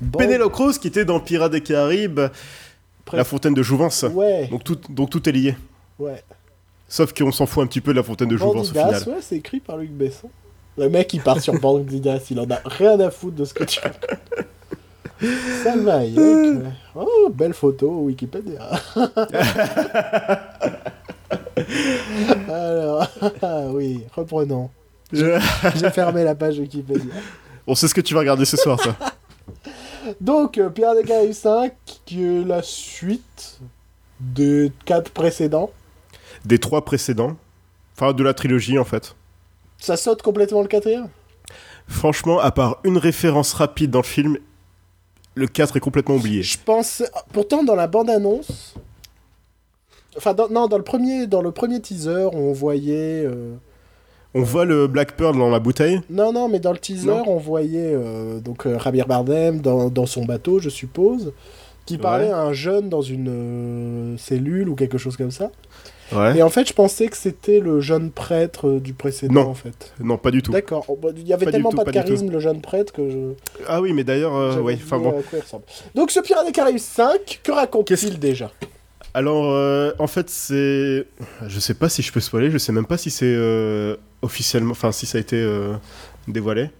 Bon, 0.00 0.18
Penelope 0.18 0.52
Cruz 0.52 0.78
qui 0.80 0.88
était 0.88 1.04
dans 1.04 1.20
Pirates 1.20 1.52
des 1.52 1.60
Caraïbes. 1.60 2.20
La 3.12 3.24
Fontaine 3.24 3.54
de 3.54 3.62
Jouvence. 3.62 4.04
Ouais, 4.14 4.46
Donc 4.48 4.64
tout, 4.64 4.78
donc 4.88 5.10
tout 5.10 5.28
est 5.28 5.32
lié. 5.32 5.54
ouais. 5.98 6.22
Sauf 6.94 7.12
qu'on 7.12 7.32
s'en 7.32 7.44
fout 7.46 7.64
un 7.64 7.66
petit 7.66 7.80
peu 7.80 7.90
de 7.90 7.96
La 7.96 8.04
Fontaine 8.04 8.28
de 8.28 8.36
Jouvence 8.36 8.70
au 8.70 8.72
final. 8.72 9.02
ouais, 9.08 9.14
c'est 9.20 9.34
écrit 9.34 9.58
par 9.58 9.78
Luc 9.78 9.90
Besson. 9.90 10.30
Le 10.78 10.88
mec, 10.88 11.12
il 11.12 11.20
part 11.20 11.40
sur 11.40 11.58
Bandidas, 11.58 12.20
il 12.30 12.38
en 12.38 12.48
a 12.48 12.60
rien 12.64 13.00
à 13.00 13.10
foutre 13.10 13.34
de 13.34 13.44
ce 13.44 13.52
que 13.52 13.64
tu 13.64 13.80
Salma 15.64 15.94
Hayek, 15.96 16.16
ouais. 16.18 16.62
Oh, 16.94 17.30
belle 17.34 17.52
photo, 17.52 17.88
Wikipédia. 18.02 18.60
Alors, 22.48 23.08
oui, 23.74 24.04
reprenons. 24.14 24.70
Je- 25.12 25.40
J'ai 25.76 25.90
fermé 25.90 26.22
la 26.22 26.36
page 26.36 26.58
Wikipédia. 26.60 27.12
On 27.66 27.74
sait 27.74 27.88
ce 27.88 27.94
que 27.94 28.00
tu 28.02 28.14
vas 28.14 28.20
regarder 28.20 28.44
ce 28.44 28.56
soir, 28.56 28.78
ça. 28.80 28.94
Donc, 30.20 30.58
euh, 30.58 30.68
Pierre 30.70 30.94
des 30.94 31.02
Caraïbes 31.02 31.32
5, 31.32 31.72
qui 32.04 32.22
est 32.24 32.44
la 32.44 32.62
suite 32.62 33.58
des 34.20 34.70
quatre 34.84 35.10
précédents. 35.10 35.70
Des 36.44 36.58
trois 36.58 36.84
précédents. 36.84 37.36
Enfin, 37.96 38.12
de 38.12 38.22
la 38.22 38.34
trilogie, 38.34 38.78
en 38.78 38.84
fait. 38.84 39.14
Ça 39.78 39.96
saute 39.96 40.22
complètement 40.22 40.62
le 40.62 40.68
quatrième? 40.68 41.08
Franchement, 41.86 42.38
à 42.40 42.50
part 42.50 42.78
une 42.84 42.98
référence 42.98 43.52
rapide 43.52 43.90
dans 43.90 44.00
le 44.00 44.04
film, 44.06 44.38
le 45.34 45.46
4 45.46 45.76
est 45.76 45.80
complètement 45.80 46.16
oublié. 46.16 46.42
Je 46.42 46.58
pense. 46.64 47.02
Pourtant, 47.32 47.62
dans 47.64 47.74
la 47.74 47.86
bande-annonce. 47.86 48.74
Enfin, 50.16 50.32
dans- 50.34 50.48
non, 50.48 50.68
dans 50.68 50.78
le 50.78 50.84
premier, 50.84 51.26
dans 51.26 51.42
le 51.42 51.50
premier 51.52 51.80
teaser, 51.80 52.28
on 52.32 52.52
voyait. 52.52 53.24
euh, 53.26 53.54
On 54.34 54.42
voit 54.42 54.64
le 54.64 54.86
Black 54.88 55.12
Pearl 55.16 55.36
dans 55.36 55.50
la 55.50 55.60
bouteille? 55.60 56.00
Non, 56.10 56.32
non, 56.32 56.48
mais 56.48 56.58
dans 56.60 56.72
le 56.72 56.78
teaser, 56.78 57.06
Non. 57.08 57.24
on 57.28 57.36
voyait 57.36 57.92
euh, 57.94 58.40
donc 58.40 58.66
euh, 58.66 58.78
Javier 58.80 59.04
Bardem 59.04 59.60
dans, 59.60 59.90
dans 59.90 60.06
son 60.06 60.24
bateau, 60.24 60.58
je 60.58 60.68
suppose, 60.68 61.32
qui 61.86 61.98
parlait 61.98 62.26
Ouais. 62.26 62.32
à 62.32 62.40
un 62.40 62.52
jeune 62.52 62.88
dans 62.88 63.02
une 63.02 63.28
euh, 63.28 64.16
cellule 64.18 64.68
ou 64.68 64.74
quelque 64.74 64.98
chose 64.98 65.16
comme 65.16 65.30
ça. 65.30 65.50
Ouais. 66.12 66.36
Et 66.38 66.42
en 66.42 66.50
fait, 66.50 66.68
je 66.68 66.72
pensais 66.72 67.08
que 67.08 67.16
c'était 67.16 67.60
le 67.60 67.80
jeune 67.80 68.10
prêtre 68.10 68.68
euh, 68.68 68.80
du 68.80 68.92
précédent, 68.92 69.34
Non. 69.34 69.48
en 69.48 69.54
fait. 69.54 69.92
Non, 70.00 70.18
pas 70.18 70.30
du 70.30 70.42
tout. 70.42 70.52
D'accord. 70.52 70.86
Il 71.16 71.26
y 71.26 71.32
avait 71.32 71.46
Pas 71.46 71.52
tellement 71.52 71.70
tout, 71.70 71.76
pas 71.76 71.84
de 71.84 71.86
pas 71.86 71.92
charisme, 71.92 72.30
le 72.30 72.40
jeune 72.40 72.60
prêtre, 72.60 72.92
que 72.92 73.08
je. 73.10 73.18
Ah 73.66 73.80
oui, 73.80 73.92
mais 73.92 74.04
d'ailleurs, 74.04 74.34
euh, 74.36 74.60
ouais, 74.60 74.78
enfin 74.82 74.98
bon. 74.98 75.22
Donc, 75.94 76.10
ce 76.10 76.20
Pirate 76.20 76.46
des 76.46 76.52
Caraïbes 76.52 76.78
5, 76.78 77.40
que 77.42 77.52
raconte-t-il 77.52 78.18
déjà? 78.18 78.50
Alors, 79.16 79.44
euh, 79.52 79.92
en 80.00 80.08
fait, 80.08 80.28
c'est. 80.28 81.06
Je 81.46 81.60
sais 81.60 81.74
pas 81.74 81.88
si 81.88 82.02
je 82.02 82.12
peux 82.12 82.20
spoiler, 82.20 82.50
je 82.50 82.58
sais 82.58 82.72
même 82.72 82.86
pas 82.86 82.98
si 82.98 83.10
c'est 83.10 83.26
euh, 83.26 83.96
officiellement. 84.22 84.72
Enfin, 84.72 84.90
si 84.90 85.06
ça 85.06 85.18
a 85.18 85.20
été 85.20 85.36
euh, 85.36 85.74
dévoilé. 86.26 86.70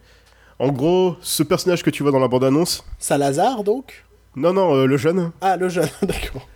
En 0.58 0.68
gros, 0.70 1.16
ce 1.20 1.42
personnage 1.44 1.82
que 1.82 1.90
tu 1.90 2.02
vois 2.02 2.10
dans 2.12 2.18
la 2.18 2.28
bande-annonce. 2.28 2.84
Salazar, 2.98 3.62
donc? 3.64 4.04
Non, 4.36 4.52
non, 4.52 4.84
le 4.84 4.96
jeune. 4.96 5.30
Ah, 5.40 5.56
le 5.56 5.68
jeune, 5.68 5.88
d'accord. 6.02 6.48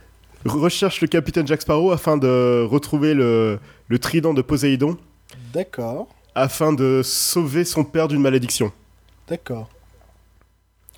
Recherche 0.44 1.00
le 1.00 1.08
capitaine 1.08 1.46
Jack 1.46 1.62
Sparrow 1.62 1.90
afin 1.90 2.16
de 2.16 2.62
retrouver 2.68 3.14
le, 3.14 3.58
le 3.88 3.98
trident 3.98 4.34
de 4.34 4.42
Poséidon. 4.42 4.96
D'accord, 5.52 6.08
Afin 6.34 6.72
de 6.72 7.02
sauver 7.04 7.64
son 7.64 7.84
père 7.84 8.08
d'une 8.08 8.20
malédiction. 8.22 8.72
d'accord. 9.28 9.68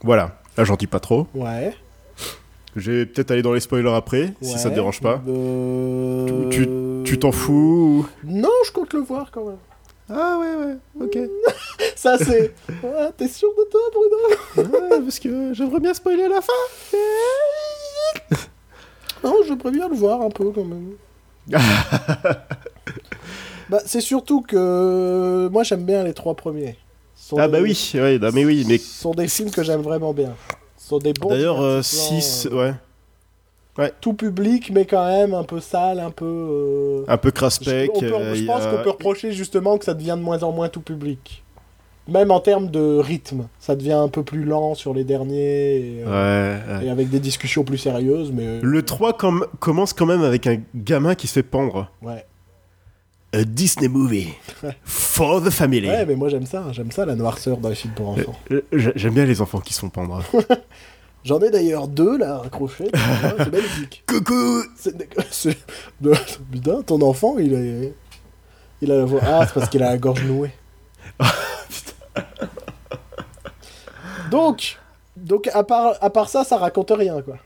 Voilà. 0.03 0.38
Là, 0.57 0.64
j'en 0.64 0.76
dis 0.76 0.86
pas 0.86 1.01
trop. 1.01 1.26
Ouais. 1.34 1.74
Je 2.76 2.91
vais 2.93 3.07
peut-être 3.07 3.30
aller 3.32 3.43
dans 3.43 3.53
les 3.53 3.61
spoilers 3.61 3.93
après, 3.95 4.32
si 4.41 4.57
ça 4.59 4.70
te 4.70 4.74
dérange 4.74 5.01
pas. 5.01 5.20
Euh, 5.28 6.49
Tu- 6.51 6.68
Tu 7.05 7.18
t'en 7.18 7.32
fous 7.32 8.05
ou- 8.05 8.07
Non, 8.24 8.49
je 8.66 8.70
compte 8.72 8.93
le 8.95 9.01
voir 9.01 9.30
quand 9.32 9.45
même. 9.47 9.59
Ah 10.09 10.38
ouais, 10.41 10.55
ouais, 10.55 10.76
ok. 11.05 11.18
Ça, 11.97 12.16
c'est. 12.18 12.53
Ah, 12.84 13.11
T'es 13.16 13.28
sûr 13.28 13.49
de 13.57 13.64
toi, 13.70 13.80
Bruno? 13.93 14.72
Ouais, 14.72 15.01
parce 15.03 15.18
que 15.18 15.53
j'aimerais 15.55 15.80
bien 15.80 15.95
spoiler 15.95 16.24
à 16.24 16.28
la 16.28 16.41
fin. 16.41 16.53
Non, 19.25 19.35
je 19.47 19.55
préfère 19.55 19.89
le 19.89 19.95
voir 19.97 20.23
un 20.23 20.31
peu 20.31 20.51
quand 20.51 20.64
même. 20.64 20.93
bah, 23.68 23.79
c'est 23.87 24.01
surtout 24.01 24.41
que 24.43 25.49
moi 25.53 25.62
j'aime 25.62 25.85
bien 25.85 26.03
les 26.05 26.14
trois 26.14 26.35
premiers. 26.35 26.77
Sont 27.14 27.37
Ah 27.39 27.47
des- 27.47 27.53
bah 27.53 27.59
oui, 27.62 27.91
ouais, 27.95 28.18
non, 28.18 28.31
mais 28.33 28.45
oui, 28.45 28.64
mais 28.66 28.79
Ce 28.79 29.01
sont 29.03 29.12
des 29.12 29.29
films 29.29 29.51
que 29.51 29.62
j'aime 29.62 29.83
vraiment 29.83 30.12
bien. 30.12 30.35
Ce 30.77 30.89
sont 30.89 30.99
des 30.99 31.12
bons. 31.12 31.29
d'ailleurs 31.29 31.57
divertissements, 31.59 32.21
6, 32.21 32.49
euh, 32.51 32.73
ouais, 33.79 33.93
Tout 34.01 34.14
public, 34.14 34.71
mais 34.73 34.85
quand 34.87 35.07
même 35.07 35.35
un 35.35 35.45
peu 35.45 35.61
sale, 35.61 36.01
un 36.01 36.11
peu. 36.11 36.25
euh, 36.27 37.05
un 37.09 37.16
peu 37.16 37.29
Je, 37.29 37.35
craspec. 37.35 37.91
on 37.95 38.01
peut- 38.01 38.12
euh, 38.14 38.35
je 38.35 38.43
y 38.43 38.47
pense 38.47 38.66
qu'on 38.66 38.83
peut 38.83 38.91
reprocher 38.91 39.33
justement 39.33 39.79
que 39.79 39.85
ça 39.85 39.95
devient 39.95 40.16
de 40.18 40.23
moins 40.25 40.43
en 40.43 40.53
moins 40.53 40.68
tout 40.68 40.81
public. 40.81 41.45
Même 42.09 42.31
en 42.33 42.41
termes 42.41 42.71
de 42.71 42.99
rythme, 42.99 43.47
ça 43.61 43.77
devient 43.77 43.93
un 43.93 44.09
peu 44.09 44.25
plus 44.25 44.45
lent 44.45 44.75
sur 44.75 44.95
les 44.95 45.05
derniers 45.05 45.77
et, 45.77 46.03
euh, 46.05 46.57
Ouais, 46.69 46.75
ouais. 46.81 46.87
et 46.87 46.91
avec 46.91 47.09
des 47.09 47.21
discussions 47.21 47.63
plus 47.63 47.79
sérieuses, 47.79 48.33
mais 48.33 48.61
Le 48.63 48.83
3 48.83 49.17
com- 49.17 49.47
commence 49.61 49.93
quand 49.93 50.07
même 50.07 50.23
avec 50.23 50.47
un 50.49 50.59
gamin 50.75 51.15
qui 51.15 51.27
se 51.29 51.35
fait 51.35 51.43
pendre. 51.45 51.91
ouais. 52.03 52.25
A 53.33 53.45
Disney 53.45 53.87
movie 53.87 54.33
for 54.83 55.41
the 55.41 55.51
family. 55.51 55.87
Ouais, 55.89 56.05
mais 56.05 56.17
moi 56.17 56.29
j'aime 56.29 56.47
ça, 56.47 56.65
j'aime 56.73 56.91
ça 56.91 57.07
la 57.07 57.15
noirceur 57.15 57.59
dans 57.59 57.69
les 57.69 57.77
films 57.77 57.95
pour 57.95 58.09
enfants. 58.09 58.35
Euh, 58.51 58.63
j'ai- 58.73 58.91
J'aime 58.97 59.15
bien 59.15 59.25
les 59.25 59.41
enfants 59.41 59.61
qui 59.61 59.73
se 59.73 59.79
font 59.79 59.89
pendre. 59.89 60.21
J'en 61.25 61.39
ai 61.39 61.49
d'ailleurs 61.51 61.87
deux 61.87 62.19
là 62.19 62.43
accrochés, 62.45 62.91
c'est 62.93 63.53
magnifique. 63.53 64.03
Coucou 64.09 64.65
Putain, 66.51 66.83
ton 66.83 67.01
enfant 67.03 67.37
il 67.39 67.55
a, 67.55 67.61
il 68.83 68.91
a 68.91 68.97
la 68.97 69.05
voix. 69.05 69.21
Ah, 69.23 69.47
c'est 69.47 69.55
parce 69.55 69.69
qu'il 69.69 69.83
a 69.85 69.91
la 69.91 69.99
gorge 69.99 70.25
nouée. 70.25 70.51
Donc, 74.31 74.79
donc 75.16 75.49
à 75.53 75.62
part, 75.64 75.95
à 76.01 76.11
part 76.11 76.29
ça, 76.29 76.45
ça 76.45 76.57
raconte 76.57 76.93
rien 76.95 77.21
quoi. 77.23 77.37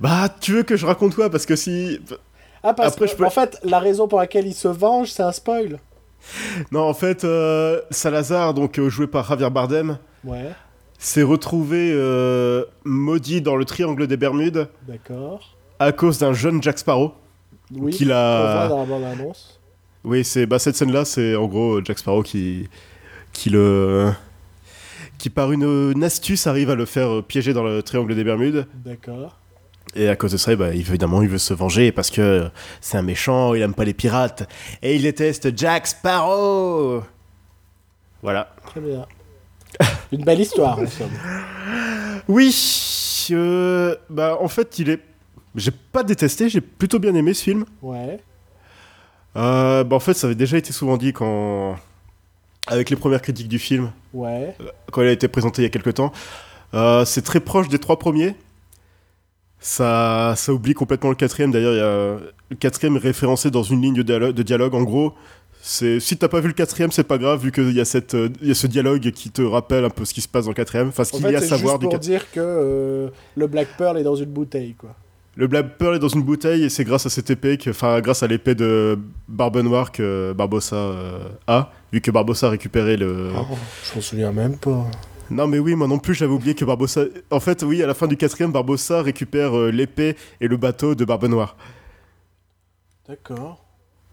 Bah, 0.00 0.28
tu 0.40 0.52
veux 0.52 0.62
que 0.62 0.76
je 0.76 0.86
raconte 0.86 1.14
quoi? 1.14 1.28
Parce 1.28 1.44
que 1.44 1.56
si. 1.56 2.00
Ah, 2.62 2.72
parce 2.72 2.94
Après, 2.94 3.06
que, 3.06 3.10
je 3.12 3.16
peux- 3.16 3.26
en 3.26 3.30
fait, 3.30 3.58
la 3.64 3.78
raison 3.80 4.08
pour 4.08 4.18
laquelle 4.18 4.46
il 4.46 4.54
se 4.54 4.68
venge, 4.68 5.08
c'est 5.10 5.22
un 5.22 5.32
spoil. 5.32 5.78
Non, 6.70 6.82
en 6.88 6.94
fait, 6.94 7.24
euh, 7.24 7.80
Salazar, 7.90 8.54
donc 8.54 8.78
euh, 8.78 8.88
joué 8.88 9.06
par 9.08 9.26
Javier 9.28 9.50
Bardem, 9.50 9.98
Ouais, 10.24 10.52
s'est 10.96 11.24
retrouvé 11.24 11.90
euh, 11.92 12.64
maudit 12.84 13.42
dans 13.42 13.56
le 13.56 13.64
triangle 13.64 14.06
des 14.06 14.16
Bermudes 14.16 14.68
d'accord. 14.86 15.56
à 15.80 15.90
cause 15.90 16.18
d'un 16.18 16.32
jeune 16.32 16.62
Jack 16.62 16.78
Sparrow. 16.78 17.12
Oui, 17.74 17.92
Qu'il 17.92 18.12
on 18.12 18.14
a- 18.16 18.66
voit 18.66 18.68
dans 18.68 18.80
la 18.80 18.86
bande-annonce. 18.86 19.58
Oui, 20.04 20.24
c'est 20.24 20.46
bah, 20.46 20.58
cette 20.60 20.76
scène-là, 20.76 21.04
c'est 21.04 21.34
en 21.36 21.46
gros 21.46 21.84
Jack 21.84 21.98
Sparrow 21.98 22.22
qui, 22.22 22.68
qui 23.32 23.50
le. 23.50 24.12
qui 25.18 25.30
par 25.30 25.52
une, 25.52 25.92
une 25.94 26.04
astuce 26.04 26.46
arrive 26.46 26.70
à 26.70 26.74
le 26.74 26.84
faire 26.84 27.10
euh, 27.10 27.22
piéger 27.22 27.52
dans 27.52 27.64
le 27.64 27.82
triangle 27.82 28.14
des 28.14 28.24
Bermudes. 28.24 28.66
D'accord. 28.84 29.38
Et 29.94 30.08
à 30.08 30.16
cause 30.16 30.32
de 30.32 30.36
ça, 30.38 30.56
bah, 30.56 30.74
évidemment, 30.74 31.20
il 31.22 31.28
veut 31.28 31.38
se 31.38 31.52
venger 31.52 31.92
parce 31.92 32.10
que 32.10 32.48
c'est 32.80 32.96
un 32.96 33.02
méchant, 33.02 33.54
il 33.54 33.62
aime 33.62 33.74
pas 33.74 33.84
les 33.84 33.92
pirates. 33.92 34.48
Et 34.80 34.96
il 34.96 35.02
déteste 35.02 35.56
Jack 35.56 35.86
Sparrow 35.86 37.02
Voilà. 38.22 38.54
Très 38.66 38.80
bien. 38.80 39.06
Une 40.12 40.24
belle 40.24 40.40
histoire, 40.40 40.78
en 40.78 40.86
somme. 40.86 41.10
Oui 42.28 43.28
euh, 43.32 43.94
Bah, 44.08 44.38
en 44.40 44.48
fait, 44.48 44.78
il 44.78 44.90
est. 44.90 45.00
J'ai 45.54 45.70
pas 45.70 46.02
détesté, 46.02 46.48
j'ai 46.48 46.62
plutôt 46.62 46.98
bien 46.98 47.14
aimé 47.14 47.34
ce 47.34 47.42
film. 47.42 47.64
Ouais. 47.82 48.18
Euh, 49.36 49.84
bah, 49.84 49.96
en 49.96 50.00
fait, 50.00 50.14
ça 50.14 50.26
avait 50.26 50.36
déjà 50.36 50.56
été 50.56 50.72
souvent 50.72 50.96
dit 50.96 51.12
quand. 51.12 51.76
Avec 52.68 52.90
les 52.90 52.96
premières 52.96 53.22
critiques 53.22 53.48
du 53.48 53.58
film, 53.58 53.90
Ouais. 54.14 54.54
quand 54.92 55.02
il 55.02 55.08
a 55.08 55.12
été 55.12 55.26
présenté 55.28 55.62
il 55.62 55.64
y 55.64 55.66
a 55.66 55.70
quelques 55.70 55.94
temps. 55.94 56.12
Euh, 56.74 57.04
c'est 57.04 57.22
très 57.22 57.40
proche 57.40 57.68
des 57.68 57.78
trois 57.78 57.98
premiers. 57.98 58.34
Ça, 59.60 60.34
ça 60.36 60.52
oublie 60.52 60.74
complètement 60.74 61.10
le 61.10 61.16
quatrième. 61.16 61.52
D'ailleurs, 61.52 61.72
il 61.72 61.78
y 61.78 61.80
a 61.80 62.30
le 62.50 62.56
quatrième 62.56 62.96
est 62.96 63.00
référencé 63.00 63.50
dans 63.50 63.62
une 63.62 63.80
ligne 63.82 63.94
de 63.94 64.02
dialogue. 64.02 64.34
De 64.34 64.42
dialogue. 64.42 64.74
En 64.74 64.82
gros, 64.82 65.12
c'est 65.60 66.00
si 66.00 66.16
t'as 66.16 66.28
pas 66.28 66.40
vu 66.40 66.48
le 66.48 66.54
quatrième, 66.54 66.90
c'est 66.92 67.04
pas 67.04 67.18
grave 67.18 67.40
vu 67.42 67.52
qu'il 67.52 67.72
y 67.72 67.80
a 67.80 67.84
cette, 67.84 68.14
euh, 68.14 68.28
il 68.42 68.48
y 68.48 68.50
a 68.50 68.54
ce 68.54 68.66
dialogue 68.66 69.10
qui 69.12 69.30
te 69.30 69.42
rappelle 69.42 69.84
un 69.84 69.90
peu 69.90 70.04
ce 70.04 70.12
qui 70.14 70.20
se 70.20 70.28
passe 70.28 70.44
dans 70.44 70.50
le 70.50 70.56
quatrième. 70.56 70.88
Enfin, 70.88 71.04
ce 71.04 71.12
qu'il 71.12 71.22
y 71.30 71.34
a 71.34 71.38
à 71.38 71.42
savoir 71.42 71.74
juste 71.74 71.80
du 71.80 71.84
pour 71.86 71.92
quatrième. 71.92 72.18
dire 72.20 72.30
que 72.32 72.40
euh, 72.40 73.08
le 73.36 73.46
Black 73.46 73.68
Pearl 73.78 73.98
est 73.98 74.02
dans 74.02 74.16
une 74.16 74.30
bouteille, 74.30 74.74
quoi. 74.74 74.94
Le 75.34 75.46
Black 75.46 75.78
Pearl 75.78 75.96
est 75.96 75.98
dans 75.98 76.08
une 76.08 76.22
bouteille 76.22 76.64
et 76.64 76.68
c'est 76.68 76.84
grâce 76.84 77.06
à 77.06 77.10
cette 77.10 77.30
épée, 77.30 77.56
que, 77.56 77.70
enfin 77.70 78.00
grâce 78.00 78.22
à 78.22 78.26
l'épée 78.26 78.54
de 78.54 78.98
Barbe 79.28 79.56
Noire 79.58 79.90
que 79.90 80.34
Barbossa 80.36 80.76
euh, 80.76 81.28
a, 81.46 81.72
vu 81.90 82.02
que 82.02 82.10
Barbossa 82.10 82.48
a 82.48 82.50
récupéré 82.50 82.98
le. 82.98 83.30
Oh, 83.34 83.56
je 83.88 83.94
m'en 83.94 84.00
souviens 84.02 84.32
même 84.32 84.58
pas. 84.58 84.86
Non 85.30 85.46
mais 85.46 85.58
oui, 85.58 85.74
moi 85.74 85.88
non 85.88 85.98
plus 85.98 86.12
j'avais 86.12 86.32
oublié 86.32 86.54
que 86.54 86.66
Barbossa... 86.66 87.04
En 87.30 87.40
fait 87.40 87.62
oui, 87.62 87.82
à 87.82 87.86
la 87.86 87.94
fin 87.94 88.06
du 88.06 88.18
quatrième, 88.18 88.52
Barbossa 88.52 89.00
récupère 89.00 89.56
euh, 89.56 89.70
l'épée 89.70 90.16
et 90.42 90.48
le 90.48 90.58
bateau 90.58 90.94
de 90.94 91.06
Barbe 91.06 91.24
Noire. 91.24 91.56
D'accord. 93.08 93.64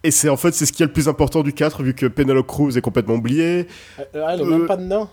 Et 0.04 0.12
c'est 0.12 0.30
en 0.30 0.38
fait 0.38 0.54
c'est 0.54 0.66
ce 0.66 0.72
qui 0.72 0.84
est 0.84 0.86
le 0.86 0.94
plus 0.94 1.10
important 1.10 1.44
du 1.44 1.52
4 1.52 1.84
vu 1.84 1.94
que 1.94 2.06
Penelope 2.06 2.48
Cruz 2.48 2.78
est 2.78 2.82
complètement 2.82 3.16
oubliée. 3.16 3.68
Euh, 4.16 4.26
elle 4.30 4.40
est 4.40 4.46
même 4.46 4.68
pas 4.68 4.78
dedans. 4.78 5.10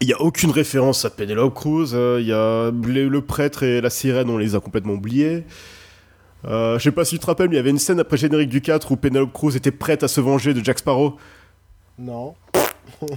Il 0.00 0.06
n'y 0.06 0.12
a 0.14 0.20
aucune 0.20 0.50
référence 0.50 1.04
à 1.04 1.10
Penelope 1.10 1.54
Cruz. 1.54 1.90
euh, 1.94 2.18
Il 2.20 2.26
y 2.26 2.32
a 2.32 2.70
le, 2.70 3.08
le 3.08 3.20
prêtre 3.22 3.62
et 3.62 3.80
la 3.80 3.90
sirène, 3.90 4.30
on 4.30 4.38
les 4.38 4.54
a 4.54 4.60
complètement 4.60 4.94
oubliés. 4.94 5.44
Euh, 6.46 6.78
je 6.78 6.84
sais 6.84 6.92
pas 6.92 7.04
si 7.04 7.16
tu 7.16 7.18
te 7.20 7.26
rappelles, 7.26 7.48
mais 7.50 7.56
il 7.56 7.58
y 7.58 7.60
avait 7.60 7.70
une 7.70 7.78
scène 7.78 8.00
après 8.00 8.16
générique 8.16 8.48
du 8.48 8.62
4 8.62 8.92
où 8.92 8.96
Penelope 8.96 9.32
Cruz 9.32 9.56
était 9.56 9.70
prête 9.70 10.02
à 10.02 10.08
se 10.08 10.20
venger 10.22 10.54
de 10.54 10.64
Jack 10.64 10.78
Sparrow. 10.78 11.16
Non. 11.98 12.34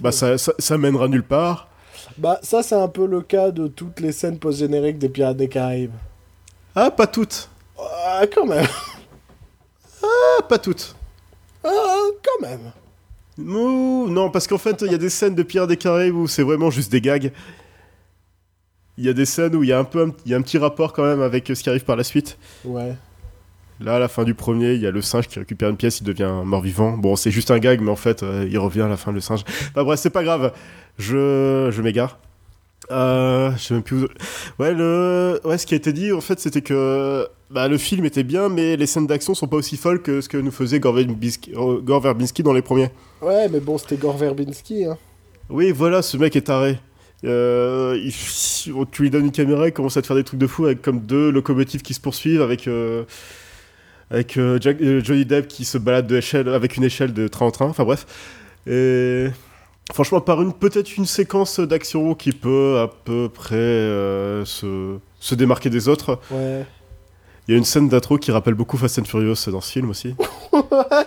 bah 0.01 0.11
ça, 0.11 0.37
ça, 0.37 0.51
ça 0.59 0.77
mènera 0.77 1.07
nulle 1.07 1.23
part. 1.23 1.69
Bah, 2.17 2.39
ça, 2.43 2.61
c'est 2.63 2.75
un 2.75 2.89
peu 2.89 3.05
le 3.07 3.21
cas 3.21 3.51
de 3.51 3.67
toutes 3.67 4.01
les 4.01 4.11
scènes 4.11 4.37
post-génériques 4.39 4.97
des 4.97 5.07
Pirates 5.07 5.37
des 5.37 5.47
Caraïbes. 5.47 5.93
Ah, 6.75 6.91
pas 6.91 7.07
toutes. 7.07 7.49
Ah, 7.79 8.23
quand 8.33 8.45
même. 8.45 8.67
Ah, 10.03 10.41
pas 10.49 10.57
toutes. 10.59 10.95
Ah, 11.63 11.69
quand 12.21 12.45
même. 12.47 12.71
Non, 13.37 14.29
parce 14.29 14.47
qu'en 14.47 14.57
fait, 14.57 14.83
il 14.85 14.91
y 14.91 14.95
a 14.95 14.97
des 14.97 15.09
scènes 15.09 15.35
de 15.35 15.43
Pierre 15.43 15.67
des 15.67 15.77
Caraïbes 15.77 16.15
où 16.15 16.27
c'est 16.27 16.43
vraiment 16.43 16.69
juste 16.69 16.91
des 16.91 17.01
gags. 17.01 17.31
Il 18.97 19.05
y 19.05 19.09
a 19.09 19.13
des 19.13 19.25
scènes 19.25 19.55
où 19.55 19.63
il 19.63 19.69
y 19.69 19.73
a 19.73 19.79
un 19.79 19.83
peu 19.83 20.03
un, 20.03 20.11
il 20.25 20.31
y 20.31 20.35
a 20.35 20.37
un 20.37 20.41
petit 20.41 20.59
rapport 20.59 20.93
quand 20.93 21.03
même 21.03 21.21
avec 21.21 21.47
ce 21.47 21.63
qui 21.63 21.69
arrive 21.69 21.83
par 21.83 21.95
la 21.95 22.03
suite. 22.03 22.37
Ouais. 22.63 22.95
Là, 23.79 23.95
à 23.95 23.99
la 23.99 24.07
fin 24.07 24.23
du 24.23 24.35
premier, 24.35 24.73
il 24.73 24.81
y 24.81 24.87
a 24.87 24.91
le 24.91 25.01
singe 25.01 25.27
qui 25.27 25.39
récupère 25.39 25.67
une 25.69 25.77
pièce, 25.77 25.99
il 25.99 26.03
devient 26.03 26.31
mort-vivant. 26.45 26.95
Bon, 26.95 27.15
c'est 27.15 27.31
juste 27.31 27.49
un 27.49 27.57
gag, 27.57 27.81
mais 27.81 27.89
en 27.89 27.95
fait, 27.95 28.21
euh, 28.21 28.47
il 28.47 28.57
revient 28.59 28.81
à 28.81 28.87
la 28.87 28.97
fin, 28.97 29.11
le 29.11 29.19
singe. 29.19 29.43
Bah 29.73 29.83
bref, 29.83 29.99
c'est 29.99 30.11
pas 30.11 30.23
grave. 30.23 30.53
Je, 30.99 31.69
je 31.71 31.81
m'égare. 31.81 32.19
Euh, 32.91 33.51
je 33.57 33.63
sais 33.63 33.73
même 33.73 33.81
plus 33.81 34.03
où... 34.03 34.07
Ouais, 34.59 34.73
le... 34.73 35.41
ouais, 35.43 35.57
ce 35.57 35.65
qui 35.65 35.73
a 35.73 35.77
été 35.77 35.91
dit, 35.91 36.13
en 36.13 36.21
fait, 36.21 36.39
c'était 36.39 36.61
que 36.61 37.27
bah, 37.49 37.67
le 37.67 37.77
film 37.77 38.05
était 38.05 38.23
bien, 38.23 38.49
mais 38.49 38.75
les 38.75 38.85
scènes 38.87 39.07
d'action 39.07 39.33
sont 39.35 39.47
pas 39.47 39.57
aussi 39.57 39.77
folles 39.77 40.01
que 40.01 40.21
ce 40.21 40.29
que 40.29 40.37
nous 40.37 40.51
faisait 40.51 40.79
Gore 40.79 40.93
Verbinski, 40.93 41.51
euh, 41.55 41.79
Gore 41.81 42.01
Verbinski 42.01 42.41
dans 42.43 42.53
les 42.53 42.61
premiers. 42.61 42.89
Ouais, 43.21 43.47
mais 43.49 43.59
bon, 43.59 43.77
c'était 43.77 43.97
Gore 43.97 44.17
Verbinski, 44.17 44.85
hein. 44.85 44.97
Oui, 45.49 45.71
voilà, 45.71 46.01
ce 46.01 46.17
mec 46.17 46.35
est 46.35 46.41
taré. 46.41 46.79
Euh, 47.25 47.97
il- 48.03 48.11
tu 48.91 49.01
lui 49.03 49.09
donnes 49.09 49.25
une 49.25 49.31
caméra, 49.31 49.67
il 49.67 49.71
commence 49.73 49.95
à 49.97 50.01
te 50.01 50.07
faire 50.07 50.15
des 50.15 50.23
trucs 50.23 50.39
de 50.39 50.47
fou 50.47 50.65
avec 50.65 50.81
comme 50.81 50.99
deux 50.99 51.29
locomotives 51.31 51.81
qui 51.81 51.93
se 51.93 51.99
poursuivent, 52.01 52.41
avec, 52.41 52.67
euh, 52.67 53.03
avec 54.09 54.37
euh, 54.37 54.57
Jack- 54.59 54.81
Johnny 55.03 55.25
Depp 55.25 55.47
qui 55.47 55.63
se 55.65 55.77
balade 55.77 56.07
de 56.07 56.17
échelle, 56.17 56.49
avec 56.49 56.75
une 56.77 56.83
échelle 56.83 57.13
de 57.13 57.27
train 57.27 57.45
en 57.45 57.51
train, 57.51 57.65
enfin 57.67 57.83
bref. 57.85 58.05
Et 58.67 59.27
franchement, 59.93 60.19
par 60.21 60.41
une 60.41 60.53
peut-être 60.53 60.97
une 60.97 61.05
séquence 61.05 61.59
d'action 61.59 62.13
qui 62.15 62.31
peut 62.31 62.79
à 62.79 62.87
peu 62.87 63.29
près 63.29 63.55
se, 64.45 64.97
se 65.19 65.35
démarquer 65.35 65.69
des 65.69 65.87
autres. 65.87 66.19
Ouais. 66.31 66.65
Il 67.47 67.51
y 67.51 67.55
a 67.55 67.57
une 67.57 67.65
scène 67.65 67.89
d'intro 67.89 68.17
qui 68.17 68.31
rappelle 68.31 68.53
beaucoup 68.53 68.77
Fast 68.77 68.99
and 68.99 69.03
Furious 69.03 69.35
dans 69.47 69.61
ce 69.61 69.71
film 69.71 69.89
aussi. 69.89 70.15
What? 70.51 71.05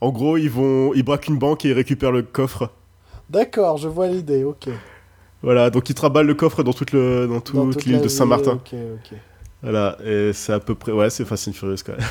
En 0.00 0.10
gros, 0.10 0.36
ils 0.36 0.50
vont, 0.50 0.92
ils 0.94 1.02
braquent 1.02 1.28
une 1.28 1.38
banque 1.38 1.64
et 1.64 1.70
ils 1.70 1.72
récupèrent 1.72 2.12
le 2.12 2.22
coffre. 2.22 2.70
D'accord, 3.30 3.78
je 3.78 3.88
vois 3.88 4.06
l'idée, 4.06 4.44
ok. 4.44 4.68
Voilà, 5.42 5.70
donc 5.70 5.90
ils 5.90 5.94
traballent 5.94 6.26
le 6.26 6.34
coffre 6.34 6.62
dans 6.62 6.72
toute, 6.72 6.92
le, 6.92 7.26
dans 7.26 7.40
Dans 7.40 7.72
toute 7.72 7.84
l'île 7.84 8.00
de 8.00 8.08
Saint-Martin. 8.08 8.52
Ok, 8.52 8.74
ok. 8.74 9.18
Voilà, 9.62 9.96
et 10.04 10.32
c'est 10.32 10.52
à 10.52 10.60
peu 10.60 10.74
près. 10.74 10.92
Ouais, 10.92 11.10
c'est 11.10 11.24
Fast 11.24 11.48
and 11.48 11.52
Furious 11.52 11.78
quand 11.84 11.96
même. 11.96 12.06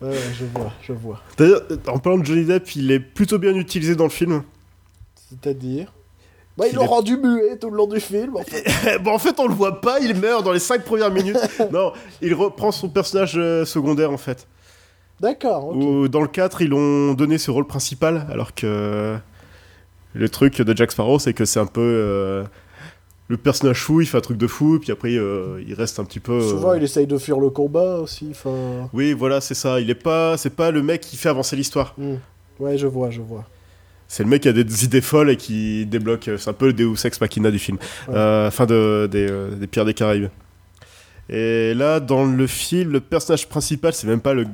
Ouais, 0.00 0.08
ouais, 0.10 0.32
je 0.38 0.44
vois, 0.44 0.72
je 0.82 0.92
vois. 0.92 1.20
D'ailleurs, 1.36 1.62
en 1.88 1.98
parlant 1.98 2.18
de 2.18 2.24
Johnny 2.24 2.44
Depp, 2.44 2.76
il 2.76 2.90
est 2.92 3.00
plutôt 3.00 3.38
bien 3.38 3.54
utilisé 3.54 3.96
dans 3.96 4.04
le 4.04 4.10
film. 4.10 4.42
C'est-à-dire? 5.16 5.92
Bah, 6.60 6.66
ils 6.68 6.72
Il 6.72 6.76
l'ont 6.76 6.84
est- 6.84 6.88
rendu 6.88 7.16
muet 7.16 7.56
tout 7.58 7.70
le 7.70 7.76
long 7.78 7.86
du 7.86 7.98
film, 8.00 8.36
en 8.36 8.42
fait. 8.42 8.98
bon, 9.02 9.12
en 9.12 9.18
fait, 9.18 9.40
on 9.40 9.48
le 9.48 9.54
voit 9.54 9.80
pas, 9.80 9.98
il 9.98 10.14
meurt 10.14 10.44
dans 10.44 10.52
les 10.52 10.58
5 10.60 10.84
premières 10.84 11.10
minutes. 11.10 11.38
non, 11.72 11.92
il 12.20 12.34
reprend 12.34 12.70
son 12.70 12.88
personnage 12.90 13.32
euh, 13.36 13.64
secondaire 13.64 14.10
en 14.12 14.18
fait. 14.18 14.46
D'accord, 15.20 15.68
ok. 15.68 15.76
Ou 15.76 16.08
dans 16.08 16.20
le 16.22 16.28
4, 16.28 16.62
ils 16.62 16.68
l'ont 16.68 17.14
donné 17.14 17.38
ce 17.38 17.50
rôle 17.50 17.66
principal, 17.66 18.26
alors 18.30 18.54
que 18.54 19.16
le 20.14 20.28
truc 20.28 20.60
de 20.60 20.76
Jack 20.76 20.92
Sparrow, 20.92 21.18
c'est 21.18 21.32
que 21.32 21.44
c'est 21.44 21.60
un 21.60 21.66
peu. 21.66 21.80
euh, 21.80 22.44
le 23.28 23.36
personnage 23.36 23.80
fou, 23.84 24.00
il 24.00 24.06
fait 24.08 24.18
un 24.18 24.22
truc 24.22 24.38
de 24.38 24.46
fou, 24.48 24.78
puis 24.80 24.90
après, 24.90 25.14
euh, 25.14 25.62
il 25.66 25.72
reste 25.74 25.98
un 26.00 26.04
petit 26.04 26.18
peu. 26.20 26.40
Souvent, 26.40 26.74
il 26.74 26.82
essaye 26.82 27.06
de 27.06 27.16
fuir 27.16 27.38
le 27.38 27.48
combat 27.50 27.98
aussi, 28.00 28.26
enfin... 28.32 28.88
Oui, 28.92 29.12
voilà, 29.12 29.40
c'est 29.40 29.54
ça. 29.54 29.78
Il 29.80 29.88
est 29.88 29.94
pas, 29.94 30.36
c'est 30.36 30.50
pas 30.56 30.70
le 30.72 30.82
mec 30.82 31.00
qui 31.00 31.16
fait 31.16 31.28
avancer 31.28 31.54
l'histoire. 31.54 31.94
Hmm. 31.96 32.16
Ouais, 32.58 32.76
je 32.76 32.88
vois, 32.88 33.08
je 33.10 33.20
vois. 33.20 33.44
C'est 34.12 34.24
le 34.24 34.28
mec 34.28 34.42
qui 34.42 34.48
a 34.48 34.52
des 34.52 34.84
idées 34.84 35.00
folles 35.02 35.30
et 35.30 35.36
qui 35.36 35.86
débloque. 35.86 36.26
euh, 36.26 36.36
C'est 36.36 36.50
un 36.50 36.52
peu 36.52 36.66
le 36.66 36.72
Deus 36.72 36.96
Ex 37.04 37.20
Machina 37.20 37.48
du 37.52 37.60
film. 37.60 37.78
Ouais. 38.08 38.14
Euh, 38.16 38.48
Enfin, 38.48 38.66
de, 38.66 39.08
des, 39.08 39.30
euh, 39.30 39.50
des 39.54 39.68
Pires 39.68 39.84
des 39.84 39.94
Caraïbes. 39.94 40.30
Et 41.28 41.74
là, 41.74 42.00
dans 42.00 42.24
le 42.24 42.46
film, 42.48 42.90
le 42.90 42.98
personnage 43.00 43.48
principal, 43.48 43.92
c'est 43.94 44.08
même 44.08 44.20
pas 44.20 44.34
le, 44.34 44.46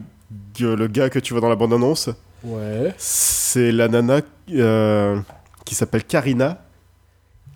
le 0.61 0.86
gars 0.88 1.09
que 1.09 1.18
tu 1.18 1.32
vois 1.32 1.40
dans 1.40 1.48
la 1.48 1.57
bande-annonce. 1.57 2.11
Ouais. 2.44 2.92
C'est 2.98 3.72
la 3.72 3.88
nana 3.88 4.20
euh, 4.52 5.18
qui 5.64 5.74
s'appelle 5.74 6.04
Karina. 6.04 6.62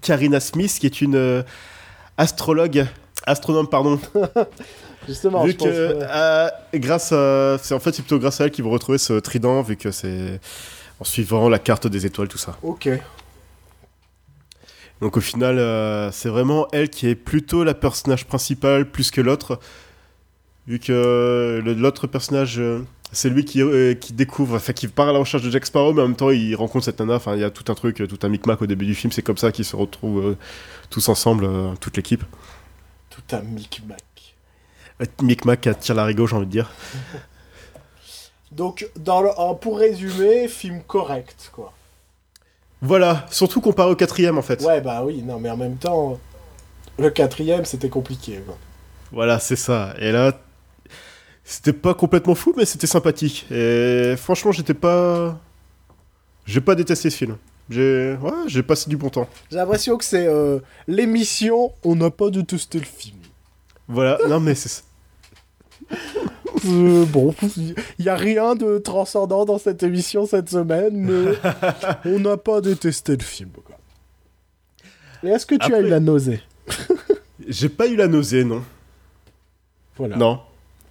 Karina 0.00 0.40
Smith, 0.40 0.74
qui 0.80 0.86
est 0.86 1.02
une 1.02 1.44
astrologue. 2.16 2.86
Astronome, 3.26 3.68
pardon. 3.68 4.00
Justement, 5.06 5.44
vu 5.44 5.50
je 5.52 5.56
que, 5.58 6.78
grâce 6.78 7.12
à. 7.12 7.58
C'est 7.62 7.74
en 7.74 7.78
fait, 7.80 7.92
c'est 7.94 8.00
plutôt 8.00 8.18
grâce 8.18 8.40
à 8.40 8.44
elle 8.44 8.50
qu'ils 8.50 8.64
vont 8.64 8.70
retrouver 8.70 8.96
ce 8.96 9.12
trident, 9.20 9.60
vu 9.60 9.76
que 9.76 9.90
c'est. 9.90 10.40
En 11.00 11.04
suivant 11.04 11.48
la 11.48 11.58
carte 11.58 11.86
des 11.86 12.06
étoiles, 12.06 12.28
tout 12.28 12.38
ça. 12.38 12.58
Ok. 12.62 12.88
Donc 15.00 15.16
au 15.16 15.20
final, 15.20 15.58
euh, 15.58 16.10
c'est 16.12 16.28
vraiment 16.28 16.68
elle 16.72 16.90
qui 16.90 17.08
est 17.08 17.14
plutôt 17.14 17.64
la 17.64 17.74
personnage 17.74 18.26
principale 18.26 18.90
plus 18.90 19.10
que 19.10 19.20
l'autre. 19.20 19.58
Vu 20.66 20.78
que 20.78 21.62
l'autre 21.64 22.06
personnage, 22.06 22.60
euh, 22.60 22.84
c'est 23.12 23.30
lui 23.30 23.46
qui, 23.46 23.62
euh, 23.62 23.94
qui 23.94 24.12
découvre, 24.12 24.56
enfin 24.56 24.74
qui 24.74 24.88
part 24.88 25.08
à 25.08 25.12
la 25.12 25.18
recherche 25.18 25.42
de 25.42 25.50
Jack 25.50 25.64
Sparrow, 25.64 25.94
mais 25.94 26.02
en 26.02 26.08
même 26.08 26.16
temps 26.16 26.30
il 26.30 26.54
rencontre 26.54 26.84
cette 26.84 27.00
nana. 27.00 27.14
Enfin, 27.14 27.34
il 27.34 27.40
y 27.40 27.44
a 27.44 27.50
tout 27.50 27.72
un 27.72 27.74
truc, 27.74 27.96
tout 28.06 28.18
un 28.22 28.28
micmac 28.28 28.60
au 28.60 28.66
début 28.66 28.84
du 28.84 28.94
film. 28.94 29.10
C'est 29.10 29.22
comme 29.22 29.38
ça 29.38 29.52
qu'ils 29.52 29.64
se 29.64 29.74
retrouvent 29.74 30.36
tous 30.90 31.08
ensemble, 31.08 31.48
toute 31.80 31.96
l'équipe. 31.96 32.24
Tout 33.08 33.34
un 33.34 33.40
micmac. 33.40 34.04
Micmac 35.22 35.66
à 35.66 35.72
tire 35.72 35.94
larigot, 35.94 36.26
j'ai 36.26 36.36
envie 36.36 36.46
de 36.46 36.50
dire. 36.50 36.70
Donc, 38.52 38.88
dans 38.96 39.20
le... 39.22 39.30
pour 39.60 39.78
résumer, 39.78 40.48
film 40.48 40.82
correct, 40.86 41.50
quoi. 41.52 41.72
Voilà, 42.82 43.26
surtout 43.30 43.60
comparé 43.60 43.90
au 43.90 43.96
quatrième 43.96 44.38
en 44.38 44.42
fait. 44.42 44.62
Ouais, 44.62 44.80
bah 44.80 45.02
oui, 45.04 45.22
non, 45.22 45.38
mais 45.38 45.50
en 45.50 45.56
même 45.56 45.76
temps, 45.76 46.18
le 46.98 47.10
quatrième, 47.10 47.64
c'était 47.64 47.90
compliqué, 47.90 48.40
quoi. 48.46 48.56
Voilà, 49.12 49.38
c'est 49.38 49.56
ça. 49.56 49.94
Et 49.98 50.12
là, 50.12 50.32
c'était 51.44 51.72
pas 51.72 51.94
complètement 51.94 52.34
fou, 52.34 52.54
mais 52.56 52.64
c'était 52.64 52.86
sympathique. 52.86 53.46
Et 53.50 54.14
franchement, 54.16 54.52
j'étais 54.52 54.74
pas. 54.74 55.38
J'ai 56.46 56.60
pas 56.60 56.74
détesté 56.74 57.10
ce 57.10 57.16
film. 57.16 57.36
J'ai 57.68 58.16
ouais, 58.20 58.32
j'ai 58.46 58.62
passé 58.62 58.88
du 58.88 58.96
bon 58.96 59.10
temps. 59.10 59.28
J'ai 59.50 59.56
l'impression 59.56 59.96
que 59.96 60.04
c'est 60.04 60.26
euh, 60.26 60.58
l'émission 60.88 61.72
«On 61.84 61.94
n'a 61.94 62.10
pas 62.10 62.30
détesté 62.30 62.78
le 62.78 62.84
film 62.84 63.18
Voilà, 63.86 64.18
non 64.28 64.40
mais 64.40 64.56
c'est 64.56 64.68
ça.». 64.68 64.82
Euh, 66.66 67.04
bon, 67.06 67.34
il 67.56 67.74
n'y 67.98 68.08
a 68.08 68.16
rien 68.16 68.54
de 68.54 68.78
transcendant 68.78 69.44
dans 69.44 69.58
cette 69.58 69.82
émission 69.82 70.26
cette 70.26 70.50
semaine, 70.50 70.92
mais 70.94 71.32
on 72.04 72.20
n'a 72.20 72.36
pas 72.36 72.60
détesté 72.60 73.16
le 73.16 73.22
film, 73.22 73.50
quoi. 73.64 73.76
Et 75.22 75.28
est-ce 75.28 75.46
que 75.46 75.54
tu 75.54 75.74
as 75.74 75.80
eu 75.80 75.88
la 75.88 76.00
nausée 76.00 76.40
J'ai 77.48 77.68
pas 77.68 77.86
eu 77.86 77.96
la 77.96 78.08
nausée, 78.08 78.44
non. 78.44 78.62
Voilà. 79.96 80.16
Non. 80.16 80.40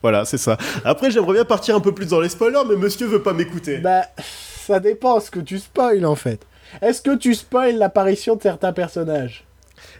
Voilà, 0.01 0.23
c'est 0.23 0.37
ça. 0.37 0.57
Après, 0.85 1.11
j'aimerais 1.11 1.33
bien 1.33 1.45
partir 1.45 1.75
un 1.75 1.79
peu 1.79 1.93
plus 1.93 2.07
dans 2.07 2.21
les 2.21 2.29
spoilers, 2.29 2.63
mais 2.69 2.75
monsieur 2.75 3.07
veut 3.07 3.21
pas 3.21 3.33
m'écouter. 3.33 3.79
Bah, 3.79 4.03
ça 4.17 4.79
dépend 4.79 5.19
ce 5.19 5.29
que 5.29 5.39
tu 5.39 5.59
spoil, 5.59 6.05
en 6.05 6.15
fait. 6.15 6.45
Est-ce 6.81 7.01
que 7.01 7.15
tu 7.15 7.33
spoil 7.35 7.75
l'apparition 7.77 8.35
de 8.35 8.41
certains 8.41 8.71
personnages? 8.71 9.45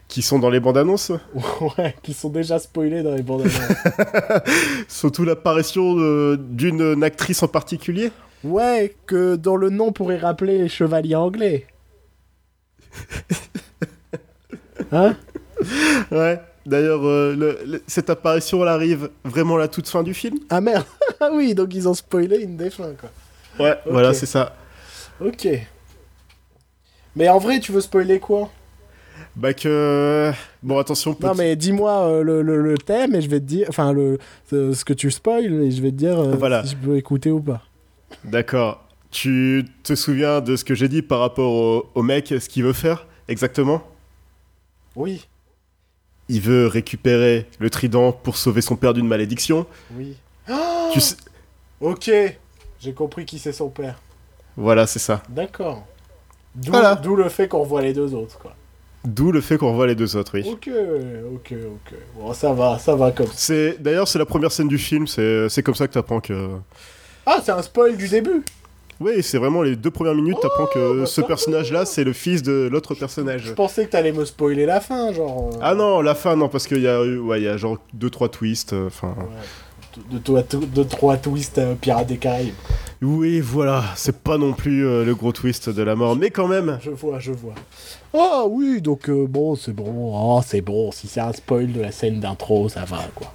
Qui 0.10 0.22
sont 0.24 0.40
dans 0.40 0.50
les 0.50 0.60
bandes 0.60 0.78
annonces 0.78 1.12
Ouais, 1.78 1.96
qui 2.04 2.14
sont 2.14 2.30
déjà 2.30 2.60
spoilés 2.60 3.02
dans 3.04 3.14
les 3.16 3.22
bandes 3.24 3.42
annonces. 3.42 3.58
Surtout 4.90 5.24
l'apparition 5.24 5.94
de- 5.96 6.38
d'une 6.42 7.02
actrice 7.04 7.42
en 7.44 7.48
particulier 7.48 8.12
Ouais, 8.44 8.96
que 9.06 9.36
dont 9.38 9.56
le 9.56 9.70
nom 9.70 9.92
pourrait 9.94 10.18
rappeler 10.18 10.58
les 10.58 10.68
chevaliers 10.70 11.16
anglais. 11.16 11.66
Hein? 14.92 15.16
Ouais. 16.12 16.40
D'ailleurs, 16.66 17.06
euh, 17.06 17.80
cette 17.88 18.10
apparition, 18.10 18.62
elle 18.64 18.70
arrive 18.70 19.10
vraiment 19.24 19.56
à 19.58 19.60
la 19.60 19.68
toute 19.68 19.88
fin 19.88 20.04
du 20.04 20.14
film 20.14 20.38
Ah 20.50 20.62
merde 20.62 20.86
Ah 21.20 21.30
oui, 21.34 21.54
donc 21.54 21.74
ils 21.74 21.88
ont 21.88 21.94
spoilé 21.94 22.38
une 22.40 22.58
des 22.58 22.70
fins, 22.70 22.94
quoi. 23.00 23.10
Ouais, 23.64 23.78
voilà, 23.86 24.14
c'est 24.14 24.26
ça. 24.26 24.56
Ok. 25.24 25.48
Mais 27.16 27.28
en 27.30 27.38
vrai, 27.40 27.60
tu 27.60 27.72
veux 27.72 27.82
spoiler 27.82 28.20
quoi? 28.20 28.50
Bah 29.36 29.54
que... 29.54 30.32
Bon, 30.64 30.78
attention, 30.80 31.16
Non, 31.22 31.34
mais 31.36 31.56
dis-moi 31.56 31.92
euh, 32.08 32.24
le, 32.24 32.42
le- 32.42 32.62
le 32.62 32.78
thème 32.78 33.16
et 33.16 33.22
je 33.22 33.30
vais 33.30 33.40
te 33.40 33.46
dire. 33.46 33.68
Enfin, 33.70 33.94
le, 33.94 34.18
ce 34.50 34.84
que 34.84 34.94
tu 34.94 35.12
spoil 35.12 35.46
et 35.64 35.72
je 35.72 35.82
vais 35.82 35.92
te 35.92 35.96
dire 35.96 36.20
euh, 36.20 36.36
Voilà. 36.36 36.64
si 36.64 36.72
je 36.72 36.76
peux 36.78 36.98
écouter 36.98 37.32
ou 37.32 37.40
pas. 37.40 37.62
D'accord. 38.26 38.84
Tu 39.12 39.66
te 39.84 39.96
souviens 39.96 40.42
de 40.42 40.56
ce 40.56 40.64
que 40.66 40.76
j'ai 40.76 40.88
dit 40.90 41.02
par 41.02 41.20
rapport 41.20 41.52
au, 41.52 41.90
au 41.96 42.04
mec, 42.04 42.28
ce 42.28 42.50
qu'il 42.50 42.64
veut 42.64 42.74
faire 42.74 43.08
exactement? 43.28 43.82
Oui. 44.96 45.28
Il 46.28 46.42
veut 46.42 46.68
récupérer 46.68 47.48
le 47.60 47.70
trident 47.70 48.12
pour 48.12 48.36
sauver 48.38 48.62
son 48.62 48.76
père 48.76 48.94
d'une 48.94 49.08
malédiction. 49.08 49.66
Oui. 49.96 50.16
Tu 50.94 51.00
sais... 51.00 51.16
Ok. 51.82 52.12
J'ai 52.82 52.94
compris 52.94 53.26
qui 53.26 53.38
c'est 53.40 53.54
son 53.54 53.70
père. 53.70 54.02
Voilà, 54.58 54.86
c'est 54.88 55.00
ça. 55.00 55.22
D'accord. 55.30 55.86
D'où 56.56 56.72
Voilà. 56.72 56.96
d'où 56.96 57.16
le 57.16 57.30
fait 57.30 57.48
qu'on 57.48 57.64
voit 57.64 57.82
les 57.84 57.94
deux 57.94 58.14
autres, 58.16 58.38
quoi. 58.40 58.56
D'où 59.06 59.32
le 59.32 59.40
fait 59.42 59.58
qu'on 59.58 59.70
revoit 59.72 59.88
les 59.88 59.96
deux 59.96 60.18
autres, 60.18 60.32
oui. 60.36 60.44
Ok, 60.46 60.70
ok, 61.34 61.54
ok. 61.54 61.94
Bon, 62.18 62.34
ça 62.34 62.52
va, 62.54 62.78
ça 62.80 62.96
va 62.96 63.12
comme 63.12 63.28
ça. 63.28 63.34
C'est 63.36 63.82
d'ailleurs 63.82 64.08
c'est 64.08 64.20
la 64.20 64.26
première 64.26 64.52
scène 64.52 64.68
du 64.68 64.78
film, 64.78 65.08
c'est 65.08 65.64
comme 65.64 65.76
ça 65.76 65.88
que 65.88 65.94
t'apprends 65.94 66.20
que 66.20 66.50
Ah, 67.26 67.40
c'est 67.44 67.52
un 67.52 67.62
spoil 67.62 67.96
du 67.98 68.08
début 68.08 68.44
oui 69.02 69.24
c'est 69.24 69.38
vraiment 69.38 69.62
les 69.62 69.78
deux 69.78 69.92
premières 69.92 70.14
minutes 70.14 70.40
t'apprends 70.42 70.66
que 70.66 71.00
bah, 71.00 71.06
ce 71.06 71.22
ça 71.22 71.24
personnage 71.28 71.72
là 71.72 71.86
c'est 71.86 72.04
le 72.04 72.12
fils 72.12 72.44
de 72.44 72.68
l'autre 72.70 72.96
personnage. 72.96 73.44
Je 73.46 73.54
pensais 73.54 73.86
que 73.86 73.92
t'allais 73.92 74.12
me 74.12 74.26
spoiler 74.26 74.66
la 74.66 74.82
fin, 74.82 75.14
genre... 75.14 75.52
euh, 75.54 75.58
Ah 75.62 75.74
non 75.74 76.02
la 76.02 76.16
fin 76.16 76.36
non 76.36 76.50
parce 76.50 76.68
qu'il 76.68 76.82
y 76.82 76.88
a 76.90 77.02
eu 77.06 77.18
ouais 77.18 77.40
il 77.40 77.46
y 77.46 77.48
a 77.48 77.56
genre 77.56 77.78
deux 77.94 78.10
trois 78.10 78.28
twists 78.28 78.74
euh, 78.74 78.88
enfin 78.88 79.16
Ouais. 79.18 80.04
De, 80.12 80.18
toi- 80.20 80.44
de 80.44 80.84
trois 80.84 81.16
twists 81.16 81.60
euh, 81.60 81.76
Pirates 81.76 82.08
des 82.08 82.18
Caraïbes. 82.18 82.54
oui 83.02 83.40
voilà 83.40 83.86
c'est 83.96 84.18
pas 84.22 84.38
non 84.38 84.52
plus 84.52 84.86
euh, 84.86 85.06
le 85.06 85.16
gros 85.16 85.32
twist 85.32 85.70
de 85.70 85.82
la 85.82 85.96
mort 85.96 86.18
mais 86.18 86.30
quand 86.30 86.50
même 86.50 86.78
Je 86.84 86.90
vois, 86.92 87.20
je 87.20 87.32
vois. 87.32 87.56
Ah 88.14 88.44
oui, 88.48 88.82
donc 88.82 89.08
euh, 89.10 89.28
bon, 89.28 89.56
c'est 89.56 89.72
bon. 89.74 90.12
Oh, 90.16 90.42
c'est 90.46 90.62
bon. 90.62 90.92
Si 90.92 91.08
c'est 91.08 91.20
un 91.20 91.32
spoil 91.34 91.72
de 91.72 91.82
la 91.82 91.92
scène 91.92 92.20
d'intro, 92.20 92.68
ça 92.70 92.86
va, 92.86 93.08
quoi. 93.16 93.34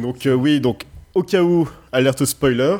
donc 0.00 0.26
euh, 0.26 0.34
oui 0.34 0.60
donc 0.60 0.82
au 1.14 1.22
cas 1.22 1.42
où 1.42 1.68
alerte 1.92 2.24
spoiler 2.24 2.76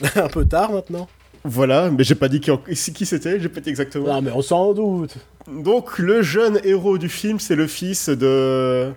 un 0.16 0.28
peu 0.28 0.46
tard 0.46 0.72
maintenant. 0.72 1.06
voilà 1.44 1.90
mais 1.90 2.02
j'ai 2.04 2.14
pas 2.14 2.28
dit 2.28 2.40
qui, 2.40 2.50
qui 2.94 3.04
c'était 3.06 3.38
j'ai 3.40 3.48
pas 3.48 3.60
dit 3.60 3.68
exactement. 3.70 4.06
Non, 4.06 4.22
mais 4.22 4.30
on 4.32 4.40
s'en 4.42 4.72
doute. 4.72 5.16
Donc 5.48 5.98
le 5.98 6.22
jeune 6.22 6.58
héros 6.64 6.96
du 6.98 7.08
film 7.08 7.38
c'est 7.40 7.56
le 7.56 7.66
fils 7.66 8.08
de 8.08 8.92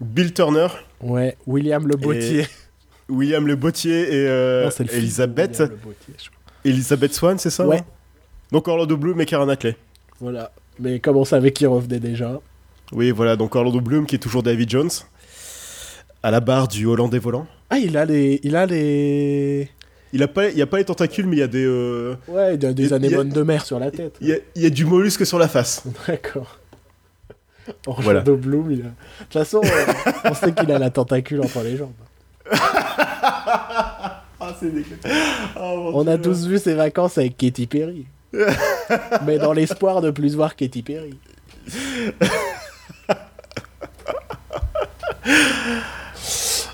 Bill 0.00 0.32
Turner. 0.34 0.68
Ouais, 1.00 1.36
William 1.46 1.86
le 1.86 1.96
Bottier. 1.96 2.46
William 3.08 3.46
Le 3.46 3.54
Bottier 3.54 4.00
et 4.12 4.26
euh, 4.28 4.64
Non, 4.64 4.70
le 4.80 4.94
Elisabeth, 4.96 5.50
William 5.60 5.70
Le 5.70 5.76
Bottier, 5.76 6.14
je 6.18 6.28
crois. 6.30 6.40
Elisabeth 6.64 7.14
Swan, 7.14 7.38
c'est 7.38 7.50
ça 7.50 7.64
Ouais. 7.66 7.78
hein? 7.78 7.84
Donc 8.50 8.66
Orlando 8.66 8.96
Bloom 8.96 9.20
et 9.20 9.26
Karen. 9.26 9.54
Voilà. 10.20 10.50
Mais 10.78 11.00
comme 11.00 11.16
on 11.16 11.24
savait 11.24 11.52
qu'il 11.52 11.66
revenait 11.68 12.00
déjà. 12.00 12.40
Oui, 12.92 13.10
voilà, 13.10 13.36
donc 13.36 13.54
Orlando 13.56 13.80
Bloom 13.80 14.06
qui 14.06 14.14
est 14.16 14.18
toujours 14.18 14.42
David 14.42 14.70
Jones, 14.70 14.90
à 16.22 16.30
la 16.30 16.40
barre 16.40 16.68
du 16.68 16.86
Hollandais 16.86 17.18
volant. 17.18 17.46
Ah, 17.70 17.78
il 17.78 17.96
a 17.96 18.04
les... 18.04 18.40
Il 18.44 18.54
a 18.56 18.66
les... 18.66 19.68
Il 20.12 20.22
a 20.22 20.28
pas, 20.28 20.48
il 20.48 20.56
y 20.56 20.62
a 20.62 20.66
pas 20.66 20.78
les 20.78 20.84
tentacules, 20.84 21.26
mais 21.26 21.36
il 21.36 21.38
y 21.40 21.42
a 21.42 21.48
des, 21.48 21.64
euh, 21.66 22.14
Ouais, 22.28 22.54
il 22.54 22.64
a 22.64 22.72
des 22.72 22.88
y 22.88 22.92
a- 22.92 22.96
anémones 22.96 23.28
de 23.30 23.42
mer 23.42 23.64
sur 23.66 23.78
la 23.80 23.90
tête. 23.90 24.14
il 24.20 24.28
y 24.28 24.32
a, 24.32 24.36
il 24.54 24.62
y 24.62 24.66
a 24.66 24.70
du 24.70 24.84
mollusque 24.84 25.26
sur 25.26 25.38
la 25.38 25.48
face. 25.48 25.82
D'accord. 26.06 26.58
Voilà. 27.86 28.20
Orlando 28.20 28.36
Bloom, 28.36 28.70
il 28.70 28.80
a... 28.80 28.84
De 28.84 28.88
toute 29.24 29.32
façon, 29.32 29.60
euh, 29.64 29.92
on 30.30 30.34
sait 30.34 30.52
qu'il 30.52 30.70
a 30.70 30.78
la 30.78 30.90
tentacule 30.90 31.40
entre 31.40 31.60
les 31.64 31.76
jambes. 31.76 31.90
Ah, 34.38 34.54
c'est 34.60 34.72
dégueulasse. 34.72 35.00
On 35.56 36.06
a 36.06 36.18
tous 36.18 36.46
vu 36.46 36.58
ses 36.58 36.74
vacances 36.74 37.18
avec 37.18 37.36
Katy 37.36 37.66
Perry. 37.66 38.06
Mais 39.26 39.38
dans 39.38 39.52
l'espoir 39.52 40.00
de 40.00 40.10
plus 40.10 40.34
voir 40.34 40.56
Katy 40.56 40.82
Perry. 40.82 41.14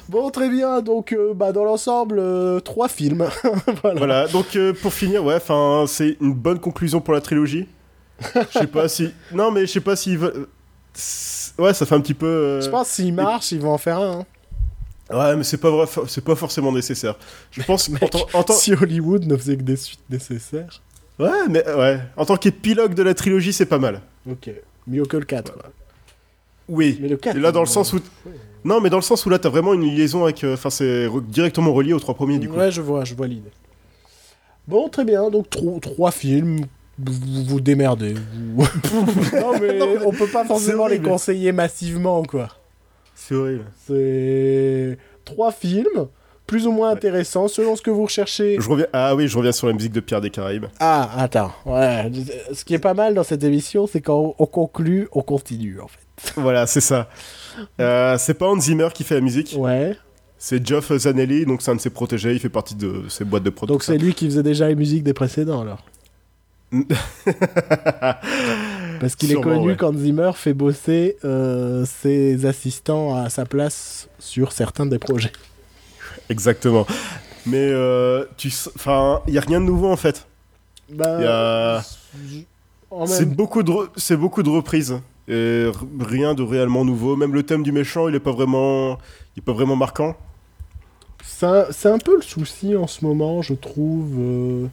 Bon, 0.09 0.31
très 0.31 0.49
bien. 0.51 0.81
Donc, 0.83 1.13
euh, 1.13 1.33
bah, 1.35 1.53
dans 1.53 1.65
l'ensemble, 1.65 2.19
euh, 2.19 2.61
trois 2.61 2.89
films. 2.89 3.27
voilà. 3.83 3.99
Voilà, 3.99 4.29
donc 4.29 4.57
euh, 4.57 4.73
pour 4.75 4.93
finir, 4.93 5.25
ouais, 5.25 5.37
enfin, 5.37 5.85
c'est 5.89 6.17
une 6.21 6.35
bonne 6.35 6.59
conclusion 6.61 7.01
pour 7.01 7.15
la 7.15 7.21
trilogie. 7.21 7.67
Je 8.35 8.59
sais 8.59 8.67
pas 8.67 8.89
si, 8.89 9.11
non, 9.33 9.51
mais 9.51 9.63
je 9.63 9.73
sais 9.73 9.81
pas 9.81 9.97
s'ils 9.97 10.19
veulent. 10.19 10.47
Ouais, 11.59 11.73
ça 11.75 11.87
fait 11.87 11.95
un 11.95 12.01
petit 12.01 12.15
peu. 12.15 12.61
Je 12.61 12.69
pense 12.69 12.89
que 12.89 12.95
s'il 12.95 13.15
marche, 13.15 13.53
ils 13.53 13.61
vont 13.61 13.73
en 13.73 13.79
faire 13.79 13.99
un. 13.99 14.21
hein. 14.21 14.25
Ouais, 15.17 15.37
mais 15.37 15.45
c'est 15.45 15.57
pas 15.59 15.71
vrai, 15.71 15.87
c'est 16.09 16.25
pas 16.25 16.37
forcément 16.37 16.73
nécessaire. 16.73 17.17
Je 17.51 17.63
pense 17.63 17.89
Mec, 17.91 18.03
en 18.03 18.09
tant- 18.09 18.27
en 18.35 18.43
tant- 18.45 18.53
Si 18.55 18.73
Hollywood 18.75 19.27
ne 19.27 19.37
faisait 19.37 19.57
que 19.57 19.63
des 19.63 19.77
suites 19.77 20.01
nécessaires. 20.11 20.81
Ouais, 21.23 21.49
mais 21.49 21.65
ouais, 21.67 22.01
en 22.17 22.25
tant 22.25 22.37
qu'épilogue 22.37 22.95
de 22.95 23.03
la 23.03 23.15
trilogie, 23.15 23.53
c'est 23.53 23.67
pas 23.67 23.79
mal. 23.79 24.01
Ok. 24.31 24.51
Mieux 24.87 25.05
que 25.05 25.17
le 25.17 25.25
4. 25.25 25.53
quoi. 25.53 25.63
Oui. 26.69 26.99
Mais 27.01 27.09
le 27.09 27.17
4. 27.17 27.37
Et 27.37 27.41
là, 27.41 27.53
dans 27.53 27.61
le 27.61 27.67
sens 27.67 27.93
où, 27.93 27.97
Ouais. 27.97 28.33
non, 28.65 28.81
mais 28.81 28.91
dans 28.91 28.97
le 28.97 29.03
sens 29.03 29.25
où 29.27 29.31
là, 29.31 29.39
t'as 29.39 29.49
vraiment 29.49 29.75
une 29.75 29.83
liaison 29.83 30.25
avec, 30.25 30.43
euh, 30.45 30.55
enfin, 30.55 30.71
c'est 30.71 31.07
re- 31.07 31.25
directement 31.25 31.73
relié 31.73 31.93
aux 31.93 32.01
trois 32.01 32.15
premiers 32.15 32.39
du 32.39 32.49
coup. 32.49 32.57
Ouais, 32.57 32.71
je 32.71 32.81
vois, 32.81 33.05
je 33.05 33.15
vois 33.15 33.27
l'idée. 33.27 33.51
Bon, 34.69 34.89
très 34.89 35.05
bien. 35.05 35.29
Donc, 35.31 35.51
tro- 35.51 35.79
trois 35.81 36.11
films. 36.13 36.67
Vous 36.99 37.45
vous 37.47 37.61
démerdez. 37.61 38.15
vous- 38.15 38.63
non, 39.41 39.59
mais 39.61 39.79
Non, 39.79 39.87
mais 39.99 40.07
on 40.07 40.13
peut 40.13 40.27
pas 40.27 40.45
forcément 40.45 40.87
les 40.87 41.01
conseiller 41.01 41.51
massivement, 41.53 42.23
quoi. 42.23 42.49
C'est 43.15 43.35
horrible. 43.35 43.65
C'est 43.87 44.99
trois 45.25 45.53
films, 45.53 46.07
plus 46.47 46.67
ou 46.67 46.73
moins 46.73 46.91
intéressants, 46.91 47.49
selon 47.49 47.77
ce 47.77 47.83
que 47.83 47.91
vous 47.91 48.05
recherchez. 48.05 48.57
Je 48.61 48.69
reviens. 48.69 48.87
Ah 48.93 49.15
oui, 49.15 49.29
je 49.29 49.37
reviens 49.39 49.53
sur 49.53 49.67
la 49.69 49.73
musique 49.73 49.93
de 49.93 50.01
Pierre 50.01 50.21
des 50.21 50.31
Caraïbes. 50.31 50.67
Ah, 50.81 51.11
attends. 51.17 51.53
Ouais. 51.65 52.11
Ce 52.53 52.65
qui 52.65 52.75
est 52.75 52.79
pas 52.79 52.95
mal 52.95 53.15
dans 53.15 53.23
cette 53.25 53.43
émission, 53.45 53.87
c'est 53.87 54.01
quand 54.01 54.35
on 54.39 54.47
conclut, 54.47 55.09
on 55.13 55.23
continue, 55.23 55.81
en 55.81 55.89
fait. 55.89 56.33
voilà, 56.37 56.67
c'est 56.67 56.81
ça. 56.83 57.09
Euh, 57.81 58.17
c'est 58.19 58.35
pas 58.35 58.47
Hans 58.49 58.61
Zimmer 58.61 58.89
qui 58.93 59.03
fait 59.05 59.15
la 59.15 59.21
musique, 59.21 59.55
Ouais. 59.59 59.97
c'est 60.39 60.67
Geoff 60.67 60.93
Zanelli, 60.97 61.47
donc 61.47 61.63
c'est 61.63 61.71
un 61.71 61.77
de 61.77 61.81
ses 61.81 61.91
protégés, 61.91 62.33
il 62.33 62.39
fait 62.41 62.49
partie 62.49 62.75
de 62.75 63.05
ses 63.09 63.25
boîtes 63.25 63.43
de 63.45 63.49
Donc 63.51 63.57
production. 63.57 63.93
c'est 63.93 63.99
lui 63.99 64.13
qui 64.15 64.27
faisait 64.27 64.43
déjà 64.43 64.69
les 64.69 64.75
musiques 64.75 65.03
des 65.05 65.15
précédents, 65.15 65.61
alors. 65.63 65.85
Parce 69.01 69.17
qu'il 69.17 69.33
est 69.33 69.41
connu 69.41 69.69
ouais. 69.69 69.77
quand 69.77 69.95
Zimmer 69.97 70.31
fait 70.35 70.55
bosser 70.55 71.17
euh, 71.25 71.85
ses 71.85 72.47
assistants 72.47 73.15
à 73.17 73.29
sa 73.31 73.45
place 73.45 74.09
sur 74.19 74.53
certains 74.53 74.87
des 74.87 74.99
projets. 74.99 75.33
Exactement. 76.33 76.87
Mais 77.47 77.69
euh, 77.71 78.25
tu, 78.37 78.49
enfin, 78.77 79.21
il 79.29 79.35
y 79.35 79.39
a 79.39 79.41
rien 79.41 79.61
de 79.61 79.67
nouveau 79.67 79.89
en 79.89 79.97
fait. 79.97 80.27
Bah, 80.91 81.83
C'est 83.07 83.25
beaucoup 83.29 83.63
de, 83.63 83.73
c'est 83.97 84.17
beaucoup 84.17 84.43
de 84.43 84.51
reprises 84.51 85.01
et 85.29 85.71
rien 86.01 86.35
de 86.35 86.43
réellement 86.43 86.85
nouveau. 86.85 87.17
Même 87.17 87.35
le 87.35 87.43
thème 87.43 87.63
du 87.63 87.73
méchant, 87.73 88.09
il 88.09 88.15
est 88.15 88.21
pas 88.21 88.33
vraiment, 88.33 88.99
il 89.37 89.41
est 89.41 89.45
pas 89.45 89.53
vraiment 89.53 89.77
marquant. 89.77 90.17
C'est 91.25 91.89
un, 91.89 91.99
peu 91.99 92.17
le 92.17 92.23
souci 92.23 92.77
en 92.77 92.87
ce 92.87 93.05
moment, 93.05 93.43
je 93.43 93.55
trouve, 93.55 94.11
euh, 94.19 94.67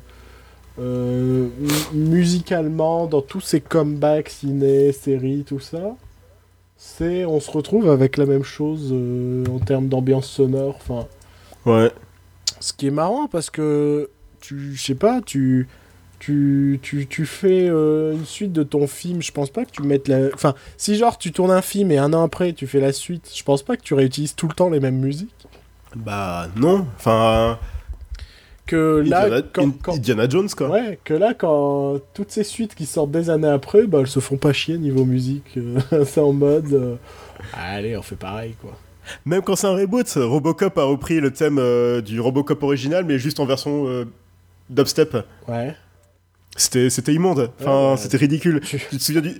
euh, 0.80 1.48
mu- 1.94 1.99
musicalement, 2.10 3.06
dans 3.07 3.22
tous 3.22 3.41
ces 3.41 3.61
comebacks, 3.61 4.30
ciné, 4.30 4.91
séries, 4.91 5.44
tout 5.48 5.60
ça. 5.60 5.95
C'est, 6.77 7.26
on 7.26 7.40
se 7.40 7.52
retrouve 7.52 7.90
avec 7.90 8.18
la 8.18 8.26
même 8.26 8.44
chose 8.44 8.90
euh, 8.91 9.44
en 9.53 9.60
termes 9.60 9.88
d'ambiance 9.88 10.27
sonore. 10.27 10.76
Enfin, 10.77 11.07
Ouais. 11.65 11.91
ce 12.60 12.73
qui 12.73 12.88
est 12.88 12.91
marrant 12.91 13.27
parce 13.27 13.49
que 13.49 14.10
tu, 14.41 14.76
je 14.76 14.81
sais 14.81 14.95
pas, 14.95 15.22
tu, 15.22 15.68
tu, 16.19 16.80
tu, 16.81 17.07
tu 17.07 17.26
fais 17.26 17.68
euh, 17.69 18.14
une 18.14 18.26
suite 18.26 18.52
de 18.53 18.64
ton 18.64 18.88
film. 18.88 19.22
Je 19.22 19.31
pense 19.31 19.49
pas 19.49 19.65
que 19.65 19.72
tu 19.72 19.81
mettes 19.84 20.07
la, 20.07 20.27
enfin, 20.34 20.56
si 20.77 20.95
genre 20.98 21.18
tu 21.18 21.31
tournes 21.31 21.52
un 21.52 21.61
film 21.61 21.91
et 21.91 21.98
un 21.98 22.14
an 22.14 22.23
après 22.23 22.53
tu 22.53 22.68
fais 22.68 22.80
la 22.80 22.91
suite, 22.94 23.30
je 23.36 23.44
pense 23.44 23.64
pas 23.64 23.77
que 23.77 23.81
tu 23.84 23.94
réutilises 23.94 24.36
tout 24.36 24.48
le 24.48 24.53
temps 24.53 24.69
les 24.69 24.80
mêmes 24.80 24.99
musiques. 24.99 25.48
Bah 25.95 26.48
non. 26.56 26.86
Enfin, 26.98 27.57
Que 28.68 29.03
là, 29.06 29.23
Indiana, 29.26 29.41
quand, 29.53 29.64
In- 29.68 29.73
quand- 29.81 29.95
Indiana 29.95 30.30
Jones 30.30 30.49
quoi. 30.56 30.69
Ouais, 30.69 30.99
que 31.03 31.14
là, 31.15 31.34
quand 31.34 31.99
toutes 32.14 32.31
ces 32.31 32.44
suites 32.44 32.76
qui 32.76 32.86
sortent 32.86 33.11
des 33.11 33.30
années 33.30 33.48
après, 33.48 33.88
bah, 33.88 33.99
elles 34.02 34.07
se 34.07 34.19
font 34.19 34.38
pas 34.38 34.53
chier 34.53 34.77
niveau 34.77 35.06
musique. 35.06 35.57
euh, 35.57 35.80
c'est 36.06 36.19
en 36.22 36.34
mode. 36.34 36.72
euh, 36.73 36.95
Allez, 37.53 37.98
on 37.98 38.02
fait 38.03 38.15
pareil, 38.18 38.56
quoi. 38.61 38.77
Même 39.26 39.41
quand 39.41 39.56
c'est 39.56 39.68
un 39.68 39.76
reboot, 39.76 40.07
Robocop 40.15 40.77
a 40.77 40.84
repris 40.84 41.19
le 41.19 41.31
thème 41.31 41.57
euh, 41.60 42.02
du 42.02 42.19
Robocop 42.19 42.61
original, 42.64 43.06
mais 43.06 43.18
juste 43.19 43.40
en 43.40 43.45
version 43.45 43.88
euh, 43.88 44.06
dubstep. 44.69 45.18
Ouais. 45.48 45.76
C'était, 46.56 46.90
c'était 46.90 47.14
immonde. 47.14 47.52
Enfin, 47.60 47.91
Ouais, 47.91 47.98
c'était 47.98 48.18
ridicule. 48.18 48.60
Tu, 48.61 48.80
Tu 48.90 48.98
te 48.98 49.03
souviens 49.03 49.22
du, 49.22 49.34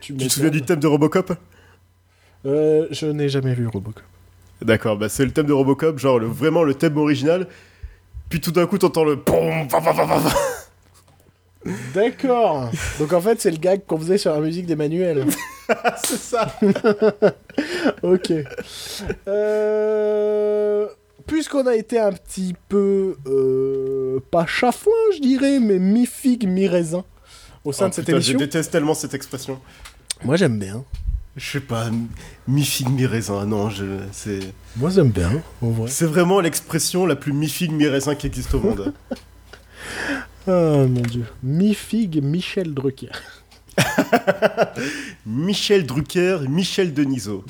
tu 0.00 0.16
tu 0.16 0.26
te 0.26 0.32
souviens 0.32 0.50
du 0.50 0.62
thème 0.62 0.80
de 0.80 0.86
Robocop? 0.86 1.32
Euh, 2.46 2.86
Je 2.90 3.06
n'ai 3.06 3.28
jamais 3.28 3.54
vu 3.54 3.66
Robocop. 3.66 4.02
D'accord, 4.62 4.96
bah 4.96 5.08
c'est 5.08 5.24
le 5.24 5.30
thème 5.30 5.46
de 5.46 5.52
Robocop, 5.52 5.98
genre 5.98 6.18
le, 6.18 6.26
vraiment 6.26 6.62
le 6.62 6.74
thème 6.74 6.96
original. 6.96 7.48
Puis 8.30 8.40
tout 8.40 8.52
d'un 8.52 8.66
coup, 8.66 8.78
t'entends 8.78 9.04
le 9.04 9.16
D'accord. 11.94 12.70
Donc 12.98 13.12
en 13.12 13.20
fait, 13.20 13.40
c'est 13.40 13.50
le 13.50 13.56
gag 13.56 13.82
qu'on 13.86 13.98
faisait 13.98 14.18
sur 14.18 14.32
la 14.32 14.40
musique 14.40 14.66
d'Emmanuel. 14.66 15.24
c'est 16.04 16.18
ça. 16.18 16.54
ok. 18.02 18.32
Euh, 19.28 20.86
Puisqu'on 21.26 21.66
a 21.66 21.74
été 21.74 21.98
un 21.98 22.12
petit 22.12 22.54
peu. 22.68 23.16
euh, 23.26 24.20
pas 24.30 24.44
chafouin, 24.46 24.92
je 25.16 25.20
dirais, 25.20 25.58
mais 25.58 25.78
mi-figue, 25.78 26.46
mi-raisin 26.46 27.04
au 27.64 27.72
sein 27.72 27.86
Oh, 27.86 27.88
de 27.88 27.94
cette 27.94 28.04
putain, 28.04 28.16
émission. 28.18 28.34
Je 28.38 28.44
déteste 28.44 28.70
tellement 28.72 28.94
cette 28.94 29.14
expression. 29.14 29.58
Moi 30.22 30.36
j'aime 30.36 30.58
bien. 30.58 30.84
Je 31.36 31.50
sais 31.52 31.60
pas, 31.60 31.86
mi-figue, 32.46 32.90
mi-raisin, 32.90 33.44
non, 33.46 33.68
je, 33.68 33.84
c'est... 34.12 34.38
Moi 34.76 34.90
j'aime 34.90 35.10
bien, 35.10 35.42
en 35.62 35.70
vrai. 35.70 35.90
C'est 35.90 36.04
vraiment 36.06 36.40
l'expression 36.40 37.06
la 37.06 37.16
plus 37.16 37.32
mi-figue, 37.32 37.72
mi-raisin 37.72 38.14
qui 38.14 38.26
existe 38.28 38.54
au 38.54 38.60
monde. 38.60 38.92
Ah 40.46 40.84
mon 40.86 41.00
dieu. 41.02 41.24
Mi-figue, 41.42 42.22
Michel 42.22 42.74
Drucker. 42.74 43.10
Michel 45.26 45.86
Drucker, 45.86 46.38
Michel 46.48 46.92
Denisot. 46.94 47.44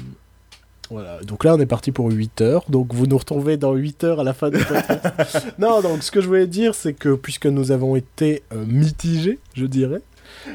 Voilà, 0.91 1.19
donc 1.23 1.45
là 1.45 1.55
on 1.55 1.61
est 1.61 1.67
parti 1.67 1.93
pour 1.93 2.11
8 2.11 2.41
heures, 2.43 2.65
donc 2.69 2.93
vous 2.93 3.07
nous 3.07 3.17
retrouvez 3.17 3.57
dans 3.57 3.73
8 3.75 4.05
heures 4.05 4.21
à 4.21 4.25
la 4.25 4.35
fin 4.35 4.51
du 4.51 4.59
podcast. 4.59 5.47
non, 5.59 5.81
donc 5.81 6.03
ce 6.03 6.11
que 6.11 6.21
je 6.21 6.27
voulais 6.27 6.47
dire, 6.47 6.75
c'est 6.75 6.93
que 6.93 7.15
puisque 7.15 7.47
nous 7.47 7.73
avons 7.73 7.97
été 7.97 8.43
euh, 8.53 8.65
mitigés, 8.67 9.39
je 9.55 9.65
dirais, 9.65 10.03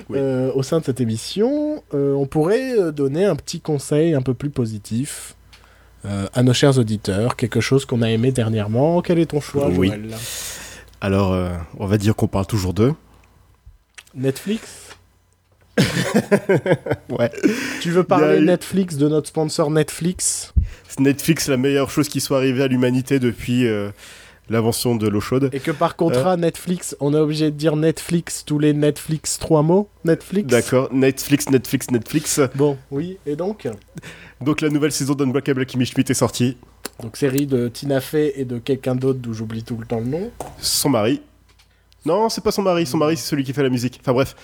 Oui. 0.08 0.18
euh, 0.20 0.52
au 0.54 0.62
sein 0.62 0.80
de 0.80 0.86
cette 0.86 1.02
émission, 1.02 1.84
euh, 1.96 2.14
on 2.14 2.28
pourrait 2.28 2.92
donner 2.94 3.26
un 3.26 3.36
petit 3.36 3.60
conseil 3.60 4.14
un 4.14 4.22
peu 4.22 4.34
plus 4.34 4.52
positif 4.52 5.36
à 6.34 6.44
nos 6.44 6.54
chers 6.54 6.78
auditeurs, 6.78 7.36
quelque 7.36 7.60
chose 7.60 7.84
qu'on 7.84 8.02
a 8.02 8.10
aimé 8.10 8.32
dernièrement. 8.32 9.02
Quel 9.02 9.20
est 9.20 9.26
ton 9.26 9.42
choix, 9.42 9.68
Oui. 9.68 9.88
Joël? 9.88 10.08
Alors, 11.02 11.34
euh, 11.34 11.50
on 11.78 11.86
va 11.88 11.98
dire 11.98 12.16
qu'on 12.16 12.28
parle 12.28 12.46
toujours 12.48 12.74
d'eux. 12.74 12.94
Netflix 14.16 14.90
Ouais. 17.10 17.32
Tu 17.82 17.92
veux 17.92 18.04
parler 18.04 18.40
eu- 18.40 18.46
Netflix 18.46 18.96
de 18.98 19.08
notre 19.08 19.28
sponsor 19.28 19.72
Netflix? 19.72 20.54
Netflix, 21.00 21.48
la 21.48 21.58
meilleure 21.58 21.90
chose 21.90 22.10
qui 22.10 22.20
soit 22.20 22.38
arrivée 22.38 22.64
à 22.64 22.68
l'humanité 22.68 23.20
depuis 23.20 23.66
euh, 23.68 23.92
l'invention 24.50 24.96
de 24.96 25.08
l'eau 25.08 25.20
chaude. 25.22 25.50
Et 25.54 25.60
que 25.60 25.72
par 25.72 25.96
contrat, 25.96 26.38
Netflix, 26.38 26.96
on 27.00 27.14
est 27.14 27.18
obligé 27.20 27.46
de 27.52 27.56
dire 27.56 27.76
Netflix 27.76 28.44
tous 28.46 28.60
les 28.60 28.74
Netflix 28.74 29.38
trois 29.40 29.62
mots 29.62 29.90
Netflix 30.06 30.48
D'accord, 30.48 30.90
Netflix, 30.94 31.50
Netflix, 31.50 31.92
Netflix. 31.92 32.40
Bon, 32.56 32.78
oui, 32.92 33.18
et 33.26 33.36
donc 33.36 33.68
Donc 34.42 34.62
la 34.62 34.70
nouvelle 34.70 34.92
saison 34.92 35.14
d'Unbreakable 35.14 35.66
Kimmy 35.66 35.86
Schmidt 35.86 36.12
est 36.12 36.16
sortie. 36.16 36.58
Donc 37.02 37.16
série 37.18 37.46
de 37.48 37.68
Tina 37.68 38.02
Fey 38.02 38.34
et 38.36 38.46
de 38.46 38.58
quelqu'un 38.58 38.96
d'autre 38.96 39.20
d'où 39.20 39.34
j'oublie 39.34 39.64
tout 39.64 39.78
le 39.78 39.86
temps 39.86 40.00
le 40.00 40.06
nom. 40.08 40.32
Son 40.60 40.90
mari. 40.90 41.22
Non, 42.06 42.30
c'est 42.30 42.44
pas 42.44 42.52
son 42.52 42.62
mari. 42.62 42.86
Son 42.86 42.98
mari, 42.98 43.18
c'est 43.18 43.28
celui 43.28 43.44
qui 43.44 43.54
fait 43.54 43.64
la 43.64 43.70
musique. 43.70 44.00
Enfin 44.02 44.14
bref. 44.14 44.36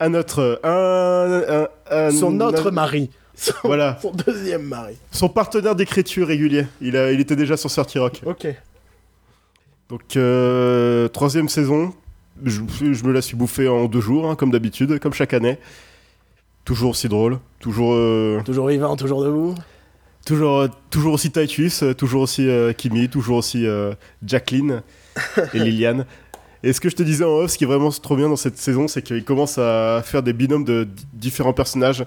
Un 0.00 0.14
autre. 0.14 0.60
Un. 0.62 1.42
un, 1.48 1.68
un- 1.90 2.10
Son 2.10 2.40
autre 2.40 2.68
un- 2.68 2.72
mari. 2.72 3.10
Son, 3.36 3.52
Voilà. 3.64 3.98
son 4.00 4.12
deuxième 4.12 4.62
mari. 4.62 4.94
Son 5.10 5.28
partenaire 5.28 5.74
d'écriture 5.74 6.28
régulier. 6.28 6.66
Il, 6.80 6.96
a, 6.96 7.10
il 7.12 7.20
était 7.20 7.34
déjà 7.36 7.56
sur 7.56 7.70
Sorty 7.70 7.98
Rock. 7.98 8.20
Ok. 8.24 8.46
Donc, 9.94 10.16
euh, 10.16 11.06
troisième 11.06 11.48
saison. 11.48 11.94
Je, 12.44 12.62
je 12.80 13.04
me 13.04 13.12
la 13.12 13.22
suis 13.22 13.36
bouffée 13.36 13.68
en 13.68 13.84
deux 13.84 14.00
jours, 14.00 14.28
hein, 14.28 14.34
comme 14.34 14.50
d'habitude, 14.50 14.98
comme 14.98 15.12
chaque 15.12 15.32
année. 15.32 15.56
Toujours 16.64 16.90
aussi 16.90 17.08
drôle. 17.08 17.38
Toujours. 17.60 17.92
euh, 17.94 18.40
Toujours 18.44 18.66
vivant, 18.66 18.96
toujours 18.96 19.22
debout. 19.22 19.54
Toujours, 20.26 20.58
euh, 20.62 20.68
toujours 20.90 21.12
aussi 21.14 21.30
Titus, 21.30 21.84
euh, 21.84 21.94
toujours 21.94 22.22
aussi 22.22 22.48
Kimi, 22.76 23.08
toujours 23.08 23.36
aussi 23.36 23.64
Jacqueline 24.26 24.82
et 25.52 25.58
Liliane. 25.60 26.06
Et 26.64 26.72
ce 26.72 26.80
que 26.80 26.88
je 26.88 26.96
te 26.96 27.04
disais 27.04 27.24
en 27.24 27.28
off, 27.28 27.52
ce 27.52 27.58
qui 27.58 27.62
est 27.62 27.68
vraiment 27.68 27.90
trop 27.90 28.16
bien 28.16 28.28
dans 28.28 28.34
cette 28.34 28.58
saison, 28.58 28.88
c'est 28.88 29.02
qu'il 29.02 29.22
commence 29.22 29.58
à 29.58 30.02
faire 30.04 30.24
des 30.24 30.32
binômes 30.32 30.64
de 30.64 30.88
différents 31.12 31.52
personnages. 31.52 32.04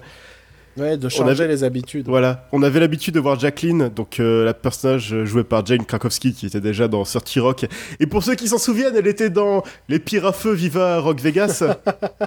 Ouais, 0.78 0.96
de 0.96 1.08
changer 1.08 1.30
avait- 1.44 1.48
les 1.48 1.64
habitudes. 1.64 2.06
Voilà, 2.08 2.46
on 2.52 2.62
avait 2.62 2.80
l'habitude 2.80 3.14
de 3.14 3.20
voir 3.20 3.38
Jacqueline, 3.38 3.88
donc 3.88 4.20
euh, 4.20 4.44
la 4.44 4.54
personnage 4.54 5.24
jouée 5.24 5.44
par 5.44 5.64
Jane 5.66 5.84
Krakowski, 5.84 6.32
qui 6.32 6.46
était 6.46 6.60
déjà 6.60 6.88
dans 6.88 7.04
Surty 7.04 7.40
Rock. 7.40 7.66
Et 8.00 8.06
pour 8.06 8.22
ceux 8.22 8.34
qui 8.34 8.48
s'en 8.48 8.58
souviennent, 8.58 8.94
elle 8.96 9.06
était 9.06 9.30
dans 9.30 9.62
Les 9.88 9.98
Pires 9.98 10.26
à 10.26 10.32
Feu 10.32 10.52
Viva 10.52 11.00
Rock 11.00 11.20
Vegas, 11.20 11.62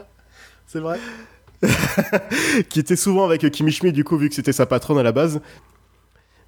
C'est 0.68 0.80
vrai 0.80 1.00
qui 2.70 2.80
était 2.80 2.96
souvent 2.96 3.26
avec 3.26 3.50
Kimi 3.52 3.72
Schmidt, 3.72 3.94
du 3.94 4.04
coup, 4.04 4.18
vu 4.18 4.30
que 4.30 4.36
c'était 4.36 4.54
sa 4.54 4.66
patronne 4.66 4.98
à 4.98 5.04
la 5.04 5.12
base. 5.12 5.42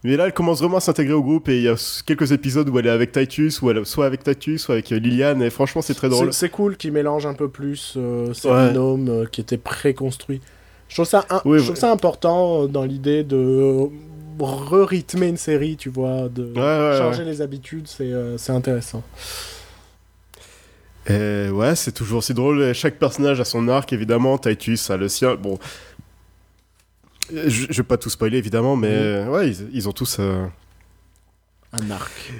Mais 0.06 0.18
là, 0.18 0.26
elle 0.26 0.34
commence 0.34 0.60
vraiment 0.60 0.78
à 0.78 0.82
s'intégrer 0.82 1.14
au 1.14 1.24
groupe 1.24 1.48
et 1.48 1.56
il 1.58 1.64
y 1.64 1.70
a 1.70 1.76
quelques 2.06 2.34
épisodes 2.34 2.68
où 2.68 2.78
elle 2.78 2.88
est 2.88 2.90
avec 2.90 3.12
Titus, 3.14 3.62
ou 3.62 3.70
elle 3.72 3.78
est 3.78 3.86
soit 3.86 4.06
avec 4.06 4.22
Titus, 4.24 4.62
soit 4.64 4.76
avec 4.76 4.92
euh, 4.92 4.98
Liliane, 5.00 5.42
et 5.42 5.50
franchement, 5.50 5.82
c'est 5.82 5.94
très 5.94 6.10
drôle. 6.10 6.34
C'est 6.34 6.40
c'est 6.40 6.50
cool 6.50 6.76
qu'ils 6.76 6.92
mélangent 6.92 7.26
un 7.26 7.34
peu 7.36 7.48
plus 7.48 7.94
euh, 7.96 8.34
ces 8.34 8.50
Ouais. 8.50 8.68
binômes 8.70 9.08
euh, 9.08 9.26
qui 9.32 9.40
étaient 9.40 9.58
préconstruits. 9.58 10.42
Je 10.94 10.98
trouve 10.98 11.08
ça, 11.08 11.26
un- 11.32 11.42
Oui, 11.44 11.58
je 11.58 11.64
trouve 11.64 11.74
ouais. 11.76 11.80
ça 11.82 11.92
important 11.92 12.66
euh, 12.66 12.68
dans 12.68 12.84
l'idée 12.84 13.24
de 13.24 13.36
euh, 13.36 13.88
re-rythmer 14.40 15.28
une 15.28 15.38
série, 15.38 15.76
tu 15.76 15.90
vois, 15.90 16.30
de 16.30 16.44
Ouais, 16.54 16.60
ouais, 16.62 16.98
changer 17.00 17.26
les 17.26 17.42
habitudes, 17.42 17.88
c'est 17.88 18.12
euh, 18.12 18.38
intéressant. 18.50 19.02
Et 21.10 21.50
ouais, 21.50 21.76
c'est 21.76 21.94
toujours 21.94 22.20
aussi 22.20 22.36
drôle. 22.36 22.74
Chaque 22.74 23.00
personnage 23.00 23.40
a 23.40 23.44
son 23.46 23.68
arc, 23.70 23.92
évidemment. 23.92 24.38
Titus 24.38 24.92
a 24.92 24.98
le 24.98 25.10
sien. 25.10 25.34
Bon. 25.34 25.58
Je, 27.34 27.66
je 27.70 27.78
vais 27.78 27.84
pas 27.88 27.98
tout 27.98 28.12
spoiler, 28.12 28.38
évidemment, 28.38 28.76
mais 28.76 28.92
euh, 28.92 29.28
ouais, 29.30 29.50
ils, 29.50 29.68
ils 29.74 29.90
ont 29.90 29.94
tous 29.94 30.18
euh, 30.20 30.46
Un 31.74 31.90
arc. 31.90 32.34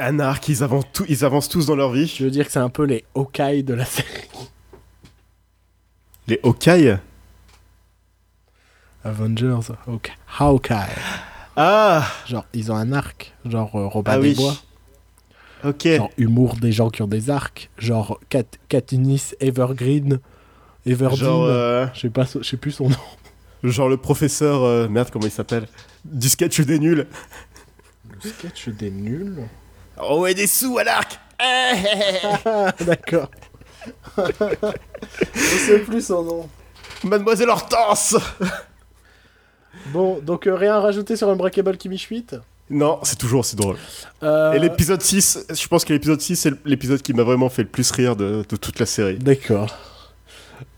un 0.00 0.18
arc. 0.18 0.48
Ils 0.48 0.64
avancent, 0.64 0.86
tout- 0.92 1.04
ils 1.08 1.24
avancent 1.24 1.48
tous 1.48 1.64
dans 1.66 1.76
leur 1.76 1.92
vie. 1.92 2.08
Je 2.08 2.24
veux 2.24 2.30
dire 2.32 2.44
que 2.46 2.50
c'est 2.50 2.58
un 2.58 2.70
peu 2.70 2.82
les 2.82 3.04
Hawkeye 3.14 3.62
de 3.62 3.74
la 3.74 3.84
série. 3.84 4.28
Les 6.26 6.40
Hawkeye? 6.42 6.98
Avengers, 9.04 9.72
Hawkeye. 9.86 10.12
Hawkeye. 10.38 10.96
Ah 11.56 12.04
Genre, 12.26 12.44
ils 12.52 12.70
ont 12.70 12.76
un 12.76 12.92
arc. 12.92 13.34
Genre 13.44 13.74
euh, 13.76 13.86
Robin 13.86 14.12
Ah 14.14 14.18
des 14.18 14.28
oui. 14.28 14.34
Bois. 14.34 14.54
Ok. 15.64 15.86
Genre 15.88 16.10
humour 16.18 16.56
des 16.56 16.72
gens 16.72 16.90
qui 16.90 17.02
ont 17.02 17.06
des 17.08 17.30
arcs. 17.30 17.70
Genre 17.78 18.18
Kat 18.28 18.44
Katniss 18.68 19.34
Evergreen. 19.40 20.20
Everdeen. 20.86 21.18
Genre, 21.18 21.44
euh, 21.44 21.86
Je 21.94 22.00
sais 22.00 22.10
pas, 22.10 22.24
je 22.24 22.42
sais 22.42 22.56
plus 22.56 22.70
son 22.72 22.88
nom. 22.88 22.96
genre 23.64 23.88
le 23.88 23.96
professeur. 23.96 24.62
euh, 24.64 24.88
merde, 24.88 25.10
comment 25.10 25.26
il 25.26 25.30
s'appelle? 25.30 25.66
Du 26.04 26.28
sketch 26.28 26.60
des 26.60 26.78
nuls. 26.78 27.06
Le 28.22 28.30
sketch 28.30 28.68
des 28.70 28.90
nuls? 28.90 29.46
Oh, 30.02 30.26
et 30.26 30.32
des 30.34 30.46
sous 30.46 30.78
à 30.78 30.84
l'arc 30.84 31.18
Ah, 31.38 32.72
d'accord. 32.80 33.30
je 34.16 35.40
sais 35.66 35.78
plus 35.80 36.04
son 36.06 36.22
nom. 36.22 36.48
Mademoiselle 37.04 37.48
Hortense 37.50 38.16
Bon, 39.92 40.18
donc 40.20 40.46
euh, 40.46 40.54
rien 40.54 40.74
à 40.74 40.80
rajouter 40.80 41.16
sur 41.16 41.28
Unbreakable 41.28 41.76
Kimmy 41.76 41.98
Schmidt? 41.98 42.36
Non, 42.68 43.00
c'est 43.02 43.18
toujours 43.18 43.40
aussi 43.40 43.56
drôle. 43.56 43.76
Euh, 44.22 44.52
Et 44.52 44.58
l'épisode 44.60 45.02
6, 45.02 45.46
je 45.50 45.66
pense 45.68 45.84
que 45.84 45.92
l'épisode 45.92 46.20
6, 46.20 46.36
c'est 46.36 46.52
l'épisode 46.64 47.02
qui 47.02 47.12
m'a 47.12 47.24
vraiment 47.24 47.48
fait 47.48 47.62
le 47.62 47.68
plus 47.68 47.90
rire 47.90 48.14
de, 48.14 48.44
de 48.48 48.56
toute 48.56 48.78
la 48.78 48.86
série. 48.86 49.18
D'accord. 49.18 49.74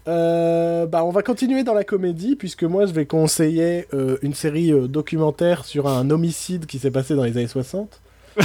Euh, 0.08 0.86
bah, 0.86 1.04
on 1.04 1.10
va 1.10 1.22
continuer 1.22 1.64
dans 1.64 1.74
la 1.74 1.84
comédie, 1.84 2.34
puisque 2.34 2.64
moi 2.64 2.86
je 2.86 2.92
vais 2.92 3.06
conseiller 3.06 3.86
euh, 3.94 4.16
une 4.22 4.34
série 4.34 4.72
documentaire 4.88 5.64
sur 5.64 5.86
un 5.86 6.10
homicide 6.10 6.66
qui 6.66 6.78
s'est 6.78 6.90
passé 6.90 7.14
dans 7.14 7.24
les 7.24 7.36
années 7.36 7.46
60. 7.46 8.00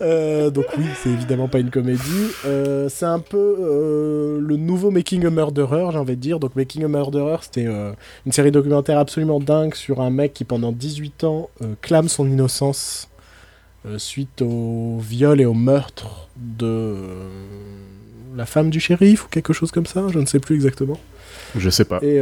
Euh, 0.00 0.50
donc 0.50 0.66
oui, 0.76 0.84
c'est 1.02 1.10
évidemment 1.10 1.48
pas 1.48 1.58
une 1.58 1.70
comédie. 1.70 2.28
Euh, 2.44 2.88
c'est 2.88 3.06
un 3.06 3.18
peu 3.18 3.56
euh, 3.60 4.38
le 4.40 4.56
nouveau 4.56 4.90
Making 4.90 5.26
a 5.26 5.30
Murderer, 5.30 5.88
j'ai 5.92 5.98
envie 5.98 6.16
de 6.16 6.20
dire. 6.20 6.40
Donc 6.40 6.56
Making 6.56 6.84
a 6.84 6.88
Murderer, 6.88 7.38
c'était 7.42 7.66
une 8.26 8.32
série 8.32 8.50
documentaire 8.50 8.98
absolument 8.98 9.40
dingue 9.40 9.74
sur 9.74 10.00
un 10.00 10.10
mec 10.10 10.32
qui 10.32 10.44
pendant 10.44 10.72
18 10.72 11.24
ans 11.24 11.50
clame 11.80 12.08
son 12.08 12.26
innocence 12.28 13.08
suite 13.98 14.42
au 14.42 14.98
viol 15.00 15.40
et 15.40 15.44
au 15.44 15.54
meurtre 15.54 16.28
de 16.36 16.96
la 18.36 18.46
femme 18.46 18.70
du 18.70 18.80
shérif 18.80 19.26
ou 19.26 19.28
quelque 19.28 19.52
chose 19.52 19.70
comme 19.70 19.86
ça, 19.86 20.06
je 20.12 20.18
ne 20.18 20.26
sais 20.26 20.38
plus 20.38 20.54
exactement. 20.54 20.98
Je 21.56 21.68
sais 21.68 21.84
pas. 21.84 22.00
Et 22.02 22.20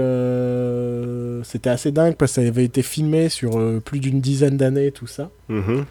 c'était 1.44 1.70
assez 1.70 1.92
dingue 1.92 2.16
parce 2.16 2.32
que 2.32 2.42
ça 2.42 2.46
avait 2.46 2.64
été 2.64 2.82
filmé 2.82 3.28
sur 3.28 3.58
plus 3.82 4.00
d'une 4.00 4.20
dizaine 4.20 4.56
d'années, 4.56 4.90
tout 4.90 5.06
ça. 5.06 5.30
Mhm. 5.48 5.84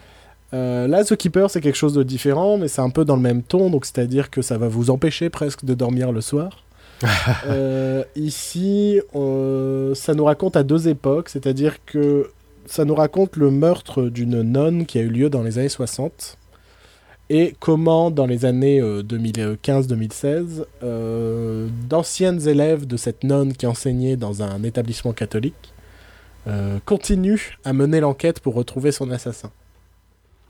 Euh, 0.53 0.87
là, 0.87 1.03
The 1.03 1.15
Keeper, 1.15 1.49
c'est 1.49 1.61
quelque 1.61 1.77
chose 1.77 1.93
de 1.93 2.03
différent, 2.03 2.57
mais 2.57 2.67
c'est 2.67 2.81
un 2.81 2.89
peu 2.89 3.05
dans 3.05 3.15
le 3.15 3.21
même 3.21 3.43
ton, 3.43 3.69
donc 3.69 3.85
c'est-à-dire 3.85 4.29
que 4.29 4.41
ça 4.41 4.57
va 4.57 4.67
vous 4.67 4.89
empêcher 4.89 5.29
presque 5.29 5.65
de 5.65 5.73
dormir 5.73 6.11
le 6.11 6.21
soir. 6.21 6.63
Euh, 7.47 8.03
ici, 8.17 8.99
euh, 9.15 9.95
ça 9.95 10.13
nous 10.13 10.25
raconte 10.25 10.57
à 10.57 10.63
deux 10.63 10.89
époques, 10.89 11.29
c'est-à-dire 11.29 11.77
que 11.85 12.29
ça 12.65 12.83
nous 12.83 12.95
raconte 12.95 13.37
le 13.37 13.51
meurtre 13.51 14.03
d'une 14.03 14.41
nonne 14.41 14.85
qui 14.85 14.99
a 14.99 15.01
eu 15.01 15.07
lieu 15.07 15.29
dans 15.29 15.41
les 15.41 15.57
années 15.57 15.69
60 15.69 16.37
et 17.29 17.55
comment, 17.59 18.09
dans 18.09 18.25
les 18.25 18.45
années 18.45 18.81
euh, 18.81 19.03
2015-2016, 19.03 20.65
euh, 20.83 21.67
d'anciennes 21.87 22.47
élèves 22.47 22.87
de 22.87 22.97
cette 22.97 23.23
nonne 23.23 23.53
qui 23.53 23.67
enseignait 23.67 24.17
dans 24.17 24.41
un 24.41 24.63
établissement 24.63 25.13
catholique 25.13 25.73
euh, 26.47 26.79
continuent 26.85 27.57
à 27.63 27.73
mener 27.73 27.99
l'enquête 27.99 28.39
pour 28.39 28.55
retrouver 28.55 28.91
son 28.91 29.11
assassin. 29.11 29.51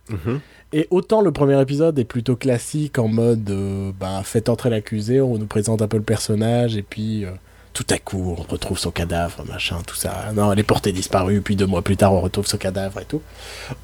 Mhm. 0.09 0.39
Et 0.71 0.87
autant 0.91 1.21
le 1.21 1.31
premier 1.31 1.59
épisode 1.59 1.97
est 1.97 2.05
plutôt 2.05 2.35
classique 2.35 2.99
en 2.99 3.07
mode 3.07 3.49
euh, 3.49 3.91
bah, 3.99 4.21
faites 4.23 4.49
entrer 4.49 4.69
l'accusé, 4.69 5.19
on 5.19 5.37
nous 5.37 5.47
présente 5.47 5.81
un 5.81 5.87
peu 5.87 5.97
le 5.97 6.03
personnage 6.03 6.77
et 6.77 6.83
puis 6.83 7.25
euh, 7.25 7.31
tout 7.79 7.85
à 7.91 7.97
coup, 7.97 8.35
on 8.37 8.43
retrouve 8.51 8.77
son 8.77 8.91
cadavre, 8.91 9.45
machin, 9.47 9.77
tout 9.87 9.95
ça. 9.95 10.33
Non, 10.35 10.51
elle 10.51 10.59
est 10.59 10.63
portée 10.63 10.91
disparue, 10.91 11.39
puis 11.39 11.55
deux 11.55 11.65
mois 11.65 11.81
plus 11.81 11.95
tard, 11.95 12.13
on 12.13 12.19
retrouve 12.19 12.45
son 12.45 12.57
cadavre 12.57 12.99
et 12.99 13.05
tout. 13.05 13.21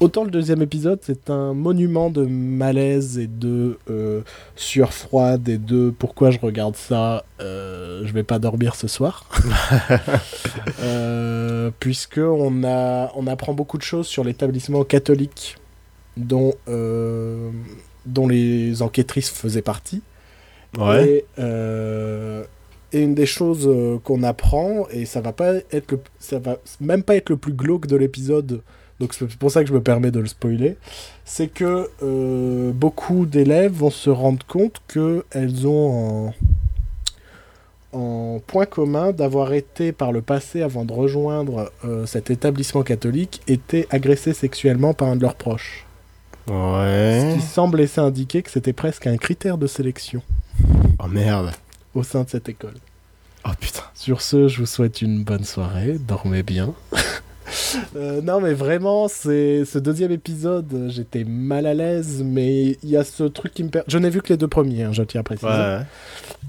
Autant 0.00 0.24
le 0.24 0.30
deuxième 0.30 0.60
épisode, 0.60 0.98
c'est 1.02 1.30
un 1.30 1.54
monument 1.54 2.10
de 2.10 2.26
malaise 2.26 3.18
et 3.18 3.26
de 3.26 3.78
euh, 3.88 4.20
sueur 4.54 4.92
froide 4.92 5.48
et 5.48 5.56
de 5.56 5.94
pourquoi 5.96 6.30
je 6.30 6.38
regarde 6.40 6.76
ça, 6.76 7.24
euh, 7.40 8.02
je 8.04 8.12
vais 8.12 8.24
pas 8.24 8.38
dormir 8.38 8.74
ce 8.74 8.88
soir. 8.88 9.30
euh, 10.82 11.70
puisque 11.80 12.18
on, 12.18 12.64
a, 12.64 13.12
on 13.14 13.26
apprend 13.26 13.54
beaucoup 13.54 13.78
de 13.78 13.82
choses 13.82 14.08
sur 14.08 14.24
l'établissement 14.24 14.84
catholique 14.84 15.56
dont, 16.16 16.54
euh, 16.68 17.50
dont 18.04 18.28
les 18.28 18.82
enquêtrices 18.82 19.30
faisaient 19.30 19.62
partie. 19.62 20.02
Ouais. 20.78 21.08
Et, 21.08 21.24
euh, 21.38 22.44
et 22.92 23.02
une 23.02 23.14
des 23.14 23.26
choses 23.26 23.66
euh, 23.66 23.98
qu'on 24.02 24.22
apprend, 24.22 24.86
et 24.90 25.06
ça 25.06 25.20
va 25.20 25.32
pas 25.32 25.54
être 25.72 25.92
le, 25.92 26.00
ça 26.18 26.38
va 26.38 26.58
même 26.80 27.02
pas 27.02 27.16
être 27.16 27.30
le 27.30 27.36
plus 27.36 27.52
glauque 27.52 27.86
de 27.86 27.96
l'épisode, 27.96 28.62
donc 29.00 29.14
c'est 29.14 29.26
pour 29.36 29.50
ça 29.50 29.62
que 29.62 29.68
je 29.68 29.74
me 29.74 29.80
permets 29.80 30.10
de 30.10 30.20
le 30.20 30.26
spoiler, 30.26 30.76
c'est 31.24 31.48
que 31.48 31.88
euh, 32.02 32.72
beaucoup 32.72 33.26
d'élèves 33.26 33.72
vont 33.72 33.90
se 33.90 34.10
rendre 34.10 34.44
compte 34.46 34.80
qu'elles 34.88 35.66
ont 35.66 36.32
en, 37.92 37.98
en 37.98 38.40
point 38.46 38.66
commun 38.66 39.12
d'avoir 39.12 39.52
été 39.52 39.92
par 39.92 40.12
le 40.12 40.22
passé, 40.22 40.62
avant 40.62 40.84
de 40.84 40.92
rejoindre 40.92 41.72
euh, 41.84 42.06
cet 42.06 42.30
établissement 42.30 42.82
catholique, 42.82 43.40
été 43.48 43.86
agressées 43.90 44.34
sexuellement 44.34 44.94
par 44.94 45.08
un 45.08 45.16
de 45.16 45.22
leurs 45.22 45.36
proches. 45.36 45.85
Ce 46.46 46.52
Ouais. 46.52 47.34
qui 47.36 47.42
semble 47.42 47.78
laisser 47.78 48.00
indiquer 48.00 48.42
que 48.42 48.50
c'était 48.50 48.72
presque 48.72 49.06
un 49.06 49.16
critère 49.16 49.58
de 49.58 49.66
sélection 49.66 50.22
Oh 50.98 51.06
merde. 51.08 51.52
au 51.94 52.02
sein 52.02 52.22
de 52.24 52.28
cette 52.28 52.48
école. 52.48 52.74
Oh 53.44 53.50
putain. 53.58 53.82
Sur 53.94 54.20
ce, 54.20 54.48
je 54.48 54.58
vous 54.60 54.66
souhaite 54.66 55.02
une 55.02 55.22
bonne 55.24 55.44
soirée, 55.44 55.98
dormez 55.98 56.42
bien. 56.42 56.74
Euh, 57.94 58.20
non 58.22 58.40
mais 58.40 58.54
vraiment, 58.54 59.06
c'est 59.06 59.64
ce 59.64 59.78
deuxième 59.78 60.10
épisode, 60.10 60.88
j'étais 60.88 61.22
mal 61.24 61.66
à 61.66 61.74
l'aise, 61.74 62.22
mais 62.24 62.76
il 62.82 62.88
y 62.90 62.96
a 62.96 63.04
ce 63.04 63.22
truc 63.22 63.54
qui 63.54 63.62
me 63.62 63.68
per... 63.68 63.82
Je 63.86 63.98
n'ai 63.98 64.10
vu 64.10 64.20
que 64.20 64.28
les 64.30 64.36
deux 64.36 64.48
premiers, 64.48 64.82
hein, 64.82 64.92
je 64.92 65.02
tiens 65.04 65.20
à 65.20 65.24
préciser. 65.24 65.46
Ouais. 65.48 65.78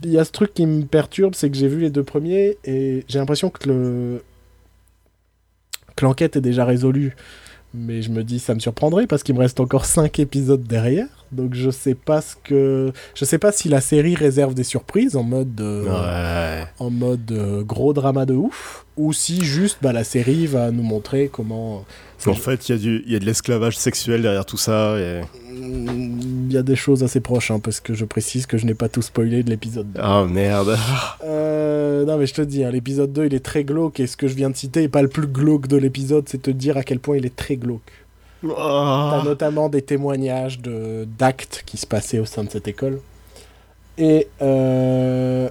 Il 0.03 0.09
y 0.11 0.17
a 0.17 0.25
ce 0.25 0.31
truc 0.31 0.53
qui 0.55 0.65
me 0.65 0.85
perturbe, 0.85 1.35
c'est 1.35 1.51
que 1.51 1.55
j'ai 1.57 1.67
vu 1.67 1.79
les 1.81 1.91
deux 1.91 2.03
premiers 2.03 2.57
et 2.65 3.05
j'ai 3.07 3.19
l'impression 3.19 3.49
que 3.51 3.67
le 3.69 4.23
que 5.95 6.03
l'enquête 6.05 6.35
est 6.35 6.41
déjà 6.41 6.65
résolue. 6.65 7.15
Mais 7.73 8.01
je 8.01 8.09
me 8.11 8.23
dis, 8.23 8.39
ça 8.39 8.55
me 8.55 8.59
surprendrait 8.59 9.07
parce 9.07 9.23
qu'il 9.23 9.35
me 9.35 9.39
reste 9.39 9.59
encore 9.59 9.85
5 9.85 10.19
épisodes 10.19 10.63
derrière. 10.63 11.07
Donc 11.31 11.53
je 11.53 11.69
sais 11.69 11.95
pas 11.95 12.21
ce 12.21 12.35
que. 12.41 12.93
Je 13.13 13.25
sais 13.25 13.37
pas 13.37 13.51
si 13.51 13.67
la 13.67 13.81
série 13.81 14.15
réserve 14.15 14.53
des 14.53 14.63
surprises 14.63 15.15
en 15.17 15.23
mode. 15.23 15.59
euh, 15.59 15.83
Ouais. 16.61 16.65
en 16.79 16.89
mode 16.89 17.29
euh, 17.31 17.63
gros 17.63 17.91
drama 17.93 18.25
de 18.25 18.33
ouf, 18.33 18.85
ou 18.95 19.11
si 19.13 19.43
juste 19.43 19.79
bah, 19.81 19.91
la 19.93 20.05
série 20.05 20.47
va 20.47 20.71
nous 20.71 20.83
montrer 20.83 21.29
comment. 21.31 21.83
En 22.25 22.33
fait, 22.33 22.67
il 22.67 22.71
y, 22.71 22.75
a 22.75 22.77
du- 22.79 23.03
il 23.05 23.13
y 23.13 23.15
a 23.15 23.19
de 23.19 23.25
l'esclavage 23.25 23.77
sexuel 23.77 24.21
derrière 24.23 24.45
tout 24.45 24.57
ça. 24.57 24.97
Et... 24.99 25.21
Il 25.53 26.51
y 26.51 26.57
a 26.57 26.63
des 26.63 26.75
choses 26.75 27.03
assez 27.03 27.19
proches, 27.19 27.51
hein, 27.51 27.59
parce 27.59 27.79
que 27.79 27.93
je 27.93 28.05
précise 28.05 28.45
que 28.45 28.57
je 28.57 28.65
n'ai 28.65 28.73
pas 28.73 28.89
tout 28.89 29.01
spoilé 29.01 29.43
de 29.43 29.49
l'épisode 29.49 29.91
2. 29.93 30.01
Oh 30.03 30.25
merde. 30.25 30.77
Euh, 31.23 32.05
non, 32.05 32.17
mais 32.17 32.25
je 32.25 32.33
te 32.33 32.41
dis, 32.41 32.63
hein, 32.63 32.71
l'épisode 32.71 33.11
2 33.13 33.25
il 33.27 33.33
est 33.33 33.43
très 33.45 33.63
glauque, 33.63 33.99
et 33.99 34.07
ce 34.07 34.17
que 34.17 34.27
je 34.27 34.33
viens 34.33 34.49
de 34.49 34.55
citer 34.55 34.83
est 34.83 34.87
pas 34.89 35.01
le 35.01 35.07
plus 35.09 35.27
glauque 35.27 35.67
de 35.67 35.77
l'épisode, 35.77 36.27
c'est 36.27 36.41
te 36.41 36.51
dire 36.51 36.77
à 36.77 36.83
quel 36.83 36.99
point 36.99 37.17
il 37.17 37.25
est 37.25 37.35
très 37.35 37.55
glauque. 37.55 37.81
T'as 38.41 39.19
Oh. 39.19 39.23
notamment 39.25 39.67
des 39.67 39.81
témoignages 39.81 40.59
de 40.59 41.07
d'actes 41.17 41.63
qui 41.65 41.77
se 41.77 41.87
passaient 41.87 42.19
au 42.19 42.25
sein 42.25 42.43
de 42.43 42.49
cette 42.51 42.67
école. 42.67 42.99
Et, 43.97 44.27
euh, 44.43 45.49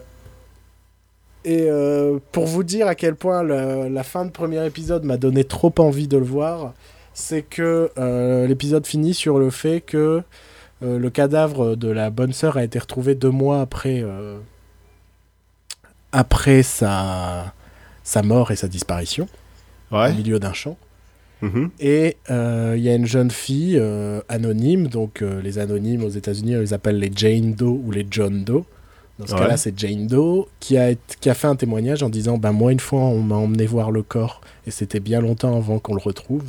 et 1.47 1.67
euh, 1.71 2.19
pour 2.33 2.45
vous 2.47 2.63
dire 2.65 2.87
à 2.89 2.95
quel 2.95 3.15
point 3.15 3.43
le- 3.43 3.89
la 3.89 4.03
fin 4.03 4.25
de 4.27 4.31
premier 4.31 4.65
épisode 4.67 5.05
m'a 5.05 5.17
donné 5.17 5.45
trop 5.45 5.73
envie 5.79 6.09
de 6.09 6.19
le 6.19 6.25
voir, 6.25 6.75
c'est 7.15 7.41
que 7.43 7.91
euh, 7.97 8.47
l'épisode 8.47 8.87
finit 8.87 9.15
sur 9.15 9.39
le 9.39 9.49
fait 9.51 9.81
que 9.81 10.23
euh, 10.83 10.99
le 10.99 11.09
cadavre 11.11 11.75
de 11.77 11.89
la 11.89 12.11
bonne 12.11 12.33
sœur 12.35 12.59
a 12.59 12.65
été 12.65 12.79
retrouvé 12.79 13.15
deux 13.15 13.31
mois 13.31 13.61
après, 13.63 14.05
après 16.13 16.63
sa, 16.63 17.53
sa 18.05 18.23
mort 18.23 18.51
et 18.51 18.57
sa 18.57 18.69
disparition, 18.69 19.29
au 20.11 20.15
milieu 20.17 20.39
d'un 20.39 20.53
champ. 20.53 20.77
Mhm. 21.43 21.71
Et 21.81 22.17
euh, 22.31 22.75
il 22.77 22.83
y 22.83 22.89
a 22.89 22.95
une 22.95 23.07
jeune 23.07 23.31
fille 23.31 23.77
euh, 23.79 24.21
anonyme, 24.29 24.89
donc 24.89 25.21
euh, 25.23 25.41
les 25.43 25.59
anonymes 25.59 26.03
aux 26.03 26.09
États-Unis, 26.09 26.57
on 26.57 26.61
les 26.61 26.73
appelle 26.73 26.99
les 26.99 27.11
Jane 27.15 27.53
Doe 27.53 27.79
ou 27.85 27.91
les 27.91 28.07
John 28.11 28.43
Doe. 28.45 28.65
Dans 29.19 29.27
ce 29.27 29.33
Ouais. 29.33 29.39
cas-là, 29.41 29.57
c'est 29.57 29.79
Jane 29.79 30.07
Doe 30.07 30.47
qui 30.61 30.77
a, 30.77 30.91
été- 30.91 31.17
qui 31.21 31.31
a 31.31 31.35
fait 31.35 31.47
un 31.47 31.57
témoignage 31.57 32.03
en 32.03 32.09
disant 32.11 32.37
ben, 32.37 32.53
Moi, 32.53 32.73
une 32.73 32.81
fois, 32.81 33.01
on 33.01 33.21
m'a 33.23 33.37
emmené 33.37 33.65
voir 33.67 33.91
le 33.91 34.03
corps, 34.03 34.41
et 34.67 34.71
c'était 34.71 35.01
bien 35.01 35.21
longtemps 35.21 35.57
avant 35.57 35.79
qu'on 35.79 35.95
le 35.95 36.01
retrouve. 36.03 36.45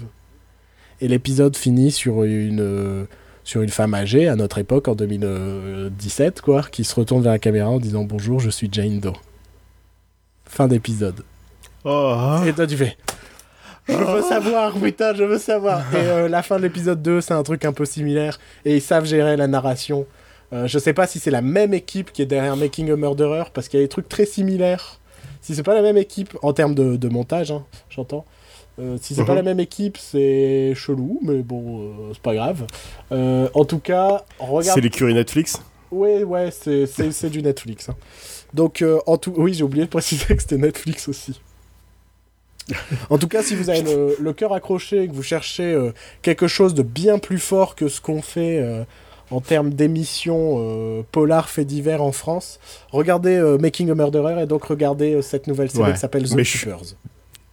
Et 0.99 1.07
l'épisode 1.07 1.55
finit 1.55 1.91
sur 1.91 2.23
une, 2.23 2.59
euh, 2.59 3.05
sur 3.45 3.61
une 3.61 3.69
femme 3.69 3.93
âgée, 3.93 4.27
à 4.27 4.35
notre 4.35 4.57
époque, 4.57 4.87
en 4.89 4.95
2017, 4.95 6.41
quoi, 6.41 6.63
qui 6.63 6.83
se 6.83 6.93
retourne 6.95 7.21
vers 7.23 7.31
la 7.33 7.39
caméra 7.39 7.69
en 7.69 7.79
disant 7.79 8.03
Bonjour, 8.03 8.39
je 8.39 8.49
suis 8.49 8.67
Jane 8.71 8.99
Doe. 8.99 9.13
Fin 10.45 10.67
d'épisode. 10.67 11.23
Oh. 11.85 12.39
Et 12.45 12.53
toi, 12.53 12.67
tu 12.67 12.75
fais. 12.77 12.97
Je 13.87 13.93
veux 13.93 14.21
savoir, 14.23 14.73
putain, 14.73 15.13
je 15.13 15.23
veux 15.23 15.37
savoir. 15.37 15.79
Et 15.93 15.97
euh, 15.97 16.27
la 16.27 16.43
fin 16.43 16.57
de 16.57 16.63
l'épisode 16.63 17.01
2, 17.01 17.21
c'est 17.21 17.33
un 17.33 17.43
truc 17.43 17.63
un 17.63 17.71
peu 17.71 17.85
similaire. 17.85 18.37
Et 18.65 18.75
ils 18.75 18.81
savent 18.81 19.05
gérer 19.05 19.37
la 19.37 19.47
narration. 19.47 20.05
Euh, 20.53 20.67
je 20.67 20.79
sais 20.79 20.93
pas 20.93 21.07
si 21.07 21.19
c'est 21.19 21.31
la 21.31 21.41
même 21.41 21.73
équipe 21.73 22.11
qui 22.13 22.21
est 22.21 22.25
derrière 22.25 22.55
Making 22.55 22.91
a 22.91 22.95
Murderer, 22.95 23.45
parce 23.53 23.67
qu'il 23.67 23.79
y 23.79 23.83
a 23.83 23.85
des 23.85 23.89
trucs 23.89 24.07
très 24.09 24.25
similaires. 24.25 24.99
Si 25.41 25.55
c'est 25.55 25.63
pas 25.63 25.73
la 25.75 25.81
même 25.81 25.97
équipe, 25.97 26.37
en 26.41 26.53
termes 26.53 26.73
de, 26.75 26.95
de 26.95 27.09
montage, 27.09 27.51
hein, 27.51 27.65
j'entends. 27.89 28.25
Euh, 28.79 28.97
si 29.01 29.15
c'est 29.15 29.23
pas 29.25 29.31
Mhm. 29.31 29.37
la 29.37 29.43
même 29.43 29.59
équipe, 29.59 29.97
c'est 29.97 30.73
chelou, 30.75 31.19
mais 31.23 31.41
bon, 31.41 31.81
euh, 31.81 31.91
c'est 32.13 32.21
pas 32.21 32.35
grave. 32.35 32.65
En 33.11 33.65
tout 33.65 33.79
cas, 33.79 34.23
regarde. 34.39 34.75
C'est 34.75 34.81
l'écurie 34.81 35.13
Netflix 35.13 35.61
Ouais, 35.91 36.23
ouais, 36.23 36.51
c'est, 36.51 37.29
du 37.29 37.41
Netflix. 37.41 37.89
hein. 37.89 37.95
Donc, 38.53 38.83
en 39.05 39.17
tout... 39.17 39.33
oui, 39.37 39.53
j'ai 39.53 39.63
oublié 39.63 39.85
de 39.85 39.89
préciser 39.89 40.35
que 40.35 40.41
c'était 40.41 40.57
Netflix 40.57 41.07
aussi. 41.07 41.39
en 43.09 43.17
tout 43.17 43.27
cas, 43.29 43.41
si 43.41 43.55
vous 43.55 43.69
avez 43.69 43.81
le, 43.81 44.17
le 44.19 44.33
cœur 44.33 44.53
accroché 44.53 45.03
et 45.03 45.07
que 45.07 45.13
vous 45.13 45.23
cherchez 45.23 45.77
quelque 46.21 46.47
chose 46.47 46.73
de 46.73 46.83
bien 46.83 47.17
plus 47.19 47.39
fort 47.39 47.75
que 47.75 47.87
ce 47.87 48.01
qu'on 48.01 48.21
fait 48.21 48.85
en 49.31 49.41
termes 49.41 49.71
d'émissions 49.73 50.55
euh, 50.59 51.03
polar 51.11 51.49
faits 51.49 51.67
divers 51.67 52.01
en 52.01 52.11
France, 52.11 52.59
regardez 52.91 53.35
euh, 53.35 53.57
Making 53.57 53.91
a 53.91 53.95
Murderer 53.95 54.41
et 54.41 54.45
donc 54.45 54.63
regardez 54.65 55.15
euh, 55.15 55.21
cette 55.21 55.47
nouvelle 55.47 55.69
série 55.69 55.83
Ouais, 55.83 55.93
qui 55.93 55.99
s'appelle 55.99 56.27
The 56.29 56.33
mais 56.33 56.43
je- 56.43 56.59
Keepers. 56.59 56.79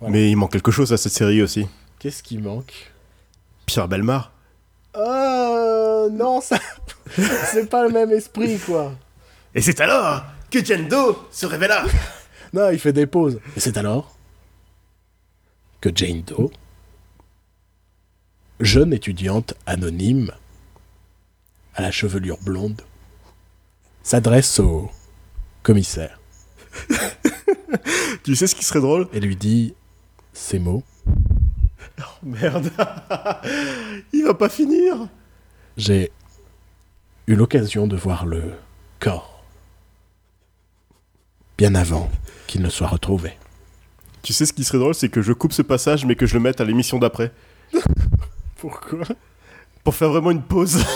Voilà. 0.00 0.12
Mais 0.12 0.30
il 0.30 0.36
manque 0.36 0.52
quelque 0.52 0.70
chose 0.70 0.92
à 0.92 0.96
cette 0.96 1.12
série 1.12 1.42
aussi. 1.42 1.66
Qu'est-ce 1.98 2.22
qui 2.22 2.38
manque? 2.38 2.92
Pierre 3.66 3.88
Belmar. 3.88 4.32
Euh, 4.96 6.08
non, 6.10 6.40
ça... 6.40 6.58
c'est 7.52 7.68
pas 7.68 7.82
le 7.86 7.90
même 7.92 8.10
esprit, 8.12 8.58
quoi. 8.58 8.92
Et 9.54 9.60
c'est 9.60 9.80
alors 9.80 10.22
que 10.50 10.64
Jendo 10.64 11.18
se 11.30 11.46
révéla. 11.46 11.84
Non, 12.52 12.70
il 12.70 12.78
fait 12.78 12.92
des 12.92 13.06
pauses. 13.06 13.40
Et 13.56 13.60
c'est 13.60 13.76
alors 13.76 14.14
que 15.80 15.90
Jane 15.92 16.22
Doe, 16.22 16.50
jeune 18.60 18.92
étudiante 18.92 19.54
anonyme 19.66 20.30
à 21.74 21.82
la 21.82 21.90
chevelure 21.90 22.38
blonde, 22.42 22.82
s'adresse 24.02 24.60
au 24.60 24.90
commissaire 25.62 26.20
Tu 28.22 28.34
sais 28.36 28.46
ce 28.46 28.54
qui 28.54 28.64
serait 28.64 28.80
drôle? 28.80 29.08
et 29.12 29.20
lui 29.20 29.36
dit 29.36 29.74
ces 30.32 30.58
mots. 30.58 30.82
Merde. 32.22 32.70
il 34.12 34.24
va 34.24 34.34
pas 34.34 34.48
finir. 34.48 35.08
J'ai 35.76 36.10
eu 37.26 37.34
l'occasion 37.34 37.86
de 37.86 37.96
voir 37.96 38.26
le 38.26 38.52
corps 38.98 39.44
bien 41.58 41.74
avant 41.74 42.10
qu'il 42.46 42.62
ne 42.62 42.68
soit 42.68 42.88
retrouvé. 42.88 43.32
Tu 44.22 44.32
sais 44.32 44.46
ce 44.46 44.52
qui 44.52 44.64
serait 44.64 44.78
drôle, 44.78 44.94
c'est 44.94 45.08
que 45.08 45.22
je 45.22 45.32
coupe 45.32 45.52
ce 45.52 45.62
passage, 45.62 46.04
mais 46.04 46.16
que 46.16 46.26
je 46.26 46.34
le 46.34 46.40
mette 46.40 46.60
à 46.60 46.64
l'émission 46.64 46.98
d'après. 46.98 47.30
Pourquoi? 48.56 49.06
Pour 49.84 49.94
faire 49.94 50.08
vraiment 50.10 50.30
une 50.30 50.42
pause. 50.42 50.78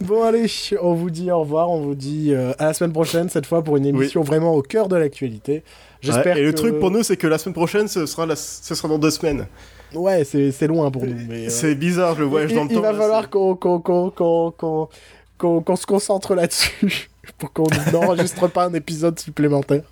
Bon 0.00 0.22
allez, 0.22 0.46
on 0.82 0.92
vous 0.94 1.08
dit 1.10 1.30
au 1.30 1.40
revoir, 1.40 1.70
on 1.70 1.80
vous 1.80 1.94
dit 1.94 2.32
euh, 2.34 2.52
à 2.58 2.66
la 2.66 2.74
semaine 2.74 2.92
prochaine, 2.92 3.28
cette 3.30 3.46
fois 3.46 3.62
pour 3.62 3.76
une 3.78 3.86
émission 3.86 4.22
vraiment 4.22 4.54
au 4.54 4.60
cœur 4.60 4.88
de 4.88 4.96
l'actualité. 4.96 5.62
J'espère 6.02 6.34
Ouais, 6.36 6.42
et 6.42 6.44
le 6.44 6.52
truc 6.54 6.78
pour 6.78 6.90
nous, 6.90 7.02
c'est 7.02 7.16
que 7.16 7.26
la 7.26 7.38
semaine 7.38 7.54
prochaine, 7.54 7.88
ce 7.88 8.04
sera, 8.04 8.26
la... 8.26 8.36
ce 8.36 8.74
sera 8.74 8.88
dans 8.88 8.98
deux 8.98 9.10
semaines. 9.10 9.46
Ouais, 9.94 10.24
c'est 10.24 10.50
c'est 10.52 10.66
loin 10.66 10.90
pour 10.90 11.04
nous. 11.06 11.16
Euh, 11.30 11.46
C'est 11.48 11.74
bizarre 11.74 12.18
le 12.18 12.24
voyage 12.26 12.50
il, 12.50 12.56
dans 12.56 12.64
le 12.64 12.70
il 12.70 12.74
temps. 12.76 12.82
va 12.82 12.92
là, 12.92 12.98
falloir 12.98 13.30
qu'on 13.30 13.54
qu'on- 13.54 13.80
qu'on- 13.80 14.10
qu'on- 14.10 14.50
qu'on- 14.50 14.88
qu'on- 15.38 15.60
qu'on 15.62 15.76
se 15.76 15.86
concentre 15.86 16.34
là-dessus 16.34 17.08
pour 17.38 17.52
qu'on 17.52 17.66
n'enregistre 17.92 18.48
pas 18.48 18.64
un 18.64 18.74
épisode 18.74 19.18
supplémentaire. 19.18 19.84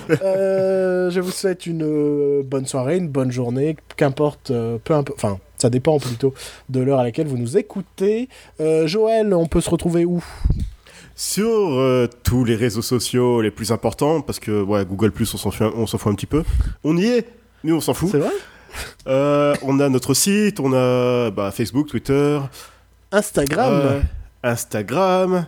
Euh, 0.22 1.10
je 1.10 1.20
vous 1.20 1.30
souhaite 1.30 1.66
une 1.66 1.82
euh, 1.82 2.42
bonne 2.44 2.66
soirée, 2.66 2.96
une 2.96 3.08
bonne 3.08 3.32
journée, 3.32 3.76
qu'importe, 3.96 4.50
euh, 4.50 4.78
peu 4.82 4.94
importe, 4.94 5.18
enfin, 5.18 5.38
ça 5.58 5.68
dépend 5.70 5.98
plutôt 5.98 6.34
de 6.68 6.80
l'heure 6.80 7.00
à 7.00 7.04
laquelle 7.04 7.26
vous 7.26 7.38
nous 7.38 7.56
écoutez. 7.56 8.28
Euh, 8.60 8.86
Joël, 8.86 9.34
on 9.34 9.46
peut 9.46 9.60
se 9.60 9.70
retrouver 9.70 10.04
où? 10.04 10.22
Sur 11.16 11.48
euh, 11.48 12.08
tous 12.24 12.44
les 12.44 12.56
réseaux 12.56 12.82
sociaux 12.82 13.40
les 13.40 13.50
plus 13.50 13.72
importants, 13.72 14.20
parce 14.20 14.38
que 14.38 14.62
ouais, 14.62 14.84
Google 14.84 15.12
Plus, 15.12 15.32
on 15.34 15.38
s'en 15.38 15.50
fout, 15.50 15.72
on 15.76 15.86
s'en 15.86 15.98
fout 15.98 16.12
un 16.12 16.14
petit 16.14 16.26
peu. 16.26 16.44
On 16.84 16.96
y 16.96 17.06
est, 17.06 17.26
nous 17.64 17.76
on 17.76 17.80
s'en 17.80 17.94
fout. 17.94 18.10
C'est 18.10 18.18
vrai? 18.18 18.32
Euh, 19.06 19.54
on 19.62 19.80
a 19.80 19.88
notre 19.88 20.14
site, 20.14 20.60
on 20.60 20.72
a 20.72 21.30
bah, 21.30 21.50
Facebook, 21.50 21.88
Twitter, 21.88 22.40
Instagram 23.10 24.02
Instagram. 24.42 25.46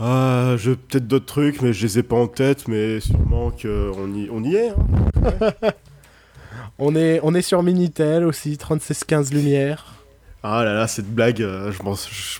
Ah, 0.00 0.54
je 0.58 0.72
peut-être 0.72 1.06
d'autres 1.06 1.26
trucs, 1.26 1.62
mais 1.62 1.72
je 1.72 1.86
les 1.86 1.98
ai 2.00 2.02
pas 2.02 2.16
en 2.16 2.26
tête, 2.26 2.66
mais 2.68 2.98
sûrement 3.00 3.50
qu'on 3.50 4.12
y, 4.14 4.28
on 4.30 4.42
y 4.42 4.56
est. 4.56 4.70
hein. 4.70 5.52
on, 6.78 6.96
est, 6.96 7.20
on 7.22 7.32
est 7.34 7.42
sur 7.42 7.62
Minitel 7.62 8.24
aussi, 8.24 8.58
3615 8.58 9.32
Lumière. 9.32 9.94
Ah 10.42 10.64
là 10.64 10.74
là, 10.74 10.88
cette 10.88 11.06
blague, 11.08 11.40
euh, 11.42 11.72
je 11.72 11.82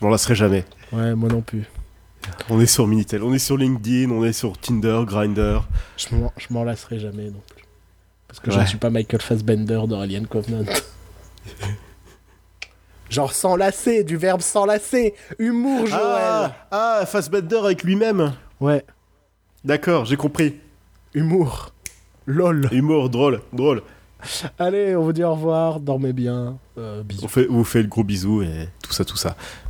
m'en- 0.05 0.11
lasserai 0.11 0.35
jamais. 0.35 0.65
Ouais, 0.93 1.15
moi 1.15 1.29
non 1.31 1.41
plus. 1.43 1.65
On 2.51 2.61
est 2.61 2.67
sur 2.67 2.87
Minitel, 2.87 3.23
on 3.23 3.33
est 3.33 3.39
sur 3.39 3.57
LinkedIn, 3.57 4.11
on 4.11 4.25
est 4.25 4.33
sur 4.33 4.59
Tinder, 4.59 5.01
Grinder. 5.07 5.61
Je 5.97 6.15
m'en- 6.51 6.65
lasserai 6.65 6.99
jamais 6.99 7.27
non 7.31 7.41
plus. 7.55 7.65
Parce 8.29 8.41
que 8.41 8.51
je 8.51 8.59
ne 8.59 8.67
suis 8.67 8.79
pas 8.79 8.91
Michael 8.91 9.21
Fassbender 9.23 9.81
dans 9.89 10.01
Alien 10.01 10.27
Covenant. 10.27 10.65
Genre 13.11 13.33
s'enlacer, 13.33 14.03
du 14.05 14.17
verbe 14.17 14.41
s'enlacer. 14.41 15.15
Humour, 15.39 15.87
Joël. 15.87 16.01
Ah, 16.01 16.53
ah 16.71 17.07
Fassbender 17.07 17.59
avec 17.65 17.83
lui-même. 17.85 18.33
Ouais, 18.61 18.85
D'accord, 19.65 20.05
j'ai 20.05 20.17
compris. 20.17 20.57
humour. 21.15 21.71
LOL. 22.27 22.69
Humour, 22.73 23.11
drôle, 23.11 23.41
drôle. 23.53 23.83
Allez, 24.59 24.97
on 24.97 25.03
vous 25.03 25.13
dit 25.13 25.23
au 25.23 25.33
revoir, 25.33 25.81
dormez 25.81 26.13
bien. 26.15 26.57
Euh, 26.79 27.01
On 27.01 27.05
bisous. 27.05 27.29
fait, 27.29 27.47
on 27.51 27.55
vous 27.55 27.65
fait 27.65 27.83
le 27.83 27.89
gros 27.89 28.05
bisou 28.05 28.43
et 28.43 28.69
tout 28.83 28.93
ça, 28.93 29.05
tout 29.05 29.17
ça. 29.19 29.37